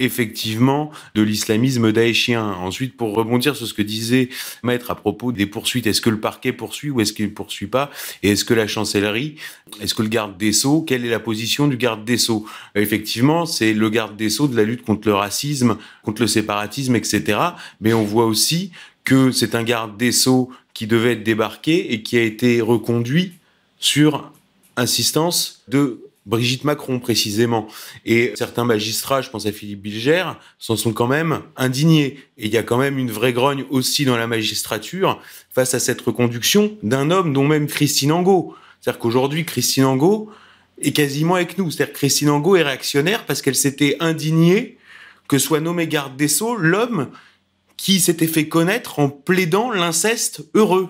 effectivement 0.00 0.90
de 1.14 1.22
l'islamisme 1.22 1.92
daéchien. 1.92 2.44
Ensuite, 2.44 2.96
pour 2.96 3.14
rebondir 3.14 3.54
sur 3.54 3.66
ce 3.66 3.74
que 3.74 3.82
disait 3.82 4.28
Maître 4.62 4.90
à 4.90 4.96
propos 4.96 5.32
des 5.32 5.46
poursuites, 5.46 5.86
est-ce 5.86 6.00
que 6.00 6.10
le 6.10 6.20
parquet 6.20 6.52
poursuit 6.52 6.90
ou 6.90 7.00
est-ce 7.00 7.12
qu'il 7.12 7.26
ne 7.26 7.30
poursuit 7.30 7.68
pas? 7.68 7.90
Et 8.22 8.30
est-ce 8.30 8.44
que 8.44 8.54
la 8.54 8.66
chancellerie, 8.66 9.36
est-ce 9.80 9.94
que 9.94 10.02
le 10.02 10.08
garde 10.08 10.36
des 10.36 10.52
Sceaux, 10.52 10.82
quelle 10.82 11.04
est 11.04 11.10
la 11.10 11.20
position 11.20 11.68
du 11.68 11.76
garde 11.76 12.04
des 12.04 12.18
Sceaux? 12.18 12.46
Effectivement, 12.74 13.46
c'est 13.46 13.72
le 13.72 13.88
garde 13.88 14.16
des 14.16 14.30
Sceaux 14.30 14.48
de 14.48 14.56
la 14.56 14.64
lutte 14.64 14.82
contre 14.82 15.08
le 15.08 15.14
racisme, 15.14 15.76
contre 16.02 16.22
le 16.22 16.28
séparatisme, 16.28 16.96
etc. 16.96 17.38
Mais 17.80 17.92
on 17.92 18.04
voit 18.04 18.26
aussi 18.26 18.72
que 19.04 19.30
c'est 19.30 19.54
un 19.54 19.62
garde 19.62 19.96
des 19.96 20.12
Sceaux 20.12 20.50
qui 20.72 20.86
devait 20.86 21.12
être 21.12 21.22
débarqué 21.22 21.92
et 21.92 22.02
qui 22.02 22.16
a 22.16 22.22
été 22.22 22.60
reconduit 22.60 23.34
sur 23.78 24.32
insistance 24.76 25.62
de 25.68 26.03
Brigitte 26.26 26.64
Macron 26.64 27.00
précisément. 27.00 27.68
Et 28.04 28.32
certains 28.34 28.64
magistrats, 28.64 29.20
je 29.20 29.30
pense 29.30 29.46
à 29.46 29.52
Philippe 29.52 29.82
Bilger, 29.82 30.24
s'en 30.58 30.76
sont 30.76 30.92
quand 30.92 31.06
même 31.06 31.42
indignés. 31.56 32.18
Et 32.38 32.46
il 32.46 32.52
y 32.52 32.56
a 32.56 32.62
quand 32.62 32.78
même 32.78 32.98
une 32.98 33.10
vraie 33.10 33.32
grogne 33.32 33.64
aussi 33.70 34.04
dans 34.04 34.16
la 34.16 34.26
magistrature 34.26 35.20
face 35.50 35.74
à 35.74 35.78
cette 35.78 36.00
reconduction 36.00 36.76
d'un 36.82 37.10
homme 37.10 37.32
dont 37.32 37.46
même 37.46 37.66
Christine 37.66 38.12
Angot. 38.12 38.54
C'est-à-dire 38.80 38.98
qu'aujourd'hui, 38.98 39.44
Christine 39.44 39.84
Angot 39.84 40.30
est 40.80 40.92
quasiment 40.92 41.34
avec 41.34 41.58
nous. 41.58 41.70
C'est-à-dire 41.70 41.92
que 41.92 41.98
Christine 41.98 42.30
Angot 42.30 42.56
est 42.56 42.62
réactionnaire 42.62 43.26
parce 43.26 43.42
qu'elle 43.42 43.54
s'était 43.54 43.96
indignée 44.00 44.78
que 45.28 45.38
soit 45.38 45.60
nommé 45.60 45.86
garde 45.88 46.16
des 46.16 46.28
Sceaux 46.28 46.56
l'homme 46.56 47.10
qui 47.76 48.00
s'était 48.00 48.26
fait 48.26 48.48
connaître 48.48 48.98
en 48.98 49.08
plaidant 49.08 49.70
l'inceste 49.70 50.44
heureux. 50.54 50.88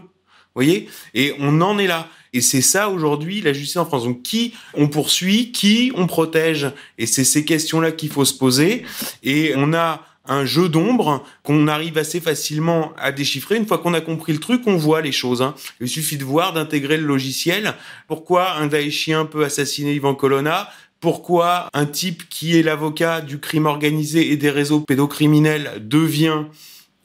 Voyez? 0.55 0.89
Et 1.15 1.35
on 1.39 1.61
en 1.61 1.79
est 1.79 1.87
là. 1.87 2.09
Et 2.33 2.41
c'est 2.41 2.63
ça 2.63 2.89
aujourd'hui 2.89 3.41
la 3.41 3.53
justice 3.53 3.77
en 3.77 3.87
France. 3.87 4.05
Donc 4.05 4.23
qui 4.23 4.55
on 4.75 4.89
poursuit, 4.89 5.53
qui 5.53 5.93
on 5.95 6.07
protège? 6.07 6.71
Et 6.99 7.07
c'est 7.07 7.25
ces 7.25 7.45
questions-là 7.45 7.93
qu'il 7.93 8.11
faut 8.11 8.25
se 8.25 8.35
poser. 8.35 8.85
Et 9.23 9.53
on 9.57 9.73
a 9.73 10.05
un 10.27 10.45
jeu 10.45 10.69
d'ombre 10.69 11.25
qu'on 11.43 11.69
arrive 11.69 11.99
assez 11.99 12.21
facilement 12.21 12.93
à 12.97 13.13
déchiffrer. 13.13 13.57
Une 13.57 13.67
fois 13.67 13.79
qu'on 13.79 13.95
a 13.95 14.01
compris 14.01 14.33
le 14.33 14.41
truc, 14.41 14.63
on 14.67 14.77
voit 14.77 15.03
les 15.03 15.13
choses. 15.13 15.43
Hein. 15.43 15.55
Il 15.81 15.89
suffit 15.89 16.17
de 16.17 16.25
voir, 16.25 16.53
d'intégrer 16.53 16.97
le 16.97 17.07
logiciel. 17.07 17.75
Pourquoi 18.09 18.55
un 18.57 18.67
Daeshien 18.67 19.27
peut 19.27 19.45
assassiner 19.45 19.95
Ivan 19.95 20.15
Colonna? 20.15 20.71
Pourquoi 21.01 21.69
un 21.75 21.85
type 21.85 22.29
qui 22.31 22.59
est 22.59 22.63
l'avocat 22.63 23.21
du 23.21 23.39
crime 23.39 23.67
organisé 23.67 24.33
et 24.33 24.37
des 24.39 24.49
réseaux 24.49 24.81
pédocriminels 24.81 25.73
devient 25.83 26.45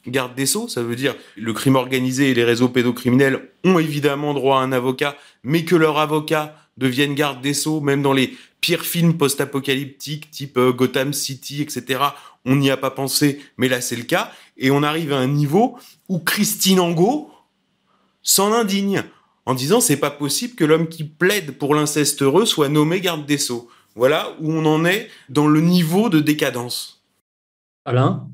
garde 0.09 0.35
des 0.35 0.45
sceaux, 0.45 0.67
ça 0.67 0.83
veut 0.83 0.95
dire 0.95 1.15
le 1.35 1.53
crime 1.53 1.75
organisé 1.75 2.31
et 2.31 2.33
les 2.33 2.43
réseaux 2.43 2.69
pédocriminels 2.69 3.49
ont 3.63 3.79
évidemment 3.79 4.33
droit 4.33 4.59
à 4.59 4.63
un 4.63 4.71
avocat, 4.71 5.15
mais 5.43 5.65
que 5.65 5.75
leur 5.75 5.97
avocat 5.97 6.55
devienne 6.77 7.15
garde 7.15 7.41
des 7.41 7.53
sceaux, 7.53 7.81
même 7.81 8.01
dans 8.01 8.13
les 8.13 8.37
pires 8.61 8.85
films 8.85 9.17
post-apocalyptiques 9.17 10.31
type 10.31 10.57
euh, 10.57 10.71
Gotham 10.71 11.13
City, 11.13 11.61
etc. 11.61 12.01
On 12.45 12.55
n'y 12.55 12.71
a 12.71 12.77
pas 12.77 12.91
pensé, 12.91 13.41
mais 13.57 13.67
là 13.67 13.81
c'est 13.81 13.95
le 13.95 14.03
cas, 14.03 14.31
et 14.57 14.71
on 14.71 14.83
arrive 14.83 15.13
à 15.13 15.17
un 15.17 15.27
niveau 15.27 15.77
où 16.07 16.19
Christine 16.19 16.79
Angot 16.79 17.31
s'en 18.21 18.53
indigne 18.53 19.03
en 19.45 19.53
disant 19.53 19.81
c'est 19.81 19.97
pas 19.97 20.11
possible 20.11 20.55
que 20.55 20.65
l'homme 20.65 20.87
qui 20.87 21.03
plaide 21.03 21.57
pour 21.57 21.75
l'inceste 21.75 22.21
heureux 22.21 22.45
soit 22.45 22.69
nommé 22.69 23.01
garde 23.01 23.25
des 23.25 23.37
sceaux. 23.37 23.69
Voilà 23.95 24.35
où 24.39 24.51
on 24.51 24.65
en 24.65 24.85
est 24.85 25.09
dans 25.29 25.47
le 25.47 25.61
niveau 25.61 26.09
de 26.09 26.19
décadence. 26.19 27.03
Alain? 27.85 28.29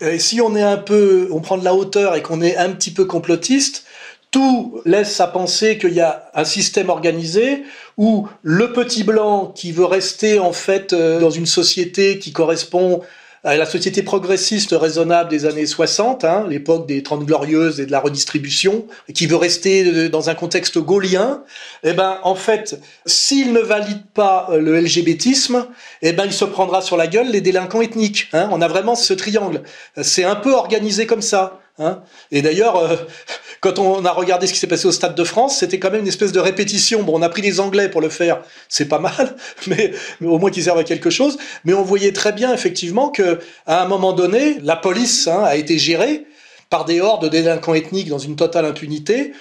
Et 0.00 0.18
si 0.18 0.40
on 0.40 0.54
est 0.54 0.62
un 0.62 0.76
peu, 0.76 1.28
on 1.32 1.40
prend 1.40 1.58
de 1.58 1.64
la 1.64 1.74
hauteur 1.74 2.14
et 2.14 2.22
qu'on 2.22 2.40
est 2.40 2.56
un 2.56 2.70
petit 2.70 2.90
peu 2.90 3.04
complotiste, 3.04 3.84
tout 4.30 4.80
laisse 4.84 5.20
à 5.20 5.26
penser 5.26 5.78
qu'il 5.78 5.94
y 5.94 6.00
a 6.00 6.30
un 6.34 6.44
système 6.44 6.90
organisé 6.90 7.64
où 7.96 8.28
le 8.42 8.72
petit 8.72 9.02
blanc 9.02 9.46
qui 9.54 9.72
veut 9.72 9.84
rester 9.84 10.38
en 10.38 10.52
fait 10.52 10.92
euh, 10.92 11.18
dans 11.18 11.30
une 11.30 11.46
société 11.46 12.18
qui 12.18 12.32
correspond 12.32 13.00
la 13.44 13.66
société 13.66 14.02
progressiste 14.02 14.72
raisonnable 14.72 15.30
des 15.30 15.46
années 15.46 15.66
60, 15.66 16.24
hein, 16.24 16.46
l'époque 16.48 16.86
des 16.86 17.02
Trente 17.02 17.24
Glorieuses 17.24 17.80
et 17.80 17.86
de 17.86 17.92
la 17.92 18.00
redistribution, 18.00 18.86
qui 19.14 19.26
veut 19.26 19.36
rester 19.36 19.84
euh, 19.84 20.08
dans 20.08 20.28
un 20.30 20.34
contexte 20.34 20.78
gaulien, 20.78 21.42
eh 21.84 21.92
ben, 21.92 22.18
en 22.22 22.34
fait, 22.34 22.80
s'il 23.06 23.52
ne 23.52 23.60
valide 23.60 24.04
pas 24.12 24.48
euh, 24.50 24.60
le 24.60 24.80
LGBTisme, 24.80 25.66
eh 26.02 26.12
ben, 26.12 26.24
il 26.26 26.32
se 26.32 26.44
prendra 26.44 26.82
sur 26.82 26.96
la 26.96 27.06
gueule 27.06 27.30
les 27.30 27.40
délinquants 27.40 27.80
ethniques. 27.80 28.28
Hein. 28.32 28.48
On 28.52 28.60
a 28.60 28.68
vraiment 28.68 28.94
ce 28.94 29.14
triangle. 29.14 29.62
C'est 30.02 30.24
un 30.24 30.36
peu 30.36 30.52
organisé 30.52 31.06
comme 31.06 31.22
ça. 31.22 31.60
Hein. 31.78 32.02
Et 32.30 32.42
d'ailleurs, 32.42 32.76
euh, 32.76 32.96
quand 33.60 33.78
on 33.78 34.04
a 34.04 34.12
regardé 34.12 34.46
ce 34.46 34.52
qui 34.52 34.58
s'est 34.58 34.66
passé 34.66 34.86
au 34.86 34.92
Stade 34.92 35.14
de 35.14 35.24
France, 35.24 35.58
c'était 35.58 35.78
quand 35.78 35.90
même 35.90 36.02
une 36.02 36.08
espèce 36.08 36.32
de 36.32 36.40
répétition. 36.40 37.02
Bon, 37.02 37.18
on 37.18 37.22
a 37.22 37.28
pris 37.28 37.42
les 37.42 37.60
Anglais 37.60 37.88
pour 37.88 38.00
le 38.00 38.08
faire, 38.08 38.42
c'est 38.68 38.86
pas 38.86 38.98
mal, 38.98 39.36
mais, 39.66 39.92
au 40.22 40.38
moins 40.38 40.50
qu'ils 40.50 40.64
servent 40.64 40.78
à 40.78 40.84
quelque 40.84 41.10
chose. 41.10 41.38
Mais 41.64 41.74
on 41.74 41.82
voyait 41.82 42.12
très 42.12 42.32
bien 42.32 42.52
effectivement 42.52 43.10
que 43.10 43.38
à 43.66 43.82
un 43.82 43.86
moment 43.86 44.12
donné, 44.12 44.58
la 44.62 44.76
police 44.76 45.28
hein, 45.28 45.42
a 45.44 45.56
été 45.56 45.78
gérée 45.78 46.26
par 46.70 46.84
des 46.84 47.00
hordes 47.00 47.22
de 47.22 47.28
délinquants 47.28 47.74
ethniques 47.74 48.08
dans 48.08 48.18
une 48.18 48.36
totale 48.36 48.66
impunité 48.66 49.32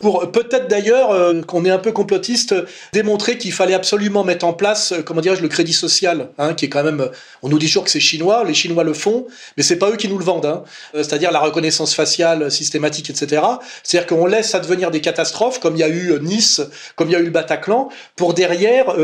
pour 0.00 0.32
peut-être 0.32 0.66
d'ailleurs 0.68 1.12
euh, 1.12 1.42
qu'on 1.42 1.64
est 1.64 1.70
un 1.70 1.78
peu 1.78 1.92
complotiste, 1.92 2.54
démontrer 2.92 3.38
qu'il 3.38 3.52
fallait 3.52 3.74
absolument 3.74 4.24
mettre 4.24 4.46
en 4.46 4.54
place, 4.54 4.92
euh, 4.92 5.02
comment 5.02 5.20
dirais-je, 5.20 5.42
le 5.42 5.48
crédit 5.48 5.74
social, 5.74 6.30
hein, 6.38 6.54
qui 6.54 6.64
est 6.64 6.68
quand 6.68 6.82
même, 6.82 7.10
on 7.42 7.48
nous 7.48 7.58
dit 7.58 7.66
toujours 7.66 7.84
que 7.84 7.90
c'est 7.90 8.00
chinois, 8.00 8.42
les 8.44 8.54
Chinois 8.54 8.82
le 8.82 8.94
font, 8.94 9.26
mais 9.56 9.62
c'est 9.62 9.76
pas 9.76 9.90
eux 9.90 9.96
qui 9.96 10.08
nous 10.08 10.18
le 10.18 10.24
vendent, 10.24 10.46
hein. 10.46 10.64
Euh, 10.94 11.02
c'est-à-dire 11.02 11.30
la 11.30 11.40
reconnaissance 11.40 11.94
faciale 11.94 12.50
systématique, 12.50 13.10
etc. 13.10 13.42
C'est-à-dire 13.82 14.08
qu'on 14.08 14.26
laisse 14.26 14.54
advenir 14.54 14.90
des 14.90 15.02
catastrophes, 15.02 15.60
comme 15.60 15.76
il 15.76 15.80
y 15.80 15.84
a 15.84 15.88
eu 15.88 16.18
Nice, 16.20 16.62
comme 16.96 17.08
il 17.08 17.12
y 17.12 17.16
a 17.16 17.20
eu 17.20 17.24
le 17.24 17.30
Bataclan, 17.30 17.90
pour 18.16 18.32
derrière 18.34 18.94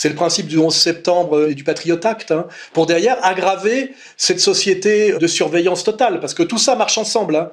c'est 0.00 0.08
le 0.08 0.14
principe 0.14 0.46
du 0.46 0.56
11 0.56 0.74
septembre 0.74 1.50
et 1.50 1.54
du 1.54 1.62
Patriot 1.62 2.00
Act, 2.04 2.30
hein, 2.30 2.46
pour 2.72 2.86
derrière 2.86 3.18
aggraver 3.22 3.92
cette 4.16 4.40
société 4.40 5.12
de 5.12 5.26
surveillance 5.26 5.84
totale, 5.84 6.20
parce 6.20 6.32
que 6.32 6.42
tout 6.42 6.56
ça 6.56 6.74
marche 6.74 6.96
ensemble. 6.96 7.36
Hein. 7.36 7.50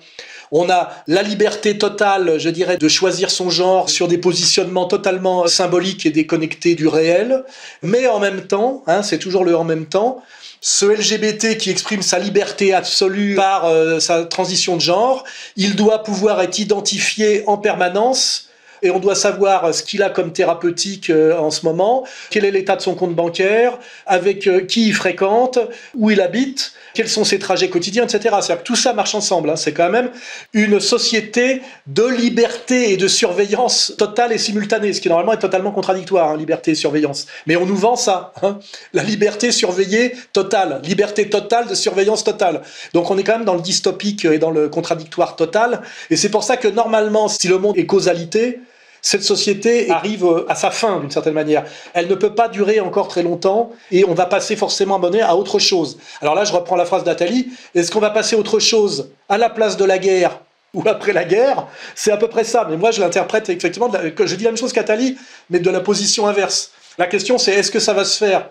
On 0.54 0.70
a 0.70 0.92
la 1.08 1.24
liberté 1.24 1.78
totale, 1.78 2.40
je 2.40 2.48
dirais, 2.48 2.78
de 2.78 2.88
choisir 2.88 3.32
son 3.32 3.50
genre 3.50 3.90
sur 3.90 4.08
des 4.08 4.18
positionnements 4.18 4.86
totalement 4.86 5.46
symboliques 5.48 6.06
et 6.06 6.10
déconnectés 6.10 6.76
du 6.76 6.88
réel, 6.88 7.44
mais 7.82 8.08
en 8.08 8.22
même 8.22 8.48
temps, 8.48 8.82
hein, 8.88 9.04
c'est 9.04 9.20
toujours 9.20 9.44
le 9.44 9.54
en 9.58 9.66
même 9.66 9.86
temps, 9.86 10.24
ce 10.62 10.86
LGBT 10.86 11.58
qui 11.58 11.70
exprime 11.70 12.02
sa 12.02 12.18
liberté 12.18 12.74
absolue 12.74 13.36
par 13.36 13.66
euh, 13.66 14.00
sa 14.00 14.24
transition 14.24 14.78
de 14.78 14.82
genre, 14.82 15.26
il 15.58 15.76
doit 15.76 16.02
pouvoir 16.02 16.40
être 16.40 16.60
identifié 16.60 17.44
en 17.46 17.58
permanence 17.58 18.47
et 18.82 18.92
on 18.92 19.00
doit 19.00 19.16
savoir 19.16 19.74
ce 19.74 19.84
qu'il 19.84 20.04
a 20.04 20.10
comme 20.10 20.34
thérapeutique 20.34 21.10
euh, 21.10 21.38
en 21.38 21.52
ce 21.52 21.66
moment, 21.66 22.06
quel 22.30 22.46
est 22.46 22.52
l'état 22.52 22.76
de 22.76 22.82
son 22.82 22.96
compte 22.96 23.16
bancaire, 23.16 23.78
avec 24.06 24.48
euh, 24.48 24.62
qui 24.62 24.88
il 24.88 24.94
fréquente, 24.94 25.60
où 25.96 26.12
il 26.12 26.22
habite, 26.22 26.74
quels 26.94 27.10
sont 27.10 27.24
ses 27.24 27.40
trajets 27.40 27.70
quotidiens, 27.70 28.04
etc. 28.06 28.20
C'est-à-dire 28.42 28.58
que 28.60 28.68
tout 28.68 28.76
ça 28.76 28.94
marche 28.94 29.14
ensemble. 29.16 29.50
Hein. 29.50 29.56
C'est 29.56 29.74
quand 29.74 29.90
même 29.90 30.10
une 30.54 30.80
société 30.80 31.62
de 31.86 32.06
liberté 32.06 32.92
et 32.92 32.98
de 32.98 33.08
surveillance 33.08 33.94
totale 33.98 34.34
et 34.34 34.38
simultanée, 34.38 34.94
ce 34.94 35.02
qui 35.02 35.10
normalement 35.10 35.34
est 35.34 35.40
totalement 35.40 35.72
contradictoire, 35.72 36.32
hein, 36.32 36.38
liberté 36.38 36.72
et 36.72 36.76
surveillance. 36.76 37.28
Mais 37.46 37.56
on 37.56 37.66
nous 37.66 37.76
vend 37.76 37.96
ça, 37.96 38.34
hein. 38.42 38.60
la 38.94 39.04
liberté 39.04 39.52
surveillée 39.52 40.16
totale, 40.34 40.82
liberté 40.84 41.30
totale 41.30 41.68
de 41.68 41.76
surveillance 41.76 42.24
totale. 42.24 42.62
Donc 42.94 43.12
on 43.12 43.18
est 43.18 43.24
quand 43.24 43.34
même 43.34 43.46
dans 43.46 43.56
le 43.56 43.62
dystopique 43.62 44.26
et 44.26 44.40
dans 44.40 44.52
le 44.52 44.70
contradictoire 44.70 45.36
total. 45.36 45.82
Et 46.10 46.16
c'est 46.16 46.30
pour 46.30 46.44
ça 46.44 46.58
que 46.58 46.68
normalement, 46.68 47.28
si 47.28 47.48
le 47.48 47.58
monde 47.58 47.78
est 47.78 47.86
causalité, 47.86 48.60
cette 49.08 49.24
société 49.24 49.90
arrive 49.90 50.28
à 50.50 50.56
sa 50.56 50.70
fin 50.70 51.00
d'une 51.00 51.10
certaine 51.10 51.34
manière. 51.34 51.64
Elle 51.94 52.10
ne 52.10 52.16
peut 52.16 52.36
pas 52.36 52.50
durer 52.50 52.82
encore 52.82 53.08
très 53.08 53.24
longtemps 53.24 53.72
et 53.90 54.04
on 54.04 54.14
va 54.14 54.26
passer 54.26 54.58
forcément 54.58 55.02
à 55.02 55.26
à 55.26 55.36
autre 55.36 55.60
chose. 55.60 55.98
Alors 56.22 56.36
là, 56.36 56.44
je 56.44 56.52
reprends 56.52 56.76
la 56.76 56.84
phrase 56.84 57.06
d'Atali. 57.06 57.48
Est-ce 57.74 57.90
qu'on 57.90 58.02
va 58.02 58.10
passer 58.10 58.36
à 58.36 58.40
autre 58.40 58.60
chose 58.60 59.12
à 59.30 59.38
la 59.38 59.50
place 59.50 59.78
de 59.78 59.86
la 59.86 59.98
guerre 59.98 60.42
ou 60.74 60.84
après 60.86 61.14
la 61.14 61.24
guerre? 61.24 61.68
C'est 61.96 62.12
à 62.12 62.18
peu 62.18 62.28
près 62.28 62.44
ça. 62.44 62.68
Mais 62.70 62.76
moi, 62.76 62.92
je 62.92 63.00
l'interprète 63.00 63.48
effectivement, 63.48 63.90
je 63.90 64.36
dis 64.36 64.44
la 64.44 64.50
même 64.50 64.58
chose 64.58 64.74
qu'Atali, 64.74 65.18
mais 65.50 65.60
de 65.60 65.70
la 65.70 65.80
position 65.80 66.28
inverse. 66.28 66.72
La 66.98 67.08
question, 67.08 67.38
c'est 67.38 67.54
est-ce 67.54 67.72
que 67.72 67.80
ça 67.80 67.94
va 67.94 68.04
se 68.04 68.18
faire 68.18 68.50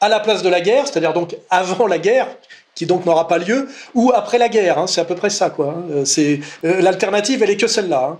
à 0.00 0.08
la 0.08 0.20
place 0.20 0.44
de 0.44 0.48
la 0.48 0.60
guerre, 0.60 0.86
c'est-à-dire 0.86 1.14
donc 1.14 1.36
avant 1.50 1.88
la 1.88 1.98
guerre, 1.98 2.28
qui 2.76 2.86
donc 2.86 3.06
n'aura 3.06 3.26
pas 3.26 3.38
lieu, 3.38 3.68
ou 3.94 4.12
après 4.14 4.38
la 4.38 4.48
guerre. 4.48 4.78
Hein? 4.78 4.86
c'est 4.86 5.00
à 5.00 5.04
peu 5.04 5.16
près 5.16 5.30
ça, 5.30 5.50
quoi. 5.50 5.74
Hein. 5.76 6.04
C'est 6.04 6.38
euh, 6.64 6.80
l'alternative, 6.80 7.42
elle 7.42 7.50
est 7.50 7.56
que 7.56 7.66
celle-là. 7.66 8.12
Hein. 8.12 8.18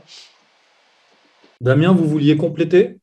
Damien, 1.62 1.92
vous 1.92 2.08
vouliez 2.08 2.38
compléter? 2.38 2.96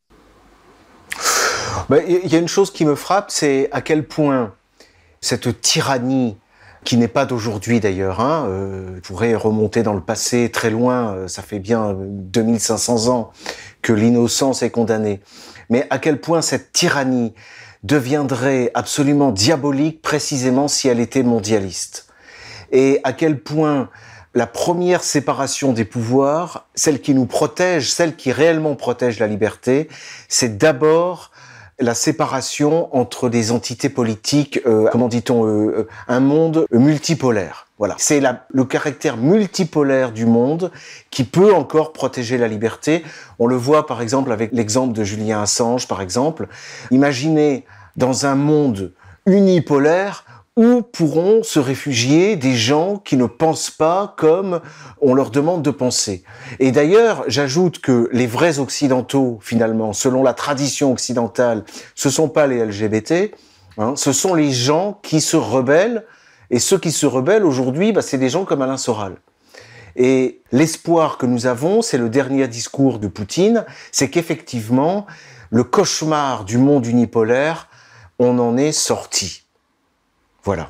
Bah, 1.89 1.97
Il 2.08 2.28
y 2.28 2.36
a 2.36 2.39
une 2.39 2.47
chose 2.47 2.72
qui 2.72 2.86
me 2.86 2.95
frappe, 2.95 3.30
c'est 3.30 3.70
à 3.72 3.82
quel 3.82 4.08
point 4.08 4.55
cette 5.22 5.62
tyrannie 5.62 6.38
qui 6.84 6.97
n'est 6.97 7.08
pas 7.08 7.28
d'aujourd'hui 7.28 7.80
d'ailleurs, 7.80 8.20
hein, 8.20 8.47
euh, 8.47 8.99
pourrait 9.01 9.36
remonter 9.36 9.84
dans 9.84 9.93
le 9.93 10.01
passé 10.01 10.49
très 10.51 10.72
loin, 10.72 11.14
euh, 11.14 11.28
ça 11.28 11.43
fait 11.43 11.60
bien 11.60 11.95
2500 11.99 13.10
ans 13.14 13.32
que 13.84 13.93
l'innocence 13.93 14.64
est 14.64 14.72
condamnée, 14.72 15.20
mais 15.70 15.86
à 15.91 15.99
quel 15.99 16.20
point 16.20 16.41
cette 16.41 16.72
tyrannie 16.72 17.36
deviendrait 17.84 18.72
absolument 18.74 19.32
diabolique 19.32 20.01
précisément 20.01 20.68
si 20.68 20.88
elle 20.88 20.99
était 20.99 21.24
mondialiste, 21.24 22.08
et 22.72 23.01
à 23.03 23.14
quel 23.14 23.39
point 23.39 23.89
la 24.34 24.47
première 24.47 25.03
séparation 25.03 25.73
des 25.73 25.86
pouvoirs, 25.86 26.68
celle 26.76 27.02
qui 27.02 27.14
nous 27.14 27.26
protège, 27.26 27.91
celle 27.91 28.15
qui 28.15 28.31
réellement 28.31 28.76
protège 28.76 29.19
la 29.19 29.27
liberté, 29.27 29.88
c'est 30.27 30.57
d'abord 30.57 31.31
la 31.80 31.93
séparation 31.93 32.95
entre 32.95 33.30
des 33.30 33.52
entités 33.52 33.89
politiques, 33.89 34.60
euh, 34.65 34.89
comment 34.91 35.07
dit-on, 35.07 35.45
euh, 35.45 35.49
euh, 35.49 35.88
un 36.07 36.19
monde 36.19 36.65
multipolaire. 36.72 37.68
Voilà, 37.77 37.93
c'est 37.99 38.19
le 38.49 38.65
caractère 38.65 39.18
multipolaire 39.18 40.11
du 40.11 40.26
monde 40.26 40.72
qui 41.11 41.23
peut 41.23 41.53
encore 41.53 41.93
protéger 41.93 42.39
la 42.39 42.47
liberté. 42.47 43.03
On 43.38 43.45
le 43.45 43.56
voit 43.56 43.85
par 43.85 44.02
exemple 44.02 44.31
avec 44.31 44.52
l'exemple 44.52 44.93
de 44.93 45.03
Julien 45.03 45.43
Assange, 45.43 45.88
par 45.88 46.02
exemple. 46.02 46.47
Imaginez 46.89 47.65
dans 47.95 48.26
un 48.26 48.34
monde 48.34 48.93
unipolaire 49.27 50.26
où 50.57 50.81
pourront 50.81 51.43
se 51.43 51.59
réfugier 51.59 52.35
des 52.35 52.55
gens 52.55 52.97
qui 52.97 53.15
ne 53.15 53.27
pensent 53.27 53.69
pas 53.69 54.15
comme 54.17 54.59
on 54.99 55.13
leur 55.13 55.29
demande 55.29 55.61
de 55.61 55.69
penser? 55.69 56.23
Et 56.59 56.71
d'ailleurs, 56.71 57.23
j'ajoute 57.27 57.79
que 57.79 58.09
les 58.11 58.27
vrais 58.27 58.59
occidentaux, 58.59 59.38
finalement, 59.41 59.93
selon 59.93 60.23
la 60.23 60.34
tradition 60.34 60.91
occidentale, 60.91 61.63
ce 61.93 62.09
sont 62.09 62.27
pas 62.27 62.47
les 62.47 62.65
LGBT, 62.65 63.31
hein, 63.77 63.93
ce 63.95 64.11
sont 64.11 64.34
les 64.34 64.51
gens 64.51 64.99
qui 65.03 65.21
se 65.21 65.38
rebellent. 65.38 66.05
Et 66.49 66.59
ceux 66.59 66.79
qui 66.79 66.91
se 66.91 67.05
rebellent 67.05 67.45
aujourd'hui, 67.45 67.91
bah, 67.91 68.01
c'est 68.01 68.17
des 68.17 68.29
gens 68.29 68.43
comme 68.43 68.61
Alain 68.61 68.77
Soral. 68.77 69.17
Et 69.95 70.41
l'espoir 70.51 71.17
que 71.17 71.25
nous 71.25 71.45
avons, 71.45 71.81
c'est 71.81 71.97
le 71.97 72.09
dernier 72.09 72.47
discours 72.47 72.99
de 72.99 73.07
Poutine, 73.07 73.65
c'est 73.91 74.09
qu'effectivement, 74.09 75.05
le 75.49 75.63
cauchemar 75.63 76.45
du 76.45 76.57
monde 76.57 76.85
unipolaire, 76.85 77.67
on 78.19 78.39
en 78.39 78.57
est 78.57 78.71
sorti. 78.71 79.47
Voilà. 80.48 80.69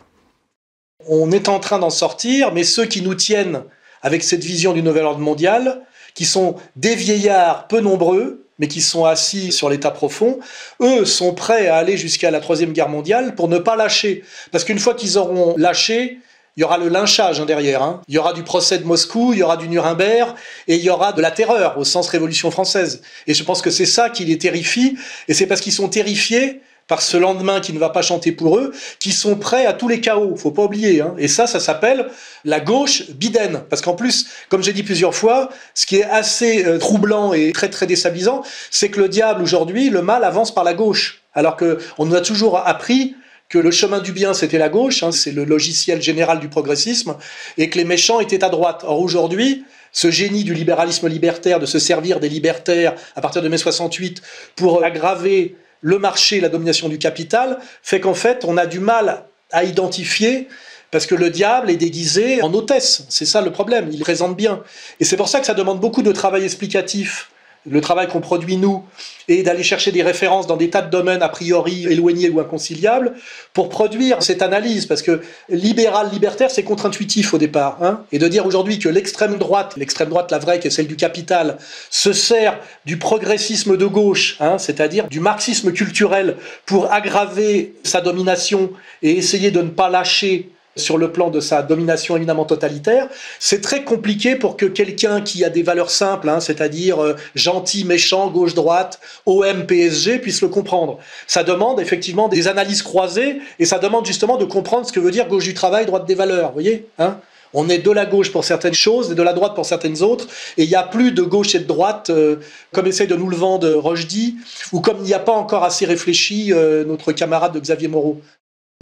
On 1.08 1.32
est 1.32 1.50
en 1.50 1.60
train 1.60 1.78
d'en 1.78 1.92
sortir, 1.92 2.52
mais 2.52 2.64
ceux 2.64 2.86
qui 2.86 3.04
nous 3.04 3.14
tiennent 3.14 3.62
avec 4.02 4.24
cette 4.24 4.44
vision 4.44 4.74
du 4.74 4.82
nouvel 4.82 5.06
ordre 5.06 5.20
mondial, 5.20 5.84
qui 6.16 6.26
sont 6.26 6.56
des 6.76 6.96
vieillards 6.96 7.68
peu 7.68 7.80
nombreux, 7.80 8.48
mais 8.58 8.68
qui 8.68 8.82
sont 8.82 9.06
assis 9.06 9.52
sur 9.52 9.70
l'état 9.70 9.92
profond, 9.92 10.40
eux 10.82 11.06
sont 11.06 11.36
prêts 11.36 11.68
à 11.68 11.76
aller 11.76 11.96
jusqu'à 11.96 12.32
la 12.32 12.40
Troisième 12.40 12.74
Guerre 12.74 12.90
mondiale 12.90 13.36
pour 13.36 13.50
ne 13.50 13.60
pas 13.60 13.76
lâcher. 13.76 14.24
Parce 14.52 14.64
qu'une 14.64 14.80
fois 14.80 14.96
qu'ils 14.96 15.20
auront 15.20 15.54
lâché, 15.58 16.18
il 16.56 16.62
y 16.62 16.64
aura 16.64 16.80
le 16.80 16.90
lynchage 16.90 17.40
hein, 17.40 17.46
derrière. 17.46 17.84
Hein. 17.84 18.02
Il 18.08 18.16
y 18.16 18.18
aura 18.18 18.34
du 18.34 18.42
procès 18.42 18.80
de 18.80 18.84
Moscou, 18.84 19.34
il 19.34 19.38
y 19.38 19.44
aura 19.44 19.58
du 19.58 19.70
Nuremberg, 19.70 20.34
et 20.68 20.78
il 20.78 20.82
y 20.82 20.90
aura 20.90 21.14
de 21.14 21.22
la 21.22 21.30
terreur 21.30 21.78
au 21.78 21.84
sens 21.84 22.08
Révolution 22.10 22.50
française. 22.50 23.04
Et 23.28 23.36
je 23.36 23.44
pense 23.44 23.62
que 23.62 23.70
c'est 23.70 23.86
ça 23.86 24.10
qui 24.10 24.26
les 24.26 24.40
terrifie, 24.40 24.98
et 25.28 25.36
c'est 25.36 25.46
parce 25.46 25.62
qu'ils 25.62 25.72
sont 25.72 25.88
terrifiés 25.88 26.62
par 26.88 27.02
ce 27.02 27.18
lendemain 27.18 27.60
qui 27.60 27.74
ne 27.74 27.80
va 27.80 27.90
pas 27.90 28.02
chanter 28.02 28.32
pour 28.32 28.58
eux, 28.58 28.74
qui 29.00 29.12
sont 29.12 29.36
prêts 29.36 29.66
à 29.66 29.74
tous 29.74 29.88
les 29.88 30.02
chaos. 30.02 30.36
Faut 30.36 30.52
pas 30.52 30.64
oublier. 30.64 31.02
Hein. 31.02 31.14
Et 31.18 31.28
ça, 31.28 31.46
ça 31.48 31.60
s'appelle 31.60 32.08
la 32.46 32.60
gauche 32.60 33.10
biden. 33.12 33.64
Parce 33.70 33.82
qu'en 33.82 33.94
plus, 33.94 34.28
comme 34.50 34.64
j'ai 34.64 34.74
dit 34.74 34.84
plusieurs 34.84 35.14
fois, 35.14 35.50
ce 35.74 35.86
qui 35.86 35.98
est 35.98 36.06
assez 36.06 36.66
euh, 36.66 36.78
troublant 36.78 37.34
et 37.34 37.52
très 37.52 37.70
très 37.70 37.86
déstabilisant, 37.86 38.42
c'est 38.72 38.90
que 38.90 39.00
le 39.00 39.10
diable 39.10 39.44
aujourd'hui, 39.44 39.90
le 39.90 40.02
mal 40.02 40.24
avance 40.24 40.54
par 40.54 40.64
la 40.64 40.74
gauche. 40.74 41.22
Alors 41.34 41.56
que 41.56 41.78
on 41.98 42.06
nous 42.06 42.16
a 42.16 42.22
toujours 42.22 42.58
appris 42.66 43.16
que 43.50 43.58
le 43.58 43.72
chemin 43.72 44.00
du 44.00 44.12
bien 44.12 44.34
c'était 44.34 44.58
la 44.58 44.70
gauche, 44.70 45.04
hein, 45.04 45.12
c'est 45.12 45.32
le 45.32 45.46
logiciel 45.46 46.02
général 46.02 46.40
du 46.40 46.50
progressisme, 46.50 47.16
et 47.58 47.70
que 47.70 47.78
les 47.78 47.86
méchants 47.86 48.20
étaient 48.20 48.44
à 48.44 48.50
droite. 48.50 48.84
Or 48.86 49.00
aujourd'hui, 49.00 49.64
ce 49.92 50.12
génie 50.12 50.44
du 50.44 50.54
libéralisme 50.54 51.08
libertaire, 51.08 51.60
de 51.60 51.66
se 51.66 51.80
servir 51.80 52.20
des 52.20 52.30
libertaires 52.30 52.96
à 53.16 53.22
partir 53.22 53.42
de 53.42 53.48
mai 53.48 53.58
68 53.58 54.22
pour 54.56 54.84
aggraver 54.84 55.56
le 55.82 56.00
marché, 56.00 56.40
la 56.40 56.50
domination 56.50 56.90
du 56.90 56.98
capital, 56.98 57.60
fait 57.82 58.00
qu'en 58.00 58.14
fait, 58.14 58.46
on 58.46 58.58
a 58.58 58.66
du 58.66 58.80
mal 58.80 59.24
à 59.52 59.64
identifier 59.64 60.48
parce 60.92 61.06
que 61.06 61.16
le 61.16 61.30
diable 61.30 61.70
est 61.70 61.78
déguisé 61.78 62.42
en 62.42 62.54
hôtesse. 62.54 63.06
C'est 63.10 63.26
ça 63.26 63.42
le 63.42 63.52
problème. 63.52 63.90
Il 63.92 64.00
présente 64.00 64.36
bien. 64.36 64.64
Et 65.00 65.06
c'est 65.06 65.18
pour 65.18 65.28
ça 65.30 65.40
que 65.40 65.46
ça 65.46 65.54
demande 65.54 65.80
beaucoup 65.80 66.02
de 66.02 66.12
travail 66.12 66.44
explicatif 66.44 67.30
le 67.70 67.82
travail 67.82 68.08
qu'on 68.08 68.22
produit 68.22 68.58
nous, 68.58 68.84
et 69.28 69.44
d'aller 69.44 69.64
chercher 69.64 69.92
des 69.92 70.04
références 70.04 70.48
dans 70.48 70.56
des 70.56 70.70
tas 70.70 70.82
de 70.82 70.90
domaines 70.90 71.22
a 71.22 71.30
priori 71.30 71.86
éloignés 71.90 72.30
ou 72.30 72.40
inconciliables, 72.40 73.14
pour 73.54 73.70
produire 73.70 74.24
cette 74.24 74.42
analyse, 74.42 74.86
parce 74.86 75.02
que 75.02 75.22
libéral, 75.50 76.10
libertaire, 76.12 76.50
c'est 76.50 76.64
contre-intuitif 76.64 77.34
au 77.34 77.38
départ, 77.38 77.78
hein, 77.82 78.04
et 78.12 78.20
de 78.20 78.28
dire 78.28 78.46
aujourd'hui 78.46 78.80
que 78.80 78.90
l'extrême 78.90 79.38
droite, 79.38 79.76
l'extrême 79.78 80.10
droite, 80.10 80.32
la 80.32 80.40
vraie, 80.40 80.60
qui 80.60 80.68
est 80.68 80.72
celle 80.72 80.88
du 80.88 80.96
capital, 80.96 81.58
se 81.90 82.14
sert 82.14 82.60
du 82.86 82.98
progressisme 82.98 83.78
de 83.78 83.86
gauche, 83.86 84.38
hein, 84.40 84.58
c'est-à-dire 84.58 85.08
du 85.08 85.20
marxisme 85.20 85.74
culturel, 85.74 86.38
pour 86.66 86.92
aggraver 86.92 87.76
sa 87.84 88.02
domination 88.02 88.72
et 89.02 89.12
essayer 89.12 89.52
de 89.52 89.62
ne 89.62 89.70
pas 89.70 89.90
lâcher 89.90 90.50
sur 90.78 90.98
le 90.98 91.12
plan 91.12 91.30
de 91.30 91.40
sa 91.40 91.62
domination 91.62 92.16
éminemment 92.16 92.46
totalitaire, 92.46 93.08
c'est 93.40 93.62
très 93.62 93.84
compliqué 93.84 94.36
pour 94.36 94.58
que 94.58 94.66
quelqu'un 94.66 95.22
qui 95.22 95.44
a 95.44 95.50
des 95.50 95.64
valeurs 95.64 95.90
simples, 95.90 96.30
hein, 96.30 96.40
c'est-à-dire 96.40 97.04
euh, 97.04 97.16
gentil, 97.36 97.86
méchant, 97.86 98.30
gauche-droite, 98.30 99.00
OM, 99.26 99.66
PSG, 99.66 100.20
puisse 100.20 100.42
le 100.42 100.48
comprendre. 100.48 101.00
Ça 101.28 101.44
demande 101.44 101.80
effectivement 101.80 102.28
des 102.28 102.48
analyses 102.48 102.82
croisées 102.82 103.40
et 103.60 103.66
ça 103.66 103.80
demande 103.80 104.06
justement 104.06 104.38
de 104.38 104.46
comprendre 104.46 104.88
ce 104.88 104.94
que 104.94 105.00
veut 105.00 105.12
dire 105.12 105.28
gauche 105.28 105.46
du 105.46 105.54
travail, 105.54 105.86
droite 105.86 106.06
des 106.06 106.16
valeurs. 106.16 106.48
Vous 106.48 106.54
voyez 106.54 106.88
hein 107.00 107.20
on 107.54 107.70
est 107.70 107.80
de 107.80 107.92
la 107.92 108.06
gauche 108.06 108.32
pour 108.32 108.44
certaines 108.44 108.74
choses 108.74 109.12
et 109.12 109.16
de 109.16 109.24
la 109.24 109.34
droite 109.34 109.56
pour 109.56 109.66
certaines 109.66 110.02
autres. 110.04 110.28
Et 110.58 110.64
il 110.64 110.70
n'y 110.70 110.76
a 110.76 110.84
plus 110.84 111.12
de 111.12 111.22
gauche 111.22 111.56
et 111.56 111.60
de 111.60 111.66
droite, 111.66 112.10
euh, 112.10 112.38
comme 112.72 112.88
essaie 112.88 113.08
de 113.08 113.16
nous 113.16 113.30
le 113.30 113.36
vendre 113.36 113.70
Rochdy, 113.74 114.36
ou 114.74 114.82
comme 114.82 114.98
il 114.98 115.06
n'y 115.06 115.14
a 115.14 115.20
pas 115.20 115.34
encore 115.34 115.64
assez 115.64 115.86
réfléchi 115.86 116.54
euh, 116.54 116.84
notre 116.86 117.12
camarade 117.12 117.54
de 117.54 117.60
Xavier 117.60 117.88
Moreau. 117.88 118.22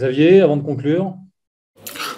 Xavier, 0.00 0.40
avant 0.40 0.56
de 0.56 0.62
conclure 0.62 1.14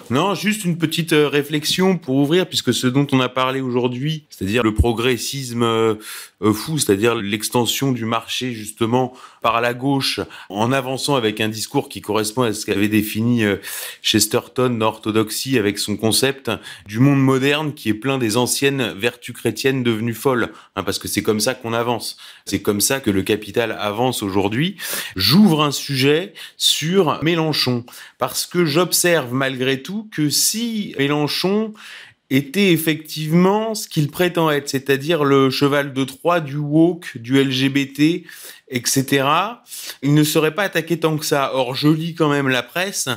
non, 0.09 0.33
juste 0.33 0.65
une 0.65 0.77
petite 0.77 1.13
euh, 1.13 1.27
réflexion 1.27 1.97
pour 1.97 2.15
ouvrir, 2.15 2.47
puisque 2.47 2.73
ce 2.73 2.87
dont 2.87 3.05
on 3.11 3.19
a 3.19 3.29
parlé 3.29 3.61
aujourd'hui, 3.61 4.23
c'est-à-dire 4.29 4.63
le 4.63 4.73
progressisme 4.73 5.63
euh, 5.63 5.95
euh, 6.41 6.53
fou, 6.53 6.77
c'est-à-dire 6.77 7.15
l'extension 7.15 7.91
du 7.91 8.05
marché 8.05 8.53
justement 8.53 9.13
par 9.41 9.61
la 9.61 9.73
gauche, 9.73 10.19
en 10.49 10.71
avançant 10.71 11.15
avec 11.15 11.41
un 11.41 11.49
discours 11.49 11.89
qui 11.89 12.01
correspond 12.01 12.43
à 12.43 12.53
ce 12.53 12.65
qu'avait 12.65 12.87
défini 12.87 13.43
Chesterton 14.01 14.77
l'orthodoxie 14.79 15.57
avec 15.57 15.79
son 15.79 15.97
concept 15.97 16.51
du 16.85 16.99
monde 16.99 17.21
moderne 17.21 17.73
qui 17.73 17.89
est 17.89 17.93
plein 17.93 18.17
des 18.17 18.37
anciennes 18.37 18.93
vertus 18.97 19.35
chrétiennes 19.35 19.83
devenues 19.83 20.13
folles, 20.13 20.51
hein, 20.75 20.83
parce 20.83 20.99
que 20.99 21.07
c'est 21.07 21.23
comme 21.23 21.39
ça 21.39 21.53
qu'on 21.53 21.73
avance, 21.73 22.17
c'est 22.45 22.61
comme 22.61 22.81
ça 22.81 22.99
que 22.99 23.11
le 23.11 23.21
capital 23.21 23.71
avance 23.79 24.23
aujourd'hui. 24.23 24.77
J'ouvre 25.15 25.63
un 25.63 25.71
sujet 25.71 26.33
sur 26.57 27.23
Mélenchon, 27.23 27.85
parce 28.17 28.45
que 28.45 28.65
j'observe 28.65 29.33
malgré 29.33 29.81
tout 29.81 30.09
que 30.11 30.29
si 30.29 30.95
Mélenchon 30.97 31.73
était 32.29 32.71
effectivement 32.71 33.73
ce 33.73 33.87
qu'il 33.87 34.09
prétend 34.09 34.51
être, 34.51 34.69
c'est-à-dire 34.69 35.23
le 35.23 35.49
cheval 35.49 35.93
de 35.93 36.03
Troie 36.03 36.39
du 36.39 36.57
woke, 36.57 37.17
du 37.17 37.43
LGBT, 37.43 38.23
etc., 38.69 39.27
il 40.01 40.13
ne 40.13 40.23
serait 40.23 40.53
pas 40.53 40.63
attaqué 40.63 40.99
tant 40.99 41.17
que 41.17 41.25
ça. 41.25 41.51
Or, 41.53 41.75
je 41.75 41.87
lis 41.87 42.15
quand 42.15 42.29
même 42.29 42.47
la 42.47 42.63
presse. 42.63 43.09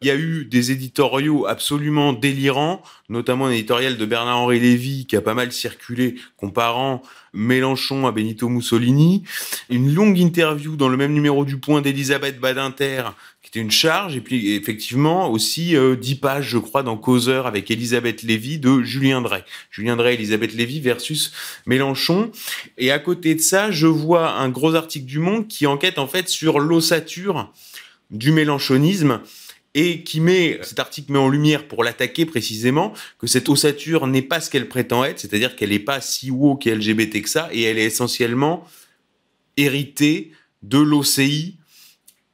Il 0.00 0.06
y 0.06 0.10
a 0.12 0.16
eu 0.16 0.44
des 0.44 0.70
éditoriaux 0.70 1.46
absolument 1.46 2.12
délirants, 2.12 2.82
notamment 3.08 3.46
un 3.46 3.50
éditorial 3.50 3.96
de 3.96 4.06
Bernard-Henri 4.06 4.60
Lévy 4.60 5.06
qui 5.06 5.16
a 5.16 5.20
pas 5.20 5.34
mal 5.34 5.50
circulé 5.50 6.14
comparant 6.36 7.02
Mélenchon 7.32 8.06
à 8.06 8.12
Benito 8.12 8.48
Mussolini, 8.48 9.24
une 9.70 9.92
longue 9.92 10.18
interview 10.18 10.76
dans 10.76 10.88
le 10.88 10.96
même 10.96 11.12
numéro 11.12 11.44
du 11.44 11.58
Point 11.58 11.80
d'Elisabeth 11.80 12.38
Badinter 12.38 13.02
qui 13.48 13.58
était 13.58 13.64
une 13.64 13.70
charge, 13.70 14.14
et 14.14 14.20
puis 14.20 14.54
effectivement 14.54 15.30
aussi 15.30 15.74
euh, 15.74 15.96
10 15.96 16.16
pages, 16.16 16.48
je 16.48 16.58
crois, 16.58 16.82
dans 16.82 16.98
Causeur 16.98 17.46
avec 17.46 17.70
Elisabeth 17.70 18.22
Lévy 18.22 18.58
de 18.58 18.82
Julien 18.82 19.22
Drey. 19.22 19.42
Julien 19.70 19.96
Drey, 19.96 20.14
Elisabeth 20.14 20.52
Lévy 20.52 20.80
versus 20.80 21.32
Mélenchon. 21.64 22.30
Et 22.76 22.90
à 22.90 22.98
côté 22.98 23.34
de 23.34 23.40
ça, 23.40 23.70
je 23.70 23.86
vois 23.86 24.32
un 24.32 24.50
gros 24.50 24.74
article 24.74 25.06
du 25.06 25.18
Monde 25.18 25.48
qui 25.48 25.66
enquête 25.66 25.98
en 25.98 26.06
fait 26.06 26.28
sur 26.28 26.58
l'ossature 26.58 27.50
du 28.10 28.32
mélenchonisme 28.32 29.20
et 29.74 30.02
qui 30.02 30.20
met, 30.20 30.58
cet 30.62 30.78
article 30.78 31.12
met 31.12 31.18
en 31.18 31.28
lumière 31.28 31.68
pour 31.68 31.84
l'attaquer 31.84 32.26
précisément, 32.26 32.92
que 33.18 33.26
cette 33.26 33.48
ossature 33.48 34.06
n'est 34.06 34.22
pas 34.22 34.40
ce 34.40 34.50
qu'elle 34.50 34.68
prétend 34.68 35.04
être, 35.04 35.20
c'est-à-dire 35.20 35.56
qu'elle 35.56 35.70
n'est 35.70 35.78
pas 35.78 36.00
si 36.00 36.30
woke 36.30 36.66
et 36.66 36.74
LGBT 36.74 37.22
que 37.22 37.28
ça, 37.28 37.48
et 37.52 37.62
elle 37.62 37.78
est 37.78 37.84
essentiellement 37.84 38.66
héritée 39.56 40.32
de 40.62 40.78
l'OCI 40.78 41.57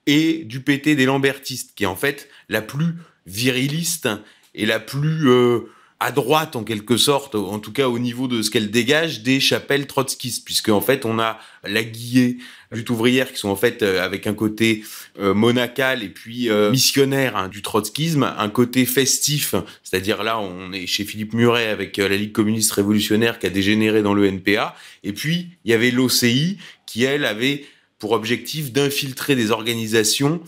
et 0.07 0.45
du 0.45 0.61
PT 0.61 0.97
des 0.97 1.07
Lambertistes, 1.07 1.73
qui 1.75 1.85
est 1.85 1.89
en 1.89 1.97
fait 1.97 2.29
la 2.49 2.63
plus 2.63 2.95
viriliste 3.27 4.09
et 4.55 4.67
la 4.67 4.79
plus 4.79 5.29
euh, 5.29 5.61
à 6.01 6.13
droite 6.13 6.57
en 6.57 6.65
quelque 6.65 6.97
sorte, 6.97 7.35
en 7.35 7.59
tout 7.59 7.73
cas 7.73 7.89
au 7.89 7.99
niveau 7.99 8.29
de 8.29 8.43
ce 8.43 8.51
qu'elle 8.51 8.71
dégage 8.71 9.23
des 9.23 9.41
chapelles 9.41 9.87
trotskistes, 9.87 10.45
puisque 10.45 10.69
en 10.69 10.83
fait 10.83 11.07
on 11.07 11.19
a 11.19 11.39
la 11.63 11.83
guillée, 11.83 12.37
lutte 12.71 12.91
ouvrière 12.91 13.33
qui 13.33 13.39
sont 13.39 13.49
en 13.49 13.57
fait 13.57 13.83
euh, 13.83 14.05
avec 14.05 14.27
un 14.27 14.35
côté 14.35 14.85
euh, 15.19 15.33
monacal 15.33 16.03
et 16.03 16.09
puis 16.09 16.51
missionnaire 16.71 17.37
hein, 17.37 17.49
du 17.49 17.63
trotskisme, 17.63 18.35
un 18.37 18.49
côté 18.51 18.85
festif, 18.85 19.55
c'est-à-dire 19.83 20.23
là 20.23 20.39
on 20.39 20.73
est 20.73 20.87
chez 20.87 21.05
Philippe 21.05 21.33
Muret 21.33 21.69
avec 21.69 21.97
la 21.97 22.09
Ligue 22.09 22.33
communiste 22.33 22.73
révolutionnaire 22.73 23.39
qui 23.39 23.47
a 23.47 23.51
dégénéré 23.51 24.03
dans 24.03 24.15
le 24.15 24.27
NPA, 24.27 24.77
et 25.03 25.13
puis 25.13 25.49
il 25.65 25.71
y 25.71 25.75
avait 25.75 25.91
l'OCI 25.91 26.59
qui 26.87 27.05
elle 27.05 27.25
avait 27.25 27.65
pour 27.99 28.13
objectif 28.13 28.73
d'infiltrer 28.73 29.37
des 29.37 29.51
organisations 29.51 30.41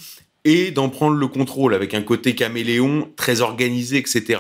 et 0.46 0.70
d'en 0.70 0.88
prendre 0.88 1.16
le 1.16 1.26
contrôle 1.26 1.74
avec 1.74 1.92
un 1.92 2.02
côté 2.02 2.36
caméléon 2.36 3.10
très 3.16 3.40
organisé, 3.40 3.96
etc. 3.96 4.38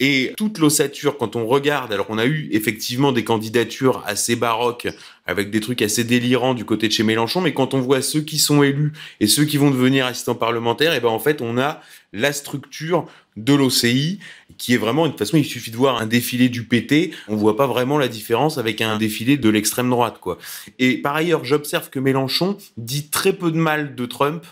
Et 0.00 0.32
toute 0.36 0.58
l'ossature, 0.58 1.16
quand 1.16 1.36
on 1.36 1.46
regarde, 1.46 1.92
alors 1.92 2.06
on 2.08 2.18
a 2.18 2.26
eu 2.26 2.48
effectivement 2.50 3.12
des 3.12 3.22
candidatures 3.22 4.02
assez 4.04 4.34
baroques 4.34 4.88
avec 5.26 5.50
des 5.52 5.60
trucs 5.60 5.80
assez 5.80 6.02
délirants 6.02 6.54
du 6.54 6.64
côté 6.64 6.88
de 6.88 6.92
chez 6.92 7.04
Mélenchon, 7.04 7.40
mais 7.40 7.54
quand 7.54 7.72
on 7.72 7.80
voit 7.80 8.02
ceux 8.02 8.22
qui 8.22 8.38
sont 8.38 8.64
élus 8.64 8.92
et 9.20 9.28
ceux 9.28 9.44
qui 9.44 9.56
vont 9.56 9.70
devenir 9.70 10.06
assistants 10.06 10.34
parlementaires, 10.34 10.92
et 10.92 10.98
ben 10.98 11.08
en 11.08 11.20
fait 11.20 11.40
on 11.40 11.56
a 11.56 11.80
la 12.12 12.32
structure 12.32 13.06
de 13.36 13.54
l'OCI 13.54 14.18
qui 14.58 14.74
est 14.74 14.76
vraiment 14.76 15.04
de 15.06 15.10
toute 15.10 15.18
façon 15.18 15.36
il 15.36 15.44
suffit 15.44 15.70
de 15.70 15.76
voir 15.76 16.00
un 16.00 16.06
défilé 16.06 16.48
du 16.48 16.64
PT, 16.64 17.10
on 17.28 17.36
voit 17.36 17.56
pas 17.56 17.66
vraiment 17.66 17.98
la 17.98 18.08
différence 18.08 18.58
avec 18.58 18.80
un 18.80 18.96
défilé 18.96 19.36
de 19.36 19.48
l'extrême 19.48 19.90
droite 19.90 20.18
quoi. 20.20 20.38
Et 20.78 20.98
par 20.98 21.16
ailleurs, 21.16 21.44
j'observe 21.44 21.90
que 21.90 21.98
Mélenchon 21.98 22.56
dit 22.76 23.08
très 23.08 23.32
peu 23.32 23.50
de 23.50 23.58
mal 23.58 23.94
de 23.94 24.06
Trump 24.06 24.44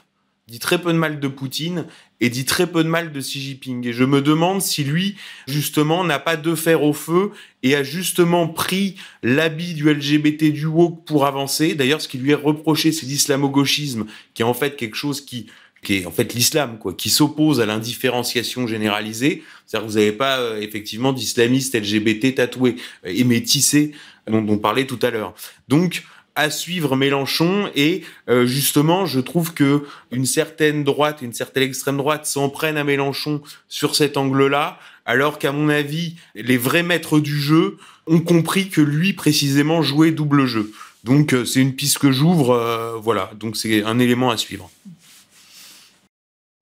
dit 0.49 0.59
très 0.59 0.81
peu 0.81 0.93
de 0.93 0.99
mal 0.99 1.19
de 1.19 1.29
Poutine 1.29 1.87
et 2.21 2.29
dit 2.29 2.45
très 2.45 2.67
peu 2.67 2.85
de 2.85 2.89
mal 2.89 3.11
de 3.11 3.21
Xi 3.21 3.41
Jinping. 3.41 3.87
Et 3.87 3.93
je 3.93 4.05
me 4.05 4.21
demande 4.21 4.61
si 4.61 4.85
lui, 4.85 5.17
justement, 5.47 6.05
n'a 6.05 6.19
pas 6.19 6.37
de 6.37 6.55
fer 6.55 6.83
au 6.83 6.93
feu 6.93 7.31
et 7.63 7.75
a 7.75 7.83
justement 7.83 8.49
pris 8.49 8.97
l'habit 9.23 9.73
du 9.73 9.91
LGBT 9.91 10.53
du 10.53 10.67
woke 10.67 11.07
pour 11.07 11.27
avancer. 11.27 11.75
D'ailleurs, 11.75 12.03
ce 12.03 12.09
qui 12.09 12.19
lui 12.19 12.33
est 12.33 12.35
reproché, 12.35 12.93
c'est 12.93 13.07
l'islamo-gauchisme, 13.07 14.05
qui 14.35 14.43
est 14.43 14.45
en 14.45 14.53
fait 14.53 14.77
quelque 14.77 14.97
chose 14.97 15.21
qui 15.21 15.47
qui 15.83 15.99
est 15.99 16.07
en 16.07 16.11
fait 16.11 16.35
l'islam, 16.35 16.79
quoi, 16.79 16.95
qui 16.95 17.11
s'oppose 17.11 17.61
à 17.61 17.67
l'indifférenciation 17.67 18.67
généralisée. 18.67 19.43
C'est-à-dire 19.67 19.87
que 19.87 19.93
vous 19.93 19.99
n'avez 19.99 20.13
pas 20.13 20.39
euh, 20.39 20.61
effectivement 20.61 21.13
d'islamistes 21.13 21.75
LGBT 21.75 22.35
tatoués 22.37 22.77
euh, 23.05 23.13
et 23.15 23.25
métissés 23.25 23.93
dont 24.29 24.47
on 24.49 24.59
parlait 24.59 24.87
tout 24.87 24.99
à 25.03 25.11
l'heure. 25.11 25.35
Donc 25.69 26.05
à 26.35 26.51
suivre 26.51 26.97
Mélenchon 26.97 27.71
et 27.75 28.03
euh, 28.29 28.47
justement 28.47 29.07
je 29.07 29.21
trouve 29.21 29.53
que 29.53 29.85
une 30.11 30.25
certaine 30.25 30.83
droite 30.85 31.19
une 31.21 31.33
certaine 31.33 31.65
extrême 31.65 31.99
droite 31.99 32.27
s'en 32.27 32.49
prennent 32.49 32.79
à 32.79 32.85
Mélenchon 32.85 33.43
sur 33.69 33.95
cet 33.95 34.17
angle-là 34.17 34.79
alors 35.05 35.39
qu'à 35.39 35.53
mon 35.53 35.69
avis 35.69 36.17
les 36.35 36.57
vrais 36.57 36.83
maîtres 36.83 37.21
du 37.21 37.39
jeu 37.39 37.77
ont 38.07 38.21
compris 38.21 38.69
que 38.69 38.81
lui 38.81 39.13
précisément 39.13 39.83
jouait 39.83 40.11
double 40.11 40.47
jeu 40.47 40.73
donc 41.05 41.35
euh, 41.35 41.45
c'est 41.45 41.61
une 41.61 41.75
piste 41.75 41.99
que 41.99 42.13
j'ouvre 42.13 42.51
euh, 42.51 42.97
voilà 42.97 43.31
donc 43.39 43.57
c'est 43.57 43.83
un 43.83 43.99
élément 43.99 44.31
à 44.31 44.39
suivre 44.39 44.71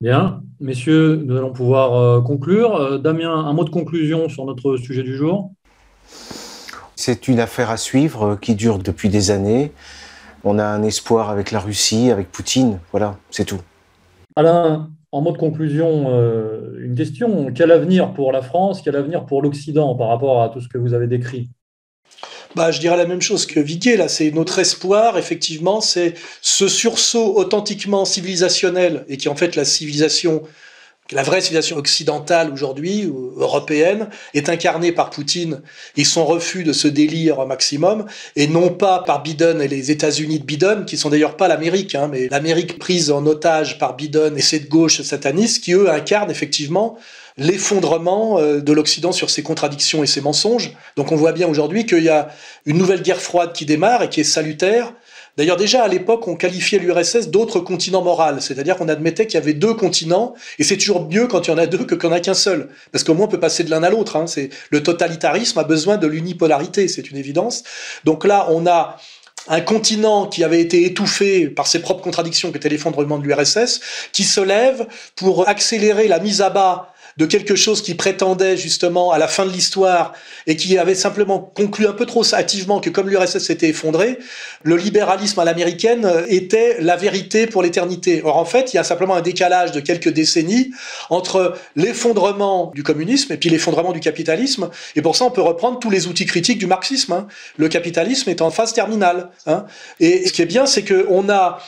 Bien, 0.01 0.43
messieurs, 0.61 1.23
nous 1.27 1.37
allons 1.37 1.53
pouvoir 1.53 2.25
conclure. 2.25 2.99
Damien, 2.99 3.35
un 3.35 3.53
mot 3.53 3.65
de 3.65 3.71
conclusion 3.71 4.29
sur 4.29 4.47
notre 4.47 4.77
sujet 4.77 5.03
du 5.03 5.15
jour? 5.15 5.53
C'est 7.01 7.29
une 7.29 7.41
affaire 7.41 7.71
à 7.71 7.79
suivre 7.79 8.33
euh, 8.33 8.37
qui 8.37 8.55
dure 8.55 8.79
depuis 8.79 9.09
des 9.09 9.31
années. 9.31 9.73
On 10.45 10.59
a 10.59 10.65
un 10.65 10.83
espoir 10.83 11.31
avec 11.31 11.51
la 11.51 11.59
Russie, 11.59 12.11
avec 12.11 12.31
Poutine. 12.31 12.79
Voilà, 12.91 13.17
c'est 13.31 13.47
tout. 13.47 13.61
Alain, 14.37 14.91
en 15.11 15.23
mode 15.23 15.39
conclusion, 15.39 16.11
euh, 16.11 16.79
une 16.79 16.95
question. 16.95 17.53
Quel 17.55 17.71
avenir 17.71 18.13
pour 18.13 18.33
la 18.33 18.43
France? 18.43 18.83
Quel 18.83 18.97
avenir 18.97 19.25
pour 19.25 19.41
l'Occident 19.41 19.95
par 19.95 20.09
rapport 20.09 20.43
à 20.43 20.51
tout 20.51 20.61
ce 20.61 20.69
que 20.69 20.77
vous 20.77 20.93
avez 20.93 21.07
décrit? 21.07 21.49
Bah, 22.57 22.71
je 22.71 22.81
dirais 22.81 22.97
la 22.97 23.07
même 23.07 23.21
chose 23.21 23.47
que 23.47 23.61
Viguier, 23.61 23.97
là, 23.97 24.09
c'est 24.09 24.31
notre 24.31 24.59
espoir, 24.59 25.19
effectivement, 25.19 25.81
c'est 25.81 26.15
ce 26.41 26.69
sursaut 26.69 27.37
authentiquement 27.37 28.05
civilisationnel, 28.05 29.05
et 29.09 29.17
qui 29.17 29.29
en 29.29 29.37
fait 29.37 29.57
la 29.57 29.65
civilisation 29.65 30.43
la 31.13 31.23
vraie 31.23 31.41
civilisation 31.41 31.77
occidentale 31.77 32.53
aujourd'hui, 32.53 33.11
européenne, 33.37 34.09
est 34.35 34.49
incarnée 34.49 34.93
par 34.93 35.11
Poutine 35.11 35.61
et 35.97 36.05
son 36.05 36.25
refus 36.25 36.63
de 36.63 36.73
ce 36.73 36.89
délire 36.89 37.45
maximum, 37.47 38.07
et 38.37 38.47
non 38.47 38.69
pas 38.71 39.01
par 39.01 39.23
Biden 39.23 39.61
et 39.61 39.69
les 39.69 39.91
États-Unis 39.91 40.39
de 40.39 40.45
Biden, 40.45 40.85
qui 40.85 40.97
sont 40.97 41.11
d'ailleurs 41.11 41.37
pas 41.37 41.49
l'Amérique, 41.49 41.95
hein, 41.95 42.09
mais 42.11 42.29
l'Amérique 42.29 42.79
prise 42.79 43.11
en 43.11 43.27
otage 43.27 43.79
par 43.79 43.97
Biden 43.97 44.37
et 44.37 44.41
cette 44.41 44.69
gauche 44.69 45.03
sataniste, 45.03 45.65
qui 45.65 45.73
eux 45.73 45.91
incarnent 45.91 46.31
effectivement 46.31 46.97
l'effondrement 47.41 48.39
euh, 48.39 48.61
de 48.61 48.73
l'Occident 48.73 49.11
sur 49.11 49.31
ses 49.31 49.43
contradictions 49.43 50.05
et 50.05 50.07
ses 50.07 50.21
mensonges. 50.21 50.77
Donc 50.97 51.11
on 51.11 51.17
voit 51.17 51.33
bien 51.33 51.49
aujourd'hui 51.49 51.87
qu'il 51.87 52.05
y 52.05 52.09
a 52.09 52.29
une 52.67 52.79
nouvelle 52.79 53.03
guerre 53.03 53.21
froide 53.21 53.53
qui 53.53 53.67
démarre 53.67 54.05
et 54.05 54.09
qui 54.09 54.21
est 54.21 54.25
salutaire, 54.25 54.93
D'ailleurs, 55.37 55.57
déjà 55.57 55.85
à 55.85 55.89
l'époque, 55.89 56.27
on 56.29 56.37
qualifiait 56.37 56.79
l'URSS 56.79 57.29
d'autre 57.29 57.61
continent 57.61 58.03
moral, 58.03 58.43
c'est-à-dire 58.43 58.77
qu'on 58.77 58.89
admettait 58.89 59.27
qu'il 59.27 59.39
y 59.39 59.43
avait 59.43 59.55
deux 59.55 59.73
continents, 59.75 60.35
et 60.59 60.65
c'est 60.65 60.77
toujours 60.77 61.09
mieux 61.09 61.29
quand 61.29 61.47
il 61.47 61.51
y 61.51 61.55
en 61.55 61.57
a 61.57 61.67
deux 61.67 61.85
que 61.85 61.95
quand 61.95 62.09
il 62.09 62.11
n'y 62.11 62.17
en 62.17 62.19
a 62.19 62.21
qu'un 62.21 62.35
seul, 62.35 62.69
parce 62.93 63.05
qu'au 63.05 63.15
moins 63.15 63.27
on 63.27 63.29
peut 63.31 63.41
passer 63.41 63.65
de 63.65 63.71
l'un 63.71 63.83
à 63.83 63.89
l'autre. 63.91 64.17
Hein. 64.17 64.27
Le 64.71 64.83
totalitarisme 64.83 65.59
a 65.59 65.65
besoin 65.65 65.97
de 65.97 66.07
l'unipolarité, 66.07 66.89
c'est 66.89 67.11
une 67.11 67.17
évidence. 67.17 67.63
Donc 68.05 68.27
là, 68.27 68.49
on 68.51 68.67
a 68.67 68.99
un 69.49 69.61
continent 69.61 70.27
qui 70.27 70.45
avait 70.45 70.61
été 70.61 70.85
étouffé 70.85 71.49
par 71.49 71.67
ses 71.67 71.79
propres 71.79 72.03
contradictions, 72.03 72.51
qui 72.51 72.59
était 72.59 72.69
l'effondrement 72.69 73.19
de 73.19 73.25
l'URSS, 73.25 73.81
qui 74.13 74.25
se 74.25 74.41
lève 74.41 74.87
pour 75.17 75.49
accélérer 75.49 76.09
la 76.09 76.19
mise 76.19 76.43
à 76.43 76.51
bas 76.51 76.93
de 77.21 77.27
quelque 77.27 77.55
chose 77.55 77.83
qui 77.83 77.95
prétendait 77.95 78.57
justement 78.57 79.13
à 79.13 79.19
la 79.19 79.29
fin 79.29 79.45
de 79.45 79.51
l'histoire 79.51 80.15
et 80.47 80.57
qui 80.57 80.79
avait 80.79 80.95
simplement 80.95 81.39
conclu 81.39 81.87
un 81.87 81.93
peu 81.93 82.07
trop 82.07 82.25
hâtivement 82.35 82.81
que 82.81 82.89
comme 82.89 83.11
l'URSS 83.11 83.41
s'était 83.41 83.69
effondré, 83.69 84.19
le 84.63 84.77
libéralisme 84.77 85.39
à 85.39 85.45
l'américaine 85.45 86.11
était 86.29 86.79
la 86.81 86.97
vérité 86.97 87.47
pour 87.47 87.63
l'éternité. 87.63 88.23
Or 88.25 88.39
en 88.39 88.47
fait, 88.47 88.73
il 88.73 88.77
y 88.77 88.79
a 88.79 88.85
simplement 88.85 89.15
un 89.15 89.21
décalage 89.21 89.71
de 89.71 89.81
quelques 89.81 90.09
décennies 90.09 90.71
entre 91.11 91.59
l'effondrement 91.77 92.73
du 92.75 92.83
communisme 92.83 93.35
et 93.35 93.37
puis 93.37 93.51
l'effondrement 93.51 93.93
du 93.93 94.01
capitalisme. 94.01 94.71
Et 94.97 95.03
pour 95.03 95.15
ça, 95.15 95.27
on 95.27 95.31
peut 95.31 95.43
reprendre 95.43 95.79
tous 95.79 95.91
les 95.91 96.07
outils 96.07 96.25
critiques 96.25 96.59
du 96.59 96.67
marxisme. 96.67 97.13
Hein. 97.13 97.29
Le 97.59 97.69
capitalisme 97.69 98.31
est 98.31 98.41
en 98.41 98.51
phase 98.51 98.73
terminale. 98.73 99.29
Hein. 99.47 99.67
Et 100.01 100.27
ce 100.27 100.33
qui 100.33 100.41
est 100.41 100.47
bien, 100.47 100.65
c'est 100.65 100.85
qu'on 100.87 101.29
a 101.29 101.59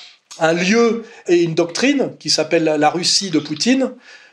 un 0.41 0.55
lieu 0.55 1.05
et 1.29 1.43
une 1.43 1.55
doctrine 1.55 2.13
qui 2.19 2.31
s'appelle 2.31 2.65
la 2.65 2.89
Russie 2.89 3.29
de 3.29 3.39
Poutine, 3.39 3.93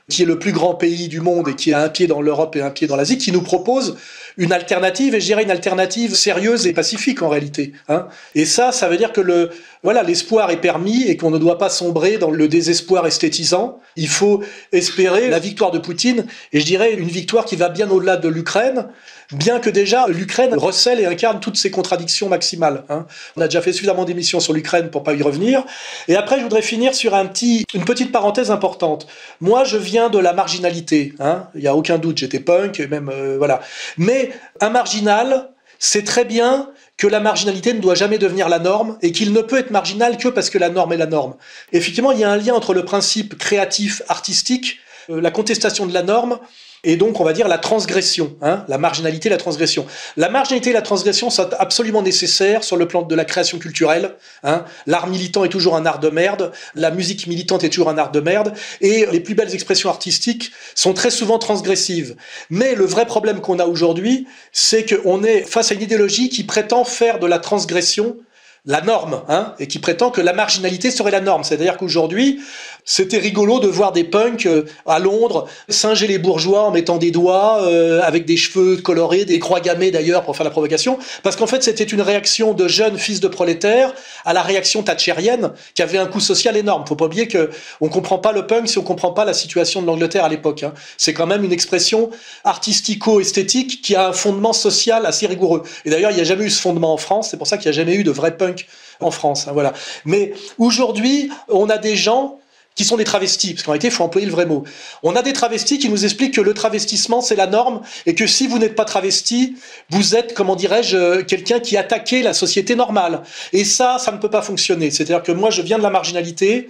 qui 0.10 0.24
est 0.24 0.26
le 0.26 0.40
plus 0.40 0.52
grand 0.52 0.76
pays 0.76 1.08
du 1.08 1.22
monde 1.22 1.48
et 1.48 1.56
qui 1.56 1.74
a 1.74 1.82
un 1.82 1.90
pied 1.90 2.08
dans 2.08 2.22
l'Europe 2.22 2.56
et 2.56 2.62
un 2.62 2.72
pied 2.72 2.88
dans 2.88 2.96
l'Asie, 2.96 3.18
qui 3.18 3.32
nous 3.32 3.42
propose 3.42 3.96
une 4.38 4.54
alternative, 4.54 5.16
et 5.16 5.20
je 5.20 5.26
dirais 5.26 5.44
une 5.44 5.52
alternative 5.52 6.16
sérieuse 6.16 6.66
et 6.66 6.74
pacifique 6.74 7.22
en 7.22 7.30
réalité. 7.30 7.74
Hein. 7.90 8.08
Et 8.36 8.46
ça, 8.46 8.72
ça 8.72 8.88
veut 8.88 8.98
dire 8.98 9.12
que 9.12 9.22
le, 9.22 9.50
voilà, 9.84 10.02
l'espoir 10.02 10.50
est 10.50 10.62
permis 10.62 11.04
et 11.04 11.18
qu'on 11.18 11.30
ne 11.30 11.38
doit 11.38 11.58
pas 11.58 11.70
sombrer 11.70 12.18
dans 12.18 12.32
le 12.32 12.48
désespoir 12.48 13.06
esthétisant. 13.06 13.80
Il 13.96 14.08
faut 14.08 14.42
espérer 14.72 15.30
la 15.30 15.40
victoire 15.40 15.72
de 15.72 15.80
Poutine, 15.80 16.26
et 16.54 16.60
je 16.60 16.66
dirais 16.66 16.94
une 16.94 17.10
victoire 17.10 17.46
qui 17.46 17.56
va 17.56 17.70
bien 17.70 17.90
au-delà 17.90 18.18
de 18.18 18.30
l'Ukraine, 18.30 18.88
bien 19.32 19.60
que 19.60 19.70
déjà 19.70 20.08
l'Ukraine 20.08 20.56
recèle 20.56 21.00
et 21.00 21.06
incarne 21.06 21.40
toutes 21.40 21.58
ces 21.58 21.70
contradictions 21.72 22.30
maximales. 22.30 22.84
Hein. 22.90 23.06
On 23.36 23.42
a 23.42 23.46
déjà 23.46 23.62
fait 23.62 23.74
suffisamment 23.74 24.06
d'émissions 24.06 24.40
sur 24.40 24.54
l'Ukraine 24.54 24.90
pour 24.90 25.04
pas 25.04 25.14
y 25.14 25.22
revenir. 25.22 25.64
Et 26.08 26.16
après, 26.16 26.38
je 26.38 26.44
voudrais 26.44 26.62
finir 26.62 26.96
sur 26.96 27.14
un 27.14 27.26
petit, 27.26 27.66
une 27.74 27.86
petite 27.86 28.12
parenthèse 28.12 28.52
importante. 28.52 29.08
Moi, 29.40 29.64
je 29.64 29.78
viens 29.78 30.10
de 30.10 30.18
la 30.18 30.34
marginalité. 30.34 31.14
Hein. 31.20 31.48
Il 31.56 31.62
n'y 31.62 31.68
a 31.68 31.76
aucun 31.76 31.98
doute, 31.98 32.18
j'étais 32.18 32.40
punk, 32.40 32.80
même 32.80 33.10
euh, 33.10 33.38
voilà. 33.38 33.62
Mais 33.98 34.32
un 34.62 34.70
marginal, 34.70 35.50
c'est 35.78 36.04
très 36.04 36.26
bien 36.26 36.70
que 36.98 37.08
la 37.08 37.22
marginalité 37.22 37.74
ne 37.74 37.80
doit 37.80 37.96
jamais 37.96 38.18
devenir 38.18 38.50
la 38.50 38.60
norme 38.60 38.98
et 39.02 39.14
qu'il 39.14 39.32
ne 39.32 39.42
peut 39.42 39.58
être 39.58 39.72
marginal 39.72 40.18
que 40.18 40.28
parce 40.28 40.50
que 40.50 40.58
la 40.58 40.70
norme 40.70 40.92
est 40.92 40.98
la 40.98 41.06
norme. 41.06 41.36
Effectivement, 41.72 42.12
il 42.12 42.20
y 42.20 42.24
a 42.26 42.30
un 42.30 42.36
lien 42.36 42.54
entre 42.54 42.74
le 42.74 42.84
principe 42.84 43.38
créatif, 43.38 44.02
artistique, 44.10 44.80
euh, 45.10 45.22
la 45.22 45.32
contestation 45.32 45.86
de 45.86 45.94
la 45.94 46.04
norme 46.04 46.40
et 46.84 46.96
donc 46.96 47.20
on 47.20 47.24
va 47.24 47.34
dire 47.34 47.48
la 47.48 47.58
transgression, 47.58 48.36
hein, 48.42 48.64
la 48.68 48.78
marginalité, 48.78 49.30
la 49.30 49.38
transgression. 49.38 49.86
La 50.16 50.30
marginalité 50.30 50.70
et 50.70 50.74
la 50.74 50.82
transgression 50.82 51.30
sont 51.30 51.50
absolument 51.60 52.02
nécessaires 52.02 52.64
sur 52.64 52.78
le 52.78 52.88
plan 52.88 53.02
de 53.02 53.16
la 53.16 53.26
création 53.26 53.60
culturelle. 53.60 54.16
Hein. 54.44 54.64
L'art 54.88 55.08
militant 55.08 55.44
est 55.44 55.50
toujours 55.50 55.76
un 55.76 55.86
art 55.86 56.00
de 56.00 56.10
merde, 56.10 56.52
la 56.76 56.92
musique 56.92 57.28
militante 57.28 57.64
est 57.64 57.70
toujours 57.70 57.90
un 57.90 57.98
art 57.98 58.12
de 58.12 58.22
merde, 58.22 58.54
et 58.82 59.06
les 59.12 59.20
plus 59.20 59.36
belles 59.36 59.54
expressions 59.54 59.90
artistiques 59.90 60.52
sont 60.74 60.94
très 60.94 61.12
souvent 61.12 61.38
transgressives. 61.38 62.16
Mais 62.50 62.76
le 62.76 62.86
vrai 62.86 63.06
problème 63.06 63.42
qu'on 63.42 63.60
a 63.60 63.66
aujourd'hui, 63.66 64.28
c'est 64.54 64.86
qu'on 64.86 65.24
est 65.24 65.42
face 65.42 65.72
à 65.72 65.76
une 65.76 65.82
idéologie 65.82 66.30
qui 66.30 66.44
prétend 66.44 66.86
faire 66.86 67.20
de 67.20 67.28
la 67.28 67.40
transgression 67.40 68.18
la 68.66 68.82
norme, 68.82 69.24
hein, 69.30 69.56
et 69.60 69.68
qui 69.68 69.80
prétend 69.80 70.12
que 70.12 70.22
la 70.22 70.34
marginalité 70.34 70.92
serait 70.92 71.12
la 71.12 71.22
norme. 71.22 71.44
C'est-à-dire 71.44 71.78
qu'aujourd'hui, 71.78 72.42
c'était 72.90 73.20
rigolo 73.20 73.60
de 73.60 73.68
voir 73.68 73.92
des 73.92 74.04
punks 74.04 74.48
euh, 74.48 74.66
à 74.88 74.98
Londres 74.98 75.46
singer 75.70 76.08
les 76.08 76.18
bourgeois 76.18 76.64
en 76.64 76.72
mettant 76.72 76.98
des 76.98 77.12
doigts, 77.12 77.62
euh, 77.62 78.02
avec 78.02 78.26
des 78.26 78.36
cheveux 78.36 78.78
colorés, 78.78 79.26
des 79.26 79.38
croix 79.38 79.60
gammées 79.60 79.92
d'ailleurs 79.92 80.24
pour 80.24 80.36
faire 80.36 80.44
la 80.44 80.50
provocation, 80.50 80.98
parce 81.22 81.36
qu'en 81.36 81.46
fait 81.46 81.62
c'était 81.62 81.84
une 81.84 82.02
réaction 82.02 82.54
de 82.54 82.68
jeunes 82.68 82.98
fils 82.98 83.20
de 83.20 83.28
prolétaires 83.28 83.94
à 84.26 84.34
la 84.34 84.42
réaction 84.42 84.82
thatchérienne 84.82 85.52
qui 85.76 85.84
avait 85.84 86.00
un 86.00 86.08
coût 86.08 86.20
social 86.20 86.58
énorme. 86.58 86.84
Faut 86.88 86.96
pas 86.96 87.06
oublier 87.06 87.28
que 87.28 87.52
on 87.80 87.90
comprend 87.90 88.18
pas 88.18 88.32
le 88.32 88.48
punk 88.48 88.68
si 88.68 88.80
on 88.80 88.84
comprend 88.84 89.12
pas 89.12 89.24
la 89.24 89.36
situation 89.36 89.84
de 89.84 89.88
l'Angleterre 89.88 90.26
à 90.26 90.30
l'époque. 90.30 90.64
Hein. 90.64 90.74
C'est 90.98 91.14
quand 91.14 91.28
même 91.28 91.44
une 91.44 91.54
expression 91.54 92.10
artistico-esthétique 92.44 93.84
qui 93.84 93.96
a 93.96 94.08
un 94.08 94.14
fondement 94.14 94.54
social 94.54 95.06
assez 95.06 95.28
rigoureux. 95.28 95.62
Et 95.86 95.92
d'ailleurs 95.92 96.10
il 96.10 96.16
n'y 96.16 96.22
a 96.22 96.26
jamais 96.26 96.46
eu 96.46 96.50
ce 96.50 96.60
fondement 96.60 96.92
en 96.92 96.98
France. 96.98 97.30
C'est 97.30 97.38
pour 97.38 97.46
ça 97.46 97.60
qu'il 97.60 97.70
n'y 97.70 97.78
a 97.78 97.80
jamais 97.80 97.94
eu 97.94 98.04
de 98.04 98.12
vrai 98.12 98.36
punk 98.36 98.66
en 99.00 99.12
France. 99.12 99.48
Hein, 99.48 99.52
voilà. 99.54 99.74
Mais 100.06 100.34
aujourd'hui 100.58 101.30
on 101.50 101.70
a 101.70 101.78
des 101.78 101.96
gens 101.96 102.39
qui 102.80 102.86
sont 102.86 102.96
des 102.96 103.04
travestis, 103.04 103.56
parce 103.56 103.64
qu'en 103.64 103.72
réalité, 103.72 103.88
il 103.90 103.92
faut 103.92 104.06
employer 104.06 104.26
le 104.26 104.32
vrai 104.32 104.46
mot. 104.46 104.64
On 105.04 105.18
a 105.18 105.22
des 105.22 105.34
travestis 105.34 105.80
qui 105.80 105.90
nous 105.90 106.06
expliquent 106.06 106.36
que 106.36 106.40
le 106.40 106.54
travestissement, 106.54 107.20
c'est 107.20 107.36
la 107.36 107.46
norme, 107.46 107.82
et 108.06 108.16
que 108.16 108.26
si 108.26 108.48
vous 108.48 108.58
n'êtes 108.58 108.74
pas 108.74 108.86
travesti, 108.86 109.58
vous 109.90 110.16
êtes, 110.16 110.34
comment 110.34 110.56
dirais-je, 110.56 110.96
euh, 110.96 111.24
quelqu'un 111.24 111.60
qui 111.60 111.76
attaquait 111.76 112.22
la 112.22 112.34
société 112.34 112.78
normale. 112.78 113.24
Et 113.52 113.66
ça, 113.66 113.98
ça 114.00 114.14
ne 114.14 114.18
peut 114.18 114.30
pas 114.30 114.42
fonctionner. 114.42 114.92
C'est-à-dire 114.92 115.24
que 115.24 115.34
moi, 115.34 115.50
je 115.50 115.62
viens 115.62 115.78
de 115.78 115.84
la 115.84 115.90
marginalité, 115.90 116.70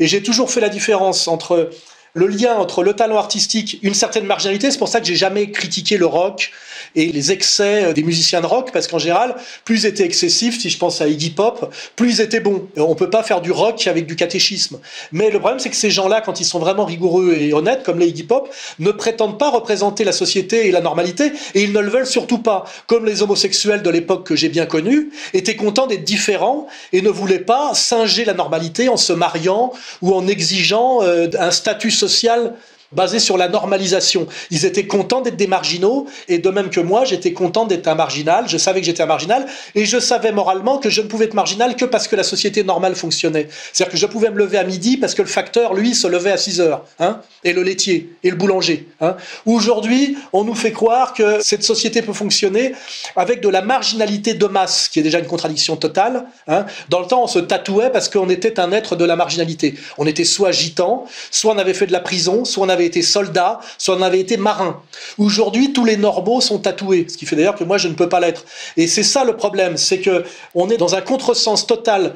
Et 0.00 0.08
j'ai 0.08 0.24
toujours 0.24 0.50
fait 0.50 0.60
la 0.60 0.70
différence 0.70 1.28
entre 1.28 1.70
le 2.14 2.26
lien 2.26 2.56
entre 2.56 2.82
le 2.82 2.94
talent 2.94 3.16
artistique, 3.16 3.78
une 3.82 3.94
certaine 3.94 4.24
marginalité. 4.24 4.72
C'est 4.72 4.78
pour 4.78 4.88
ça 4.88 5.00
que 5.00 5.06
j'ai 5.06 5.14
jamais 5.14 5.52
critiqué 5.52 5.96
le 5.96 6.06
rock 6.06 6.50
et 6.94 7.06
les 7.06 7.32
excès 7.32 7.92
des 7.94 8.02
musiciens 8.02 8.40
de 8.40 8.46
rock, 8.46 8.70
parce 8.72 8.86
qu'en 8.86 8.98
général, 8.98 9.34
plus 9.64 9.84
ils 9.84 9.86
étaient 9.86 10.04
excessifs, 10.04 10.60
si 10.60 10.70
je 10.70 10.78
pense 10.78 11.00
à 11.00 11.08
Iggy 11.08 11.30
Pop, 11.30 11.72
plus 11.96 12.14
ils 12.14 12.20
étaient 12.20 12.40
bons. 12.40 12.68
On 12.76 12.94
peut 12.94 13.10
pas 13.10 13.22
faire 13.22 13.40
du 13.40 13.50
rock 13.50 13.86
avec 13.86 14.06
du 14.06 14.16
catéchisme. 14.16 14.78
Mais 15.12 15.30
le 15.30 15.38
problème, 15.38 15.58
c'est 15.58 15.70
que 15.70 15.76
ces 15.76 15.90
gens-là, 15.90 16.20
quand 16.20 16.40
ils 16.40 16.44
sont 16.44 16.58
vraiment 16.58 16.84
rigoureux 16.84 17.34
et 17.38 17.52
honnêtes, 17.52 17.82
comme 17.82 17.98
les 17.98 18.08
Iggy 18.08 18.24
Pop, 18.24 18.52
ne 18.78 18.90
prétendent 18.90 19.38
pas 19.38 19.50
représenter 19.50 20.04
la 20.04 20.12
société 20.12 20.66
et 20.66 20.70
la 20.70 20.80
normalité, 20.80 21.32
et 21.54 21.62
ils 21.62 21.72
ne 21.72 21.80
le 21.80 21.90
veulent 21.90 22.06
surtout 22.06 22.38
pas. 22.38 22.64
Comme 22.86 23.04
les 23.04 23.22
homosexuels 23.22 23.82
de 23.82 23.90
l'époque 23.90 24.26
que 24.26 24.36
j'ai 24.36 24.48
bien 24.48 24.66
connus, 24.66 25.10
étaient 25.32 25.56
contents 25.56 25.86
d'être 25.86 26.04
différents 26.04 26.66
et 26.92 27.02
ne 27.02 27.10
voulaient 27.10 27.38
pas 27.38 27.74
singer 27.74 28.24
la 28.24 28.34
normalité 28.34 28.88
en 28.88 28.96
se 28.96 29.12
mariant 29.12 29.72
ou 30.02 30.14
en 30.14 30.26
exigeant 30.26 31.02
euh, 31.02 31.28
un 31.38 31.50
statut 31.50 31.90
social 31.90 32.54
basé 32.94 33.18
sur 33.18 33.36
la 33.36 33.48
normalisation. 33.48 34.26
Ils 34.50 34.64
étaient 34.64 34.86
contents 34.86 35.20
d'être 35.20 35.36
des 35.36 35.46
marginaux, 35.46 36.06
et 36.28 36.38
de 36.38 36.50
même 36.50 36.70
que 36.70 36.80
moi, 36.80 37.04
j'étais 37.04 37.32
content 37.32 37.64
d'être 37.66 37.88
un 37.88 37.94
marginal, 37.94 38.44
je 38.48 38.56
savais 38.56 38.80
que 38.80 38.86
j'étais 38.86 39.02
un 39.02 39.06
marginal, 39.06 39.46
et 39.74 39.84
je 39.84 39.98
savais 39.98 40.32
moralement 40.32 40.78
que 40.78 40.90
je 40.90 41.00
ne 41.00 41.06
pouvais 41.06 41.26
être 41.26 41.34
marginal 41.34 41.76
que 41.76 41.84
parce 41.84 42.08
que 42.08 42.16
la 42.16 42.22
société 42.22 42.64
normale 42.64 42.94
fonctionnait. 42.94 43.48
C'est-à-dire 43.72 43.92
que 43.92 43.98
je 43.98 44.06
pouvais 44.06 44.30
me 44.30 44.38
lever 44.38 44.58
à 44.58 44.64
midi 44.64 44.96
parce 44.96 45.14
que 45.14 45.22
le 45.22 45.28
facteur, 45.28 45.74
lui, 45.74 45.94
se 45.94 46.06
levait 46.06 46.32
à 46.32 46.36
6 46.36 46.60
heures, 46.60 46.84
hein, 47.00 47.20
et 47.42 47.52
le 47.52 47.62
laitier, 47.62 48.10
et 48.22 48.30
le 48.30 48.36
boulanger. 48.36 48.88
Hein. 49.00 49.16
Aujourd'hui, 49.46 50.16
on 50.32 50.44
nous 50.44 50.54
fait 50.54 50.72
croire 50.72 51.14
que 51.14 51.40
cette 51.42 51.64
société 51.64 52.02
peut 52.02 52.12
fonctionner 52.12 52.74
avec 53.16 53.40
de 53.40 53.48
la 53.48 53.62
marginalité 53.62 54.34
de 54.34 54.46
masse, 54.46 54.88
qui 54.88 55.00
est 55.00 55.02
déjà 55.02 55.18
une 55.18 55.26
contradiction 55.26 55.76
totale. 55.76 56.26
Hein. 56.48 56.66
Dans 56.88 57.00
le 57.00 57.06
temps, 57.06 57.22
on 57.24 57.26
se 57.26 57.38
tatouait 57.38 57.90
parce 57.90 58.08
qu'on 58.08 58.28
était 58.30 58.60
un 58.60 58.72
être 58.72 58.96
de 58.96 59.04
la 59.04 59.16
marginalité. 59.16 59.74
On 59.98 60.06
était 60.06 60.24
soit 60.24 60.52
gitan, 60.52 61.04
soit 61.30 61.54
on 61.54 61.58
avait 61.58 61.74
fait 61.74 61.86
de 61.86 61.92
la 61.92 62.00
prison, 62.00 62.44
soit 62.44 62.64
on 62.64 62.68
avait 62.68 62.83
été 62.86 63.02
soldat, 63.02 63.60
soit 63.78 63.96
on 63.96 64.02
avait 64.02 64.20
été 64.20 64.36
marin. 64.36 64.82
Aujourd'hui, 65.18 65.72
tous 65.72 65.84
les 65.84 65.96
normaux 65.96 66.40
sont 66.40 66.58
tatoués, 66.58 67.06
ce 67.08 67.16
qui 67.16 67.26
fait 67.26 67.36
d'ailleurs 67.36 67.56
que 67.56 67.64
moi 67.64 67.78
je 67.78 67.88
ne 67.88 67.94
peux 67.94 68.08
pas 68.08 68.20
l'être. 68.20 68.44
Et 68.76 68.86
c'est 68.86 69.02
ça 69.02 69.24
le 69.24 69.36
problème, 69.36 69.76
c'est 69.76 70.00
que 70.00 70.24
on 70.54 70.68
est 70.70 70.76
dans 70.76 70.94
un 70.94 71.00
contresens 71.00 71.66
total 71.66 72.14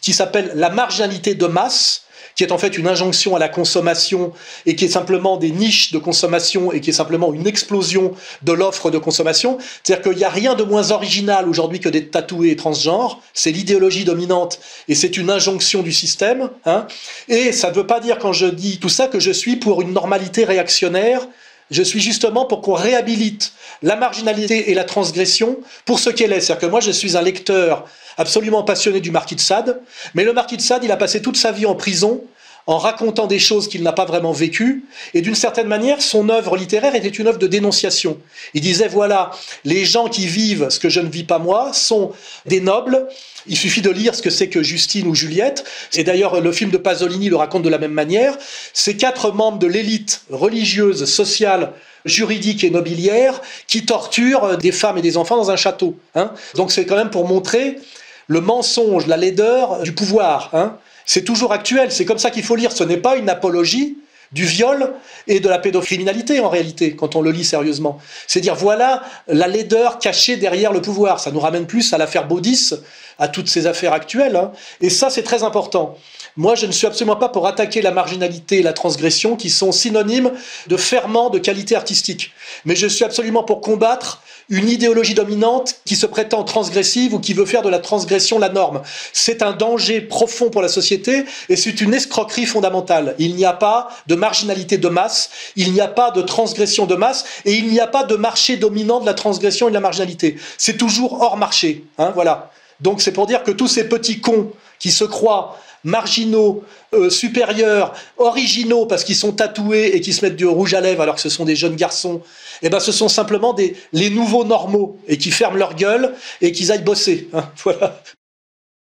qui 0.00 0.12
s'appelle 0.12 0.52
la 0.54 0.70
marginalité 0.70 1.34
de 1.34 1.46
masse 1.46 2.02
qui 2.38 2.44
est 2.44 2.52
en 2.52 2.58
fait 2.58 2.78
une 2.78 2.86
injonction 2.86 3.34
à 3.34 3.40
la 3.40 3.48
consommation 3.48 4.32
et 4.64 4.76
qui 4.76 4.84
est 4.84 4.88
simplement 4.88 5.38
des 5.38 5.50
niches 5.50 5.90
de 5.90 5.98
consommation 5.98 6.70
et 6.70 6.80
qui 6.80 6.90
est 6.90 6.92
simplement 6.92 7.34
une 7.34 7.48
explosion 7.48 8.14
de 8.42 8.52
l'offre 8.52 8.92
de 8.92 8.98
consommation. 8.98 9.58
C'est-à-dire 9.82 10.04
qu'il 10.04 10.18
n'y 10.18 10.24
a 10.24 10.30
rien 10.30 10.54
de 10.54 10.62
moins 10.62 10.92
original 10.92 11.48
aujourd'hui 11.48 11.80
que 11.80 11.88
d'être 11.88 12.12
tatoué 12.12 12.50
et 12.50 12.56
transgenre. 12.56 13.20
C'est 13.34 13.50
l'idéologie 13.50 14.04
dominante 14.04 14.60
et 14.86 14.94
c'est 14.94 15.16
une 15.16 15.30
injonction 15.30 15.82
du 15.82 15.90
système. 15.90 16.48
Hein. 16.64 16.86
Et 17.28 17.50
ça 17.50 17.70
ne 17.70 17.74
veut 17.74 17.88
pas 17.88 17.98
dire 17.98 18.18
quand 18.20 18.32
je 18.32 18.46
dis 18.46 18.78
tout 18.78 18.88
ça 18.88 19.08
que 19.08 19.18
je 19.18 19.32
suis 19.32 19.56
pour 19.56 19.82
une 19.82 19.92
normalité 19.92 20.44
réactionnaire. 20.44 21.26
Je 21.70 21.82
suis 21.82 22.00
justement 22.00 22.46
pour 22.46 22.62
qu'on 22.62 22.74
réhabilite 22.74 23.52
la 23.82 23.96
marginalité 23.96 24.70
et 24.70 24.74
la 24.74 24.84
transgression 24.84 25.58
pour 25.84 25.98
ce 25.98 26.10
qu'elle 26.10 26.32
est. 26.32 26.40
C'est-à-dire 26.40 26.68
que 26.68 26.70
moi, 26.70 26.80
je 26.80 26.90
suis 26.90 27.16
un 27.16 27.22
lecteur 27.22 27.84
absolument 28.16 28.62
passionné 28.62 29.00
du 29.00 29.10
marquis 29.10 29.36
de 29.36 29.40
Sade, 29.40 29.80
mais 30.14 30.24
le 30.24 30.32
marquis 30.32 30.56
de 30.56 30.62
Sade, 30.62 30.84
il 30.84 30.92
a 30.92 30.96
passé 30.96 31.22
toute 31.22 31.36
sa 31.36 31.52
vie 31.52 31.66
en 31.66 31.74
prison 31.74 32.24
en 32.68 32.76
racontant 32.76 33.26
des 33.26 33.38
choses 33.38 33.66
qu'il 33.66 33.82
n'a 33.82 33.94
pas 33.94 34.04
vraiment 34.04 34.32
vécues, 34.32 34.84
et 35.14 35.22
d'une 35.22 35.34
certaine 35.34 35.68
manière, 35.68 36.02
son 36.02 36.28
œuvre 36.28 36.54
littéraire 36.54 36.94
était 36.94 37.08
une 37.08 37.26
œuvre 37.26 37.38
de 37.38 37.46
dénonciation. 37.46 38.18
Il 38.52 38.60
disait, 38.60 38.88
voilà, 38.88 39.30
les 39.64 39.86
gens 39.86 40.08
qui 40.08 40.26
vivent 40.26 40.68
ce 40.68 40.78
que 40.78 40.90
je 40.90 41.00
ne 41.00 41.08
vis 41.08 41.24
pas 41.24 41.38
moi 41.38 41.72
sont 41.72 42.12
des 42.44 42.60
nobles, 42.60 43.08
il 43.48 43.56
suffit 43.56 43.82
de 43.82 43.90
lire 43.90 44.14
ce 44.14 44.22
que 44.22 44.30
c'est 44.30 44.48
que 44.48 44.62
Justine 44.62 45.06
ou 45.06 45.14
Juliette, 45.14 45.64
et 45.94 46.04
d'ailleurs 46.04 46.40
le 46.40 46.52
film 46.52 46.70
de 46.70 46.76
Pasolini 46.76 47.28
le 47.28 47.36
raconte 47.36 47.62
de 47.62 47.68
la 47.68 47.78
même 47.78 47.92
manière, 47.92 48.36
ces 48.72 48.96
quatre 48.96 49.32
membres 49.32 49.58
de 49.58 49.66
l'élite 49.66 50.22
religieuse, 50.30 51.04
sociale, 51.04 51.72
juridique 52.04 52.64
et 52.64 52.70
nobiliaire 52.70 53.40
qui 53.66 53.84
torturent 53.84 54.56
des 54.58 54.72
femmes 54.72 54.98
et 54.98 55.02
des 55.02 55.16
enfants 55.16 55.36
dans 55.36 55.50
un 55.50 55.56
château. 55.56 55.96
Hein. 56.14 56.32
Donc 56.54 56.72
c'est 56.72 56.86
quand 56.86 56.96
même 56.96 57.10
pour 57.10 57.26
montrer 57.26 57.78
le 58.26 58.40
mensonge, 58.40 59.06
la 59.06 59.16
laideur 59.16 59.82
du 59.82 59.92
pouvoir. 59.92 60.50
Hein. 60.52 60.76
C'est 61.06 61.24
toujours 61.24 61.52
actuel, 61.52 61.90
c'est 61.90 62.04
comme 62.04 62.18
ça 62.18 62.30
qu'il 62.30 62.42
faut 62.42 62.56
lire. 62.56 62.72
Ce 62.72 62.84
n'est 62.84 62.98
pas 62.98 63.16
une 63.16 63.30
apologie 63.30 63.98
du 64.32 64.44
viol 64.44 64.92
et 65.26 65.40
de 65.40 65.48
la 65.48 65.58
pédocriminalité 65.58 66.40
en 66.40 66.50
réalité, 66.50 66.94
quand 66.94 67.16
on 67.16 67.22
le 67.22 67.30
lit 67.30 67.44
sérieusement. 67.44 67.98
C'est 68.26 68.40
dire 68.40 68.54
voilà 68.54 69.02
la 69.26 69.48
laideur 69.48 69.98
cachée 69.98 70.36
derrière 70.36 70.72
le 70.72 70.82
pouvoir. 70.82 71.18
Ça 71.20 71.30
nous 71.30 71.40
ramène 71.40 71.66
plus 71.66 71.94
à 71.94 71.98
l'affaire 71.98 72.28
Baudis, 72.28 72.74
à 73.18 73.28
toutes 73.28 73.48
ces 73.48 73.66
affaires 73.66 73.92
actuelles. 73.92 74.36
Hein. 74.36 74.52
Et 74.80 74.90
ça, 74.90 75.10
c'est 75.10 75.22
très 75.22 75.42
important. 75.42 75.96
Moi, 76.36 76.54
je 76.54 76.66
ne 76.66 76.72
suis 76.72 76.86
absolument 76.86 77.16
pas 77.16 77.28
pour 77.28 77.46
attaquer 77.46 77.82
la 77.82 77.90
marginalité 77.90 78.58
et 78.58 78.62
la 78.62 78.72
transgression, 78.72 79.36
qui 79.36 79.50
sont 79.50 79.72
synonymes 79.72 80.32
de 80.68 80.76
ferment 80.76 81.30
de 81.30 81.38
qualité 81.38 81.74
artistique. 81.74 82.32
Mais 82.64 82.76
je 82.76 82.86
suis 82.86 83.04
absolument 83.04 83.42
pour 83.42 83.60
combattre 83.60 84.22
une 84.48 84.68
idéologie 84.68 85.14
dominante 85.14 85.76
qui 85.84 85.96
se 85.96 86.06
prétend 86.06 86.42
transgressive 86.44 87.12
ou 87.12 87.18
qui 87.18 87.34
veut 87.34 87.44
faire 87.44 87.62
de 87.62 87.68
la 87.68 87.78
transgression 87.78 88.38
la 88.38 88.48
norme. 88.48 88.82
C'est 89.12 89.42
un 89.42 89.52
danger 89.52 90.00
profond 90.00 90.48
pour 90.48 90.62
la 90.62 90.68
société 90.68 91.24
et 91.48 91.56
c'est 91.56 91.80
une 91.80 91.92
escroquerie 91.92 92.46
fondamentale. 92.46 93.14
Il 93.18 93.34
n'y 93.34 93.44
a 93.44 93.52
pas 93.52 93.88
de 94.06 94.14
marginalité 94.14 94.78
de 94.78 94.88
masse, 94.88 95.30
il 95.56 95.72
n'y 95.72 95.80
a 95.80 95.88
pas 95.88 96.10
de 96.10 96.22
transgression 96.22 96.86
de 96.86 96.94
masse 96.94 97.24
et 97.44 97.54
il 97.54 97.68
n'y 97.68 97.80
a 97.80 97.86
pas 97.86 98.04
de 98.04 98.16
marché 98.16 98.56
dominant 98.56 99.00
de 99.00 99.06
la 99.06 99.14
transgression 99.14 99.68
et 99.68 99.70
de 99.70 99.74
la 99.74 99.80
marginalité. 99.80 100.36
C'est 100.56 100.78
toujours 100.78 101.20
hors 101.20 101.36
marché. 101.36 101.84
Hein, 101.98 102.12
voilà. 102.14 102.50
Donc 102.80 103.00
c'est 103.00 103.12
pour 103.12 103.26
dire 103.26 103.42
que 103.42 103.50
tous 103.50 103.68
ces 103.68 103.88
petits 103.88 104.20
cons 104.20 104.52
qui 104.78 104.90
se 104.90 105.04
croient 105.04 105.58
marginaux, 105.84 106.64
euh, 106.94 107.10
supérieurs, 107.10 107.94
originaux 108.16 108.86
parce 108.86 109.04
qu'ils 109.04 109.16
sont 109.16 109.32
tatoués 109.32 109.96
et 109.96 110.00
qui 110.00 110.12
se 110.12 110.24
mettent 110.24 110.36
du 110.36 110.46
rouge 110.46 110.74
à 110.74 110.80
lèvres 110.80 111.02
alors 111.02 111.14
que 111.14 111.20
ce 111.20 111.28
sont 111.28 111.44
des 111.44 111.56
jeunes 111.56 111.76
garçons, 111.76 112.22
eh 112.62 112.68
ben 112.68 112.80
ce 112.80 112.92
sont 112.92 113.08
simplement 113.08 113.56
les 113.92 114.10
nouveaux 114.10 114.44
normaux 114.44 114.98
et 115.06 115.18
qui 115.18 115.30
ferment 115.30 115.56
leur 115.56 115.74
gueule 115.74 116.14
et 116.40 116.52
qu'ils 116.52 116.72
aillent 116.72 116.84
bosser. 116.84 117.28
Hein, 117.32 117.44
voilà. 117.64 118.00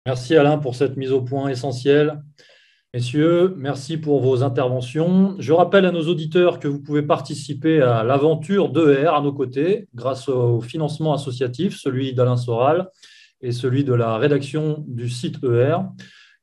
Merci 0.06 0.36
Alain 0.36 0.58
pour 0.58 0.76
cette 0.76 0.98
mise 0.98 1.12
au 1.12 1.22
point 1.22 1.50
essentielle. 1.50 2.22
Messieurs, 2.94 3.56
merci 3.58 3.98
pour 3.98 4.22
vos 4.22 4.44
interventions. 4.44 5.36
Je 5.40 5.52
rappelle 5.52 5.86
à 5.86 5.92
nos 5.92 6.08
auditeurs 6.08 6.60
que 6.60 6.68
vous 6.68 6.80
pouvez 6.80 7.02
participer 7.02 7.82
à 7.82 8.04
l'aventure 8.04 8.70
d'ER 8.70 9.08
à 9.16 9.22
nos 9.22 9.34
côtés 9.34 9.88
grâce 9.96 10.30
au 10.30 10.62
financement 10.62 11.12
associatif, 11.14 11.76
celui 11.76 12.14
d'Alain 12.14 12.38
Soral 12.38 12.90
et 13.44 13.52
celui 13.52 13.84
de 13.84 13.94
la 13.94 14.18
rédaction 14.18 14.84
du 14.88 15.10
site 15.10 15.44
ER 15.44 15.78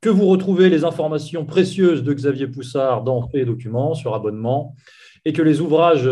que 0.00 0.08
vous 0.08 0.26
retrouvez 0.26 0.70
les 0.70 0.84
informations 0.84 1.44
précieuses 1.44 2.02
de 2.02 2.12
Xavier 2.14 2.46
Poussard 2.46 3.02
dans 3.02 3.28
et 3.34 3.44
Documents 3.44 3.94
sur 3.94 4.14
abonnement, 4.14 4.74
et 5.24 5.32
que 5.32 5.42
les 5.42 5.60
ouvrages 5.60 6.08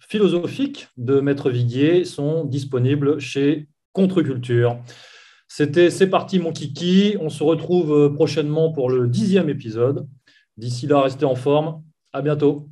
philosophiques 0.00 0.88
de 0.98 1.20
Maître 1.20 1.48
Viguier 1.48 2.04
sont 2.04 2.44
disponibles 2.44 3.18
chez 3.18 3.68
Contre-Culture. 3.92 4.78
C'était 5.48 5.90
C'est 5.90 6.08
parti 6.08 6.38
mon 6.38 6.52
kiki. 6.52 7.16
On 7.20 7.30
se 7.30 7.42
retrouve 7.42 8.12
prochainement 8.14 8.72
pour 8.72 8.90
le 8.90 9.08
dixième 9.08 9.48
épisode. 9.48 10.06
D'ici 10.56 10.86
là, 10.86 11.00
restez 11.00 11.24
en 11.24 11.34
forme. 11.34 11.82
À 12.12 12.20
bientôt. 12.20 12.68